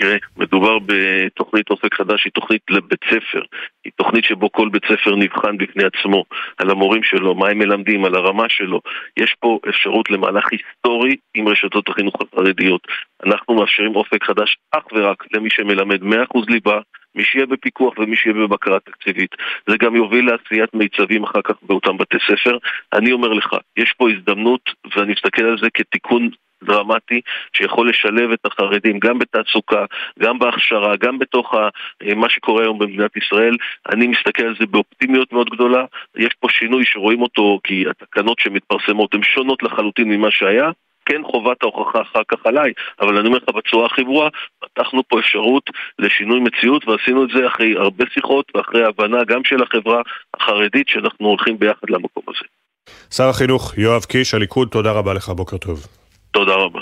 תראה, 0.00 0.16
מדובר 0.36 0.78
בתוכנית 0.86 1.70
אופק 1.70 1.94
חדש, 1.94 2.24
היא 2.24 2.32
תוכנית 2.32 2.62
לבית 2.70 3.04
ספר. 3.04 3.42
היא 3.84 3.92
תוכנית 3.96 4.24
שבו 4.24 4.52
כל 4.52 4.68
בית 4.68 4.84
ספר 4.84 5.16
נבחן 5.16 5.56
בפני 5.58 5.82
עצמו, 5.84 6.24
על 6.58 6.70
המורים 6.70 7.02
שלו, 7.02 7.34
מה 7.34 7.48
הם 7.48 7.58
מלמדים, 7.58 8.04
על 8.04 8.14
הרמה 8.14 8.48
שלו. 8.48 8.80
יש 9.16 9.34
פה 9.40 9.58
אפשרות 9.68 10.10
למהלך 10.10 10.48
היסטורי 10.52 11.16
עם 11.34 11.48
רשתות 11.48 11.88
החינוך 11.88 12.14
החרדיות. 12.20 12.86
אנחנו 13.26 13.54
מאפשרים 13.54 13.96
אופק 13.96 14.24
חדש 14.24 14.56
אך 14.70 14.84
ורק 14.92 15.24
למי 15.34 15.50
שמלמד 15.50 16.02
100% 16.02 16.06
ליבה, 16.48 16.80
מי 17.14 17.24
שיהיה 17.24 17.46
בפיקוח 17.46 17.98
ומי 17.98 18.16
שיהיה 18.16 18.34
בבקרה 18.34 18.80
תקציבית. 18.80 19.30
זה 19.68 19.76
גם 19.76 19.96
יוביל 19.96 20.30
לעשיית 20.30 20.74
מיצבים 20.74 21.24
אחר 21.24 21.42
כך 21.44 21.54
באותם 21.62 21.96
בתי 21.96 22.16
ספר. 22.26 22.58
אני 22.92 23.12
אומר 23.12 23.28
לך, 23.28 23.56
יש 23.76 23.92
פה 23.92 24.10
הזדמנות, 24.10 24.70
ואני 24.96 25.12
מסתכל 25.12 25.44
על 25.44 25.58
זה 25.58 25.70
כתיקון 25.74 26.30
דרמטי 26.62 27.20
שיכול 27.56 27.88
לשלב 27.88 28.30
את 28.32 28.46
החרדים 28.46 28.98
גם 28.98 29.18
בתעסוקה, 29.18 29.84
גם 30.18 30.38
בהכשרה, 30.38 30.96
גם 30.96 31.18
בתוך 31.18 31.54
אה, 31.54 32.14
מה 32.14 32.28
שקורה 32.28 32.62
היום 32.62 32.78
במדינת 32.78 33.16
ישראל. 33.16 33.56
אני 33.92 34.06
מסתכל 34.06 34.42
על 34.42 34.54
זה 34.60 34.66
באופטימיות 34.66 35.32
מאוד 35.32 35.50
גדולה. 35.50 35.84
יש 36.16 36.34
פה 36.40 36.48
שינוי 36.50 36.84
שרואים 36.84 37.22
אותו 37.22 37.60
כי 37.64 37.84
התקנות 37.90 38.38
שמתפרסמות 38.38 39.14
הן 39.14 39.22
שונות 39.22 39.62
לחלוטין 39.62 40.08
ממה 40.08 40.30
שהיה. 40.30 40.70
כן 41.06 41.22
חובת 41.24 41.62
ההוכחה 41.62 42.02
אחר 42.02 42.22
כך 42.28 42.46
עליי, 42.46 42.72
אבל 43.00 43.16
אני 43.16 43.26
אומר 43.26 43.38
לך 43.38 43.54
בצורה 43.56 43.86
הכי 43.86 44.04
ברורה, 44.04 44.28
פתחנו 44.58 45.02
פה 45.08 45.18
אפשרות 45.20 45.70
לשינוי 45.98 46.40
מציאות 46.40 46.88
ועשינו 46.88 47.24
את 47.24 47.28
זה 47.34 47.46
אחרי 47.46 47.74
הרבה 47.76 48.04
שיחות 48.14 48.52
ואחרי 48.54 48.84
הבנה 48.84 49.24
גם 49.24 49.44
של 49.44 49.62
החברה 49.62 50.02
החרדית 50.34 50.88
שאנחנו 50.88 51.26
הולכים 51.26 51.58
ביחד 51.58 51.90
למקום 51.90 52.22
הזה. 52.28 52.46
שר 53.10 53.28
החינוך 53.28 53.78
יואב 53.78 54.04
קיש, 54.04 54.34
הליכוד, 54.34 54.68
תודה 54.68 54.92
רבה 54.92 55.14
לך, 55.14 55.28
בוקר 55.28 55.56
טוב. 55.56 55.99
תודה 56.30 56.54
רבה. 56.54 56.80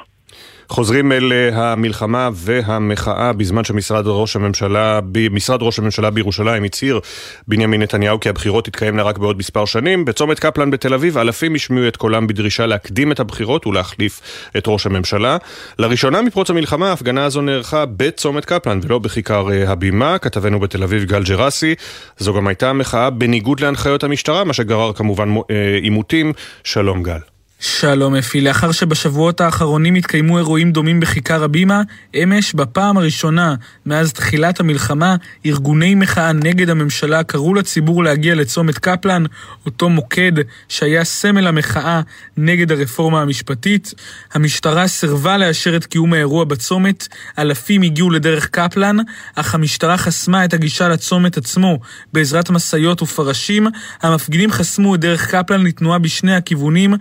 חוזרים 0.69 1.13
אל 1.13 1.33
אה, 1.33 1.73
המלחמה 1.73 2.31
והמחאה 2.33 3.33
בזמן 3.33 3.65
שמשרד 3.65 4.05
ראש 4.07 4.37
הממשלה, 4.37 5.01
משרד 5.31 5.63
ראש 5.63 5.79
הממשלה 5.79 6.11
בירושלים 6.11 6.65
הצהיר 6.65 7.01
בנימין 7.49 7.83
נתניהו 7.83 8.21
כי 8.21 8.29
הבחירות 8.29 8.65
תתקיימנה 8.65 9.03
רק 9.03 9.19
בעוד 9.19 9.39
מספר 9.39 9.65
שנים. 9.65 10.05
בצומת 10.05 10.39
קפלן 10.39 10.71
בתל 10.71 10.95
אביב 10.95 11.19
אלפים 11.19 11.55
השמיעו 11.55 11.89
את 11.89 11.97
קולם 11.97 12.27
בדרישה 12.27 12.67
להקדים 12.67 13.13
את 13.13 13.21
הבחירות 13.21 13.67
ולהחליף 13.67 14.21
את 14.57 14.65
ראש 14.67 14.87
הממשלה. 14.87 15.37
לראשונה 15.79 16.23
מפרוץ 16.23 16.51
המלחמה 16.51 16.89
ההפגנה 16.89 17.25
הזו 17.25 17.41
נערכה 17.41 17.85
בצומת 17.87 18.45
קפלן 18.45 18.81
ולא 18.83 18.99
בכיכר 18.99 19.51
אה, 19.51 19.71
הבימה. 19.71 20.19
כתבנו 20.19 20.61
בתל 20.61 20.83
אביב 20.83 21.05
גל 21.05 21.23
ג'רסי. 21.23 21.75
זו 22.19 22.35
גם 22.35 22.47
הייתה 22.47 22.73
מחאה 22.73 23.11
בניגוד 23.11 23.61
להנחיות 23.61 24.05
המשטרה, 24.05 24.45
מה 24.45 24.53
שגרר 24.53 24.93
כמובן 24.93 25.35
אה, 25.51 25.79
עימותים. 25.83 26.33
שלום 26.65 27.03
גל. 27.03 27.38
שלום 27.61 28.15
אפי, 28.15 28.41
לאחר 28.41 28.73
שבשבועות 28.73 29.41
האחרונים 29.41 29.95
התקיימו 29.95 30.39
אירועים 30.39 30.73
דומים 30.73 31.01
בכיכר 31.01 31.45
הבימה, 31.45 31.83
אמש, 32.23 32.55
בפעם 32.55 32.99
הראשונה 32.99 33.55
מאז 33.87 34.13
תחילת 34.13 34.61
המלחמה, 34.61 35.17
ארגוני 35.47 35.95
מחאה 35.95 36.33
נגד 36.33 36.71
הממשלה 36.71 37.23
קראו 37.23 37.55
לציבור 37.55 38.05
להגיע 38.05 38.35
לצומת 38.35 38.79
קפלן, 38.79 39.25
אותו 39.67 39.89
מוקד 39.89 40.33
שהיה 40.69 41.05
סמל 41.05 41.47
המחאה 41.47 42.01
נגד 42.37 42.73
הרפורמה 42.73 43.23
המשפטית. 43.23 43.95
המשטרה 44.33 44.89
סירבה 44.89 45.39
לאשר 45.39 45.77
את 45.77 45.87
קיום 45.87 46.13
האירוע 46.13 46.45
בצומת, 46.45 47.09
אלפים 47.39 47.83
הגיעו 47.83 48.11
לדרך 48.11 48.49
קפלן, 48.49 48.97
אך 49.35 49.55
המשטרה 49.55 49.99
חסמה 49.99 50.45
את 50.45 50.55
הגישה 50.55 50.89
לצומת 50.89 51.37
עצמו 51.37 51.79
בעזרת 52.13 52.51
משאיות 52.51 53.03
ופרשים. 53.03 53.67
המפגינים 54.03 54.51
חסמו 54.51 54.95
את 54.95 55.01
דרך 55.01 55.35
קפלן 55.35 55.65
לתנועה 55.65 55.99
בשני 55.99 56.37
הכיוונים. 56.37 56.95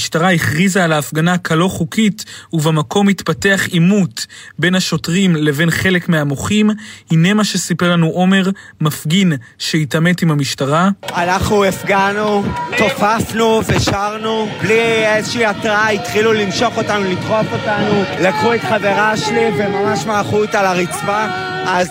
המשטרה 0.00 0.32
הכריזה 0.32 0.84
על 0.84 0.92
ההפגנה 0.92 1.38
כלא 1.38 1.68
חוקית, 1.68 2.24
ובמקום 2.52 3.08
התפתח 3.08 3.66
עימות 3.70 4.26
בין 4.58 4.74
השוטרים 4.74 5.36
לבין 5.36 5.70
חלק 5.70 6.08
מהמוחים. 6.08 6.70
הנה 7.10 7.34
מה 7.34 7.44
שסיפר 7.44 7.90
לנו 7.90 8.06
עומר, 8.06 8.50
מפגין 8.80 9.32
שהתעמת 9.58 10.22
עם 10.22 10.30
המשטרה. 10.30 10.88
אנחנו 11.16 11.64
הפגנו, 11.64 12.44
תופפנו 12.76 13.60
ושרנו, 13.66 14.48
בלי 14.62 15.06
איזושהי 15.06 15.46
התראה 15.46 15.88
התחילו 15.88 16.32
למשוך 16.32 16.76
אותנו, 16.76 17.04
לדחוף 17.04 17.46
אותנו. 17.52 18.04
לקחו 18.20 18.54
את 18.54 18.60
חברה 18.60 19.16
שלי 19.16 19.48
וממש 19.58 20.06
מעכו 20.06 20.36
אותה 20.36 20.62
לרצפה, 20.62 21.26
אז 21.66 21.88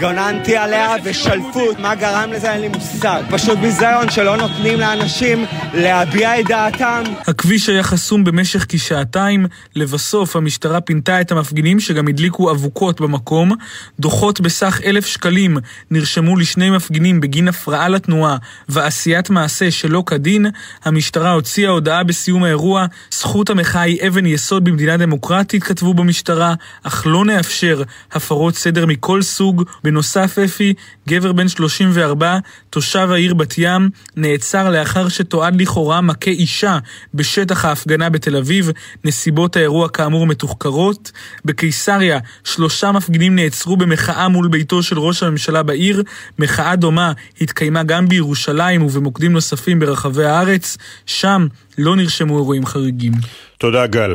גוננתי 0.00 0.56
עליה 0.56 0.94
ושלפו, 1.04 1.68
מה 1.78 1.94
גרם 1.94 2.32
לזה 2.32 2.52
אין 2.52 2.60
לי 2.60 2.68
מושג. 2.68 3.22
פשוט 3.30 3.58
ביזיון 3.58 4.10
שלא 4.10 4.36
נותנים 4.36 4.80
לאנשים 4.80 5.44
להביע 5.74 6.40
את 6.40 6.46
דעתם. 6.48 7.02
הכביש 7.26 7.68
היה 7.68 7.82
חסום 7.82 8.24
במשך 8.24 8.66
כשעתיים, 8.68 9.46
לבסוף 9.76 10.36
המשטרה 10.36 10.80
פינתה 10.80 11.20
את 11.20 11.32
המפגינים 11.32 11.80
שגם 11.80 12.08
הדליקו 12.08 12.50
אבוקות 12.50 13.00
במקום. 13.00 13.52
דוחות 14.00 14.40
בסך 14.40 14.80
אלף 14.84 15.06
שקלים 15.06 15.56
נרשמו 15.90 16.36
לשני 16.36 16.70
מפגינים 16.70 17.20
בגין 17.20 17.48
הפרעה 17.48 17.88
לתנועה 17.88 18.36
ועשיית 18.68 19.30
מעשה 19.30 19.70
שלא 19.70 20.02
כדין. 20.06 20.46
המשטרה 20.84 21.32
הוציאה 21.32 21.70
הודעה 21.70 22.04
בסיום 22.04 22.44
האירוע, 22.44 22.86
זכות 23.10 23.50
המחאה 23.50 23.82
היא 23.82 24.08
אבן 24.08 24.26
יסוד 24.26 24.64
במדינה 24.64 24.96
דמוקרטית, 24.96 25.64
כתבו 25.64 25.94
במשטרה, 25.94 26.54
אך 26.82 27.06
לא 27.06 27.24
נאפשר 27.24 27.82
הפרות 28.12 28.54
סדר 28.54 28.86
מכל 28.86 29.22
סוג. 29.22 29.61
בנוסף, 29.84 30.38
אפי, 30.44 30.74
גבר 31.08 31.32
בן 31.32 31.48
34, 31.48 32.38
תושב 32.70 33.08
העיר 33.10 33.34
בת 33.34 33.54
ים, 33.58 33.90
נעצר 34.16 34.70
לאחר 34.70 35.08
שתועד 35.08 35.60
לכאורה 35.60 36.00
מכה 36.00 36.30
אישה 36.30 36.78
בשטח 37.14 37.64
ההפגנה 37.64 38.08
בתל 38.08 38.36
אביב, 38.36 38.70
נסיבות 39.04 39.56
האירוע 39.56 39.88
כאמור 39.88 40.26
מתוחקרות. 40.26 41.12
בקיסריה, 41.44 42.18
שלושה 42.44 42.92
מפגינים 42.92 43.36
נעצרו 43.36 43.76
במחאה 43.76 44.28
מול 44.28 44.48
ביתו 44.48 44.82
של 44.82 44.98
ראש 44.98 45.22
הממשלה 45.22 45.62
בעיר. 45.62 46.02
מחאה 46.38 46.76
דומה 46.76 47.12
התקיימה 47.40 47.82
גם 47.82 48.08
בירושלים 48.08 48.82
ובמוקדים 48.82 49.32
נוספים 49.32 49.78
ברחבי 49.78 50.24
הארץ. 50.24 50.76
שם 51.06 51.46
לא 51.78 51.96
נרשמו 51.96 52.38
אירועים 52.38 52.66
חריגים. 52.66 53.12
תודה 53.58 53.86
גל. 53.86 54.14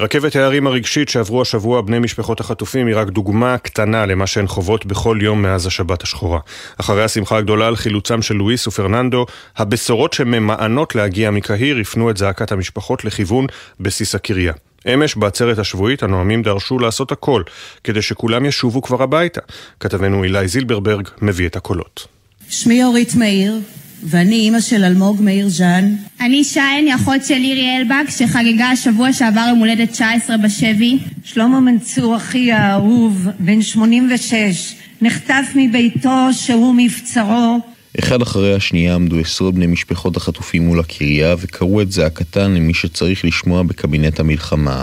רכבת 0.00 0.36
הערים 0.36 0.66
הרגשית 0.66 1.08
שעברו 1.08 1.42
השבוע 1.42 1.80
בני 1.80 1.98
משפחות 1.98 2.40
החטופים 2.40 2.86
היא 2.86 2.96
רק 2.96 3.08
דוגמה 3.08 3.58
קטנה 3.58 4.06
למה 4.06 4.26
שהן 4.26 4.46
חוות 4.46 4.86
בכל 4.86 5.18
יום 5.20 5.42
מאז 5.42 5.66
השבת 5.66 6.02
השחורה. 6.02 6.38
אחרי 6.80 7.04
השמחה 7.04 7.36
הגדולה 7.36 7.66
על 7.66 7.76
חילוצם 7.76 8.22
של 8.22 8.34
לואיס 8.34 8.66
ופרננדו, 8.66 9.26
הבשורות 9.56 10.12
שממאנות 10.12 10.94
להגיע 10.94 11.30
מקהיר 11.30 11.78
הפנו 11.78 12.10
את 12.10 12.16
זעקת 12.16 12.52
המשפחות 12.52 13.04
לכיוון 13.04 13.46
בסיס 13.80 14.14
הקריה. 14.14 14.52
אמש 14.94 15.16
בעצרת 15.16 15.58
השבועית 15.58 16.02
הנואמים 16.02 16.42
דרשו 16.42 16.78
לעשות 16.78 17.12
הכל 17.12 17.42
כדי 17.84 18.02
שכולם 18.02 18.46
ישובו 18.46 18.82
כבר 18.82 19.02
הביתה. 19.02 19.40
כתבנו 19.80 20.24
אילי 20.24 20.48
זילברברג 20.48 21.08
מביא 21.22 21.46
את 21.46 21.56
הקולות. 21.56 22.06
שמי 22.48 22.84
אורית 22.84 23.14
מאיר, 23.14 23.54
ואני 24.02 24.34
אימא 24.34 24.60
של 24.60 24.84
אלמוג 24.84 25.22
מאיר 25.22 25.48
ז'אן. 25.48 25.94
אני 26.20 26.44
שיין, 26.44 26.88
אחות 26.88 27.24
של 27.24 27.34
לירי 27.34 27.76
אלבק, 27.76 28.10
שחגגה 28.10 28.70
השבוע 28.70 29.12
שעבר 29.12 29.44
יום 29.48 29.58
הולדת 29.58 29.90
19 29.90 30.36
בשבי. 30.36 30.98
שלמה 31.24 31.60
מנצור, 31.60 32.16
אחי 32.16 32.52
האהוב, 32.52 33.28
בן 33.38 33.62
86, 33.62 34.74
נחטף 35.00 35.46
מביתו 35.54 36.28
שהוא 36.32 36.74
מבצרו. 36.76 37.58
אחד 37.98 38.22
אחרי 38.22 38.54
השנייה 38.54 38.94
עמדו 38.94 39.18
עשרות 39.18 39.54
בני 39.54 39.66
משפחות 39.66 40.16
החטופים 40.16 40.66
מול 40.66 40.80
הקריה 40.80 41.34
וקראו 41.38 41.82
את 41.82 41.92
זעקתן 41.92 42.50
למי 42.50 42.74
שצריך 42.74 43.24
לשמוע 43.24 43.62
בקבינט 43.62 44.20
המלחמה. 44.20 44.82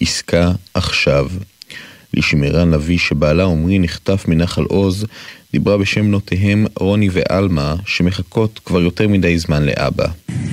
עסקה 0.00 0.52
עכשיו. 0.74 1.28
לשמירה 2.16 2.64
נביא 2.64 2.98
שבעלה 2.98 3.44
עמרי 3.44 3.78
נחטף 3.78 4.24
מנחל 4.28 4.62
עוז, 4.62 5.06
דיברה 5.52 5.78
בשם 5.78 6.02
בנותיהם 6.02 6.66
רוני 6.76 7.08
ועלמה, 7.12 7.74
שמחכות 7.86 8.60
כבר 8.64 8.80
יותר 8.80 9.08
מדי 9.08 9.38
זמן 9.38 9.62
לאבא. 9.62 10.06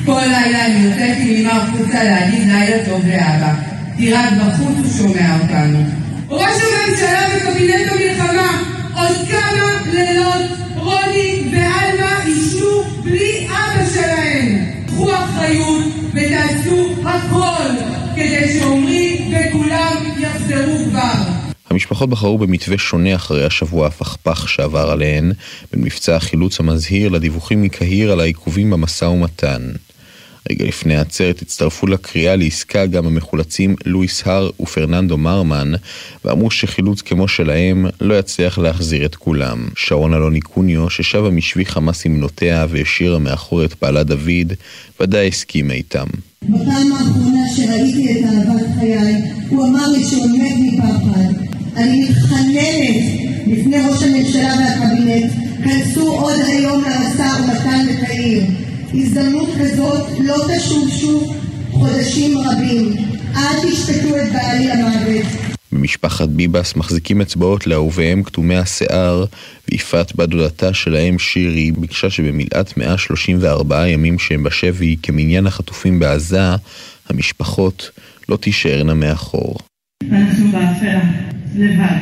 כל 0.06 0.22
לילה 0.22 0.66
אני 0.66 0.86
יוצאת 0.86 1.18
עם 1.22 1.28
אמא 1.28 1.52
החוצה 1.52 2.04
להגיד 2.04 2.48
לילה 2.48 2.86
טוב 2.86 3.06
לאבא. 3.06 3.72
רק 4.10 4.34
בחוץ 4.34 4.78
הוא 4.78 4.92
שומע 4.98 5.38
אותנו. 5.42 5.80
ראש 6.30 6.62
הממשלה 6.62 7.28
וקבינט 7.36 7.92
המלחמה, 7.92 8.62
עוד 8.96 9.16
כמה 9.30 9.92
לילות 9.94 10.52
רוני 10.76 11.44
ועלמה 11.52 12.20
ישנו 12.28 12.84
בלי 13.04 13.48
אבא 13.48 13.86
שלהם. 13.94 14.66
קחו 14.88 15.14
אחריות 15.14 15.86
ותעשו 16.14 16.96
הכל 17.06 17.84
כדי 18.16 18.60
שעמרי 18.60 19.32
וכולם 19.32 19.96
יחזרו 20.20 20.78
כבר. 20.90 21.31
המשפחות 21.72 22.10
בחרו 22.10 22.38
במתווה 22.38 22.78
שונה 22.78 23.16
אחרי 23.16 23.46
השבוע 23.46 23.88
הפכפך 23.88 24.50
שעבר 24.50 24.92
עליהן, 24.92 25.32
בין 25.74 25.84
מבצע 25.84 26.16
החילוץ 26.16 26.60
המזהיר 26.60 27.10
לדיווחים 27.10 27.62
מקהיר 27.62 28.12
על 28.12 28.20
העיכובים 28.20 28.70
במשא 28.70 29.06
ומתן. 29.06 29.72
רגע 30.50 30.66
לפני 30.66 30.96
העצרת 30.96 31.42
הצטרפו 31.42 31.88
לקריאה 31.88 32.36
לעסקה 32.36 32.86
גם 32.86 33.06
המחולצים 33.06 33.76
לואיס 33.86 34.28
הר 34.28 34.50
ופרננדו 34.60 35.18
מרמן, 35.18 35.72
ואמרו 36.26 36.52
שחילוץ 36.52 37.02
כמו 37.02 37.28
שלהם 37.28 37.86
לא 38.02 38.20
יצליח 38.20 38.58
להחזיר 38.58 39.06
את 39.06 39.16
כולם. 39.16 39.68
שרון 39.76 40.14
אלוני 40.14 40.42
קוניו, 40.42 40.90
ששבה 40.90 41.30
משבי 41.30 41.66
חמאס 41.66 42.06
עם 42.06 42.16
בנותיה 42.16 42.66
והשאירה 42.70 43.20
מאחור 43.20 43.66
את 43.66 43.76
בעלה 43.82 44.04
דוד, 44.04 44.54
ודאי 45.00 45.28
הסכימה 45.28 45.74
איתם. 45.74 46.08
בפעם 46.44 46.92
האחרונה 46.92 47.42
שראיתי 47.56 48.12
את 48.12 48.26
אהבת 48.26 48.66
חיי, 48.80 49.22
הוא 49.50 49.68
אמר 49.68 49.88
לי 49.88 50.04
שהוא 50.04 50.28
מת 50.40 50.74
מפחד. 50.74 51.51
אני 51.78 52.10
מתחננת 52.10 53.04
בפני 53.48 53.78
ראש 53.90 54.04
הממשלה 54.04 54.54
והקבינט, 54.60 55.32
כנסו 55.64 56.14
עוד 56.14 56.40
היום 56.48 56.84
למשא 56.84 57.28
ומתן 57.40 57.86
בקהיר. 57.90 58.44
הזדמנות 58.94 59.50
כזאת 59.60 60.08
לא 60.20 60.36
תשוב 60.58 60.90
שוב 61.00 61.36
חודשים 61.72 62.38
רבים. 62.38 62.94
אל 63.36 63.70
תשפטו 63.70 64.16
את 64.16 64.32
בעלי 64.34 64.68
למוות. 64.68 65.26
במשפחת 65.72 66.30
ביבס 66.30 66.76
מחזיקים 66.76 67.22
אצבעות 67.22 67.68
לאהוביהם 67.68 68.24
כתומי 68.24 68.56
השיער, 68.56 69.26
ויפעת 69.70 70.16
בת 70.16 70.30
דודתה 70.30 70.74
של 70.74 70.96
האם 70.96 71.20
שירי 71.20 71.72
ביקשה 71.72 72.10
שבמלאת 72.10 72.78
134 72.78 73.88
ימים 73.88 74.20
שהם 74.20 74.44
בשבי 74.44 74.96
כמניין 75.04 75.48
החטופים 75.48 76.00
בעזה, 76.00 76.42
המשפחות 77.10 77.90
לא 78.30 78.38
תישארנה 78.38 78.94
מאחור. 78.94 79.58
אנחנו 80.12 80.52
באפלה. 80.52 81.02
לבד, 81.56 81.98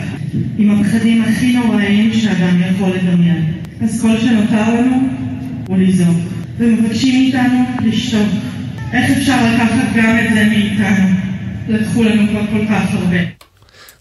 עם 0.57 0.71
הפחדים 0.71 1.21
הכי 1.21 1.53
נוראים 1.53 2.13
שאדם 2.13 2.57
יכול 2.71 2.89
לדמיין. 2.89 3.53
אז 3.81 4.01
כל 4.01 4.17
שנותר 4.17 4.75
לנו 4.75 4.97
הוא 5.67 5.77
לזעוק, 5.77 6.17
ומבקשים 6.57 7.13
מאיתנו 7.13 7.63
לשתוק. 7.85 8.27
איך 8.93 9.17
אפשר 9.17 9.53
לקחת 9.53 9.95
גם 9.95 10.19
את 10.19 10.33
זה 10.33 10.45
מאיתנו? 10.49 11.07
לקחו 11.69 12.03
לנו 12.03 12.27
כבר 12.27 12.47
כל 12.51 12.65
כך 12.69 12.93
הרבה. 12.93 13.17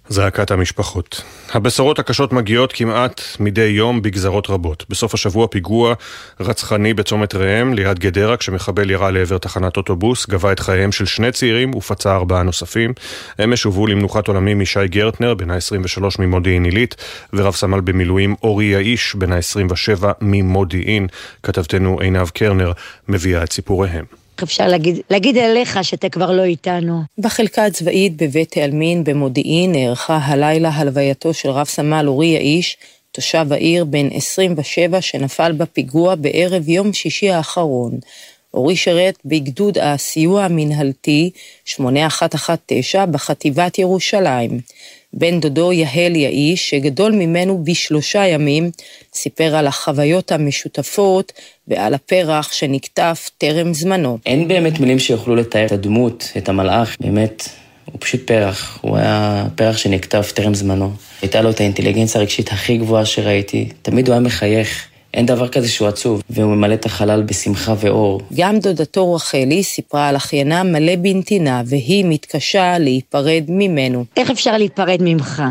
זעקת 0.08 0.50
המשפחות. 0.50 1.22
הבשורות 1.52 1.98
הקשות 1.98 2.32
מגיעות 2.32 2.72
כמעט 2.72 3.22
מדי 3.40 3.62
יום 3.64 4.02
בגזרות 4.02 4.50
רבות. 4.50 4.84
בסוף 4.88 5.14
השבוע 5.14 5.46
פיגוע 5.46 5.94
רצחני 6.40 6.94
בצומת 6.94 7.34
ראם 7.34 7.74
ליד 7.74 7.98
גדרה 7.98 8.36
כשמחבל 8.36 8.90
ירה 8.90 9.10
לעבר 9.10 9.38
תחנת 9.38 9.76
אוטובוס, 9.76 10.26
גבה 10.26 10.52
את 10.52 10.60
חייהם 10.60 10.92
של 10.92 11.06
שני 11.06 11.32
צעירים 11.32 11.74
ופצע 11.74 12.14
ארבעה 12.14 12.42
נוספים. 12.42 12.92
אמש 13.44 13.64
הובאו 13.64 13.86
למנוחת 13.86 14.28
עולמים 14.28 14.60
ישי 14.60 14.88
גרטנר, 14.88 15.34
בן 15.34 15.50
ה-23 15.50 16.02
ממודיעין 16.18 16.64
עילית, 16.64 16.96
ורב 17.32 17.54
סמל 17.54 17.80
במילואים 17.80 18.34
אורי 18.42 18.64
יאיש, 18.64 19.14
בן 19.14 19.32
ה-27 19.32 20.04
ממודיעין. 20.20 21.06
כתבתנו 21.42 22.00
עינב 22.00 22.28
קרנר 22.28 22.72
מביאה 23.08 23.44
את 23.44 23.52
סיפוריהם. 23.52 24.27
איך 24.38 24.42
אפשר 24.42 24.68
להגיד, 24.68 24.96
להגיד 25.10 25.38
עליך 25.38 25.84
שאתה 25.84 26.08
כבר 26.08 26.32
לא 26.32 26.44
איתנו. 26.44 27.02
בחלקה 27.18 27.64
הצבאית 27.66 28.16
בבית 28.22 28.56
העלמין 28.56 29.04
במודיעין 29.04 29.72
נערכה 29.72 30.16
הלילה 30.16 30.68
הלווייתו 30.68 31.34
של 31.34 31.50
רב 31.50 31.66
סמל 31.66 32.04
אורי 32.08 32.26
יאיש, 32.26 32.76
תושב 33.12 33.46
העיר 33.50 33.84
בן 33.84 34.08
27 34.12 35.00
שנפל 35.00 35.52
בפיגוע 35.52 36.14
בערב 36.14 36.68
יום 36.68 36.92
שישי 36.92 37.30
האחרון. 37.30 37.98
אורי 38.54 38.76
שרת 38.76 39.18
בגדוד 39.24 39.78
הסיוע 39.78 40.44
המינהלתי 40.44 41.30
8119 41.64 43.06
בחטיבת 43.06 43.78
ירושלים. 43.78 44.60
בן 45.12 45.40
דודו 45.40 45.72
יהל 45.72 46.16
יאיש, 46.16 46.70
שגדול 46.70 47.12
ממנו 47.12 47.64
בשלושה 47.64 48.26
ימים, 48.26 48.70
סיפר 49.14 49.56
על 49.56 49.66
החוויות 49.66 50.32
המשותפות 50.32 51.32
ועל 51.68 51.94
הפרח 51.94 52.52
שנקטף 52.52 53.30
טרם 53.38 53.74
זמנו. 53.74 54.18
אין 54.26 54.48
באמת 54.48 54.80
מילים 54.80 54.98
שיוכלו 54.98 55.36
לתאר 55.36 55.66
את 55.66 55.72
הדמות, 55.72 56.32
את 56.36 56.48
המלאך, 56.48 56.96
באמת. 57.00 57.48
הוא 57.84 58.00
פשוט 58.00 58.26
פרח, 58.26 58.78
הוא 58.80 58.96
היה 58.96 59.46
פרח 59.54 59.76
שנקטף 59.76 60.32
טרם 60.34 60.54
זמנו. 60.54 60.92
הייתה 61.22 61.42
לו 61.42 61.50
את 61.50 61.60
האינטליגנציה 61.60 62.20
הרגשית 62.20 62.52
הכי 62.52 62.76
גבוהה 62.76 63.04
שראיתי. 63.04 63.68
תמיד 63.82 64.08
הוא 64.08 64.12
היה 64.12 64.20
מחייך. 64.20 64.87
אין 65.14 65.26
דבר 65.26 65.48
כזה 65.48 65.68
שהוא 65.68 65.88
עצוב, 65.88 66.22
והוא 66.30 66.54
ממלא 66.54 66.74
את 66.74 66.86
החלל 66.86 67.22
בשמחה 67.22 67.74
ואור. 67.78 68.20
גם 68.34 68.58
דודתו 68.58 69.14
רחלי 69.14 69.62
סיפרה 69.62 70.08
על 70.08 70.16
אחיינה 70.16 70.62
מלא 70.62 70.96
בנתינה, 70.96 71.62
והיא 71.66 72.04
מתקשה 72.08 72.78
להיפרד 72.78 73.44
ממנו. 73.48 74.04
איך 74.16 74.30
אפשר 74.30 74.58
להיפרד 74.58 74.98
ממך? 75.00 75.42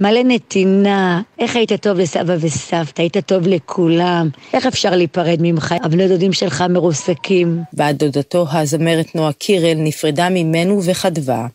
מלא 0.00 0.20
נתינה, 0.24 1.22
איך 1.38 1.56
היית 1.56 1.72
טוב 1.72 1.98
לסבא 1.98 2.36
וסבתא, 2.40 3.02
היית 3.02 3.18
טוב 3.18 3.46
לכולם, 3.46 4.28
איך 4.52 4.66
אפשר 4.66 4.96
להיפרד 4.96 5.38
ממך? 5.40 5.74
הבני 5.82 6.08
דודים 6.08 6.32
שלך 6.32 6.64
מרוסקים. 6.70 7.62
בת 7.74 7.94
דודתו 7.94 8.46
הזמרת 8.52 9.14
נועה 9.14 9.32
קירל 9.32 9.74
נפרדה 9.76 10.28
ממנו 10.28 10.82
וכתבה, 10.84 11.46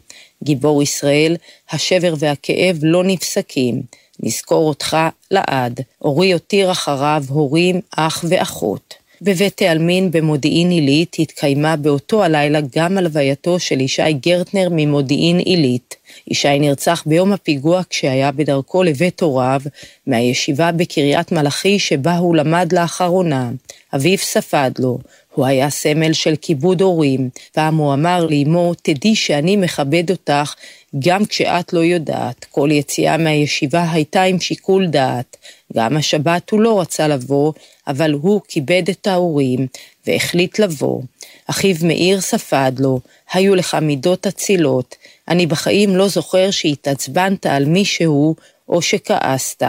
גיבור 0.44 0.84
ישראל, 0.84 1.36
השבר 1.72 2.14
והכאב 2.20 2.78
לא 2.82 3.04
נפסקים. 3.04 4.01
נזכור 4.22 4.68
אותך 4.68 4.98
לעד. 5.32 5.80
אורי 6.02 6.34
הותיר 6.34 6.72
אחריו 6.72 7.24
הורים, 7.30 7.82
אח 7.98 8.26
ואחות. 8.30 9.02
בבית 9.24 9.62
העלמין 9.62 10.12
במודיעין 10.12 10.70
עילית 10.70 11.16
התקיימה 11.20 11.76
באותו 11.76 12.24
הלילה 12.24 12.60
גם 12.76 12.98
הלווייתו 12.98 13.60
של 13.60 13.82
ישי 13.82 14.14
גרטנר 14.14 14.68
ממודיעין 14.72 15.40
עילית. 15.40 15.96
ישי 16.28 16.60
נרצח 16.60 17.04
ביום 17.06 17.34
הפיגוע 17.34 17.82
כשהיה 17.90 18.32
בדרכו 18.32 18.84
לבית 18.84 19.22
הוריו, 19.22 19.62
מהישיבה 20.08 20.72
בקריית 20.72 21.32
מלאכי 21.32 21.80
שבה 21.80 22.18
הוא 22.18 22.36
למד 22.36 22.74
לאחרונה. 22.74 23.52
אביו 23.96 24.18
ספד 24.18 24.72
לו, 24.80 25.00
הוא 25.36 25.46
היה 25.46 25.70
סמל 25.70 26.14
של 26.14 26.34
כיבוד 26.42 26.82
הורים. 26.82 27.30
פעם 27.52 27.76
הוא 27.76 27.94
אמר 27.94 28.28
לאמו, 28.30 28.74
תדעי 28.82 29.16
שאני 29.16 29.56
מכבד 29.56 30.12
אותך 30.12 30.54
גם 31.00 31.26
כשאת 31.26 31.74
לא 31.74 31.80
יודעת, 31.80 32.46
כל 32.52 32.70
יציאה 32.72 33.18
מהישיבה 33.18 33.92
הייתה 33.92 34.24
עם 34.24 34.40
שיקול 34.40 34.88
דעת. 34.88 35.38
גם 35.78 35.98
השבת 35.98 36.50
הוא 36.50 36.62
לא 36.62 36.82
רצה 36.82 37.08
לבוא, 37.08 37.54
אבל 37.88 38.12
הוא 38.12 38.42
כיבד 38.48 38.84
את 38.90 39.08
ההורים 39.08 39.68
והחליט 40.08 40.60
לבוא. 40.60 41.02
אחיו 41.48 41.76
מאיר 41.84 42.22
ספד 42.22 42.72
לו, 42.80 43.00
היו 43.34 43.56
לך 43.56 43.76
מידות 43.82 44.28
אצילות. 44.28 44.96
אני 45.28 45.46
בחיים 45.46 45.96
לא 45.96 46.08
זוכר 46.08 46.52
שהתעצבנת 46.52 47.46
על 47.46 47.66
מישהו 47.66 48.36
או 48.70 48.82
שכעסת. 48.82 49.64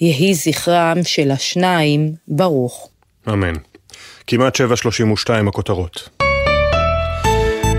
יהי 0.00 0.34
זכרם 0.34 0.96
של 1.04 1.30
השניים 1.30 2.12
ברוך. 2.28 2.88
אמן. 3.28 3.54
כמעט 4.26 4.56
7.32 4.56 5.48
הכותרות. 5.48 6.25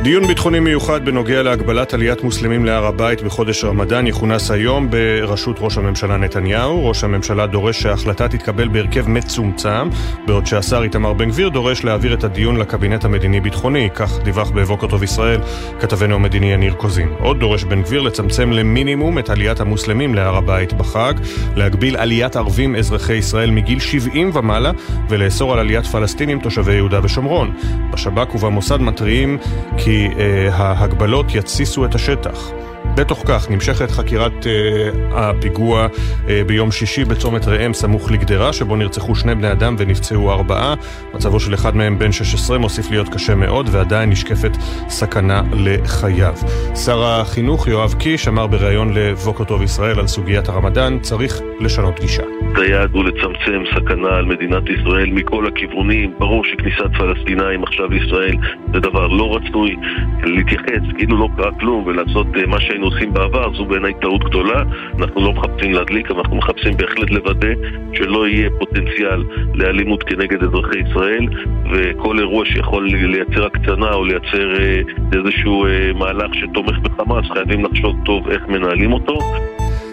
דיון 0.08 0.28
ביטחוני 0.28 0.60
מיוחד 0.60 1.06
בנוגע 1.06 1.44
להגבלת 1.44 1.94
עליית 1.94 2.24
מוסלמים 2.24 2.66
להר 2.66 2.86
הבית 2.86 3.22
בחודש 3.22 3.64
רמדאן 3.64 4.08
יכונס 4.08 4.52
היום 4.52 4.90
בראשות 4.90 5.56
ראש 5.60 5.78
הממשלה 5.78 6.18
נתניהו. 6.18 6.88
ראש 6.88 7.04
הממשלה 7.04 7.48
דורש 7.48 7.82
שההחלטה 7.82 8.28
תתקבל 8.28 8.68
בהרכב 8.68 9.10
מצומצם, 9.10 9.90
בעוד 10.26 10.46
שהשר 10.46 10.84
איתמר 10.84 11.14
בן 11.14 11.30
גביר 11.30 11.50
דורש 11.50 11.84
להעביר 11.84 12.14
את 12.14 12.24
הדיון 12.24 12.58
לקבינט 12.58 13.06
המדיני-ביטחוני, 13.06 13.90
כך 13.96 14.20
דיווח 14.24 14.50
בבוקר 14.50 14.88
טוב 14.88 15.04
ישראל 15.04 15.40
כתבנו 15.80 16.16
המדיני 16.16 16.54
יניר 16.54 16.74
קוזין. 16.74 17.10
עוד 17.20 17.40
דורש 17.40 17.64
בן 17.64 17.82
גביר 17.82 18.02
לצמצם 18.02 18.52
למינימום 18.52 19.20
את 19.20 19.30
עליית 19.30 19.60
המוסלמים 19.60 20.16
להר 20.16 20.36
הבית 20.36 20.74
בחג, 20.74 21.14
להגביל 21.56 21.98
עליית 21.98 22.36
ערבים 22.36 22.76
אזרחי 22.76 23.14
ישראל 23.14 23.52
מגיל 23.52 23.80
70 23.80 24.32
ומעלה, 24.34 24.72
ולאסור 25.10 25.54
על 25.54 25.60
עליית 25.60 25.86
פלסטינים 25.86 26.40
תושבי 26.40 26.74
יהודה 26.74 27.00
ושומרון. 27.04 27.54
בשב"כ 27.92 28.36
ובמוסד 28.36 28.82
מתריעים 28.82 29.38
כי 29.78 29.97
אה, 30.20 30.56
ההגבלות 30.56 31.36
יתסיסו 31.36 31.86
את 31.86 31.96
השטח. 31.96 32.52
בתוך 32.96 33.24
כך 33.28 33.52
נמשכת 33.52 33.92
חקירת 33.92 34.48
אה, 34.48 34.90
הפיגוע 35.12 35.88
אה, 36.30 36.42
ביום 36.48 36.72
שישי 36.72 37.06
בצומת 37.06 37.48
ראם 37.48 37.74
סמוך 37.74 38.12
לגדרה, 38.12 38.54
שבו 38.54 38.76
נרצחו 38.76 39.16
שני 39.16 39.36
בני 39.36 39.52
אדם 39.52 39.76
ונפצעו 39.78 40.32
ארבעה. 40.32 40.76
מצבו 41.14 41.40
של 41.40 41.54
אחד 41.54 41.76
מהם 41.76 42.00
בן 42.00 42.12
16 42.12 42.58
מוסיף 42.58 42.92
להיות 42.92 43.10
קשה 43.10 43.36
מאוד, 43.36 43.70
ועדיין 43.72 44.10
נשקפת 44.10 44.52
סכנה 44.90 45.42
לחייו. 45.54 46.34
שר 46.76 47.04
החינוך 47.04 47.68
יואב 47.68 47.94
קיש 47.94 48.28
אמר 48.28 48.48
בריאיון 48.48 48.94
לבוקר 48.94 49.44
טוב 49.44 49.62
ישראל 49.62 50.00
על 50.00 50.08
סוגיית 50.08 50.50
הרמדאן, 50.50 51.00
צריך 51.00 51.42
לשנות 51.60 52.00
גישה. 52.00 52.24
היעד 52.56 52.90
הוא 52.94 53.04
לצמצם 53.04 53.64
סכנה 53.76 54.16
על 54.16 54.26
מדינת 54.26 54.64
ישראל 54.70 55.10
מכל 55.12 55.48
הכיוונים. 55.48 56.14
ברור 56.20 56.44
שכניסת 56.44 56.98
פלסטינאים 56.98 57.64
עכשיו 57.64 57.90
לישראל 57.90 58.36
זה 58.74 58.80
דבר 58.80 59.08
לא 59.08 59.36
רצוי. 59.36 59.76
להתייחס 60.24 60.82
כאילו 60.98 61.18
לא 61.18 61.30
קרה 61.38 61.52
כלום 61.60 61.84
ולעשות 61.86 62.28
אה, 62.38 62.46
מה 62.46 62.62
שהיינו 62.78 62.96
עושים 62.96 63.14
בעבר 63.14 63.54
זו 63.54 63.66
בעיניי 63.66 63.94
טעות 64.02 64.24
גדולה. 64.24 64.64
אנחנו 65.00 65.22
לא 65.22 65.34
מחפשים 65.34 65.74
להדליק, 65.74 66.12
אבל 66.12 66.20
אנחנו 66.20 66.36
מחפשים 66.36 66.78
בהחלט 66.78 67.10
לוודא 67.10 67.48
שלא 67.94 68.28
יהיה 68.28 68.50
פוטנציאל 68.60 69.24
לאלימות 69.54 70.04
כנגד 70.04 70.44
אזרחי 70.44 70.80
ישראל 70.80 71.28
וכל 71.72 72.20
אירוע 72.20 72.46
שיכול 72.46 72.90
לייצר 72.90 73.46
הקצנה 73.46 73.94
או 73.94 74.06
לייצר 74.06 74.60
אה, 74.60 74.82
איזשהו 75.14 75.66
אה, 75.66 75.92
מהלך 75.94 76.34
שתומך 76.34 76.78
בחמאס 76.78 77.26
חייבים 77.34 77.66
לחשוב 77.66 77.96
טוב 78.06 78.30
איך 78.30 78.48
מנהלים 78.48 78.94
אותו. 78.94 79.20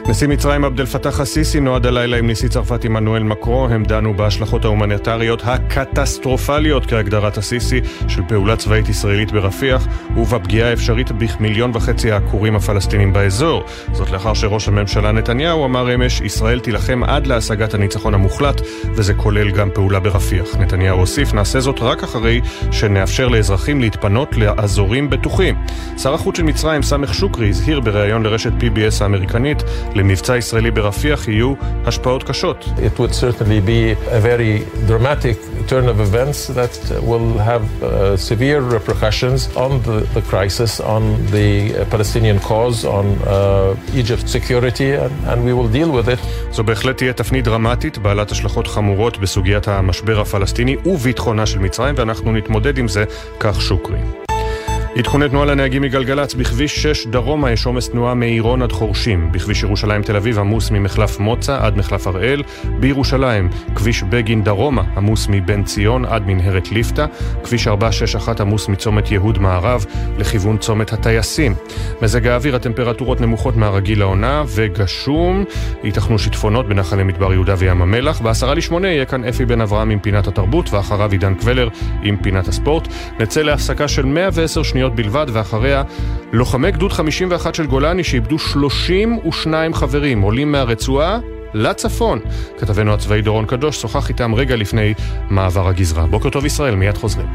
נשיא 0.09 0.29
מצרים 0.29 0.65
עבד 0.65 0.81
אל 0.81 0.87
פתאח 0.87 1.21
א-סיסי 1.21 1.61
נועד 1.61 1.87
הלילה 1.87 2.17
עם 2.17 2.31
נשיא 2.31 2.49
צרפת 2.49 2.85
עמנואל 2.85 3.23
מקרו, 3.23 3.69
הם 3.71 3.85
דנו 3.85 4.15
בהשלכות 4.15 4.65
ההומניטריות 4.65 5.43
הקטסטרופליות 5.45 6.87
כהגדרת 6.87 7.39
א-סיסי 7.39 7.81
של 8.09 8.23
פעולה 8.29 8.57
צבאית 8.57 8.89
ישראלית 8.89 9.33
ברפיח 9.33 9.87
ובפגיעה 10.17 10.71
האפשרית 10.71 11.13
בכמיליון 11.13 11.71
וחצי 11.75 12.13
העקורים 12.13 12.57
הפלסטינים 12.57 13.13
באזור. 13.13 13.65
זאת 13.93 14.11
לאחר 14.11 14.35
שראש 14.35 14.69
הממשלה 14.69 15.13
נתניהו 15.13 15.65
אמר 15.65 15.95
אמש, 15.95 16.21
ישראל 16.21 16.61
תילחם 16.61 17.05
עד 17.05 17.27
להשגת 17.27 17.75
הניצחון 17.75 18.15
המוחלט 18.15 18.61
וזה 18.95 19.15
כולל 19.15 19.51
גם 19.51 19.71
פעולה 19.75 20.01
ברפיח. 20.01 20.57
נתניהו 20.57 20.99
הוסיף, 20.99 21.35
נעשה 21.35 21.61
זאת 21.61 21.79
רק 21.81 22.03
אחרי 22.03 22.41
שנאפשר 22.71 23.29
לאזרחים 23.29 23.81
להתפנות 23.81 24.37
לאזורים 24.37 25.11
בטוחים. 25.11 25.55
שר 25.99 26.15
החוץ 26.15 26.37
של 26.37 26.43
מצרים 26.43 26.83
סמך 26.83 27.15
שוקרי 27.15 27.49
הזהיר 27.49 27.81
בריאיון 27.81 28.23
לרשת 28.23 28.53
PBS 28.61 29.03
האמריקנית 29.03 29.63
למבצע 29.95 30.37
ישראלי 30.37 30.71
ברפיח 30.71 31.29
יהיו 31.29 31.55
השפעות 31.85 32.23
קשות. 32.23 32.65
It 32.65 32.99
would 32.99 33.15
certainly 33.15 33.61
be 33.61 33.97
a 34.11 34.21
very 34.21 34.62
dramatic 34.89 35.37
turn 35.69 35.87
of 35.89 36.01
events 36.01 36.39
that 36.59 36.75
will 37.11 37.39
have 37.51 37.65
uh, 37.83 38.16
severe 38.16 38.61
repercussions 38.77 39.41
on 39.65 39.73
the, 39.87 39.99
the 40.16 40.23
crisis, 40.31 40.73
on 40.95 41.03
the 41.37 41.49
Palestinian 41.93 42.39
cause, 42.49 42.85
on 42.99 43.07
uh, 43.07 44.01
Egypt's 44.03 44.31
security, 44.39 44.91
and, 45.05 45.15
and 45.31 45.39
we 45.47 45.53
will 45.59 45.71
deal 45.79 45.91
with 45.99 46.09
it. 46.09 46.21
זו 46.53 46.65
בהחלט 46.65 46.97
תהיה 46.97 47.12
תפנית 47.12 47.45
דרמטית, 47.45 47.99
בעלת 47.99 48.31
השלכות 48.31 48.66
חמורות 48.66 49.19
בסוגיית 49.19 49.69
המשבר 49.69 50.21
הפלסטיני 50.21 50.77
וביטחונה 50.87 51.47
של 51.47 51.59
מצרים, 51.59 51.95
ואנחנו 51.99 52.33
נתמודד 52.33 52.79
עם 52.79 52.89
זה, 52.89 53.05
כך 53.41 53.61
שוקרי. 53.61 53.99
עדכוני 54.97 55.29
תנועה 55.29 55.47
לנהגים 55.47 55.83
מגלגלצ, 55.83 56.35
בכביש 56.35 56.83
6 56.83 57.07
דרומה 57.07 57.51
יש 57.51 57.66
עומס 57.66 57.89
תנועה 57.89 58.15
מעירון 58.15 58.62
עד 58.62 58.73
חורשים. 58.73 59.33
בכביש 59.33 59.62
ירושלים 59.62 60.03
תל 60.03 60.16
אביב 60.16 60.39
עמוס 60.39 60.71
ממחלף 60.71 61.19
מוצא 61.21 61.59
עד 61.61 61.77
מחלף 61.77 62.07
הראל. 62.07 62.43
בירושלים, 62.81 63.49
כביש 63.75 64.03
בגין 64.03 64.45
דרומה 64.45 64.83
עמוס 64.97 65.27
מבן 65.31 65.62
ציון 65.62 66.05
עד 66.05 66.27
מנהרת 66.27 66.73
ליפתא. 66.73 67.07
כביש 67.45 67.69
461 67.69 68.41
עמוס 68.41 68.69
מצומת 68.69 69.11
יהוד 69.11 69.39
מערב 69.39 69.85
לכיוון 70.19 70.59
צומת 70.59 70.93
הטייסים. 70.93 71.55
מזג 72.03 72.27
האוויר, 72.27 72.57
הטמפרטורות 72.57 73.21
נמוכות 73.21 73.57
מהרגיל 73.57 73.99
לעונה 73.99 74.43
וגשום. 74.55 75.45
ייתכנו 75.85 76.19
שיטפונות 76.19 76.69
בנחלי 76.69 77.03
מדבר 77.03 77.33
יהודה 77.33 77.55
וים 77.59 77.83
המלח. 77.83 78.21
בעשרה 78.21 78.55
לשמונה 78.55 78.89
יהיה 78.89 79.05
כאן 79.05 79.25
אפי 79.25 79.45
בן 79.45 79.61
אברהם 79.61 79.91
עם 79.91 79.99
פינת 79.99 80.27
התרבות 80.27 80.73
ואחריו 80.73 81.12
עידן 81.12 81.35
קבלר 81.35 81.69
עם 82.03 82.16
פינת 82.16 82.49
הספורט. 82.49 82.89
נצא 83.21 83.43
להפסקה 83.43 83.89
של 83.89 84.05
110 84.05 84.62
שניות 84.62 84.84
שניות 84.85 84.97
בלבד, 84.97 85.27
ואחריה 85.32 85.82
לוחמי 86.32 86.70
גדוד 86.70 86.93
51 86.93 87.55
של 87.55 87.66
גולני 87.66 88.05
שאיבדו 88.05 88.39
32 88.39 89.74
חברים, 89.74 90.20
עולים 90.20 90.52
מהרצועה 90.52 91.19
לצפון. 91.55 92.20
כתבנו 92.59 92.94
הצבאי 92.94 93.23
דורון 93.23 93.47
קדוש 93.47 93.81
שוחח 93.81 94.09
איתם 94.09 94.35
רגע 94.35 94.56
לפני 94.56 94.94
מעבר 95.31 95.69
הגזרה. 95.69 96.06
בוקר 96.06 96.31
טוב 96.31 96.44
ישראל, 96.47 96.74
מיד 96.74 96.97
חוזרים. 96.97 97.27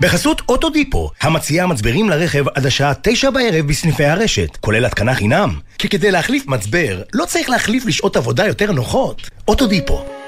בחסות 0.00 0.42
אוטודיפו, 0.48 1.10
המציעה 1.20 1.66
מצברים 1.66 2.10
לרכב 2.10 2.44
עד 2.54 2.66
השעה 2.66 2.92
תשע 3.02 3.30
בערב 3.30 3.66
בסניפי 3.66 4.04
הרשת, 4.04 4.56
כולל 4.60 4.84
התקנה 4.84 5.14
חינם. 5.14 5.50
כי 5.78 5.88
כדי 5.88 6.10
להחליף 6.10 6.46
מצבר, 6.46 7.02
לא 7.12 7.24
צריך 7.24 7.50
להחליף 7.50 7.86
לשעות 7.86 8.16
עבודה 8.16 8.46
יותר 8.46 8.72
נוחות. 8.72 9.30
אוטודיפו. 9.48 10.23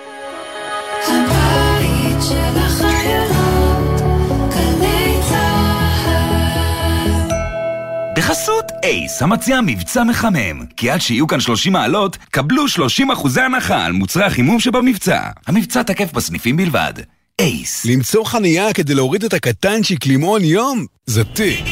בחסות 8.26 8.64
אייס, 8.84 9.22
המציע 9.22 9.60
מבצע 9.60 10.04
מחמם. 10.04 10.66
כי 10.76 10.90
עד 10.90 11.00
שיהיו 11.00 11.26
כאן 11.26 11.40
30 11.40 11.72
מעלות, 11.72 12.16
קבלו 12.30 12.68
30 12.68 13.10
אחוזי 13.10 13.40
הנחה 13.40 13.84
על 13.84 13.92
מוצרי 13.92 14.24
החימום 14.24 14.60
שבמבצע. 14.60 15.20
המבצע 15.46 15.82
תקף 15.82 16.12
בסניפים 16.12 16.56
בלבד. 16.56 16.92
אייס. 17.38 17.84
למצוא 17.84 18.24
חנייה 18.24 18.72
כדי 18.72 18.94
להוריד 18.94 19.24
את 19.24 19.32
הקטנצ'יק 19.34 20.06
למעון 20.06 20.44
יום? 20.44 20.86
זה 21.06 21.24
תיק. 21.24 21.64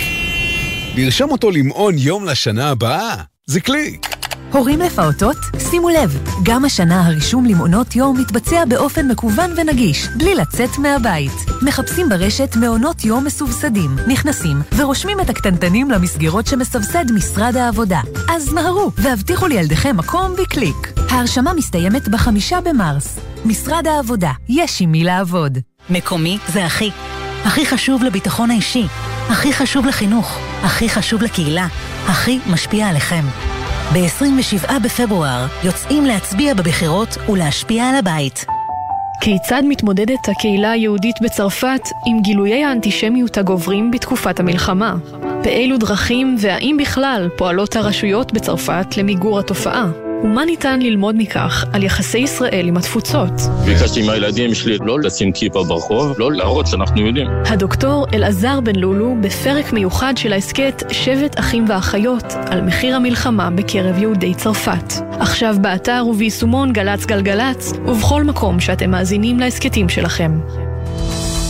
לרשום 0.97 1.31
אותו 1.31 1.51
למעון 1.51 1.95
יום 1.99 2.25
לשנה 2.25 2.71
הבאה? 2.71 3.15
זה 3.47 3.61
קליק. 3.61 4.14
הורים 4.55 4.81
לפעוטות? 4.81 5.37
שימו 5.71 5.89
לב, 5.89 6.19
גם 6.43 6.65
השנה 6.65 7.07
הרישום 7.07 7.45
למעונות 7.45 7.97
יום 7.97 8.21
מתבצע 8.21 8.65
באופן 8.65 9.09
מקוון 9.09 9.51
ונגיש, 9.57 10.09
בלי 10.09 10.35
לצאת 10.35 10.79
מהבית. 10.79 11.33
מחפשים 11.63 12.09
ברשת 12.09 12.57
מעונות 12.57 13.05
יום 13.05 13.25
מסובסדים, 13.25 13.91
נכנסים 14.09 14.57
ורושמים 14.77 15.21
את 15.21 15.31
הקטנטנים 15.31 15.91
למסגרות 15.91 16.47
שמסבסד 16.47 17.13
משרד 17.13 17.57
העבודה. 17.57 18.01
אז 18.31 18.53
מהרו 18.53 18.91
והבטיחו 18.97 19.47
לילדיכם 19.47 19.97
מקום 19.97 20.33
בקליק. 20.43 20.93
ההרשמה 21.11 21.53
מסתיימת 21.55 22.09
בחמישה 22.09 22.61
במרס. 22.61 23.19
משרד 23.45 23.87
העבודה, 23.87 24.33
יש 24.49 24.81
עם 24.81 24.93
מי 24.93 25.05
לעבוד. 25.05 25.59
מקומי 25.91 26.39
זה 26.49 26.67
הכי. 26.67 26.91
הכי 27.45 27.67
חשוב 27.67 28.03
לביטחון 28.03 28.51
האישי, 28.51 28.87
הכי 29.29 29.53
חשוב 29.53 29.87
לחינוך, 29.87 30.39
הכי 30.63 30.89
חשוב 30.89 31.23
לקהילה, 31.23 31.67
הכי 32.07 32.39
משפיע 32.47 32.89
עליכם. 32.89 33.54
ב-27 33.93 34.79
בפברואר 34.85 35.47
יוצאים 35.65 36.05
להצביע 36.05 36.55
בבחירות 36.55 37.09
ולהשפיע 37.29 37.85
על 37.85 37.97
הבית. 37.97 38.47
כיצד 39.21 39.63
מתמודדת 39.69 40.29
הקהילה 40.29 40.71
היהודית 40.71 41.17
בצרפת 41.23 41.81
עם 42.07 42.23
גילויי 42.23 42.65
האנטישמיות 42.65 43.39
הגוברים 43.39 43.91
בתקופת 43.91 44.41
המלחמה? 44.41 44.95
באילו 45.45 45.79
דרכים 45.79 46.37
והאם 46.39 46.77
בכלל 46.81 47.29
פועלות 47.37 47.77
הרשויות 47.77 48.33
בצרפת 48.33 48.97
למיגור 48.97 49.39
התופעה? 49.39 50.04
ומה 50.25 50.45
ניתן 50.45 50.83
ללמוד 50.83 51.15
מכך 51.19 51.65
על 51.73 51.83
יחסי 51.83 52.19
ישראל 52.19 52.69
עם 52.69 52.77
התפוצות. 52.77 53.33
ביקשתי 53.65 54.07
מהילדים 54.07 54.55
שלי 54.55 54.79
לא 54.81 55.01
לשים 55.01 55.33
כיפה 55.33 55.65
ברחוב, 55.65 56.15
לא 56.19 56.33
להראות 56.33 56.67
שאנחנו 56.67 57.07
יודעים. 57.07 57.29
הדוקטור 57.47 58.07
אלעזר 58.15 58.61
בן 58.61 58.77
לולו 58.77 59.15
בפרק 59.21 59.73
מיוחד 59.73 60.17
של 60.17 60.33
ההסכת 60.33 60.83
שבט 60.91 61.39
אחים 61.39 61.65
ואחיות 61.69 62.25
על 62.51 62.61
מחיר 62.61 62.97
המלחמה 62.97 63.51
בקרב 63.51 63.99
יהודי 63.99 64.35
צרפת. 64.35 64.93
עכשיו 65.11 65.57
באתר 65.61 66.05
וביישומון 66.11 66.73
גל"צ 66.73 67.07
גלגלצ 67.07 67.73
ובכל 67.87 68.25
מקום 68.25 68.61
שאתם 68.61 68.91
מאזינים 68.91 69.39
להסכתים 69.41 69.89
שלכם. 69.89 70.41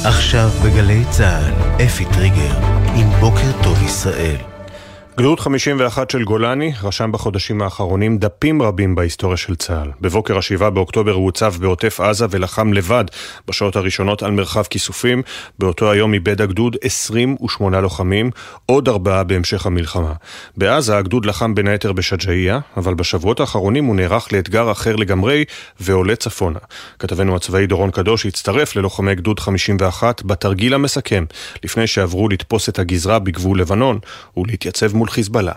עכשיו 0.04 0.48
בגלי 0.64 1.04
צה"ל, 1.10 1.84
אפי 1.84 2.04
טריגר, 2.04 2.54
עם 2.96 3.06
בוקר 3.20 3.62
טוב 3.62 3.82
ישראל. 3.82 4.53
גדוד 5.18 5.40
51 5.40 6.10
של 6.10 6.24
גולני 6.24 6.72
רשם 6.82 7.12
בחודשים 7.12 7.62
האחרונים 7.62 8.18
דפים 8.18 8.62
רבים 8.62 8.94
בהיסטוריה 8.94 9.36
של 9.36 9.56
צה"ל. 9.56 9.90
בבוקר 10.00 10.36
ה-7 10.36 10.70
באוקטובר 10.70 11.12
הוא 11.12 11.24
הוצב 11.24 11.54
בעוטף 11.60 12.00
עזה 12.00 12.26
ולחם 12.30 12.72
לבד 12.72 13.04
בשעות 13.48 13.76
הראשונות 13.76 14.22
על 14.22 14.30
מרחב 14.30 14.62
כיסופים. 14.62 15.22
באותו 15.58 15.90
היום 15.90 16.14
איבד 16.14 16.40
הגדוד 16.40 16.76
28 16.82 17.80
לוחמים, 17.80 18.30
עוד 18.66 18.88
ארבעה 18.88 19.24
בהמשך 19.24 19.66
המלחמה. 19.66 20.12
בעזה 20.56 20.98
הגדוד 20.98 21.26
לחם 21.26 21.54
בין 21.54 21.68
היתר 21.68 21.92
בשג'אעיה, 21.92 22.58
אבל 22.76 22.94
בשבועות 22.94 23.40
האחרונים 23.40 23.84
הוא 23.84 23.96
נערך 23.96 24.32
לאתגר 24.32 24.72
אחר 24.72 24.96
לגמרי 24.96 25.44
ועולה 25.80 26.16
צפונה. 26.16 26.58
כתבנו 26.98 27.36
הצבאי 27.36 27.66
דורון 27.66 27.90
קדוש 27.90 28.26
הצטרף 28.26 28.76
ללוחמי 28.76 29.14
גדוד 29.14 29.40
51 29.40 30.22
בתרגיל 30.22 30.74
המסכם, 30.74 31.24
לפני 31.64 31.86
שעברו 31.86 32.28
לתפוס 32.28 32.68
את 32.68 32.78
הגזרה 32.78 33.18
בגבול 33.18 33.60
לבנון 33.60 33.98
ולהתייצב 34.36 34.96
מול 34.96 35.03
חיזבאללה. 35.10 35.52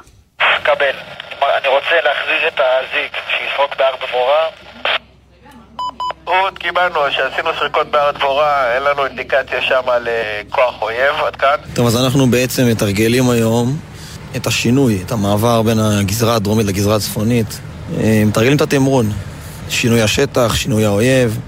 קבל. 0.63 0.95
אני 1.41 1.67
רוצה 1.67 1.95
להחזיר 2.03 2.47
את 2.47 2.59
הזיק 2.59 3.11
שיסרוק 3.29 3.75
בהר 3.77 3.95
דבורה. 4.07 4.47
רות, 6.25 6.57
קיבלנו, 6.57 6.99
שעשינו 7.11 7.49
סריקות 7.59 7.91
בהר 7.91 8.11
דבורה, 8.11 8.75
אין 8.75 8.83
לנו 8.83 9.05
אינדיקציה 9.05 9.61
שם 9.61 9.81
על 9.87 10.07
אה, 10.07 10.41
כוח 10.49 10.81
אויב, 10.81 11.15
עד 11.25 11.35
כאן. 11.35 11.55
טוב, 11.73 11.87
אז 11.87 12.03
אנחנו 12.03 12.27
בעצם 12.27 12.67
מתרגלים 12.67 13.29
היום 13.29 13.77
את 14.35 14.47
השינוי, 14.47 15.03
את 15.05 15.11
המעבר 15.11 15.61
בין 15.61 15.79
הגזרה 15.79 16.35
הדרומית 16.35 16.65
לגזרה 16.65 16.95
הצפונית. 16.95 17.59
אה, 17.97 18.23
מתרגלים 18.25 18.55
את 18.55 18.61
התמרון, 18.61 19.11
שינוי 19.69 20.01
השטח, 20.01 20.55
שינוי 20.55 20.85
האויב, 20.85 21.39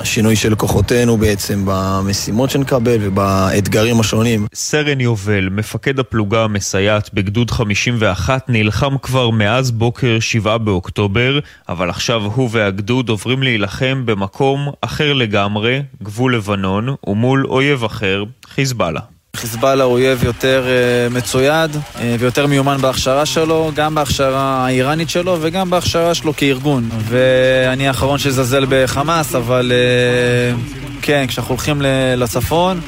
השינוי 0.00 0.36
של 0.36 0.54
כוחותינו 0.54 1.16
בעצם 1.16 1.62
במשימות 1.64 2.50
שנקבל 2.50 2.96
ובאתגרים 3.00 4.00
השונים. 4.00 4.46
סרן 4.54 5.00
יובל, 5.00 5.48
מפקד 5.48 5.98
הפלוגה 5.98 6.44
המסייעת 6.44 7.14
בגדוד 7.14 7.50
51, 7.50 8.44
נלחם 8.48 8.98
כבר 9.02 9.30
מאז 9.30 9.70
בוקר 9.70 10.20
7 10.20 10.58
באוקטובר, 10.58 11.38
אבל 11.68 11.90
עכשיו 11.90 12.22
הוא 12.24 12.48
והגדוד 12.52 13.08
עוברים 13.08 13.42
להילחם 13.42 14.02
במקום 14.06 14.68
אחר 14.80 15.12
לגמרי, 15.12 15.82
גבול 16.02 16.36
לבנון, 16.36 16.94
ומול 17.06 17.46
אויב 17.46 17.84
אחר, 17.84 18.24
חיזבאללה. 18.46 19.19
חיזבאללה 19.36 19.84
הוא 19.84 19.92
אויב 19.92 20.24
יותר 20.24 20.64
uh, 20.66 21.14
מצויד 21.14 21.74
uh, 21.74 21.98
ויותר 22.18 22.46
מיומן 22.46 22.76
בהכשרה 22.80 23.26
שלו, 23.26 23.70
גם 23.74 23.94
בהכשרה 23.94 24.66
האיראנית 24.66 25.10
שלו 25.10 25.38
וגם 25.40 25.70
בהכשרה 25.70 26.14
שלו 26.14 26.36
כארגון. 26.36 26.88
ואני 27.04 27.88
האחרון 27.88 28.18
שזלזל 28.18 28.66
בחמאס, 28.68 29.34
אבל 29.34 29.72
uh, 29.72 31.02
כן, 31.02 31.24
כשאנחנו 31.28 31.54
הולכים 31.54 31.82
לצפון, 32.16 32.80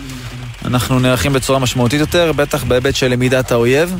אנחנו 0.64 0.98
נערכים 0.98 1.32
בצורה 1.32 1.58
משמעותית 1.58 2.00
יותר, 2.00 2.32
בטח 2.32 2.64
בהיבט 2.64 2.94
של 2.94 3.08
למידת 3.08 3.52
האויב. 3.52 3.96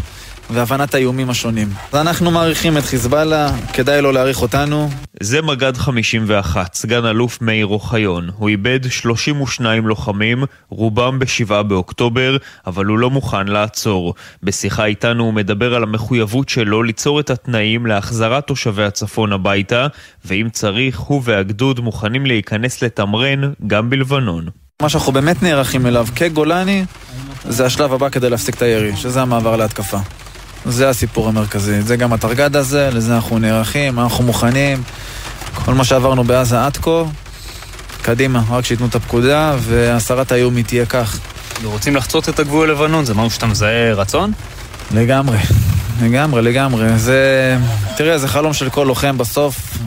והבנת 0.51 0.95
האיומים 0.95 1.31
השונים. 1.31 1.69
אנחנו 1.95 2.31
מעריכים 2.31 2.79
את 2.79 2.85
חיזבאללה, 2.85 3.51
כדאי 3.73 4.03
לו 4.03 4.13
להעריך 4.13 4.43
אותנו. 4.43 4.91
זה 5.21 5.43
מג"ד 5.43 5.77
51, 5.77 6.75
סגן 6.75 7.07
אלוף 7.07 7.43
מאיר 7.43 7.67
אוחיון. 7.67 8.31
הוא 8.37 8.49
איבד 8.49 8.91
32 8.91 9.87
לוחמים, 9.87 10.45
רובם 10.69 11.19
ב-7 11.19 11.63
באוקטובר, 11.63 12.37
אבל 12.67 12.87
הוא 12.87 12.99
לא 12.99 13.11
מוכן 13.11 13.49
לעצור. 13.49 14.15
בשיחה 14.43 14.85
איתנו 14.85 15.25
הוא 15.25 15.35
מדבר 15.35 15.75
על 15.75 15.83
המחויבות 15.83 16.49
שלו 16.49 16.83
ליצור 16.83 17.21
את 17.21 17.31
התנאים 17.31 17.87
להחזרת 17.87 18.47
תושבי 18.47 18.85
הצפון 18.85 19.33
הביתה, 19.33 19.87
ואם 20.25 20.49
צריך, 20.53 20.99
הוא 20.99 21.23
והגדוד 21.25 21.81
מוכנים 21.81 22.27
להיכנס 22.27 22.83
לתמרן 22.83 23.53
גם 23.67 23.91
בלבנון. 23.91 24.49
מה 24.83 24.89
שאנחנו 24.89 25.13
באמת 25.13 25.43
נערכים 25.43 25.87
אליו 25.87 26.07
כגולני, 26.17 26.85
זה 27.49 27.67
השלב 27.67 27.93
הבא 27.93 28.09
כדי 28.09 28.31
להפסיק 28.31 28.55
את 28.55 28.63
הירי, 28.63 28.97
שזה 28.97 29.23
המעבר 29.23 29.57
להתקפה. 29.57 29.99
זה 30.67 30.89
הסיפור 30.89 31.29
המרכזי. 31.29 31.83
זה 31.83 31.97
גם 31.97 32.13
התרגד 32.13 32.57
הזה, 32.57 32.91
לזה 32.93 33.15
אנחנו 33.15 33.39
נערכים, 33.39 33.99
אנחנו 33.99 34.25
מוכנים. 34.25 34.83
כל 35.65 35.75
מה 35.75 35.85
שעברנו 35.85 36.25
בעזה 36.25 36.65
עד 36.65 36.77
כה, 36.77 37.03
קדימה, 38.03 38.43
רק 38.51 38.65
שייתנו 38.65 38.87
את 38.87 38.95
הפקודה, 38.95 39.55
והסרת 39.59 40.33
האיום 40.33 40.57
היא 40.57 40.65
תהיה 40.65 40.87
כך. 40.87 41.19
רוצים 41.65 41.97
לחצות 41.97 42.29
את 42.29 42.39
הגבול 42.39 42.69
ללבנון, 42.69 43.05
זה 43.05 43.15
משהו 43.15 43.31
שאתה 43.31 43.47
מזהה 43.47 43.93
רצון? 43.93 44.33
לגמרי, 44.95 45.39
לגמרי, 46.03 46.43
לגמרי. 46.43 46.99
זה... 46.99 47.57
תראה, 47.97 48.19
זה 48.19 48.29
חלום 48.29 48.53
של 48.53 48.71
כל 48.71 48.85
לוחם 48.85 49.19
בסוף. 49.19 49.79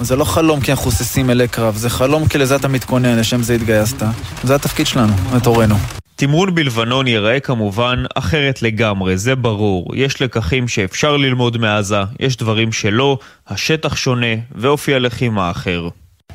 זה 0.00 0.16
לא 0.16 0.24
חלום 0.24 0.60
כי 0.60 0.70
אנחנו 0.70 0.84
חוססים 0.84 1.30
אלי 1.30 1.48
קרב, 1.48 1.76
זה 1.76 1.90
חלום 1.90 2.28
כי 2.28 2.38
לזה 2.38 2.56
אתה 2.56 2.68
מתכונן, 2.68 3.18
לשם 3.18 3.42
זה 3.42 3.54
התגייסת. 3.54 4.02
זה 4.44 4.54
התפקיד 4.54 4.86
שלנו, 4.86 5.12
את 5.36 5.46
הורינו. 5.46 6.03
תמרון 6.16 6.54
בלבנון 6.54 7.06
ייראה 7.06 7.40
כמובן 7.40 8.04
אחרת 8.14 8.62
לגמרי, 8.62 9.18
זה 9.18 9.34
ברור. 9.34 9.92
יש 9.94 10.22
לקחים 10.22 10.68
שאפשר 10.68 11.16
ללמוד 11.16 11.58
מעזה, 11.58 12.00
יש 12.20 12.36
דברים 12.36 12.72
שלא, 12.72 13.18
השטח 13.48 13.96
שונה 13.96 14.26
ואופי 14.54 14.94
הלחימה 14.94 15.50
אחר. 15.50 15.88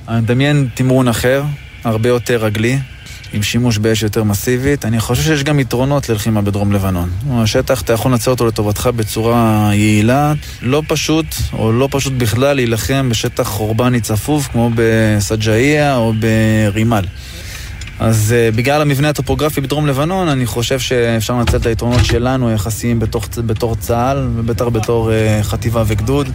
אני 0.07 0.21
מדמיין 0.21 0.67
תמרון 0.73 1.07
אחר, 1.07 1.43
הרבה 1.83 2.09
יותר 2.09 2.45
רגלי, 2.45 2.79
עם 3.33 3.43
שימוש 3.43 3.77
באש 3.77 4.03
יותר 4.03 4.23
מסיבית. 4.23 4.85
אני 4.85 4.99
חושב 4.99 5.23
שיש 5.23 5.43
גם 5.43 5.59
יתרונות 5.59 6.09
ללחימה 6.09 6.41
בדרום 6.41 6.71
לבנון. 6.71 7.09
השטח, 7.31 7.81
אתה 7.81 7.93
יכול 7.93 8.11
לנצל 8.11 8.31
אותו 8.31 8.47
לטובתך 8.47 8.89
בצורה 8.95 9.69
יעילה. 9.73 10.33
לא 10.61 10.83
פשוט, 10.87 11.25
או 11.53 11.71
לא 11.71 11.87
פשוט 11.91 12.13
בכלל, 12.13 12.53
להילחם 12.53 13.09
בשטח 13.09 13.59
אורבני 13.59 14.01
צפוף, 14.01 14.47
כמו 14.47 14.71
בסג'אעיה 14.75 15.95
או 15.95 16.13
ברימל. 16.19 17.03
אז 17.99 18.35
uh, 18.51 18.55
בגלל 18.55 18.81
המבנה 18.81 19.09
הטופוגרפי 19.09 19.61
בדרום 19.61 19.87
לבנון, 19.87 20.27
אני 20.27 20.45
חושב 20.45 20.79
שאפשר 20.79 21.33
לנצל 21.33 21.57
את 21.57 21.65
היתרונות 21.65 22.05
שלנו, 22.05 22.49
היחסיים 22.49 22.99
בתוך, 22.99 23.27
בתור 23.45 23.75
צה"ל, 23.75 24.29
ובטח 24.35 24.65
בתור 24.65 25.09
uh, 25.09 25.43
חטיבה 25.43 25.83
וגדוד, 25.87 26.27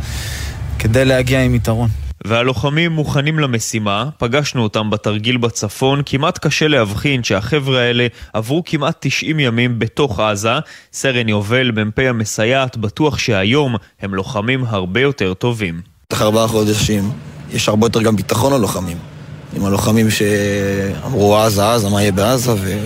כדי 0.78 1.04
להגיע 1.04 1.42
עם 1.42 1.54
יתרון. 1.54 1.88
והלוחמים 2.26 2.92
מוכנים 2.92 3.38
למשימה, 3.38 4.08
פגשנו 4.18 4.62
אותם 4.62 4.90
בתרגיל 4.90 5.36
בצפון, 5.36 6.02
כמעט 6.06 6.38
קשה 6.38 6.68
להבחין 6.68 7.22
שהחבר'ה 7.22 7.80
האלה 7.80 8.06
עברו 8.32 8.62
כמעט 8.66 8.96
90 9.00 9.40
ימים 9.40 9.78
בתוך 9.78 10.20
עזה. 10.20 10.58
סרן 10.92 11.28
יובל, 11.28 11.70
מ"פ 11.70 11.98
המסייעת, 11.98 12.76
בטוח 12.76 13.18
שהיום 13.18 13.76
הם 14.00 14.14
לוחמים 14.14 14.64
הרבה 14.68 15.00
יותר 15.00 15.34
טובים. 15.34 15.80
תוך 16.08 16.22
ארבעה 16.22 16.48
חודשים 16.48 17.10
יש 17.52 17.68
הרבה 17.68 17.86
יותר 17.86 18.02
גם 18.02 18.16
ביטחון 18.16 18.52
ללוחמים. 18.52 19.13
עם 19.56 19.64
הלוחמים 19.64 20.10
שאמרו 20.10 21.36
עזה, 21.36 21.72
עזה, 21.72 21.88
מה 21.88 22.02
יהיה 22.02 22.12
בעזה, 22.12 22.52
ו... 22.52 22.78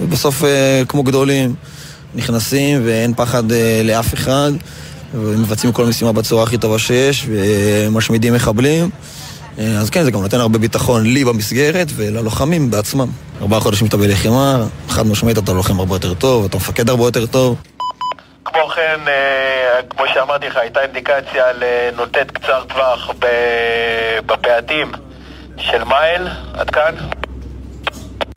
ובסוף 0.00 0.42
כמו 0.88 1.02
גדולים 1.02 1.54
נכנסים 2.14 2.82
ואין 2.84 3.14
פחד 3.14 3.42
לאף 3.84 4.14
אחד 4.14 4.52
ומבצעים 5.14 5.72
כל 5.72 5.86
משימה 5.86 6.12
בצורה 6.12 6.42
הכי 6.42 6.58
טובה 6.58 6.78
שיש 6.78 7.26
ומשמידים 7.28 8.34
מחבלים 8.34 8.90
אז 9.58 9.90
כן, 9.90 10.04
זה 10.04 10.10
גם 10.10 10.22
נותן 10.22 10.40
הרבה 10.40 10.58
ביטחון 10.58 11.06
לי 11.06 11.24
במסגרת 11.24 11.86
וללוחמים 11.96 12.70
בעצמם. 12.70 13.08
ארבעה 13.42 13.60
חודשים 13.60 13.86
אתה 13.86 13.96
בלחימה, 13.96 14.64
חד 14.88 15.06
משמעית 15.06 15.38
אתה 15.38 15.52
לוחם 15.52 15.78
הרבה 15.78 15.94
יותר 15.94 16.14
טוב, 16.14 16.44
אתה 16.44 16.56
מפקד 16.56 16.88
הרבה 16.88 17.04
יותר 17.04 17.26
טוב. 17.26 17.56
כמו 18.44 18.68
כן, 18.74 19.00
כמו 19.90 20.04
שאמרתי 20.14 20.46
לך, 20.46 20.56
הייתה 20.56 20.82
אינדיקציה 20.82 21.44
לנוטט 21.52 22.30
קצר 22.30 22.64
טווח 22.68 23.10
בפאתים 24.26 24.92
של 25.58 25.84
מייל, 25.84 26.28
עד 26.52 26.70
כאן. 26.70 26.94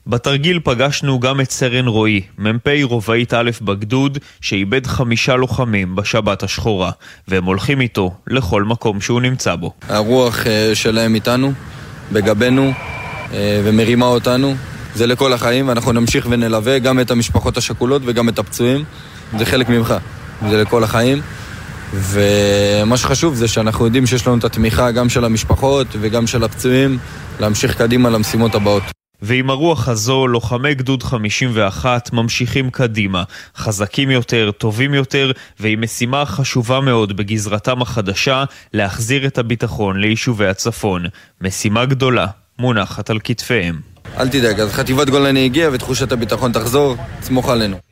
בתרגיל 0.07 0.60
פגשנו 0.64 1.19
גם 1.19 1.41
את 1.41 1.52
סרן 1.52 1.88
רועי, 1.88 2.22
מ"פ 2.38 2.68
רובעית 2.84 3.34
א' 3.34 3.52
בגדוד, 3.61 4.18
שאיבד 4.41 4.88
חמישה 4.88 5.35
לוחמים 5.35 5.95
בשבת 5.95 6.44
השחורה, 6.44 6.91
והם 7.27 7.45
הולכים 7.45 7.81
איתו 7.81 8.15
לכל 8.27 8.64
מקום 8.64 9.02
שהוא 9.02 9.22
נמצא 9.22 9.56
בו. 9.56 9.73
הרוח 9.89 10.45
שלהם 10.73 11.15
איתנו, 11.15 11.53
בגבנו, 12.11 12.73
ומרימה 13.34 14.06
אותנו. 14.06 14.56
זה 14.95 15.07
לכל 15.07 15.34
החיים, 15.34 15.68
ואנחנו 15.68 15.91
נמשיך 15.91 16.27
ונלווה 16.30 16.80
גם 16.80 16.99
את 16.99 17.11
המשפחות 17.11 17.57
השכולות 17.57 18.02
וגם 18.06 18.30
את 18.30 18.39
הפצועים. 18.39 18.84
זה 19.38 19.45
חלק 19.45 19.69
ממך, 19.69 19.95
זה 20.49 20.61
לכל 20.61 20.84
החיים. 20.84 21.22
ומה 21.93 22.97
שחשוב 22.97 23.35
זה 23.35 23.47
שאנחנו 23.47 23.85
יודעים 23.85 24.05
שיש 24.05 24.27
לנו 24.27 24.38
את 24.38 24.43
התמיכה 24.43 24.91
גם 24.91 25.09
של 25.09 25.26
המשפחות 25.26 25.88
וגם 25.91 26.27
של 26.27 26.43
הפצועים 26.43 26.97
להמשיך 27.39 27.77
קדימה 27.77 28.09
למשימות 28.09 28.55
הבאות. 28.55 28.84
ועם 29.22 29.49
הרוח 29.49 29.88
הזו, 29.88 30.27
לוחמי 30.27 30.76
גדוד 30.76 31.03
51 31.03 32.14
ממשיכים 32.14 32.69
קדימה, 32.69 33.23
חזקים 33.57 34.11
יותר, 34.11 34.51
טובים 34.57 34.93
יותר, 34.93 35.31
ועם 35.59 35.81
משימה 35.81 36.26
חשובה 36.26 36.80
מאוד 36.80 37.18
בגזרתם 37.18 37.81
החדשה, 37.81 38.43
להחזיר 38.73 39.27
את 39.27 39.38
הביטחון 39.38 39.99
ליישובי 39.99 40.47
הצפון. 40.47 41.05
משימה 41.41 41.85
גדולה, 41.85 42.26
מונחת 42.59 43.09
על 43.09 43.19
כתפיהם. 43.23 43.80
אל 44.18 44.27
תדאג, 44.27 44.59
אז 44.59 44.73
חטיבת 44.73 45.09
גולני 45.09 45.45
הגיעה 45.45 45.69
ותחושת 45.73 46.11
הביטחון 46.11 46.51
תחזור, 46.51 46.95
סמוך 47.22 47.49
עלינו. 47.49 47.86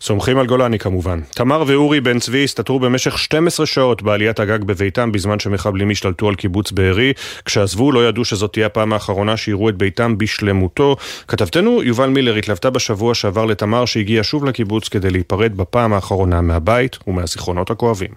סומכים 0.00 0.38
על 0.38 0.46
גולני 0.46 0.78
כמובן. 0.78 1.20
תמר 1.34 1.64
ואורי 1.66 2.00
בן 2.00 2.18
צבי 2.18 2.44
הסתתרו 2.44 2.80
במשך 2.80 3.18
12 3.18 3.66
שעות 3.66 4.02
בעליית 4.02 4.40
הגג 4.40 4.64
בביתם 4.64 5.12
בזמן 5.12 5.38
שמחבלים 5.38 5.90
השתלטו 5.90 6.28
על 6.28 6.34
קיבוץ 6.34 6.72
בארי. 6.72 7.12
כשעזבו 7.44 7.92
לא 7.92 8.08
ידעו 8.08 8.24
שזאת 8.24 8.52
תהיה 8.52 8.66
הפעם 8.66 8.92
האחרונה 8.92 9.36
שיראו 9.36 9.68
את 9.68 9.76
ביתם 9.76 10.18
בשלמותו. 10.18 10.96
כתבתנו 11.28 11.82
יובל 11.82 12.08
מילר 12.08 12.34
התלוותה 12.34 12.70
בשבוע 12.70 13.14
שעבר 13.14 13.44
לתמר 13.44 13.84
שהגיעה 13.84 14.24
שוב 14.24 14.44
לקיבוץ 14.44 14.88
כדי 14.88 15.10
להיפרד 15.10 15.56
בפעם 15.56 15.92
האחרונה 15.92 16.40
מהבית 16.40 16.98
ומהזיכרונות 17.06 17.70
הכואבים. 17.70 18.10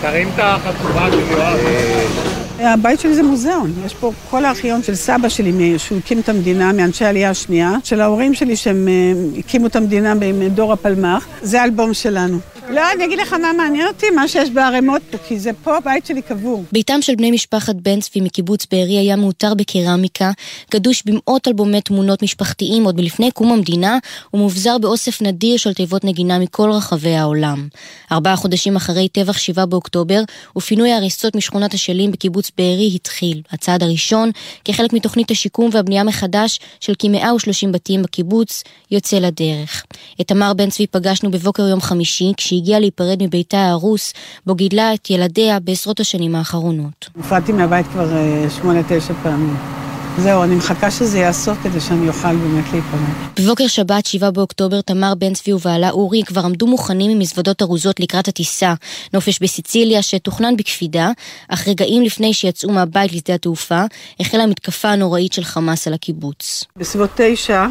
תרים 0.00 0.28
את 0.28 0.38
החצובה 0.38 1.10
של 1.10 1.30
יואב. 1.30 2.31
הבית 2.64 3.00
שלי 3.00 3.14
זה 3.14 3.22
מוזיאון, 3.22 3.72
יש 3.86 3.94
פה 3.94 4.12
כל 4.30 4.44
הארכיון 4.44 4.82
של 4.82 4.94
סבא 4.94 5.28
שלי, 5.28 5.78
שהוא 5.78 5.98
הקים 5.98 6.18
את 6.18 6.28
המדינה, 6.28 6.72
מאנשי 6.72 7.04
העלייה 7.04 7.30
השנייה, 7.30 7.76
של 7.84 8.00
ההורים 8.00 8.34
שלי 8.34 8.56
שהם 8.56 8.88
אה, 8.88 9.38
הקימו 9.38 9.66
את 9.66 9.76
המדינה 9.76 10.12
עם 10.12 10.48
דור 10.48 10.72
הפלמ"ח, 10.72 11.26
זה 11.42 11.60
האלבום 11.60 11.94
שלנו. 11.94 12.38
לא, 12.70 12.92
אני 12.92 13.04
אגיד 13.04 13.18
לך 13.18 13.32
מה 13.32 13.52
מעניין 13.52 13.86
אותי, 13.88 14.10
מה 14.10 14.28
שיש 14.28 14.50
בערימות 14.50 15.02
פה, 15.10 15.18
כי 15.18 15.38
זה 15.38 15.50
פה 15.64 15.76
הבית 15.76 16.06
שלי 16.06 16.22
קבור. 16.22 16.64
ביתם 16.72 17.02
של 17.02 17.14
בני 17.14 17.30
משפחת 17.30 17.74
בן 17.74 18.00
צבי 18.00 18.20
מקיבוץ 18.20 18.66
בארי 18.72 18.98
היה 18.98 19.16
מעוטר 19.16 19.54
בקרמיקה, 19.54 20.30
גדוש 20.70 21.02
במאות 21.06 21.48
אלבומי 21.48 21.80
תמונות 21.80 22.22
משפחתיים 22.22 22.84
עוד 22.84 22.96
מלפני 22.96 23.30
קום 23.30 23.52
המדינה, 23.52 23.98
ומובזר 24.34 24.78
באוסף 24.78 25.22
נדיר 25.22 25.56
של 25.56 25.74
תיבות 25.74 26.04
נגינה 26.04 26.38
מכל 26.38 26.70
רחבי 26.70 27.14
העולם. 27.14 27.68
ארבעה 28.12 28.36
חודשים 28.36 28.76
אחרי 28.76 29.08
טבח 29.08 29.38
7 29.38 29.64
באוקטובר, 29.64 30.22
ופינוי 30.56 30.92
ההריסות 30.92 31.36
משכונת 31.36 31.74
אשלים 31.74 32.10
בקיבוץ 32.10 32.50
בארי 32.58 32.90
התחיל. 32.94 33.42
הצעד 33.50 33.82
הראשון, 33.82 34.30
כחלק 34.64 34.92
מתוכנית 34.92 35.30
השיקום 35.30 35.70
והבנייה 35.72 36.04
מחדש 36.04 36.60
של 36.80 36.92
כ-130 36.98 37.68
בתים 37.72 38.02
בקיבוץ, 38.02 38.62
יוצא 38.90 39.18
לדרך. 39.18 39.84
את 40.20 40.28
תמר 40.28 40.52
בן 40.54 40.70
צבי 40.70 40.86
פגשנו 40.86 41.30
בבוקר 41.30 41.68
יום 41.68 41.80
חמישי, 41.80 42.32
כשהגיעה 42.36 42.80
להיפרד 42.80 43.22
מביתה 43.22 43.58
ההרוס, 43.58 44.12
בו 44.46 44.54
גידלה 44.54 44.94
את 44.94 45.10
ילדיה 45.10 45.60
בעשרות 45.60 46.00
השנים 46.00 46.34
האחרונות. 46.34 47.08
נפרדתי 47.16 47.52
מהבית 47.52 47.86
כבר 47.86 48.16
אה, 48.16 48.46
שמונה, 48.50 48.80
תשע 48.88 49.14
פעמים. 49.22 49.81
זהו, 50.18 50.42
אני 50.42 50.54
מחכה 50.54 50.90
שזה 50.90 51.18
יעשור 51.18 51.54
כדי 51.62 51.80
שאני 51.80 52.08
אוכל 52.08 52.36
באמת 52.36 52.64
להיפרד. 52.72 53.00
בבוקר 53.40 53.66
שבת, 53.66 54.06
7 54.06 54.30
באוקטובר, 54.30 54.80
תמר 54.80 55.14
בן 55.14 55.34
צבי 55.34 55.52
ובעלה 55.52 55.90
אורי 55.90 56.22
כבר 56.26 56.40
עמדו 56.44 56.66
מוכנים 56.66 57.10
עם 57.10 57.18
מזוודות 57.18 57.62
ארוזות 57.62 58.00
לקראת 58.00 58.28
הטיסה. 58.28 58.74
נופש 59.12 59.38
בסיציליה 59.42 60.02
שתוכנן 60.02 60.56
בקפידה, 60.56 61.10
אך 61.48 61.68
רגעים 61.68 62.02
לפני 62.02 62.34
שיצאו 62.34 62.72
מהבית 62.72 63.12
לשדה 63.12 63.34
התעופה, 63.34 63.82
החלה 64.20 64.42
המתקפה 64.42 64.88
הנוראית 64.88 65.32
של 65.32 65.44
חמאס 65.44 65.86
על 65.86 65.94
הקיבוץ. 65.94 66.64
בסביבות 66.76 67.10
תשע, 67.14 67.66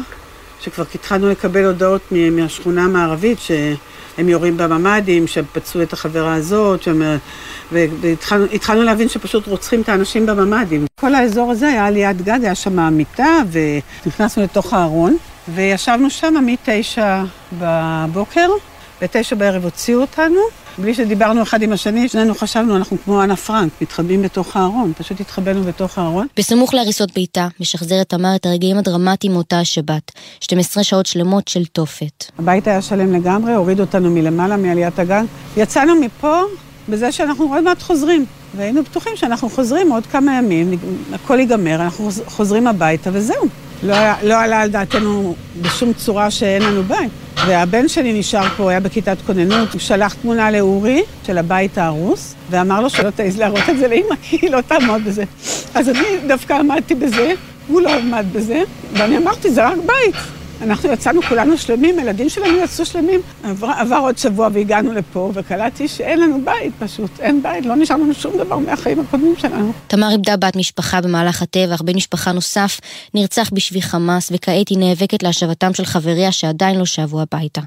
שכבר 0.60 0.84
התחלנו 0.94 1.30
לקבל 1.30 1.64
הודעות 1.64 2.02
מהשכונה 2.32 2.84
המערבית, 2.84 3.38
שהם 4.16 4.28
יורים 4.28 4.56
בממ"דים, 4.56 5.26
שהם 5.26 5.44
פצעו 5.52 5.82
את 5.82 5.92
החברה 5.92 6.34
הזאת, 6.34 6.82
שהם... 6.82 7.02
והתחלנו 7.72 8.44
התחלנו 8.52 8.82
להבין 8.82 9.08
שפשוט 9.08 9.46
רוצחים 9.46 9.80
את 9.80 9.88
האנשים 9.88 10.26
בממ"דים. 10.26 10.86
כל 11.00 11.14
האזור 11.14 11.50
הזה 11.50 11.68
היה 11.68 11.90
ליד 11.90 12.22
גג, 12.22 12.38
היה 12.42 12.54
שם 12.54 12.94
מיטה, 12.94 13.38
ונכנסנו 14.06 14.42
לתוך 14.42 14.72
הארון, 14.72 15.16
וישבנו 15.48 16.10
שם 16.10 16.34
מתשע 16.46 17.22
בבוקר, 17.58 18.48
בתשע 19.02 19.36
בערב 19.36 19.64
הוציאו 19.64 20.00
אותנו, 20.00 20.40
בלי 20.78 20.94
שדיברנו 20.94 21.42
אחד 21.42 21.62
עם 21.62 21.72
השני, 21.72 22.08
שנינו 22.08 22.34
חשבנו, 22.34 22.76
אנחנו 22.76 22.96
כמו 23.04 23.22
אנה 23.22 23.36
פרנק, 23.36 23.72
מתחבאים 23.80 24.22
בתוך 24.22 24.56
הארון, 24.56 24.92
פשוט 24.98 25.20
התחבאנו 25.20 25.62
בתוך 25.62 25.98
הארון. 25.98 26.26
בסמוך 26.36 26.74
להריסות 26.74 27.14
ביתה, 27.14 27.48
משחזרת 27.60 28.08
תמר 28.08 28.36
את 28.36 28.46
הרגעים 28.46 28.78
הדרמטיים 28.78 29.32
מאותה 29.32 29.60
השבת. 29.60 30.12
12 30.40 30.84
שעות 30.84 31.06
שלמות 31.06 31.48
של 31.48 31.64
תופת. 31.64 32.24
הבית 32.38 32.66
היה 32.66 32.82
שלם 32.82 33.12
לגמרי, 33.12 33.54
הורידו 33.54 33.82
אותנו 33.82 34.10
מלמעלה, 34.10 34.56
מעליית 34.56 34.98
הגג. 34.98 35.24
יצאנו 35.56 36.00
מפה 36.00 36.40
בזה 36.88 37.12
שאנחנו 37.12 37.54
עוד 37.54 37.64
מעט 37.64 37.82
חוזרים. 37.82 38.24
והיינו 38.56 38.82
בטוחים 38.82 39.12
שאנחנו 39.16 39.48
חוזרים 39.50 39.92
עוד 39.92 40.06
כמה 40.06 40.38
ימים, 40.38 40.78
הכל 41.12 41.38
ייגמר, 41.40 41.74
אנחנו 41.74 42.04
חוז- 42.04 42.22
חוזרים 42.26 42.66
הביתה 42.66 43.10
וזהו. 43.12 43.46
לא, 43.82 43.92
היה- 43.92 44.14
לא 44.22 44.40
עלה 44.40 44.60
על 44.60 44.68
דעתנו 44.70 45.34
בשום 45.62 45.92
צורה 45.92 46.30
שאין 46.30 46.62
לנו 46.62 46.82
בית. 46.82 47.10
והבן 47.46 47.88
שלי 47.88 48.18
נשאר 48.18 48.48
פה, 48.56 48.70
היה 48.70 48.80
בכיתת 48.80 49.16
כוננות, 49.26 49.72
הוא 49.72 49.80
שלח 49.80 50.14
תמונה 50.14 50.50
לאורי 50.50 51.02
של 51.26 51.38
הבית 51.38 51.78
ההרוס, 51.78 52.34
ואמר 52.50 52.80
לו 52.80 52.90
שלא 52.90 53.10
תעז 53.10 53.38
להראות 53.38 53.62
את 53.70 53.78
זה 53.78 53.88
לאמא, 53.88 54.16
כי 54.22 54.38
היא 54.42 54.50
לא 54.50 54.60
תעמוד 54.60 55.04
בזה. 55.04 55.24
אז 55.74 55.88
אני 55.88 56.00
דווקא 56.28 56.52
עמדתי 56.52 56.94
בזה, 56.94 57.32
הוא 57.68 57.80
לא 57.80 57.94
עמד 57.94 58.26
בזה, 58.32 58.62
ואני 58.92 59.16
אמרתי, 59.16 59.50
זה 59.50 59.66
רק 59.68 59.76
בית. 59.86 60.14
אנחנו 60.62 60.92
יצאנו 60.92 61.22
כולנו 61.22 61.58
שלמים, 61.58 61.98
הילדים 61.98 62.28
שלנו 62.28 62.58
יצאו 62.58 62.86
שלמים. 62.86 63.20
עבר, 63.44 63.66
עבר 63.66 63.96
עוד 63.96 64.18
שבוע 64.18 64.48
והגענו 64.52 64.92
לפה, 64.92 65.30
וקלטתי 65.34 65.88
שאין 65.88 66.20
לנו 66.20 66.40
בית 66.44 66.72
פשוט, 66.78 67.20
אין 67.20 67.42
בית, 67.42 67.66
לא 67.66 67.76
נשאר 67.76 67.96
לנו 67.96 68.14
שום 68.14 68.38
דבר 68.38 68.58
מהחיים 68.58 69.00
הקודמים 69.00 69.34
שלנו. 69.38 69.72
תמר 69.86 70.10
איבדה 70.10 70.36
בת 70.36 70.56
משפחה 70.56 71.00
במהלך 71.00 71.42
הטבח, 71.42 71.82
בן 71.82 71.96
משפחה 71.96 72.32
נוסף 72.32 72.80
נרצח 73.14 73.50
בשבי 73.52 73.82
חמאס, 73.82 74.30
וכעת 74.34 74.68
היא 74.68 74.78
נאבקת 74.78 75.22
להשבתם 75.22 75.74
של 75.74 75.84
חבריה 75.84 76.32
שעדיין 76.32 76.78
לא 76.78 76.84
שבו 76.84 77.20
הביתה. 77.20 77.60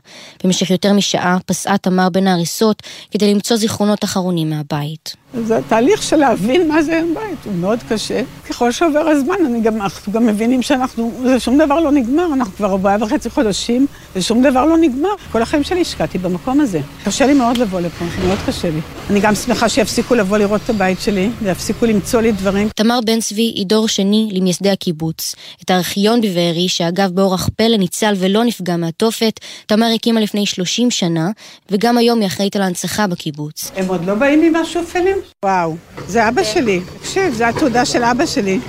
במשך 0.43 0.69
יותר 0.69 0.93
משעה 0.93 1.37
פסעה 1.45 1.77
תמר 1.77 2.09
בין 2.09 2.27
ההריסות 2.27 2.83
כדי 3.11 3.33
למצוא 3.33 3.57
זיכרונות 3.57 4.03
אחרונים 4.03 4.49
מהבית. 4.49 5.15
זה 5.43 5.59
תהליך 5.67 6.03
של 6.03 6.15
להבין 6.15 6.67
מה 6.67 6.83
זה 6.83 6.93
אין 6.93 7.13
בית, 7.13 7.45
הוא 7.45 7.53
מאוד 7.53 7.79
קשה. 7.89 8.21
ככל 8.49 8.71
שעובר 8.71 8.99
הזמן, 8.99 9.35
אני 9.45 9.61
גם, 9.61 9.81
אנחנו 9.81 10.13
גם 10.13 10.25
מבינים 10.25 10.61
שאנחנו, 10.61 11.11
זה 11.23 11.39
שום 11.39 11.57
דבר 11.57 11.79
לא 11.79 11.91
נגמר, 11.91 12.33
אנחנו 12.33 12.53
כבר 12.53 12.67
ארבעה 12.71 12.97
וחצי 13.01 13.29
חודשים, 13.29 13.87
ושום 14.15 14.43
דבר 14.43 14.65
לא 14.65 14.77
נגמר. 14.77 15.09
כל 15.31 15.41
החיים 15.41 15.63
שלי 15.63 15.81
השקעתי 15.81 16.17
במקום 16.17 16.61
הזה. 16.61 16.79
קשה 17.05 17.25
לי 17.25 17.33
מאוד 17.33 17.57
לבוא 17.57 17.79
לפה, 17.79 18.05
מאוד 18.27 18.37
קשה 18.47 18.69
לי. 18.69 18.79
אני 19.09 19.19
גם 19.19 19.35
שמחה 19.35 19.69
שיפסיקו 19.69 20.15
לבוא 20.15 20.37
לראות 20.37 20.61
את 20.65 20.69
הבית 20.69 20.99
שלי, 21.01 21.29
ויפסיקו 21.43 21.85
למצוא 21.85 22.21
לי 22.21 22.31
דברים. 22.31 22.69
תמר 22.75 22.99
בן 23.05 23.19
צבי 23.19 23.41
היא 23.41 23.65
דור 23.65 23.87
שני 23.87 24.29
למייסדי 24.33 24.69
הקיבוץ. 24.69 25.35
את 25.63 25.69
הארכיון 25.69 26.21
בבארי, 26.21 26.67
שאגב 26.67 27.11
באורח 27.11 27.49
פלא 27.55 27.77
ניצל 27.77 28.13
ולא 28.17 28.43
נפגע 28.43 28.77
מהתופת, 28.77 29.39
תמר 29.65 29.87
הקימה 29.95 30.21
לפני 30.21 30.45
30 30.45 30.91
שנה, 30.91 31.29
וגם 31.71 31.97
היום 31.97 32.19
היא 32.19 32.27
אחראית 32.27 32.55
על 32.55 32.61
ההנצחה 32.61 33.07
בקיבוץ. 33.07 33.71
הם 33.75 33.87
עוד 33.87 34.05
לא 34.05 34.15
באים 34.15 34.43
עם 34.43 34.55
השופלים? 34.55 35.17
וואו, 35.45 35.75
זה 36.07 36.27
אבא 36.27 36.43
שלי. 36.43 36.81
תקשיב, 36.99 37.33
זה 37.33 37.47
התעודה 37.47 37.85
של 37.85 38.03
אבא 38.03 38.25
שלי. 38.25 38.59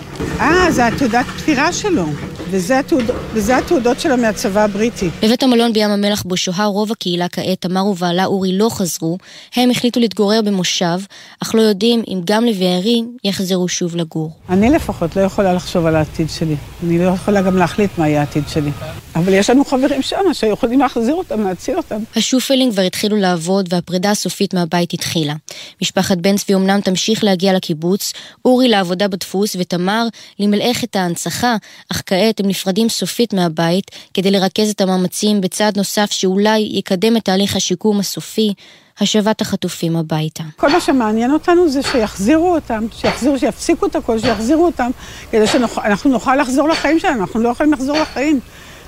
אה, 0.41 0.71
זה 0.71 0.87
התעודת 0.87 1.27
פטירה 1.27 1.73
שלו. 1.73 2.07
וזה, 2.51 2.79
התעוד... 2.79 3.05
וזה 3.33 3.57
התעודות 3.57 4.01
שלו 4.01 4.17
מהצבא 4.17 4.65
הבריטי. 4.65 5.11
בבית 5.23 5.43
המלון 5.43 5.73
בים 5.73 5.91
המלח 5.91 6.23
בו 6.23 6.37
שוהה 6.37 6.67
רוב 6.67 6.93
הקהילה 6.93 7.29
כעת, 7.29 7.61
תמר 7.61 7.87
ובעלה 7.87 8.25
אורי 8.25 8.59
לא 8.59 8.69
חזרו, 8.71 9.19
הם 9.57 9.71
החליטו 9.71 10.01
להתגורר 10.01 10.43
במושב, 10.43 10.99
אך 11.43 11.55
לא 11.55 11.61
יודעים 11.61 12.03
אם 12.09 12.21
גם 12.25 12.45
לבארי 12.45 13.03
יחזרו 13.25 13.69
שוב 13.69 13.97
לגור. 13.97 14.31
אני 14.49 14.71
לפחות 14.71 15.17
לא 15.17 15.21
יכולה 15.21 15.53
לחשוב 15.53 15.87
על 15.87 15.97
העתיד 15.97 16.31
שלי. 16.31 16.57
אני 16.85 16.99
לא 16.99 17.11
יכולה 17.11 17.43
גם 17.43 17.57
להחליט 17.57 17.91
מה 17.99 18.09
יהיה 18.09 18.21
העתיד 18.21 18.45
שלי. 18.49 18.71
אבל 19.15 19.35
יש 19.35 19.51
לנו 19.51 19.65
חברים 19.65 20.03
שם 20.03 20.17
שיכולים 20.33 20.81
להחזיר 20.81 21.15
אותם, 21.15 21.45
להציל 21.45 21.77
אותם. 21.77 22.03
השופלים 22.17 22.73
כבר 22.73 22.83
התחילו 22.83 23.17
לעבוד 23.17 23.69
והפרידה 23.73 24.11
הסופית 24.11 24.55
מהבית 24.55 24.95
התחילה. 24.95 25.35
משפחת 25.83 26.19
בן 26.19 26.37
צבי 26.37 26.55
אמנם 26.55 26.81
תמשיך 26.81 27.25
להגיע 27.25 27.53
לקיבוץ, 27.53 28.13
אורי 28.45 28.69
לעבודה 28.69 29.09
בדפוס 29.09 29.57
ותמר 29.59 30.07
למלאכת 30.39 30.97
ההנצחה, 30.97 31.57
אך 31.93 32.03
כעת 32.07 32.36
הם 32.41 32.49
נפרדים 32.49 32.89
סופית 32.89 33.35
מהבית 33.35 33.91
כדי 34.15 34.31
לרכז 34.31 34.71
את 34.71 34.81
המאמצים 34.81 35.41
בצעד 35.41 35.77
נוסף 35.79 36.11
שאולי 36.11 36.59
יקדם 36.73 37.17
את 37.17 37.25
תהליך 37.25 37.57
השיקום 37.57 38.01
הסופי, 38.01 38.55
השבת 39.01 39.41
החטופים 39.41 39.97
הביתה. 39.97 40.45
כל 40.57 40.73
מה 40.73 40.81
שמעניין 40.81 41.33
אותנו 41.33 41.69
זה 41.69 41.83
שיחזירו 41.83 42.55
אותם, 42.55 42.87
שיחזירו, 42.93 43.39
שיפסיקו 43.39 43.87
את 43.87 43.97
הכל, 43.97 44.19
שיחזירו 44.19 44.67
אותם, 44.67 44.91
כדי 45.31 45.47
שאנחנו 45.47 46.11
נוכל 46.11 46.37
לחזור 46.37 46.69
לחיים 46.69 46.99
שלנו, 46.99 47.21
אנחנו 47.21 47.41
לא 47.41 47.49
יכולים 47.49 47.73
לחזור 47.73 47.99
לחיים. 47.99 48.41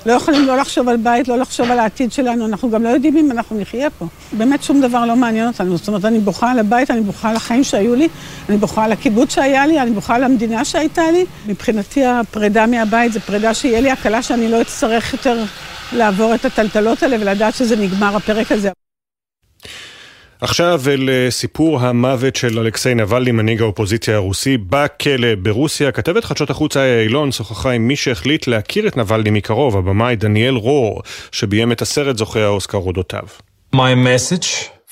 לא 0.05 0.13
יכולים 0.13 0.45
לא 0.45 0.57
לחשוב 0.57 0.89
על 0.89 0.97
בית, 0.97 1.27
לא 1.27 1.37
לחשוב 1.37 1.71
על 1.71 1.79
העתיד 1.79 2.11
שלנו, 2.11 2.45
אנחנו 2.45 2.69
גם 2.69 2.83
לא 2.83 2.89
יודעים 2.89 3.17
אם 3.17 3.31
אנחנו 3.31 3.59
נחיה 3.59 3.89
פה. 3.89 4.05
באמת 4.31 4.63
שום 4.63 4.81
דבר 4.81 5.05
לא 5.05 5.15
מעניין 5.15 5.47
אותנו. 5.47 5.77
זאת 5.77 5.87
אומרת, 5.87 6.05
אני 6.05 6.19
בוכה 6.19 6.51
על 6.51 6.59
הבית, 6.59 6.91
אני 6.91 7.01
בוכה 7.01 7.29
על 7.29 7.35
החיים 7.35 7.63
שהיו 7.63 7.95
לי, 7.95 8.07
אני 8.49 8.57
בוכה 8.57 8.83
על 8.83 8.91
הקיבוץ 8.91 9.35
שהיה 9.35 9.65
לי, 9.65 9.79
אני 9.79 9.91
בוכה 9.91 10.15
על 10.15 10.23
המדינה 10.23 10.65
שהייתה 10.65 11.11
לי. 11.11 11.25
מבחינתי 11.47 12.05
הפרידה 12.05 12.67
מהבית 12.67 13.13
זה 13.13 13.19
פרידה 13.19 13.53
שיהיה 13.53 13.81
לי 13.81 13.91
הקלה 13.91 14.21
שאני 14.21 14.49
לא 14.49 14.61
אצטרך 14.61 15.13
יותר 15.13 15.43
לעבור 15.93 16.35
את 16.35 16.45
הטלטלות 16.45 17.03
האלה 17.03 17.17
ולדעת 17.19 17.55
שזה 17.55 17.75
נגמר 17.75 18.15
הפרק 18.15 18.51
הזה. 18.51 18.78
עכשיו 20.41 20.81
אל 20.87 21.09
אה, 21.09 21.31
סיפור 21.31 21.79
המוות 21.79 22.35
של 22.35 22.59
אלכסיי 22.59 22.95
נבלני, 22.95 23.31
מנהיג 23.31 23.61
האופוזיציה 23.61 24.15
הרוסי, 24.15 24.57
בכלא 24.57 25.35
ברוסיה. 25.41 25.91
כתבת 25.91 26.25
חדשות 26.25 26.49
החוץ 26.49 26.77
איה 26.77 27.01
אילון 27.01 27.31
שוחחה 27.31 27.71
עם 27.71 27.87
מי 27.87 27.95
שהחליט 27.95 28.47
להכיר 28.47 28.87
את 28.87 28.97
נבלני 28.97 29.29
מקרוב, 29.29 29.77
הבמאי 29.77 30.15
דניאל 30.15 30.55
רור, 30.55 31.01
שביים 31.31 31.71
את 31.71 31.81
הסרט 31.81 32.17
זוכה 32.17 32.39
האוסקר 32.39 32.77
אודותיו. 32.77 33.23
My 33.75 33.77
message 33.77 34.47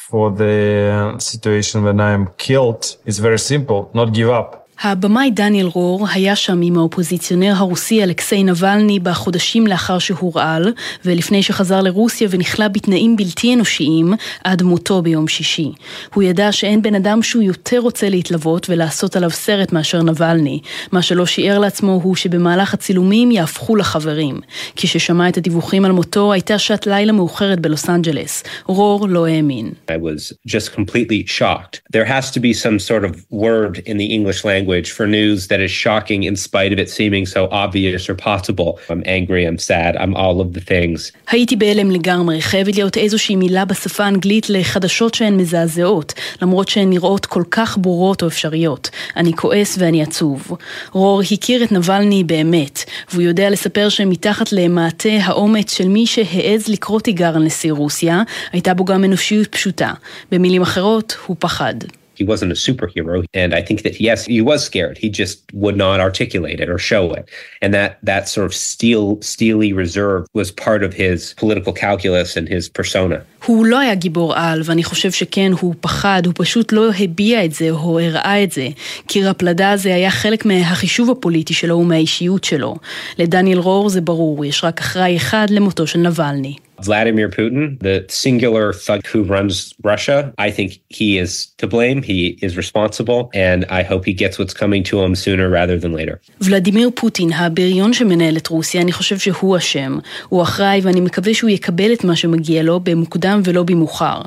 for 0.10 0.32
the 0.38 1.18
situation 1.20 1.84
when 1.84 2.00
I 2.00 2.12
am 2.18 2.28
killed 2.38 2.84
is 3.06 3.20
very 3.20 3.40
simple, 3.40 3.80
not 3.94 4.14
give 4.14 4.30
up. 4.30 4.67
הבמאי 4.82 5.32
דניאל 5.32 5.66
רור 5.66 6.08
היה 6.14 6.36
שם 6.36 6.62
עם 6.62 6.78
האופוזיציונר 6.78 7.54
הרוסי 7.56 8.04
אלכסיי 8.04 8.44
נבלני 8.44 9.00
בחודשים 9.00 9.68
לאחר 9.68 10.00
שהורעל, 10.00 10.74
ולפני 11.06 11.44
שחזר 11.44 11.82
לרוסיה 11.82 12.28
ונכלא 12.32 12.68
בתנאים 12.68 13.16
בלתי 13.16 13.54
אנושיים 13.54 14.14
עד 14.44 14.62
מותו 14.62 15.02
ביום 15.02 15.28
שישי. 15.28 15.72
הוא 16.14 16.24
ידע 16.24 16.52
שאין 16.52 16.82
בן 16.82 16.96
אדם 16.96 17.24
שהוא 17.24 17.44
יותר 17.44 17.80
רוצה 17.80 18.10
להתלוות 18.10 18.70
ולעשות 18.70 19.16
עליו 19.16 19.32
סרט 19.32 19.72
מאשר 19.72 20.02
נבלני. 20.02 20.60
מה 20.92 21.02
שלא 21.02 21.26
שיער 21.26 21.60
לעצמו 21.60 22.00
הוא 22.04 22.16
שבמהלך 22.16 22.74
הצילומים 22.74 23.32
יהפכו 23.32 23.76
לחברים. 23.76 24.40
כששמע 24.76 25.30
את 25.30 25.38
הדיווחים 25.38 25.86
על 25.86 25.92
מותו 25.92 26.34
הייתה 26.34 26.60
שעת 26.60 26.88
לילה 26.88 27.12
מאוחרת 27.12 27.60
בלוס 27.60 27.90
אנג'לס. 27.90 28.44
רור 28.66 29.08
לא 29.10 29.28
האמין. 29.28 29.72
I 29.92 29.94
was 29.94 30.34
just 30.48 30.72
completely 30.76 31.26
shocked. 31.28 31.82
There 31.94 32.06
has 32.06 32.32
to 32.32 32.40
be 32.40 32.54
some 32.54 32.80
sort 32.80 33.04
of 33.06 33.12
word 33.32 33.82
in 33.86 33.98
the 33.98 34.10
English 34.18 34.44
language 34.68 34.92
for 34.92 35.08
news 35.08 35.48
that 35.48 35.62
is 35.62 35.72
shocking 35.72 36.24
in 36.24 36.36
spite 36.36 36.72
of 36.74 36.80
it 36.80 36.90
seeming 36.90 37.26
so 37.26 37.48
obvious 37.52 38.10
or 38.10 38.16
possible. 38.16 38.80
I'm 38.90 39.04
angry, 39.06 39.44
I'm 39.46 39.58
sad, 39.58 39.96
I'm 39.96 40.16
all 40.16 40.42
of 40.42 40.54
the 40.54 40.62
things. 40.62 41.12
הייתי 41.28 41.56
בהלם 41.56 41.92
לגמרי, 41.92 42.42
חייבת 42.42 42.76
להיות 42.76 42.98
איזושהי 42.98 43.36
מילה 43.36 43.66
בשפה 43.66 44.04
האנגלית 44.04 44.50
לחדשות 44.50 45.14
שהן 45.14 45.38
מזעזעות, 45.38 46.14
למרות 46.42 46.68
שהן 46.68 46.90
נראות 46.90 47.26
כל 47.26 47.44
כך 47.52 47.78
ברורות 47.78 48.22
או 48.22 48.28
אפשריות. 48.28 48.90
אני 49.16 49.34
כועס 49.34 49.78
ואני 49.80 50.04
עצוב. 50.04 50.58
רור 50.92 51.22
הכיר 51.32 51.64
את 51.64 51.72
נבלני 51.72 52.24
באמת, 52.24 52.84
והוא 53.12 53.24
יודע 53.24 53.50
לספר 53.50 53.90
שמתחת 53.90 54.52
למעטה 54.52 55.10
האומץ 55.22 55.78
של 55.78 55.88
מי 55.88 56.06
שהעז 56.06 56.68
לקרוא 56.68 57.00
תיגר 57.00 57.36
על 57.36 57.44
נשיא 57.44 57.72
רוסיה, 57.72 58.24
הייתה 58.52 58.74
בו 58.74 58.86
גם 58.86 59.04
אנושיות 59.04 59.48
פשוטה. 59.48 59.94
במילים 60.32 60.62
אחרות, 60.62 61.18
הוא 61.26 61.36
פחד. 61.40 61.76
He 62.20 62.24
wasn't 62.32 62.52
a 62.58 62.60
superhero, 62.68 63.18
and 63.42 63.50
I 63.60 63.62
think 63.68 63.80
that 63.86 63.96
yes, 64.08 64.20
he 64.26 64.42
was 64.52 64.60
scared. 64.70 64.96
He 65.04 65.10
just 65.22 65.36
would 65.64 65.78
not 65.86 65.98
articulate 66.08 66.60
it 66.64 66.70
or 66.74 66.80
show 66.92 67.04
it, 67.18 67.24
and 67.64 67.70
that 67.78 67.92
that 68.12 68.24
sort 68.34 68.46
of 68.50 68.54
steel, 68.72 69.06
steely 69.34 69.70
reserve 69.84 70.22
was 70.40 70.48
part 70.66 70.82
of 70.88 70.92
his 71.04 71.20
political 71.44 71.74
calculus 71.86 72.30
and 72.38 72.46
his 72.56 72.64
persona. 72.80 73.20
הוא 73.46 73.66
לא 73.66 73.80
היה 73.80 73.96
גיבור 73.96 74.36
על, 74.36 74.62
ואני 74.66 74.84
חושב 74.84 75.12
שכן, 75.12 75.52
הוא 75.60 75.76
פחד, 75.82 76.22
הוא 76.26 76.34
פשוט 76.38 76.72
לא 76.72 76.90
הביע 77.00 77.46
את 77.46 77.54
זה 77.54 77.70
או 77.70 78.00
הראה 78.00 78.44
את 78.44 78.52
זה. 78.52 78.68
קיר 79.08 79.30
הפלדה 79.30 79.72
הזה 79.72 79.96
היה 79.96 80.12
חלק 80.12 80.46
מהחישוב 80.46 81.12
הפוליטי 81.12 81.54
שלו 81.54 81.78
ומהאישיות 81.78 82.44
שלו. 82.44 82.76
לדניאל 83.20 83.60
רור 83.60 83.90
זה 83.90 84.02
ברור, 84.02 84.46
יש 84.46 84.64
רק 84.64 84.80
אחראי 84.80 85.18
אחד 85.18 85.48
למותו 85.50 85.88
של 85.88 86.00
נבלני. 86.00 86.56
Vladimir 86.83 87.29
Putin, 87.29 87.79
the 87.89 88.05
singular 88.09 88.73
thug 88.73 89.07
who 89.07 89.23
runs 89.23 89.73
Russia, 89.85 90.19
I 90.39 90.51
think 90.51 90.71
he 90.89 91.19
is 91.19 91.33
to 91.59 91.67
blame. 91.67 92.03
He 92.03 92.39
is 92.47 92.57
responsible, 92.57 93.31
and 93.49 93.65
I 93.81 93.83
hope 93.91 94.03
he 94.05 94.15
gets 94.23 94.35
what's 94.39 94.55
coming 94.63 94.83
to 94.91 95.01
him 95.03 95.15
sooner 95.15 95.49
rather 95.49 95.79
than 95.79 95.93
later. 95.93 96.21
ולדימיר 96.41 96.91
פוטין, 96.95 97.33
הבריון 97.33 97.93
שמנהל 97.93 98.37
את 98.37 98.47
רוסיה, 98.47 98.83
אני 98.83 98.93
חושב 98.93 99.19
שהוא 99.19 99.57
אשם. 99.57 99.99
הוא 100.29 100.43
אחראי 100.43 100.81
ואני 100.83 101.01
מקווה 101.01 101.35
שהוא 101.35 101.51
יקבל 101.51 101.93
את 101.93 102.05
מה 102.05 102.17
שמגיע 102.17 102.63
לו 102.63 102.81
במוקדם 102.81 103.41
ולא 103.45 103.63
במאוחר. 103.63 104.21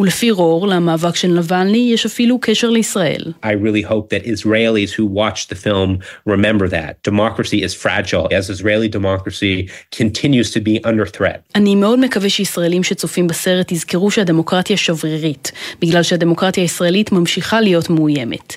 ולפי 0.00 0.30
רור, 0.30 0.68
למאבק 0.68 1.16
של 1.16 1.28
נבלני 1.28 1.90
יש 1.92 2.06
אפילו 2.06 2.38
קשר 2.40 2.70
לישראל. 2.70 3.32
I 3.42 3.52
really 3.52 3.82
hope 3.82 4.10
that 4.10 4.24
Israelis 4.26 4.92
who 4.92 5.06
watch 5.06 5.48
the 5.48 5.56
film 5.56 5.98
remember 6.26 6.68
that. 6.68 7.02
Democracy 7.02 7.62
is 7.62 7.74
fragile 7.74 8.28
as 8.38 8.50
Israeli 8.50 8.88
democracy 8.88 9.70
continues 9.90 10.50
to 10.50 10.60
be 10.60 10.84
under 10.84 11.06
threat. 11.06 11.40
אני 11.54 11.74
מאוד 11.74 11.87
מקווה 11.97 12.29
שישראלים 12.29 12.83
שצופים 12.83 13.27
בסרט 13.27 13.71
יזכרו 13.71 14.11
שהדמוקרטיה 14.11 14.77
שברירית, 14.77 15.51
בגלל 15.81 16.03
שהדמוקרטיה 16.03 16.63
הישראלית 16.63 17.11
ממשיכה 17.11 17.61
להיות 17.61 17.89
מאוימת. 17.89 18.55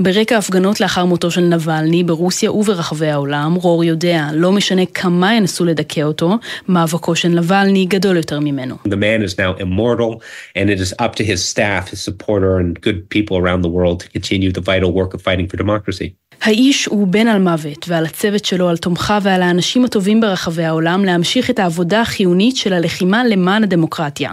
ברקע 0.00 0.34
ההפגנות 0.34 0.80
לאחר 0.80 1.04
מותו 1.04 1.30
של 1.30 1.40
נבלני 1.40 2.04
ברוסיה 2.04 2.52
וברחבי 2.52 3.08
העולם, 3.08 3.54
רור 3.54 3.84
יודע, 3.84 4.26
לא 4.32 4.52
משנה 4.52 4.86
כמה 4.86 5.34
ינסו 5.34 5.64
לדכא 5.64 6.02
אותו, 6.02 6.38
מאבקו 6.68 7.16
של 7.16 7.28
נבלני 7.28 7.86
גדול 7.86 8.16
יותר 8.16 8.40
ממנו. 8.40 8.76
The 8.88 8.96
man 8.96 9.22
is 9.22 9.38
now 9.38 9.62
immortal, 9.62 10.20
and 10.58 10.70
it 10.70 10.80
is 10.80 10.92
up 11.02 11.14
to 11.16 11.24
his 11.24 11.44
staff, 11.44 11.90
his 11.90 12.00
supporter, 12.00 12.58
and 12.58 12.80
good 12.80 13.08
people 13.08 13.36
around 13.36 13.62
the 13.62 13.72
world 13.78 14.00
to 14.00 14.08
continue 14.08 14.50
the 14.52 14.60
vital 14.60 14.90
work 14.92 15.14
of 15.14 15.20
fighting 15.22 15.46
for 15.48 15.56
democracy. 15.56 16.08
האיש 16.42 16.86
הוא 16.86 17.06
בן 17.08 17.26
על 17.26 17.42
מוות, 17.42 17.88
ועל 17.88 18.06
הצוות 18.06 18.44
שלו, 18.44 18.68
על 18.68 18.76
תומכיו 18.76 19.20
ועל 19.24 19.42
האנשים 19.42 19.84
הטובים 19.84 20.20
ברחבי 20.20 20.64
העולם 20.64 21.04
להמשיך 21.04 21.50
את 21.50 21.58
העבודה 21.58 22.00
החיונית 22.00 22.56
של 22.56 22.72
הלחימה 22.72 23.24
למען 23.24 23.62
הדמוקרטיה. 23.62 24.30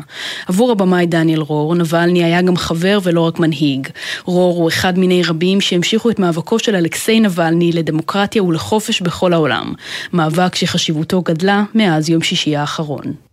עבור 0.48 0.72
הבמאי 0.72 1.06
דניאל 1.06 1.42
רור, 1.42 1.76
נבלני 1.76 2.24
היה 2.24 2.42
גם 2.42 2.58
חבר 2.58 3.00
ולא 3.04 3.22
רק 3.22 3.40
מנהיג. 3.40 3.88
רור 4.26 4.58
הוא 4.58 4.70
אחד 4.70 5.00
מיני 5.00 5.22
רבים 5.24 5.62
שהמשיכו 5.62 6.10
את 6.10 6.20
מאבקו 6.20 6.60
של 6.60 6.76
אלכסיי 6.76 7.20
נבלני 7.20 7.72
לדמוקרטיה 7.72 8.44
ולחופש 8.44 9.02
בכל 9.02 9.34
העולם. 9.34 9.74
מאבק 10.14 10.56
שחשיבותו 10.56 11.22
גדלה 11.22 11.64
מאז 11.76 12.10
יום 12.10 12.22
שישי 12.22 12.56
האחרון. 12.56 13.31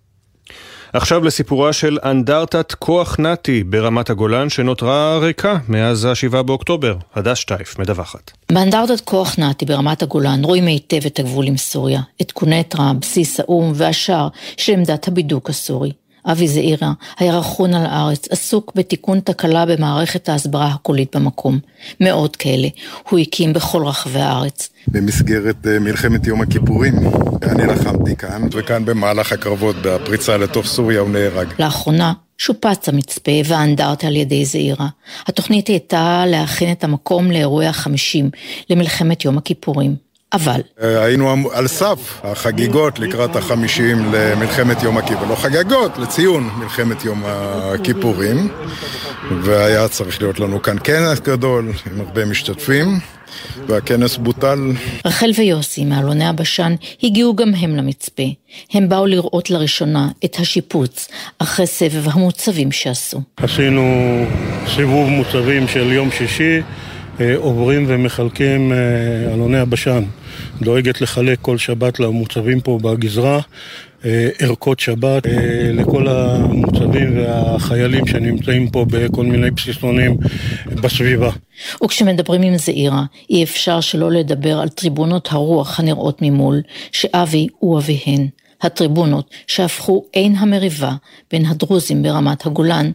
עכשיו 0.93 1.25
לסיפורה 1.25 1.73
של 1.73 1.99
אנדרטת 2.05 2.73
כוח 2.73 3.17
נאט"י 3.19 3.65
ברמת 3.65 4.11
הגולן 4.11 4.49
שנותרה 4.49 5.19
ריקה 5.19 5.59
מאז 5.69 6.05
ה-7 6.05 6.43
באוקטובר. 6.43 6.97
הדס 7.15 7.39
שטייף 7.39 7.79
מדווחת. 7.79 8.31
באנדרטת 8.53 9.01
כוח 9.01 9.39
נאט"י 9.39 9.65
ברמת 9.65 10.03
הגולן 10.03 10.45
רואים 10.45 10.67
היטב 10.67 11.07
את 11.07 11.19
הגבול 11.19 11.47
עם 11.47 11.57
סוריה, 11.57 12.01
את 12.23 12.33
קונטרה, 12.33 12.93
בסיס 13.01 13.41
האו"ם 13.41 13.73
והשאר 13.75 14.29
של 14.57 14.73
עמדת 14.73 15.09
הבידוק 15.09 15.51
הסורי. 15.51 15.93
אבי 16.27 16.49
זעירה 16.49 16.93
היה 17.19 17.39
רכון 17.39 17.75
על 17.75 17.87
הארץ, 17.87 18.29
עסוק 18.31 18.73
בתיקון 18.75 19.21
תקלה 19.21 19.67
במערכת 19.67 20.29
ההסברה 20.29 20.67
הקולית 20.67 21.17
במקום. 21.17 21.59
מאות 22.01 22.37
כאלה 22.37 22.69
הוא 23.09 23.19
הקים 23.19 23.53
בכל 23.53 23.87
רחבי 23.87 24.21
הארץ. 24.21 24.69
במסגרת 24.89 25.67
אה, 25.67 25.79
מלחמת 25.79 26.27
יום 26.27 26.41
הכיפורים. 26.41 26.95
אני 27.43 27.67
לחמתי 27.67 28.17
כאן, 28.17 28.43
וכאן 28.53 28.85
במהלך 28.85 29.33
הקרבות 29.33 29.77
בפריצה 29.83 30.37
לתוך 30.37 30.67
סוריה 30.67 31.01
הוא 31.01 31.11
נהרג. 31.11 31.49
לאחרונה 31.59 32.13
שופץ 32.39 32.89
המצפה 32.89 33.33
והאנדרטה 33.45 34.07
על 34.07 34.17
ידי 34.17 34.45
זעירה. 34.45 34.89
התוכנית 35.27 35.69
הייתה 35.69 36.25
להכין 36.27 36.73
את 36.73 36.85
המקום 36.85 37.31
לאירועי 37.31 37.67
החמישים 37.67 38.31
למלחמת 38.71 39.25
יום 39.25 39.39
הכיפורים. 39.39 40.08
אבל 40.33 40.61
אה, 40.83 41.05
היינו 41.05 41.33
אמ- 41.33 41.47
על 41.53 41.69
סף 41.69 42.21
החגיגות 42.25 42.99
לקראת 42.99 43.37
החמישים 43.37 44.13
למלחמת 44.13 44.83
יום 44.83 44.99
הכיפורים, 44.99 45.31
לא 45.31 45.35
חגיגות, 45.35 45.99
לציון 45.99 46.51
מלחמת 46.59 47.05
יום 47.05 47.23
הכיפורים, 47.27 48.49
והיה 49.43 49.89
צריך 49.89 50.23
להיות 50.23 50.41
לנו 50.41 50.63
כאן 50.63 50.77
כנס 50.85 51.21
גדול 51.21 51.73
עם 51.93 52.01
הרבה 52.01 52.25
משתתפים, 52.25 52.99
והכנס 53.67 54.17
בוטל. 54.17 54.73
רחל 55.05 55.31
ויוסי 55.37 55.85
מאלוני 55.85 56.27
הבשן 56.27 56.75
הגיעו 57.03 57.37
גם 57.37 57.55
הם 57.55 57.77
למצפה. 57.77 58.23
הם 58.73 58.89
באו 58.89 59.07
לראות 59.07 59.51
לראשונה 59.51 60.09
את 60.25 60.37
השיפוץ 60.39 61.09
אחרי 61.39 61.67
סבב 61.67 62.09
המוצבים 62.09 62.73
שעשו. 62.73 63.21
עשינו 63.37 63.83
סיבוב 64.75 65.09
מוצבים 65.09 65.69
של 65.69 65.93
יום 65.93 66.11
שישי, 66.11 66.61
עוברים 67.37 67.85
ומחלקים 67.89 68.73
אה, 68.73 68.77
אלוני 69.35 69.59
הבשן. 69.59 70.05
דואגת 70.63 71.01
לחלק 71.01 71.39
כל 71.43 71.59
שבת 71.59 72.01
למוצבים 72.01 72.61
פה 72.61 72.79
בגזרה, 72.83 73.41
אה, 74.05 74.29
ערכות 74.39 74.81
שבת 74.81 75.27
אה, 75.27 75.71
לכל 75.75 76.09
המוצבים 76.09 77.19
והחיילים 77.19 78.07
שנמצאים 78.07 78.71
פה 78.71 78.87
בכל 78.89 79.25
מיני 79.25 79.51
בסיסונים 79.51 80.17
בסביבה. 80.67 81.31
וכשמדברים 81.85 82.43
עם 82.43 82.57
זעירה, 82.57 83.05
אי 83.31 83.45
אפשר 83.45 83.81
שלא 83.81 84.11
לדבר 84.11 84.59
על 84.59 84.69
טריבונות 84.69 85.29
הרוח 85.33 85.81
הנראות 85.81 86.23
ממול, 86.23 86.61
שאבי 86.93 87.47
הוא 87.59 87.79
אביהן. 87.79 88.29
הטריבונות 88.63 89.31
שהפכו 89.47 90.05
עין 90.13 90.37
המריבה 90.37 90.93
בין 91.31 91.47
הדרוזים 91.47 92.03
ברמת 92.03 92.47
הגולן 92.47 92.91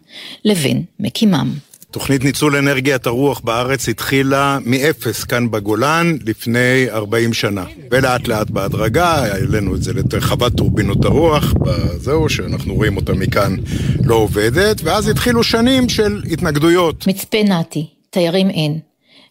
לבין 0.45 0.83
מקימם. 0.99 1.53
תוכנית 1.93 2.23
ניצול 2.23 2.55
אנרגיית 2.55 3.05
הרוח 3.05 3.39
בארץ 3.39 3.89
התחילה 3.89 4.57
מאפס 4.65 5.23
כאן 5.23 5.51
בגולן 5.51 6.17
לפני 6.25 6.85
40 6.89 7.33
שנה. 7.33 7.65
ולאט 7.91 8.27
לאט 8.27 8.49
בהדרגה 8.49 9.07
העלינו 9.07 9.75
את 9.75 9.83
זה 9.83 9.91
לחוות 10.13 10.53
טורבינות 10.53 11.05
הרוח, 11.05 11.53
זהו, 11.97 12.29
שאנחנו 12.29 12.75
רואים 12.75 12.97
אותה 12.97 13.13
מכאן 13.13 13.55
לא 14.03 14.15
עובדת, 14.15 14.81
ואז 14.83 15.07
התחילו 15.07 15.43
שנים 15.43 15.89
של 15.89 16.21
התנגדויות. 16.31 17.07
מצפה 17.07 17.43
נתי, 17.43 17.87
תיירים 18.09 18.49
אין. 18.49 18.79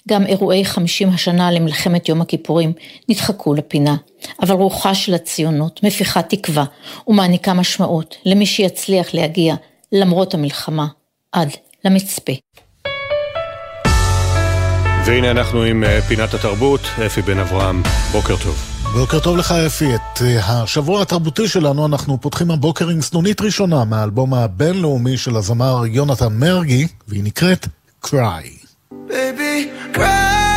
גם 0.09 0.26
אירועי 0.26 0.64
50 0.64 1.09
השנה 1.09 1.51
למלחמת 1.51 2.09
יום 2.09 2.20
הכיפורים 2.20 2.72
נדחקו 3.09 3.55
לפינה, 3.55 3.97
אבל 4.43 4.55
רוחה 4.55 4.94
של 4.94 5.14
הציונות 5.14 5.80
מפיחה 5.82 6.22
תקווה 6.22 6.64
ומעניקה 7.09 7.55
משמעות 7.55 8.16
למי 8.24 8.47
שיצליח 8.47 9.14
להגיע 9.14 9.55
למרות 9.93 10.34
המלחמה 10.34 10.86
עד 11.32 11.48
למצפה. 11.84 12.32
והנה 15.06 15.30
אנחנו 15.30 15.62
עם 15.62 15.84
אה, 15.84 16.02
פינת 16.02 16.34
התרבות, 16.34 16.80
אפי 17.06 17.22
בן 17.22 17.38
אברהם, 17.38 17.82
בוקר 18.12 18.36
טוב. 18.36 18.56
בוקר 18.92 19.20
טוב 19.20 19.36
לך 19.36 19.52
אפי, 19.52 19.94
את 19.94 20.22
אה, 20.22 20.62
השבוע 20.62 21.02
התרבותי 21.02 21.48
שלנו 21.48 21.86
אנחנו 21.86 22.20
פותחים 22.20 22.50
הבוקר 22.50 22.88
עם 22.88 23.00
סנונית 23.00 23.40
ראשונה 23.40 23.84
מהאלבום 23.84 24.34
הבינלאומי 24.34 25.16
של 25.16 25.36
הזמר 25.36 25.86
יונתן 25.86 26.32
מרגי, 26.32 26.86
והיא 27.08 27.24
נקראת 27.24 27.66
Cry. 28.04 28.44
Baby, 29.08 29.68
cry 29.94 30.51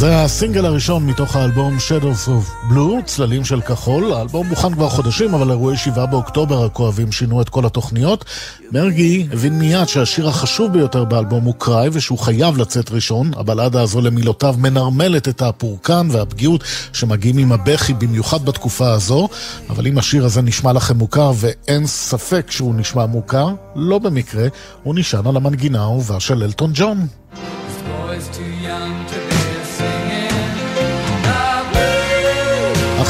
זה 0.00 0.22
הסינגל 0.22 0.64
הראשון 0.64 1.06
מתוך 1.06 1.36
האלבום 1.36 1.76
Shadows 1.76 2.28
of 2.28 2.72
Blue, 2.72 3.04
צללים 3.04 3.44
של 3.44 3.60
כחול. 3.60 4.12
האלבום 4.12 4.46
מוכן 4.46 4.74
כבר 4.74 4.88
חודשים, 4.88 5.34
אבל 5.34 5.50
אירועי 5.50 5.76
7 5.76 6.06
באוקטובר 6.06 6.64
הכואבים 6.64 7.12
שינו 7.12 7.40
את 7.42 7.48
כל 7.48 7.66
התוכניות. 7.66 8.24
מרגי 8.72 9.26
הבין 9.32 9.58
מיד 9.58 9.88
שהשיר 9.88 10.28
החשוב 10.28 10.72
ביותר 10.72 11.04
באלבום 11.04 11.44
הוא 11.44 11.54
קראי, 11.58 11.88
ושהוא 11.92 12.18
חייב 12.18 12.58
לצאת 12.58 12.90
ראשון. 12.90 13.30
הבלדה 13.36 13.82
הזו 13.82 14.00
למילותיו 14.00 14.54
מנרמלת 14.58 15.28
את 15.28 15.42
הפורקן 15.42 16.08
והפגיעות 16.10 16.64
שמגיעים 16.92 17.38
עם 17.38 17.52
הבכי, 17.52 17.94
במיוחד 17.94 18.44
בתקופה 18.44 18.92
הזו. 18.92 19.28
אבל 19.70 19.86
אם 19.86 19.98
השיר 19.98 20.24
הזה 20.24 20.42
נשמע 20.42 20.72
לכם 20.72 20.96
מוכר, 20.96 21.32
ואין 21.36 21.86
ספק 21.86 22.50
שהוא 22.50 22.74
נשמע 22.74 23.06
מוכר, 23.06 23.48
לא 23.76 23.98
במקרה, 23.98 24.48
הוא 24.82 24.94
נשען 24.94 25.26
על 25.26 25.36
המנגינה 25.36 25.80
האהובה 25.80 26.20
של 26.20 26.42
אלטון 26.42 26.70
ג'ון. 26.74 27.06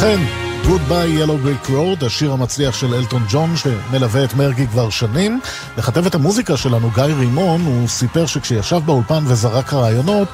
אכן, 0.00 0.20
Goodbye 0.64 1.20
Yellow 1.20 1.46
Brick 1.46 1.70
Road, 1.70 2.06
השיר 2.06 2.32
המצליח 2.32 2.74
של 2.74 2.94
אלטון 2.94 3.22
ג'ון 3.30 3.50
שמלווה 3.56 4.24
את 4.24 4.34
מרגי 4.34 4.66
כבר 4.66 4.90
שנים. 4.90 5.40
לכתב 5.78 6.06
את 6.06 6.14
המוזיקה 6.14 6.56
שלנו, 6.56 6.90
גיא 6.94 7.02
רימון, 7.02 7.60
הוא 7.60 7.88
סיפר 7.88 8.26
שכשישב 8.26 8.80
באולפן 8.84 9.24
וזרק 9.26 9.72
רעיונות, 9.72 10.28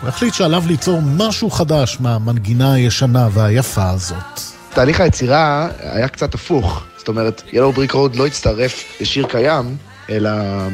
הוא 0.00 0.08
החליט 0.08 0.34
שעליו 0.34 0.64
ליצור 0.66 1.00
משהו 1.02 1.50
חדש 1.50 1.96
מהמנגינה 2.00 2.72
הישנה 2.72 3.28
והיפה 3.32 3.90
הזאת. 3.90 4.40
תהליך 4.74 5.00
היצירה 5.00 5.68
היה 5.78 6.08
קצת 6.08 6.34
הפוך. 6.34 6.82
זאת 6.98 7.08
אומרת, 7.08 7.42
Yellow 7.50 7.78
Brick 7.78 7.92
Road 7.92 8.16
לא 8.16 8.26
הצטרף 8.26 8.84
לשיר 9.00 9.26
קיים, 9.26 9.76
אלא 10.10 10.30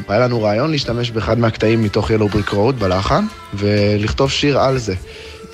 היה 0.09 0.21
לנו 0.21 0.43
רעיון 0.43 0.71
להשתמש 0.71 1.11
באחד 1.11 1.39
מהקטעים 1.39 1.83
מתוך 1.83 2.11
Yellow 2.11 2.35
Brick 2.35 2.53
Road 2.53 2.73
בלחן, 2.79 3.27
ולכתוב 3.55 4.31
שיר 4.31 4.59
על 4.59 4.79
זה. 4.79 4.95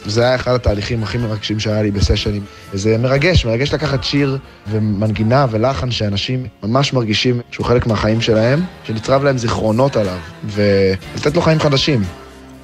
זה 0.06 0.22
היה 0.22 0.34
אחד 0.34 0.54
התהליכים 0.54 1.02
הכי 1.02 1.18
מרגשים 1.18 1.60
שהיה 1.60 1.82
לי 1.82 1.90
בסשנים. 1.90 2.42
וזה 2.72 2.98
מרגש, 2.98 3.44
מרגש 3.44 3.74
לקחת 3.74 4.04
שיר 4.04 4.38
ומנגינה 4.70 5.46
ולחן 5.50 5.90
שאנשים 5.90 6.46
ממש 6.62 6.92
מרגישים 6.92 7.40
שהוא 7.50 7.66
חלק 7.66 7.86
מהחיים 7.86 8.20
שלהם, 8.20 8.62
שנצרב 8.84 9.24
להם 9.24 9.38
זיכרונות 9.38 9.96
עליו, 9.96 10.18
ולתת 10.44 11.34
לו 11.36 11.42
חיים 11.42 11.60
חדשים. 11.60 12.02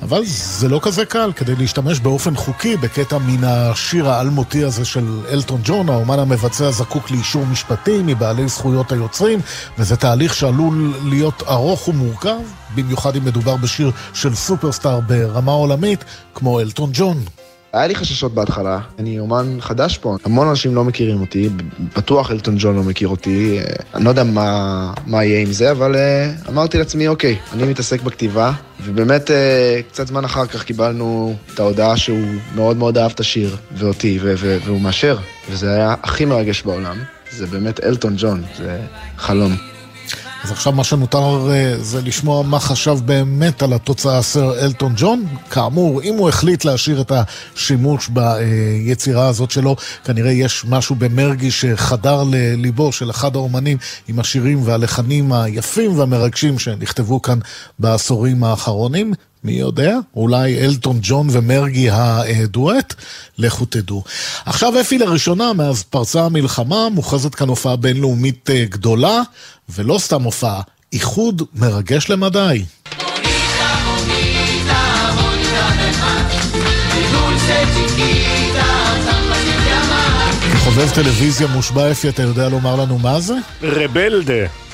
אבל 0.03 0.23
זה 0.25 0.69
לא 0.69 0.81
כזה 0.83 1.05
קל 1.05 1.33
כדי 1.37 1.57
להשתמש 1.57 2.01
באופן 2.01 2.37
חוקי 2.37 2.77
בקטע 2.77 3.19
מן 3.19 3.45
השיר 3.45 4.09
האלמותי 4.09 4.65
הזה 4.65 4.85
של 4.85 5.21
אלטון 5.33 5.61
ג'ון, 5.65 5.89
האומן 5.89 6.19
המבצע 6.19 6.71
זקוק 6.71 7.11
לאישור 7.11 7.47
משפטי 7.47 8.01
מבעלי 8.05 8.49
זכויות 8.49 8.93
היוצרים, 8.93 9.41
וזה 9.79 9.97
תהליך 9.97 10.35
שעלול 10.35 10.95
להיות 11.05 11.43
ארוך 11.49 11.89
ומורכב, 11.89 12.39
במיוחד 12.75 13.17
אם 13.17 13.25
מדובר 13.25 13.57
בשיר 13.57 13.91
של 14.15 14.35
סופרסטאר 14.35 15.01
ברמה 15.01 15.53
עולמית, 15.53 16.05
כמו 16.35 16.61
אלטון 16.61 16.91
ג'ון. 16.93 17.17
היה 17.73 17.87
לי 17.87 17.95
חששות 17.95 18.35
בהתחלה, 18.35 18.79
אני 18.99 19.19
אומן 19.19 19.57
חדש 19.61 19.99
פה, 19.99 20.17
המון 20.25 20.49
אנשים 20.49 20.75
לא 20.75 20.85
מכירים 20.85 21.21
אותי, 21.21 21.49
בטוח 21.97 22.31
אלטון 22.31 22.55
ג'ון 22.59 22.77
לא 22.77 22.83
מכיר 22.83 23.09
אותי, 23.09 23.59
אה, 23.59 23.65
אני 23.95 24.05
לא 24.05 24.11
יודע 24.11 24.25
מה, 24.25 24.93
מה 25.07 25.25
יהיה 25.25 25.41
עם 25.41 25.53
זה, 25.53 25.71
אבל 25.71 25.95
uh, 25.95 26.49
אמרתי 26.49 26.79
לעצמי, 26.79 27.09
אוקיי, 27.09 27.37
אני 27.53 27.65
מתעסק 27.65 28.03
בכתיבה, 28.03 28.53
ובאמת 28.85 29.31
uh, 29.31 29.33
קצת 29.93 30.07
זמן 30.07 30.25
אחר 30.25 30.47
כך 30.47 30.65
קיבלנו 30.65 31.35
את 31.55 31.61
ההודעה 31.61 31.97
שהוא 31.97 32.35
מאוד 32.55 32.77
מאוד 32.77 32.99
אהב 32.99 33.11
את 33.11 33.21
השיר, 33.21 33.57
ואותי, 33.73 34.19
ו- 34.23 34.35
ו- 34.39 34.59
והוא 34.65 34.81
מאשר, 34.81 35.19
וזה 35.51 35.75
היה 35.75 35.95
הכי 36.03 36.25
מרגש 36.25 36.63
בעולם, 36.63 36.97
זה 37.31 37.47
באמת 37.47 37.85
אלטון 37.85 38.15
ג'ון, 38.17 38.43
זה 38.59 38.81
חלום. 39.17 39.57
אז 40.45 40.51
עכשיו 40.51 40.73
מה 40.73 40.85
שנותר 40.85 41.51
אה, 41.51 41.75
זה 41.81 42.01
לשמוע 42.03 42.43
מה 42.43 42.61
חשב 42.61 42.99
באמת 43.05 43.63
על 43.63 43.73
התוצאה 43.73 44.23
סר 44.23 44.61
אלטון 44.61 44.93
ג'ון. 44.97 45.25
כאמור, 45.51 46.03
אם 46.03 46.15
הוא 46.15 46.29
החליט 46.29 46.65
להשאיר 46.65 47.01
את 47.01 47.13
השימוש 47.13 48.09
ביצירה 48.09 49.29
הזאת 49.29 49.51
שלו, 49.51 49.77
כנראה 50.05 50.33
יש 50.33 50.65
משהו 50.69 50.95
במרגי 50.95 51.51
שחדר 51.51 52.23
לליבו 52.31 52.93
של 52.93 53.11
אחד 53.11 53.37
האומנים 53.37 53.77
עם 54.09 54.21
השירים 54.21 54.61
והלחנים 54.65 55.33
היפים 55.33 55.99
והמרגשים 55.99 56.59
שנכתבו 56.59 57.23
כאן 57.23 57.39
בעשורים 57.79 58.45
האחרונים. 58.45 59.15
מי 59.45 59.53
יודע? 59.53 59.99
אולי 60.17 60.61
אלטון 60.61 60.99
ג'ון 61.03 61.27
ומרגי 61.31 61.91
הדואט? 61.91 62.95
לכו 63.39 63.65
תדעו. 63.65 64.05
עכשיו 64.47 64.81
אפי 64.81 64.99
לראשונה, 64.99 65.53
מאז 65.53 65.83
פרצה 65.83 66.25
המלחמה, 66.25 66.89
מוכרזת 66.89 67.35
כאן 67.35 67.49
הופעה 67.49 67.77
בינלאומית 67.77 68.51
אה, 68.51 68.65
גדולה, 68.69 69.23
ולא 69.75 69.99
סתם 69.99 70.23
הופעה, 70.23 70.61
איחוד 70.93 71.43
מרגש 71.55 72.11
למדי. 72.11 72.65
חובב 80.59 80.91
טלוויזיה 80.95 81.47
מושבע 81.47 81.91
אפי, 81.91 82.09
אתה 82.09 82.23
יודע 82.23 82.49
לומר 82.49 82.77
לנו 82.77 82.99
מה 82.99 83.21
זה? 83.21 83.35
Rebelde. 83.63 84.70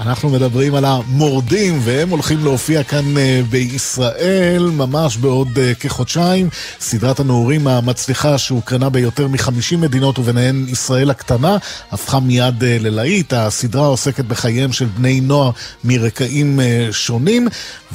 אנחנו 0.00 0.30
מדברים 0.30 0.74
על 0.74 0.84
המורדים, 0.84 1.80
והם 1.82 2.10
הולכים 2.10 2.44
להופיע 2.44 2.82
כאן 2.82 3.04
אה, 3.16 3.46
בישראל 3.50 4.70
ממש 4.72 5.16
בעוד 5.16 5.48
אה, 5.48 5.80
כחודשיים. 5.80 6.48
סדרת 6.80 7.20
הנעורים 7.20 7.66
המצליחה 7.66 8.38
שהוקרנה 8.38 8.90
ביותר 8.90 9.28
מ-50 9.28 9.76
מדינות, 9.78 10.18
וביניהן 10.18 10.66
ישראל 10.68 11.10
הקטנה, 11.10 11.56
הפכה 11.92 12.20
מיד 12.20 12.60
אה, 12.60 12.64
ללהיט. 12.64 13.32
הסדרה 13.32 13.86
עוסקת 13.86 14.24
בחייהם 14.24 14.72
של 14.72 14.84
בני 14.84 15.20
נוער 15.20 15.50
מרקעים 15.84 16.60
שונים, 16.90 17.48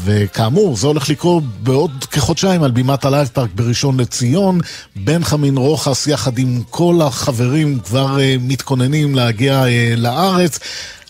וכאמור, 0.04 0.78
זה 0.78 0.88
הולך 0.88 1.10
לקרות 1.10 1.44
בעוד 1.64 2.06
כחודשיים 2.12 2.64
על 2.64 2.72
בימת 2.72 3.06
ה 3.06 3.10
Live 3.10 3.28
Park 3.34 3.50
בראשון 3.56 4.00
לציון. 4.00 4.60
בן 4.96 5.24
חמין 5.24 5.58
רוחס 5.58 6.08
יחד 6.08 6.38
עם 6.38 6.62
כל 6.70 7.00
החברים 7.04 7.80
כבר 7.80 8.18
מתכוננים 8.40 9.16
להגיע 9.16 9.66
לארץ. 9.98 10.60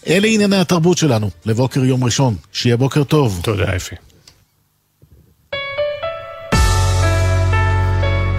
אלה 0.08 0.28
ענייני 0.28 0.56
התרבות 0.56 0.98
שלנו, 0.98 1.30
לבוקר 1.46 1.86
יום 1.86 2.04
ראשון. 2.04 2.36
שיהיה 2.52 2.78
בוקר 2.78 3.04
טוב. 3.04 3.40
תודה, 3.44 3.76
אפי. 3.76 3.96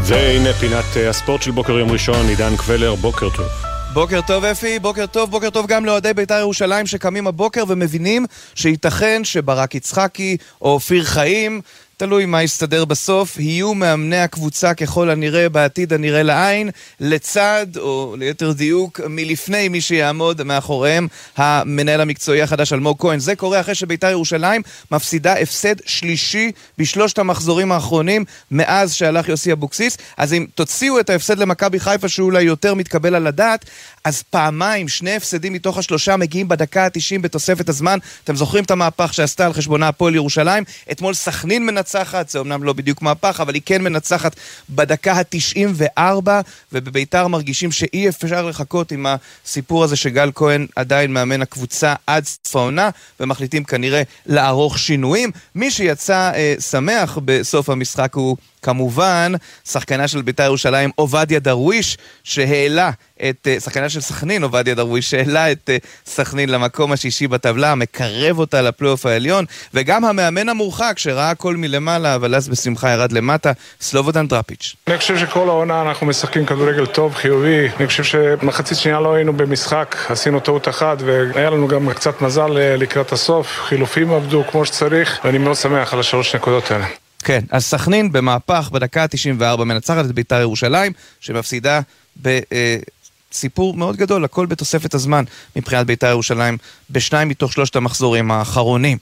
והנה 0.03 0.53
פינת 0.53 0.85
אה, 0.97 1.11
הספורט 1.11 1.43
של 1.43 1.51
בוקר 1.51 1.73
יום 1.73 1.91
ראשון, 1.91 2.29
עידן 2.29 2.57
קבלר, 2.57 2.95
בוקר 2.95 3.29
טוב. 3.37 3.47
בוקר 3.93 4.21
טוב 4.27 4.45
אפי, 4.45 4.79
בוקר 4.79 5.07
טוב, 5.07 5.31
בוקר 5.31 5.51
טוב 5.51 5.67
גם 5.67 5.85
לאוהדי 5.85 6.15
בית"ר 6.15 6.35
ירושלים 6.35 6.87
שקמים 6.87 7.27
הבוקר 7.27 7.65
ומבינים 7.69 8.27
שייתכן 8.55 9.21
שברק 9.25 9.75
יצחקי 9.75 10.37
או 10.63 10.71
אופיר 10.71 11.05
חיים 11.05 11.61
תלוי 11.99 12.27
מה 12.27 12.43
יסתדר 12.43 12.85
בסוף, 12.85 13.39
יהיו 13.39 13.75
מאמני 13.75 14.19
הקבוצה 14.19 14.75
ככל 14.75 15.11
הנראה 15.11 15.49
בעתיד 15.49 15.93
הנראה 15.93 16.23
לעין, 16.23 16.71
לצד, 17.01 17.67
או 17.77 18.15
ליתר 18.19 18.53
דיוק, 18.53 19.01
מלפני 19.09 19.69
מי 19.69 19.81
שיעמוד 19.81 20.43
מאחוריהם, 20.43 21.09
המנהל 21.37 22.01
המקצועי 22.01 22.43
החדש 22.43 22.73
אלמוג 22.73 22.97
כהן. 23.01 23.19
זה 23.19 23.37
קורה 23.37 23.61
אחרי 23.61 23.75
שביתר 23.75 24.11
ירושלים 24.11 24.63
מפסידה 24.91 25.33
הפסד 25.33 25.75
שלישי 25.87 26.53
בשלושת 26.79 27.19
המחזורים 27.19 27.73
האחרונים 27.73 28.25
מאז 28.51 28.95
שהלך 28.95 29.29
יוסי 29.29 29.53
אבוקסיס. 29.53 29.97
אז 30.17 30.33
אם 30.33 30.47
תוציאו 30.55 31.01
את 31.01 31.11
ההפסד 31.11 31.39
למכבי 31.39 31.81
חיפה, 31.81 32.09
שהוא 32.09 32.27
אולי 32.27 32.43
יותר 32.43 32.75
מתקבל 32.75 33.15
על 33.15 33.27
הדעת, 33.27 33.65
אז 34.05 34.23
פעמיים, 34.23 34.89
שני 34.89 35.17
הפסדים 35.17 35.53
מתוך 35.53 35.79
השלושה 35.79 36.17
מגיעים 36.17 36.49
בדקה 36.49 36.85
ה-90 36.85 37.21
בתוספת 37.21 37.69
הזמן. 37.69 37.99
אתם 38.25 38.37
זוכרים 38.37 38.65
את 38.65 38.71
המהפך 38.71 39.15
שעשתה 39.15 39.47
על 39.47 39.53
חשבונה 39.53 39.89
הפועל 39.89 40.15
ירושלים? 40.15 40.65
אתמול 40.93 41.15
סכנין 41.15 41.67
מנצחת, 41.87 42.29
זה 42.29 42.41
אמנם 42.41 42.63
לא 42.63 42.73
בדיוק 42.73 43.03
מהפך, 43.03 43.41
אבל 43.41 43.55
היא 43.55 43.63
כן 43.67 43.83
מנצחת 43.83 44.37
בדקה 44.71 45.13
ה-94, 45.13 46.29
ובביתר 46.73 47.27
מרגישים 47.29 47.73
שאי 47.73 48.09
אפשר 48.09 48.49
לחכות 48.49 48.93
עם 48.93 49.07
הסיפור 49.07 49.85
הזה 49.85 49.97
שגל 49.97 50.31
כהן 50.35 50.67
עדיין 50.77 51.13
מאמן 51.13 51.43
הקבוצה 51.43 51.95
עד 52.07 52.25
סוף 52.25 52.57
העונה, 52.57 52.91
ומחליטים 53.21 53.65
כנראה 53.65 54.03
לערוך 54.27 54.79
שינויים. 54.79 55.31
מי 55.55 55.71
שיצא 55.71 56.33
אה, 56.35 56.55
שמח 56.71 57.19
בסוף 57.25 57.71
המשחק 57.71 58.15
הוא 58.15 58.37
כמובן, 58.63 59.33
שחקנה 59.65 60.09
של 60.09 60.23
בית"ר 60.23 60.43
ירושלים, 60.43 60.91
עובדיה 60.95 61.39
דרוויש, 61.39 61.99
שהעלה 62.25 62.91
את 63.17 63.49
אה, 63.49 63.61
שחקנה 63.61 63.89
של 63.89 64.01
סכנין, 64.01 64.43
עובדיה 64.43 64.75
דרוויש, 64.75 65.11
שהעלה 65.11 65.53
את 65.53 65.71
אה, 65.71 65.77
סכנין 66.07 66.49
למקום 66.49 66.93
השישי 66.93 67.29
בטבלה, 67.29 67.75
מקרב 67.75 68.39
אותה 68.39 68.63
לפלייאוף 68.63 69.07
העליון, 69.07 69.45
וגם 69.75 70.05
המאמן 70.05 70.49
המורחק 70.49 70.95
שראה 70.99 71.31
הכל 71.31 71.57
מלמעלה, 71.57 72.15
אבל 72.15 72.35
אז 72.35 72.49
בשמחה 72.49 72.91
ירד 72.91 73.13
למטה, 73.13 73.53
סלובודן 73.81 74.29
דראפיץ'. 74.29 74.77
אני 74.87 74.99
חושב 74.99 75.19
שכל 75.19 75.49
העונה 75.49 75.83
אנחנו 75.83 76.07
משחקים 76.07 76.47
כדורגל 76.47 76.87
טוב, 76.87 77.15
חיובי. 77.15 77.69
אני 77.79 77.87
חושב 77.87 78.05
שמחצית 78.05 78.79
שנייה 78.79 79.01
לא 79.01 79.15
היינו 79.15 79.33
במשחק, 79.33 79.97
עשינו 80.09 80.41
טעות 80.41 80.69
אחת, 80.69 80.97
והיה 81.01 81.51
לנו 81.51 81.69
גם 81.69 81.93
קצת 81.93 82.23
מזל 82.23 82.59
אה, 82.59 82.77
לקראת 82.77 83.13
הסוף. 83.13 83.61
חילופים 83.69 84.13
עבדו 84.13 84.45
כמו 84.51 84.65
שצריך, 84.65 85.21
ואני 85.25 85.39
מאוד 85.39 85.57
שמח 85.57 85.95
על 85.95 86.01
השלוש 86.01 86.35
נקודות 86.35 86.71
האלה. 86.71 87.06
כן, 87.27 87.41
אז 87.51 87.65
סכנין 87.65 88.13
במהפך 88.13 88.71
בדקה 88.73 89.03
ה-94 89.03 89.65
מנצחת 89.65 90.05
את 90.05 90.13
בית"ר 90.13 90.41
ירושלים, 90.41 90.93
שמפסידה 91.21 91.81
בסיפור 92.23 93.75
מאוד 93.75 93.97
גדול, 93.97 94.25
הכל 94.25 94.47
בתוספת 94.47 94.95
הזמן 94.95 95.25
מבחינת 95.57 95.87
בית"ר 95.87 96.07
ירושלים, 96.07 96.59
בשניים 96.91 97.29
מתוך 97.29 97.53
שלושת 97.53 97.77
המחזורים 97.77 98.31
האחרונים. 98.31 98.99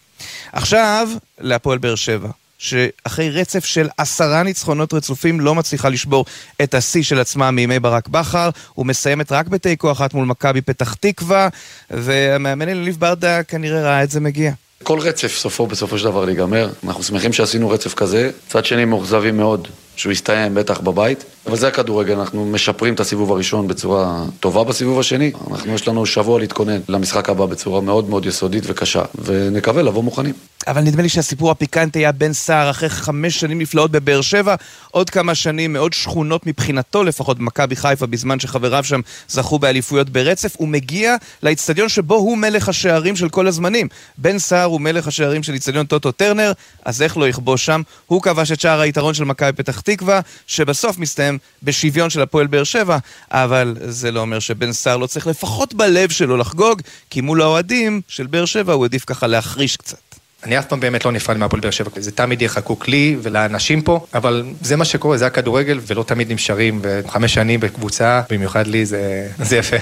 עכשיו, 0.52 1.08
להפועל 1.40 1.78
באר 1.78 1.94
שבע. 1.94 2.28
שאחרי 2.58 3.30
רצף 3.30 3.64
של 3.64 3.88
עשרה 3.98 4.42
ניצחונות 4.42 4.94
רצופים 4.94 5.40
לא 5.40 5.54
מצליחה 5.54 5.88
לשבור 5.88 6.24
את 6.62 6.74
השיא 6.74 7.02
של 7.02 7.20
עצמה 7.20 7.50
מימי 7.50 7.78
ברק 7.78 8.08
בכר 8.08 8.50
ומסיימת 8.78 9.32
רק 9.32 9.46
בתיקו 9.46 9.92
אחת 9.92 10.14
מול 10.14 10.26
מכבי 10.26 10.60
פתח 10.60 10.94
תקווה 10.94 11.48
והמאמן 11.90 12.68
אליניב 12.68 12.96
ברדה 12.98 13.42
כנראה 13.42 13.82
ראה 13.82 14.02
את 14.02 14.10
זה 14.10 14.20
מגיע. 14.20 14.52
כל 14.82 14.98
רצף 14.98 15.36
סופו 15.36 15.66
בסופו 15.66 15.98
של 15.98 16.04
דבר 16.04 16.24
להיגמר. 16.24 16.68
אנחנו 16.84 17.02
שמחים 17.02 17.32
שעשינו 17.32 17.70
רצף 17.70 17.94
כזה. 17.94 18.30
צד 18.48 18.64
שני 18.64 18.84
מאוכזבים 18.84 19.36
מאוד 19.36 19.68
שהוא 19.96 20.12
יסתיים 20.12 20.54
בטח 20.54 20.80
בבית. 20.80 21.24
אבל 21.46 21.56
זה 21.56 21.68
הכדורגל, 21.68 22.18
אנחנו 22.18 22.44
משפרים 22.44 22.94
את 22.94 23.00
הסיבוב 23.00 23.32
הראשון 23.32 23.68
בצורה 23.68 24.24
טובה 24.40 24.64
בסיבוב 24.64 25.00
השני. 25.00 25.32
אנחנו, 25.50 25.74
יש 25.74 25.88
לנו 25.88 26.06
שבוע 26.06 26.38
להתכונן 26.38 26.80
למשחק 26.88 27.28
הבא 27.28 27.46
בצורה 27.46 27.80
מאוד 27.80 28.08
מאוד 28.08 28.26
יסודית 28.26 28.64
וקשה, 28.66 29.02
ונקווה 29.24 29.82
לבוא 29.82 30.02
מוכנים. 30.02 30.34
אבל 30.66 30.80
נדמה 30.80 31.02
לי 31.02 31.08
שהסיפור 31.08 31.50
הפיקנטי 31.50 31.98
היה 31.98 32.12
בן 32.12 32.32
סער 32.32 32.70
אחרי 32.70 32.88
חמש 32.88 33.40
שנים 33.40 33.58
נפלאות 33.58 33.90
בבאר 33.90 34.20
שבע, 34.20 34.54
עוד 34.90 35.10
כמה 35.10 35.34
שנים 35.34 35.72
מאוד 35.72 35.92
שכונות 35.92 36.46
מבחינתו, 36.46 37.04
לפחות 37.04 37.38
במכבי 37.38 37.76
חיפה, 37.76 38.06
בזמן 38.06 38.40
שחבריו 38.40 38.84
שם 38.84 39.00
זכו 39.28 39.58
באליפויות 39.58 40.10
ברצף, 40.10 40.56
הוא 40.56 40.68
מגיע 40.68 41.16
לאיצטדיון 41.42 41.88
שבו 41.88 42.14
הוא 42.14 42.38
מלך 42.38 42.68
השערים 42.68 43.16
של 43.16 43.28
כל 43.28 43.46
הזמנים. 43.46 43.88
בן 44.18 44.38
סער 44.38 44.64
הוא 44.64 44.80
מלך 44.80 45.06
השערים 45.06 45.42
של 45.42 45.52
איצטדיון 45.52 45.86
טוטו 45.86 46.12
טרנר, 46.12 46.52
אז 46.84 47.02
איך 47.02 47.16
לא 47.16 47.28
יכבוש 47.28 47.66
שם? 47.66 47.82
הוא 48.06 48.22
כבש 48.22 48.52
את 48.52 48.60
שער 48.60 48.80
היתרון 48.80 49.14
של 49.14 49.24
מכבי 49.24 49.52
פתח 49.52 49.80
תקווה, 49.84 50.20
שבסוף 50.46 50.98
מסתיים 50.98 51.38
בשוויון 51.62 52.10
של 52.10 52.20
הפועל 52.20 52.46
באר 52.46 52.64
שבע, 52.64 52.98
אבל 53.30 53.76
זה 53.80 54.10
לא 54.10 54.20
אומר 54.20 54.38
שבן 54.38 54.72
סער 54.72 54.96
לא 54.96 55.06
צריך 55.06 55.26
לפחות 55.26 55.74
בלב 55.74 56.10
שלו 56.10 56.36
לחגוג, 56.36 56.82
כי 57.10 57.20
מול 57.20 57.42
האוהדים 57.42 58.00
של 58.08 58.26
באר 58.26 58.44
שבע 58.44 58.72
הוא 58.72 58.84
עדיף 58.84 59.04
ככה 59.04 59.26
להחריש 59.26 59.76
קצת. 59.76 59.96
אני 60.44 60.58
אף 60.58 60.66
פעם 60.66 60.80
באמת 60.80 61.04
לא 61.04 61.12
נפרד 61.12 61.36
מהפועל 61.36 61.60
באר 61.60 61.70
שבע, 61.70 61.90
זה 61.96 62.10
תמיד 62.10 62.42
יהיה 62.42 62.48
חקוק 62.48 62.88
לי 62.88 63.16
ולאנשים 63.22 63.82
פה, 63.82 64.06
אבל 64.14 64.44
זה 64.60 64.76
מה 64.76 64.84
שקורה, 64.84 65.18
זה 65.18 65.26
הכדורגל, 65.26 65.80
ולא 65.86 66.02
תמיד 66.02 66.32
נשארים, 66.32 66.80
וחמש 66.82 67.34
שנים 67.34 67.60
בקבוצה, 67.60 68.22
במיוחד 68.30 68.66
לי 68.66 68.86
זה, 68.86 69.28
זה 69.38 69.56
יפה. 69.56 69.76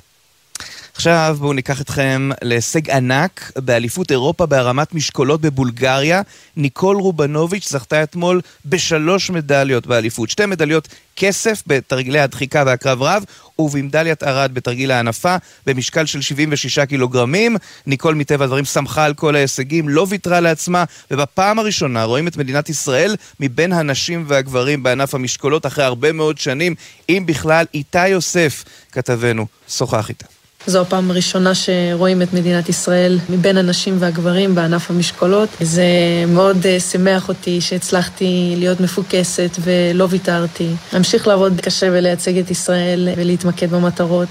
עכשיו 0.94 1.36
בואו 1.40 1.52
ניקח 1.52 1.80
אתכם 1.80 2.30
להישג 2.42 2.90
ענק 2.90 3.52
באליפות 3.56 4.10
אירופה 4.10 4.46
בהרמת 4.46 4.94
משקולות 4.94 5.40
בבולגריה. 5.40 6.22
ניקול 6.56 6.96
רובנוביץ' 6.96 7.68
זכתה 7.70 8.02
אתמול 8.02 8.40
בשלוש 8.66 9.30
מדליות 9.30 9.86
באליפות. 9.86 10.30
שתי 10.30 10.46
מדליות 10.46 10.88
כסף 11.16 11.62
בתרגילי 11.66 12.20
הדחיקה 12.20 12.62
והקרב 12.66 13.02
רב, 13.02 13.24
ובמדליית 13.58 14.22
ארד 14.22 14.50
בתרגיל 14.54 14.90
ההנפה 14.90 15.36
במשקל 15.66 16.06
של 16.06 16.20
76 16.20 16.78
קילוגרמים. 16.78 17.56
ניקול 17.86 18.14
מטבע 18.14 18.44
הדברים 18.44 18.64
שמחה 18.64 19.04
על 19.04 19.14
כל 19.14 19.36
ההישגים, 19.36 19.88
לא 19.88 20.06
ויתרה 20.08 20.40
לעצמה, 20.40 20.84
ובפעם 21.10 21.58
הראשונה 21.58 22.04
רואים 22.04 22.28
את 22.28 22.36
מדינת 22.36 22.68
ישראל 22.68 23.16
מבין 23.40 23.72
הנשים 23.72 24.24
והגברים 24.28 24.82
בענף 24.82 25.14
המשקולות 25.14 25.66
אחרי 25.66 25.84
הרבה 25.84 26.12
מאוד 26.12 26.38
שנים, 26.38 26.74
אם 27.08 27.22
בכלל. 27.26 27.66
איתי 27.74 28.08
יוסף, 28.08 28.64
כתבנו, 28.92 29.46
שוחח 29.68 30.08
איתה. 30.08 30.41
זו 30.66 30.80
הפעם 30.80 31.10
הראשונה 31.10 31.54
שרואים 31.54 32.22
את 32.22 32.32
מדינת 32.32 32.68
ישראל 32.68 33.18
מבין 33.28 33.56
הנשים 33.56 33.96
והגברים 33.98 34.54
בענף 34.54 34.90
המשקולות. 34.90 35.48
זה 35.60 35.84
מאוד 36.28 36.56
uh, 36.62 36.80
שימח 36.80 37.28
אותי 37.28 37.60
שהצלחתי 37.60 38.54
להיות 38.58 38.80
מפוקסת 38.80 39.56
ולא 39.60 40.06
ויתרתי. 40.10 40.68
להמשיך 40.92 41.28
לעבוד 41.28 41.60
קשה 41.60 41.86
ולייצג 41.92 42.38
את 42.38 42.50
ישראל 42.50 43.08
ולהתמקד 43.16 43.70
במטרות. 43.70 44.28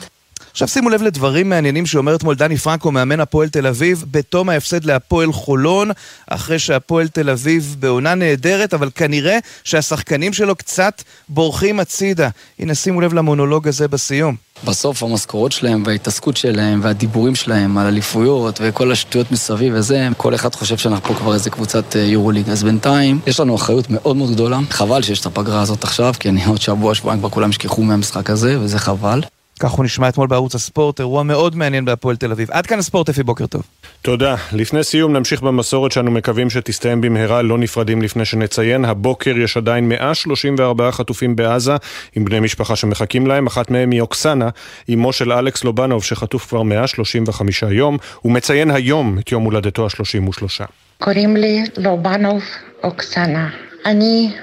עכשיו 0.51 0.67
שימו 0.67 0.89
לב 0.89 1.01
לדברים 1.01 1.49
מעניינים 1.49 1.85
שאומר 1.85 2.15
אתמול 2.15 2.35
דני 2.35 2.57
פרנקו, 2.57 2.91
מאמן 2.91 3.19
הפועל 3.19 3.49
תל 3.49 3.67
אביב, 3.67 4.05
בתום 4.11 4.49
ההפסד 4.49 4.85
להפועל 4.85 5.33
חולון, 5.33 5.91
אחרי 6.27 6.59
שהפועל 6.59 7.07
תל 7.07 7.29
אביב 7.29 7.75
בעונה 7.79 8.15
נהדרת, 8.15 8.73
אבל 8.73 8.89
כנראה 8.95 9.37
שהשחקנים 9.63 10.33
שלו 10.33 10.55
קצת 10.55 11.03
בורחים 11.29 11.79
הצידה. 11.79 12.29
הנה 12.59 12.75
שימו 12.75 13.01
לב 13.01 13.13
למונולוג 13.13 13.67
הזה 13.67 13.87
בסיום. 13.87 14.35
בסוף 14.63 15.03
המשכורות 15.03 15.51
שלהם 15.51 15.83
וההתעסקות 15.85 16.37
שלהם 16.37 16.79
והדיבורים 16.83 17.35
שלהם 17.35 17.77
על 17.77 17.87
אליפויות 17.87 18.59
וכל 18.63 18.91
השטויות 18.91 19.31
מסביב 19.31 19.73
וזה, 19.75 20.07
כל 20.17 20.35
אחד 20.35 20.55
חושב 20.55 20.77
שאנחנו 20.77 21.07
פה 21.07 21.19
כבר 21.19 21.33
איזה 21.33 21.49
קבוצת 21.49 21.95
יורוליג. 21.95 22.49
אז 22.49 22.63
בינתיים 22.63 23.19
יש 23.27 23.39
לנו 23.39 23.55
אחריות 23.55 23.85
מאוד 23.89 24.15
מאוד 24.17 24.31
גדולה. 24.31 24.59
חבל 24.69 25.01
שיש 25.01 25.19
את 25.19 25.25
הפגרה 25.25 25.61
הזאת 25.61 25.83
עכשיו, 25.83 26.13
כי 26.19 26.29
אני 26.29 26.45
עוד 26.45 26.61
שבוע, 26.61 26.95
שבועיים 26.95 27.19
כבר 27.19 27.29
כולם 27.29 27.49
ישכחו 27.49 27.83
מהמשחק 27.83 28.29
הזה, 28.29 28.59
וזה 28.59 28.79
חבל. 28.79 29.21
כך 29.61 29.71
הוא 29.71 29.85
נשמע 29.85 30.09
אתמול 30.09 30.27
בערוץ 30.27 30.55
הספורט, 30.55 30.99
אירוע 30.99 31.23
מאוד 31.23 31.55
מעניין 31.55 31.85
בהפועל 31.85 32.15
תל 32.15 32.31
אביב. 32.31 32.51
עד 32.51 32.65
כאן 32.65 32.79
הספורט, 32.79 33.09
אפי, 33.09 33.23
בוקר 33.23 33.45
טוב. 33.45 33.61
תודה. 34.01 34.35
לפני 34.53 34.83
סיום 34.83 35.13
נמשיך 35.13 35.41
במסורת 35.41 35.91
שאנו 35.91 36.11
מקווים 36.11 36.49
שתסתיים 36.49 37.01
במהרה, 37.01 37.41
לא 37.41 37.57
נפרדים 37.57 38.01
לפני 38.01 38.25
שנציין. 38.25 38.85
הבוקר 38.85 39.37
יש 39.37 39.57
עדיין 39.57 39.89
134 39.89 40.91
חטופים 40.91 41.35
בעזה, 41.35 41.75
עם 42.15 42.25
בני 42.25 42.39
משפחה 42.39 42.75
שמחכים 42.75 43.27
להם. 43.27 43.47
אחת 43.47 43.71
מהם 43.71 43.91
היא 43.91 44.01
אוקסנה, 44.01 44.49
אמו 44.93 45.13
של 45.13 45.31
אלכס 45.31 45.63
לובנוב, 45.63 46.03
שחטוף 46.03 46.47
כבר 46.49 46.63
135 46.63 47.63
יום. 47.63 47.97
הוא 48.21 48.31
מציין 48.31 48.71
היום 48.71 49.17
את 49.19 49.31
יום 49.31 49.43
הולדתו 49.43 49.85
ה-33. 49.85 50.65
קוראים 50.99 51.37
לי 51.37 51.63
לובנוב 51.77 52.43
אוקסנה. 52.83 53.49
אני 53.85 54.33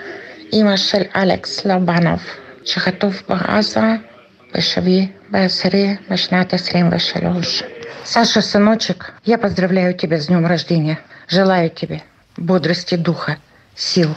אימא 0.52 0.76
של 0.76 1.02
אלכס 1.16 1.66
לובנוב, 1.66 2.20
שחטוף 2.64 3.22
בעזה 3.28 4.07
Пашави, 4.52 5.12
Басари, 5.30 5.98
Машната, 6.08 6.58
Слим, 6.58 6.90
Вашалюш. 6.90 7.62
Саша, 8.04 8.40
сыночек, 8.40 9.12
я 9.24 9.38
поздравляю 9.38 9.94
тебя 9.94 10.18
с 10.18 10.26
днем 10.26 10.46
рождения. 10.46 10.98
Желаю 11.28 11.70
тебе 11.70 12.02
бодрости 12.36 12.94
духа, 12.94 13.36
сил. 13.74 14.16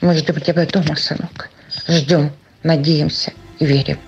Мы 0.00 0.14
ждем 0.14 0.40
тебя 0.40 0.66
дома, 0.66 0.96
сынок. 0.96 1.48
Ждем, 1.86 2.32
надеемся. 2.62 3.32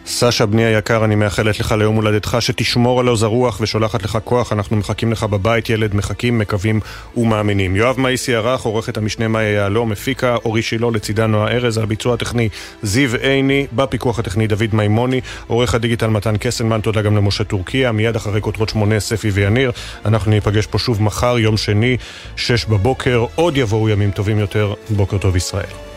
סשה, 0.06 0.46
בני 0.46 0.64
היקר, 0.64 1.04
אני 1.04 1.14
מאחלת 1.14 1.60
לך 1.60 1.72
ליום 1.72 1.96
הולדתך 1.96 2.36
שתשמור 2.40 3.00
על 3.00 3.08
עוז 3.08 3.22
הרוח 3.22 3.58
ושולחת 3.60 4.02
לך 4.02 4.18
כוח. 4.24 4.52
אנחנו 4.52 4.76
מחכים 4.76 5.12
לך 5.12 5.24
בבית, 5.24 5.70
ילד, 5.70 5.94
מחכים, 5.94 6.38
מקווים 6.38 6.80
ומאמינים. 7.16 7.76
יואב 7.76 8.00
מאיסי 8.00 8.34
ערך, 8.34 8.62
עורכת 8.62 8.96
המשנה 8.96 9.28
מאיה 9.28 9.50
יהלום, 9.50 9.92
הפיקה, 9.92 10.36
אורי 10.44 10.62
שילה, 10.62 10.86
לצידה 10.94 11.26
נועה 11.26 11.52
ארז, 11.52 11.78
על 11.78 11.86
ביצוע 11.86 12.14
הטכני 12.14 12.48
זיו 12.82 13.14
עיני, 13.14 13.66
בפיקוח 13.72 14.18
הטכני 14.18 14.46
דוד 14.46 14.68
מימוני, 14.72 15.20
עורך 15.46 15.74
הדיגיטל 15.74 16.06
מתן 16.06 16.36
קסנמן, 16.36 16.80
תודה 16.80 17.02
גם 17.02 17.16
למשה 17.16 17.44
טורקיה, 17.44 17.92
מיד 17.92 18.16
אחרי 18.16 18.40
כותרות 18.40 18.68
שמונה, 18.68 19.00
ספי 19.00 19.30
ויניר. 19.30 19.72
אנחנו 20.04 20.30
ניפגש 20.30 20.66
פה 20.66 20.78
שוב 20.78 21.02
מחר, 21.02 21.38
יום 21.38 21.56
שני, 21.56 21.96
שש 22.36 22.64
בבוקר, 22.64 23.24
עוד 23.34 23.56
יבואו 23.56 23.88
ימים 23.88 24.10
טובים 24.10 24.38
יותר. 24.38 24.74
בוקר 24.90 25.18
טוב 25.18 25.36
ישראל. 25.36 25.89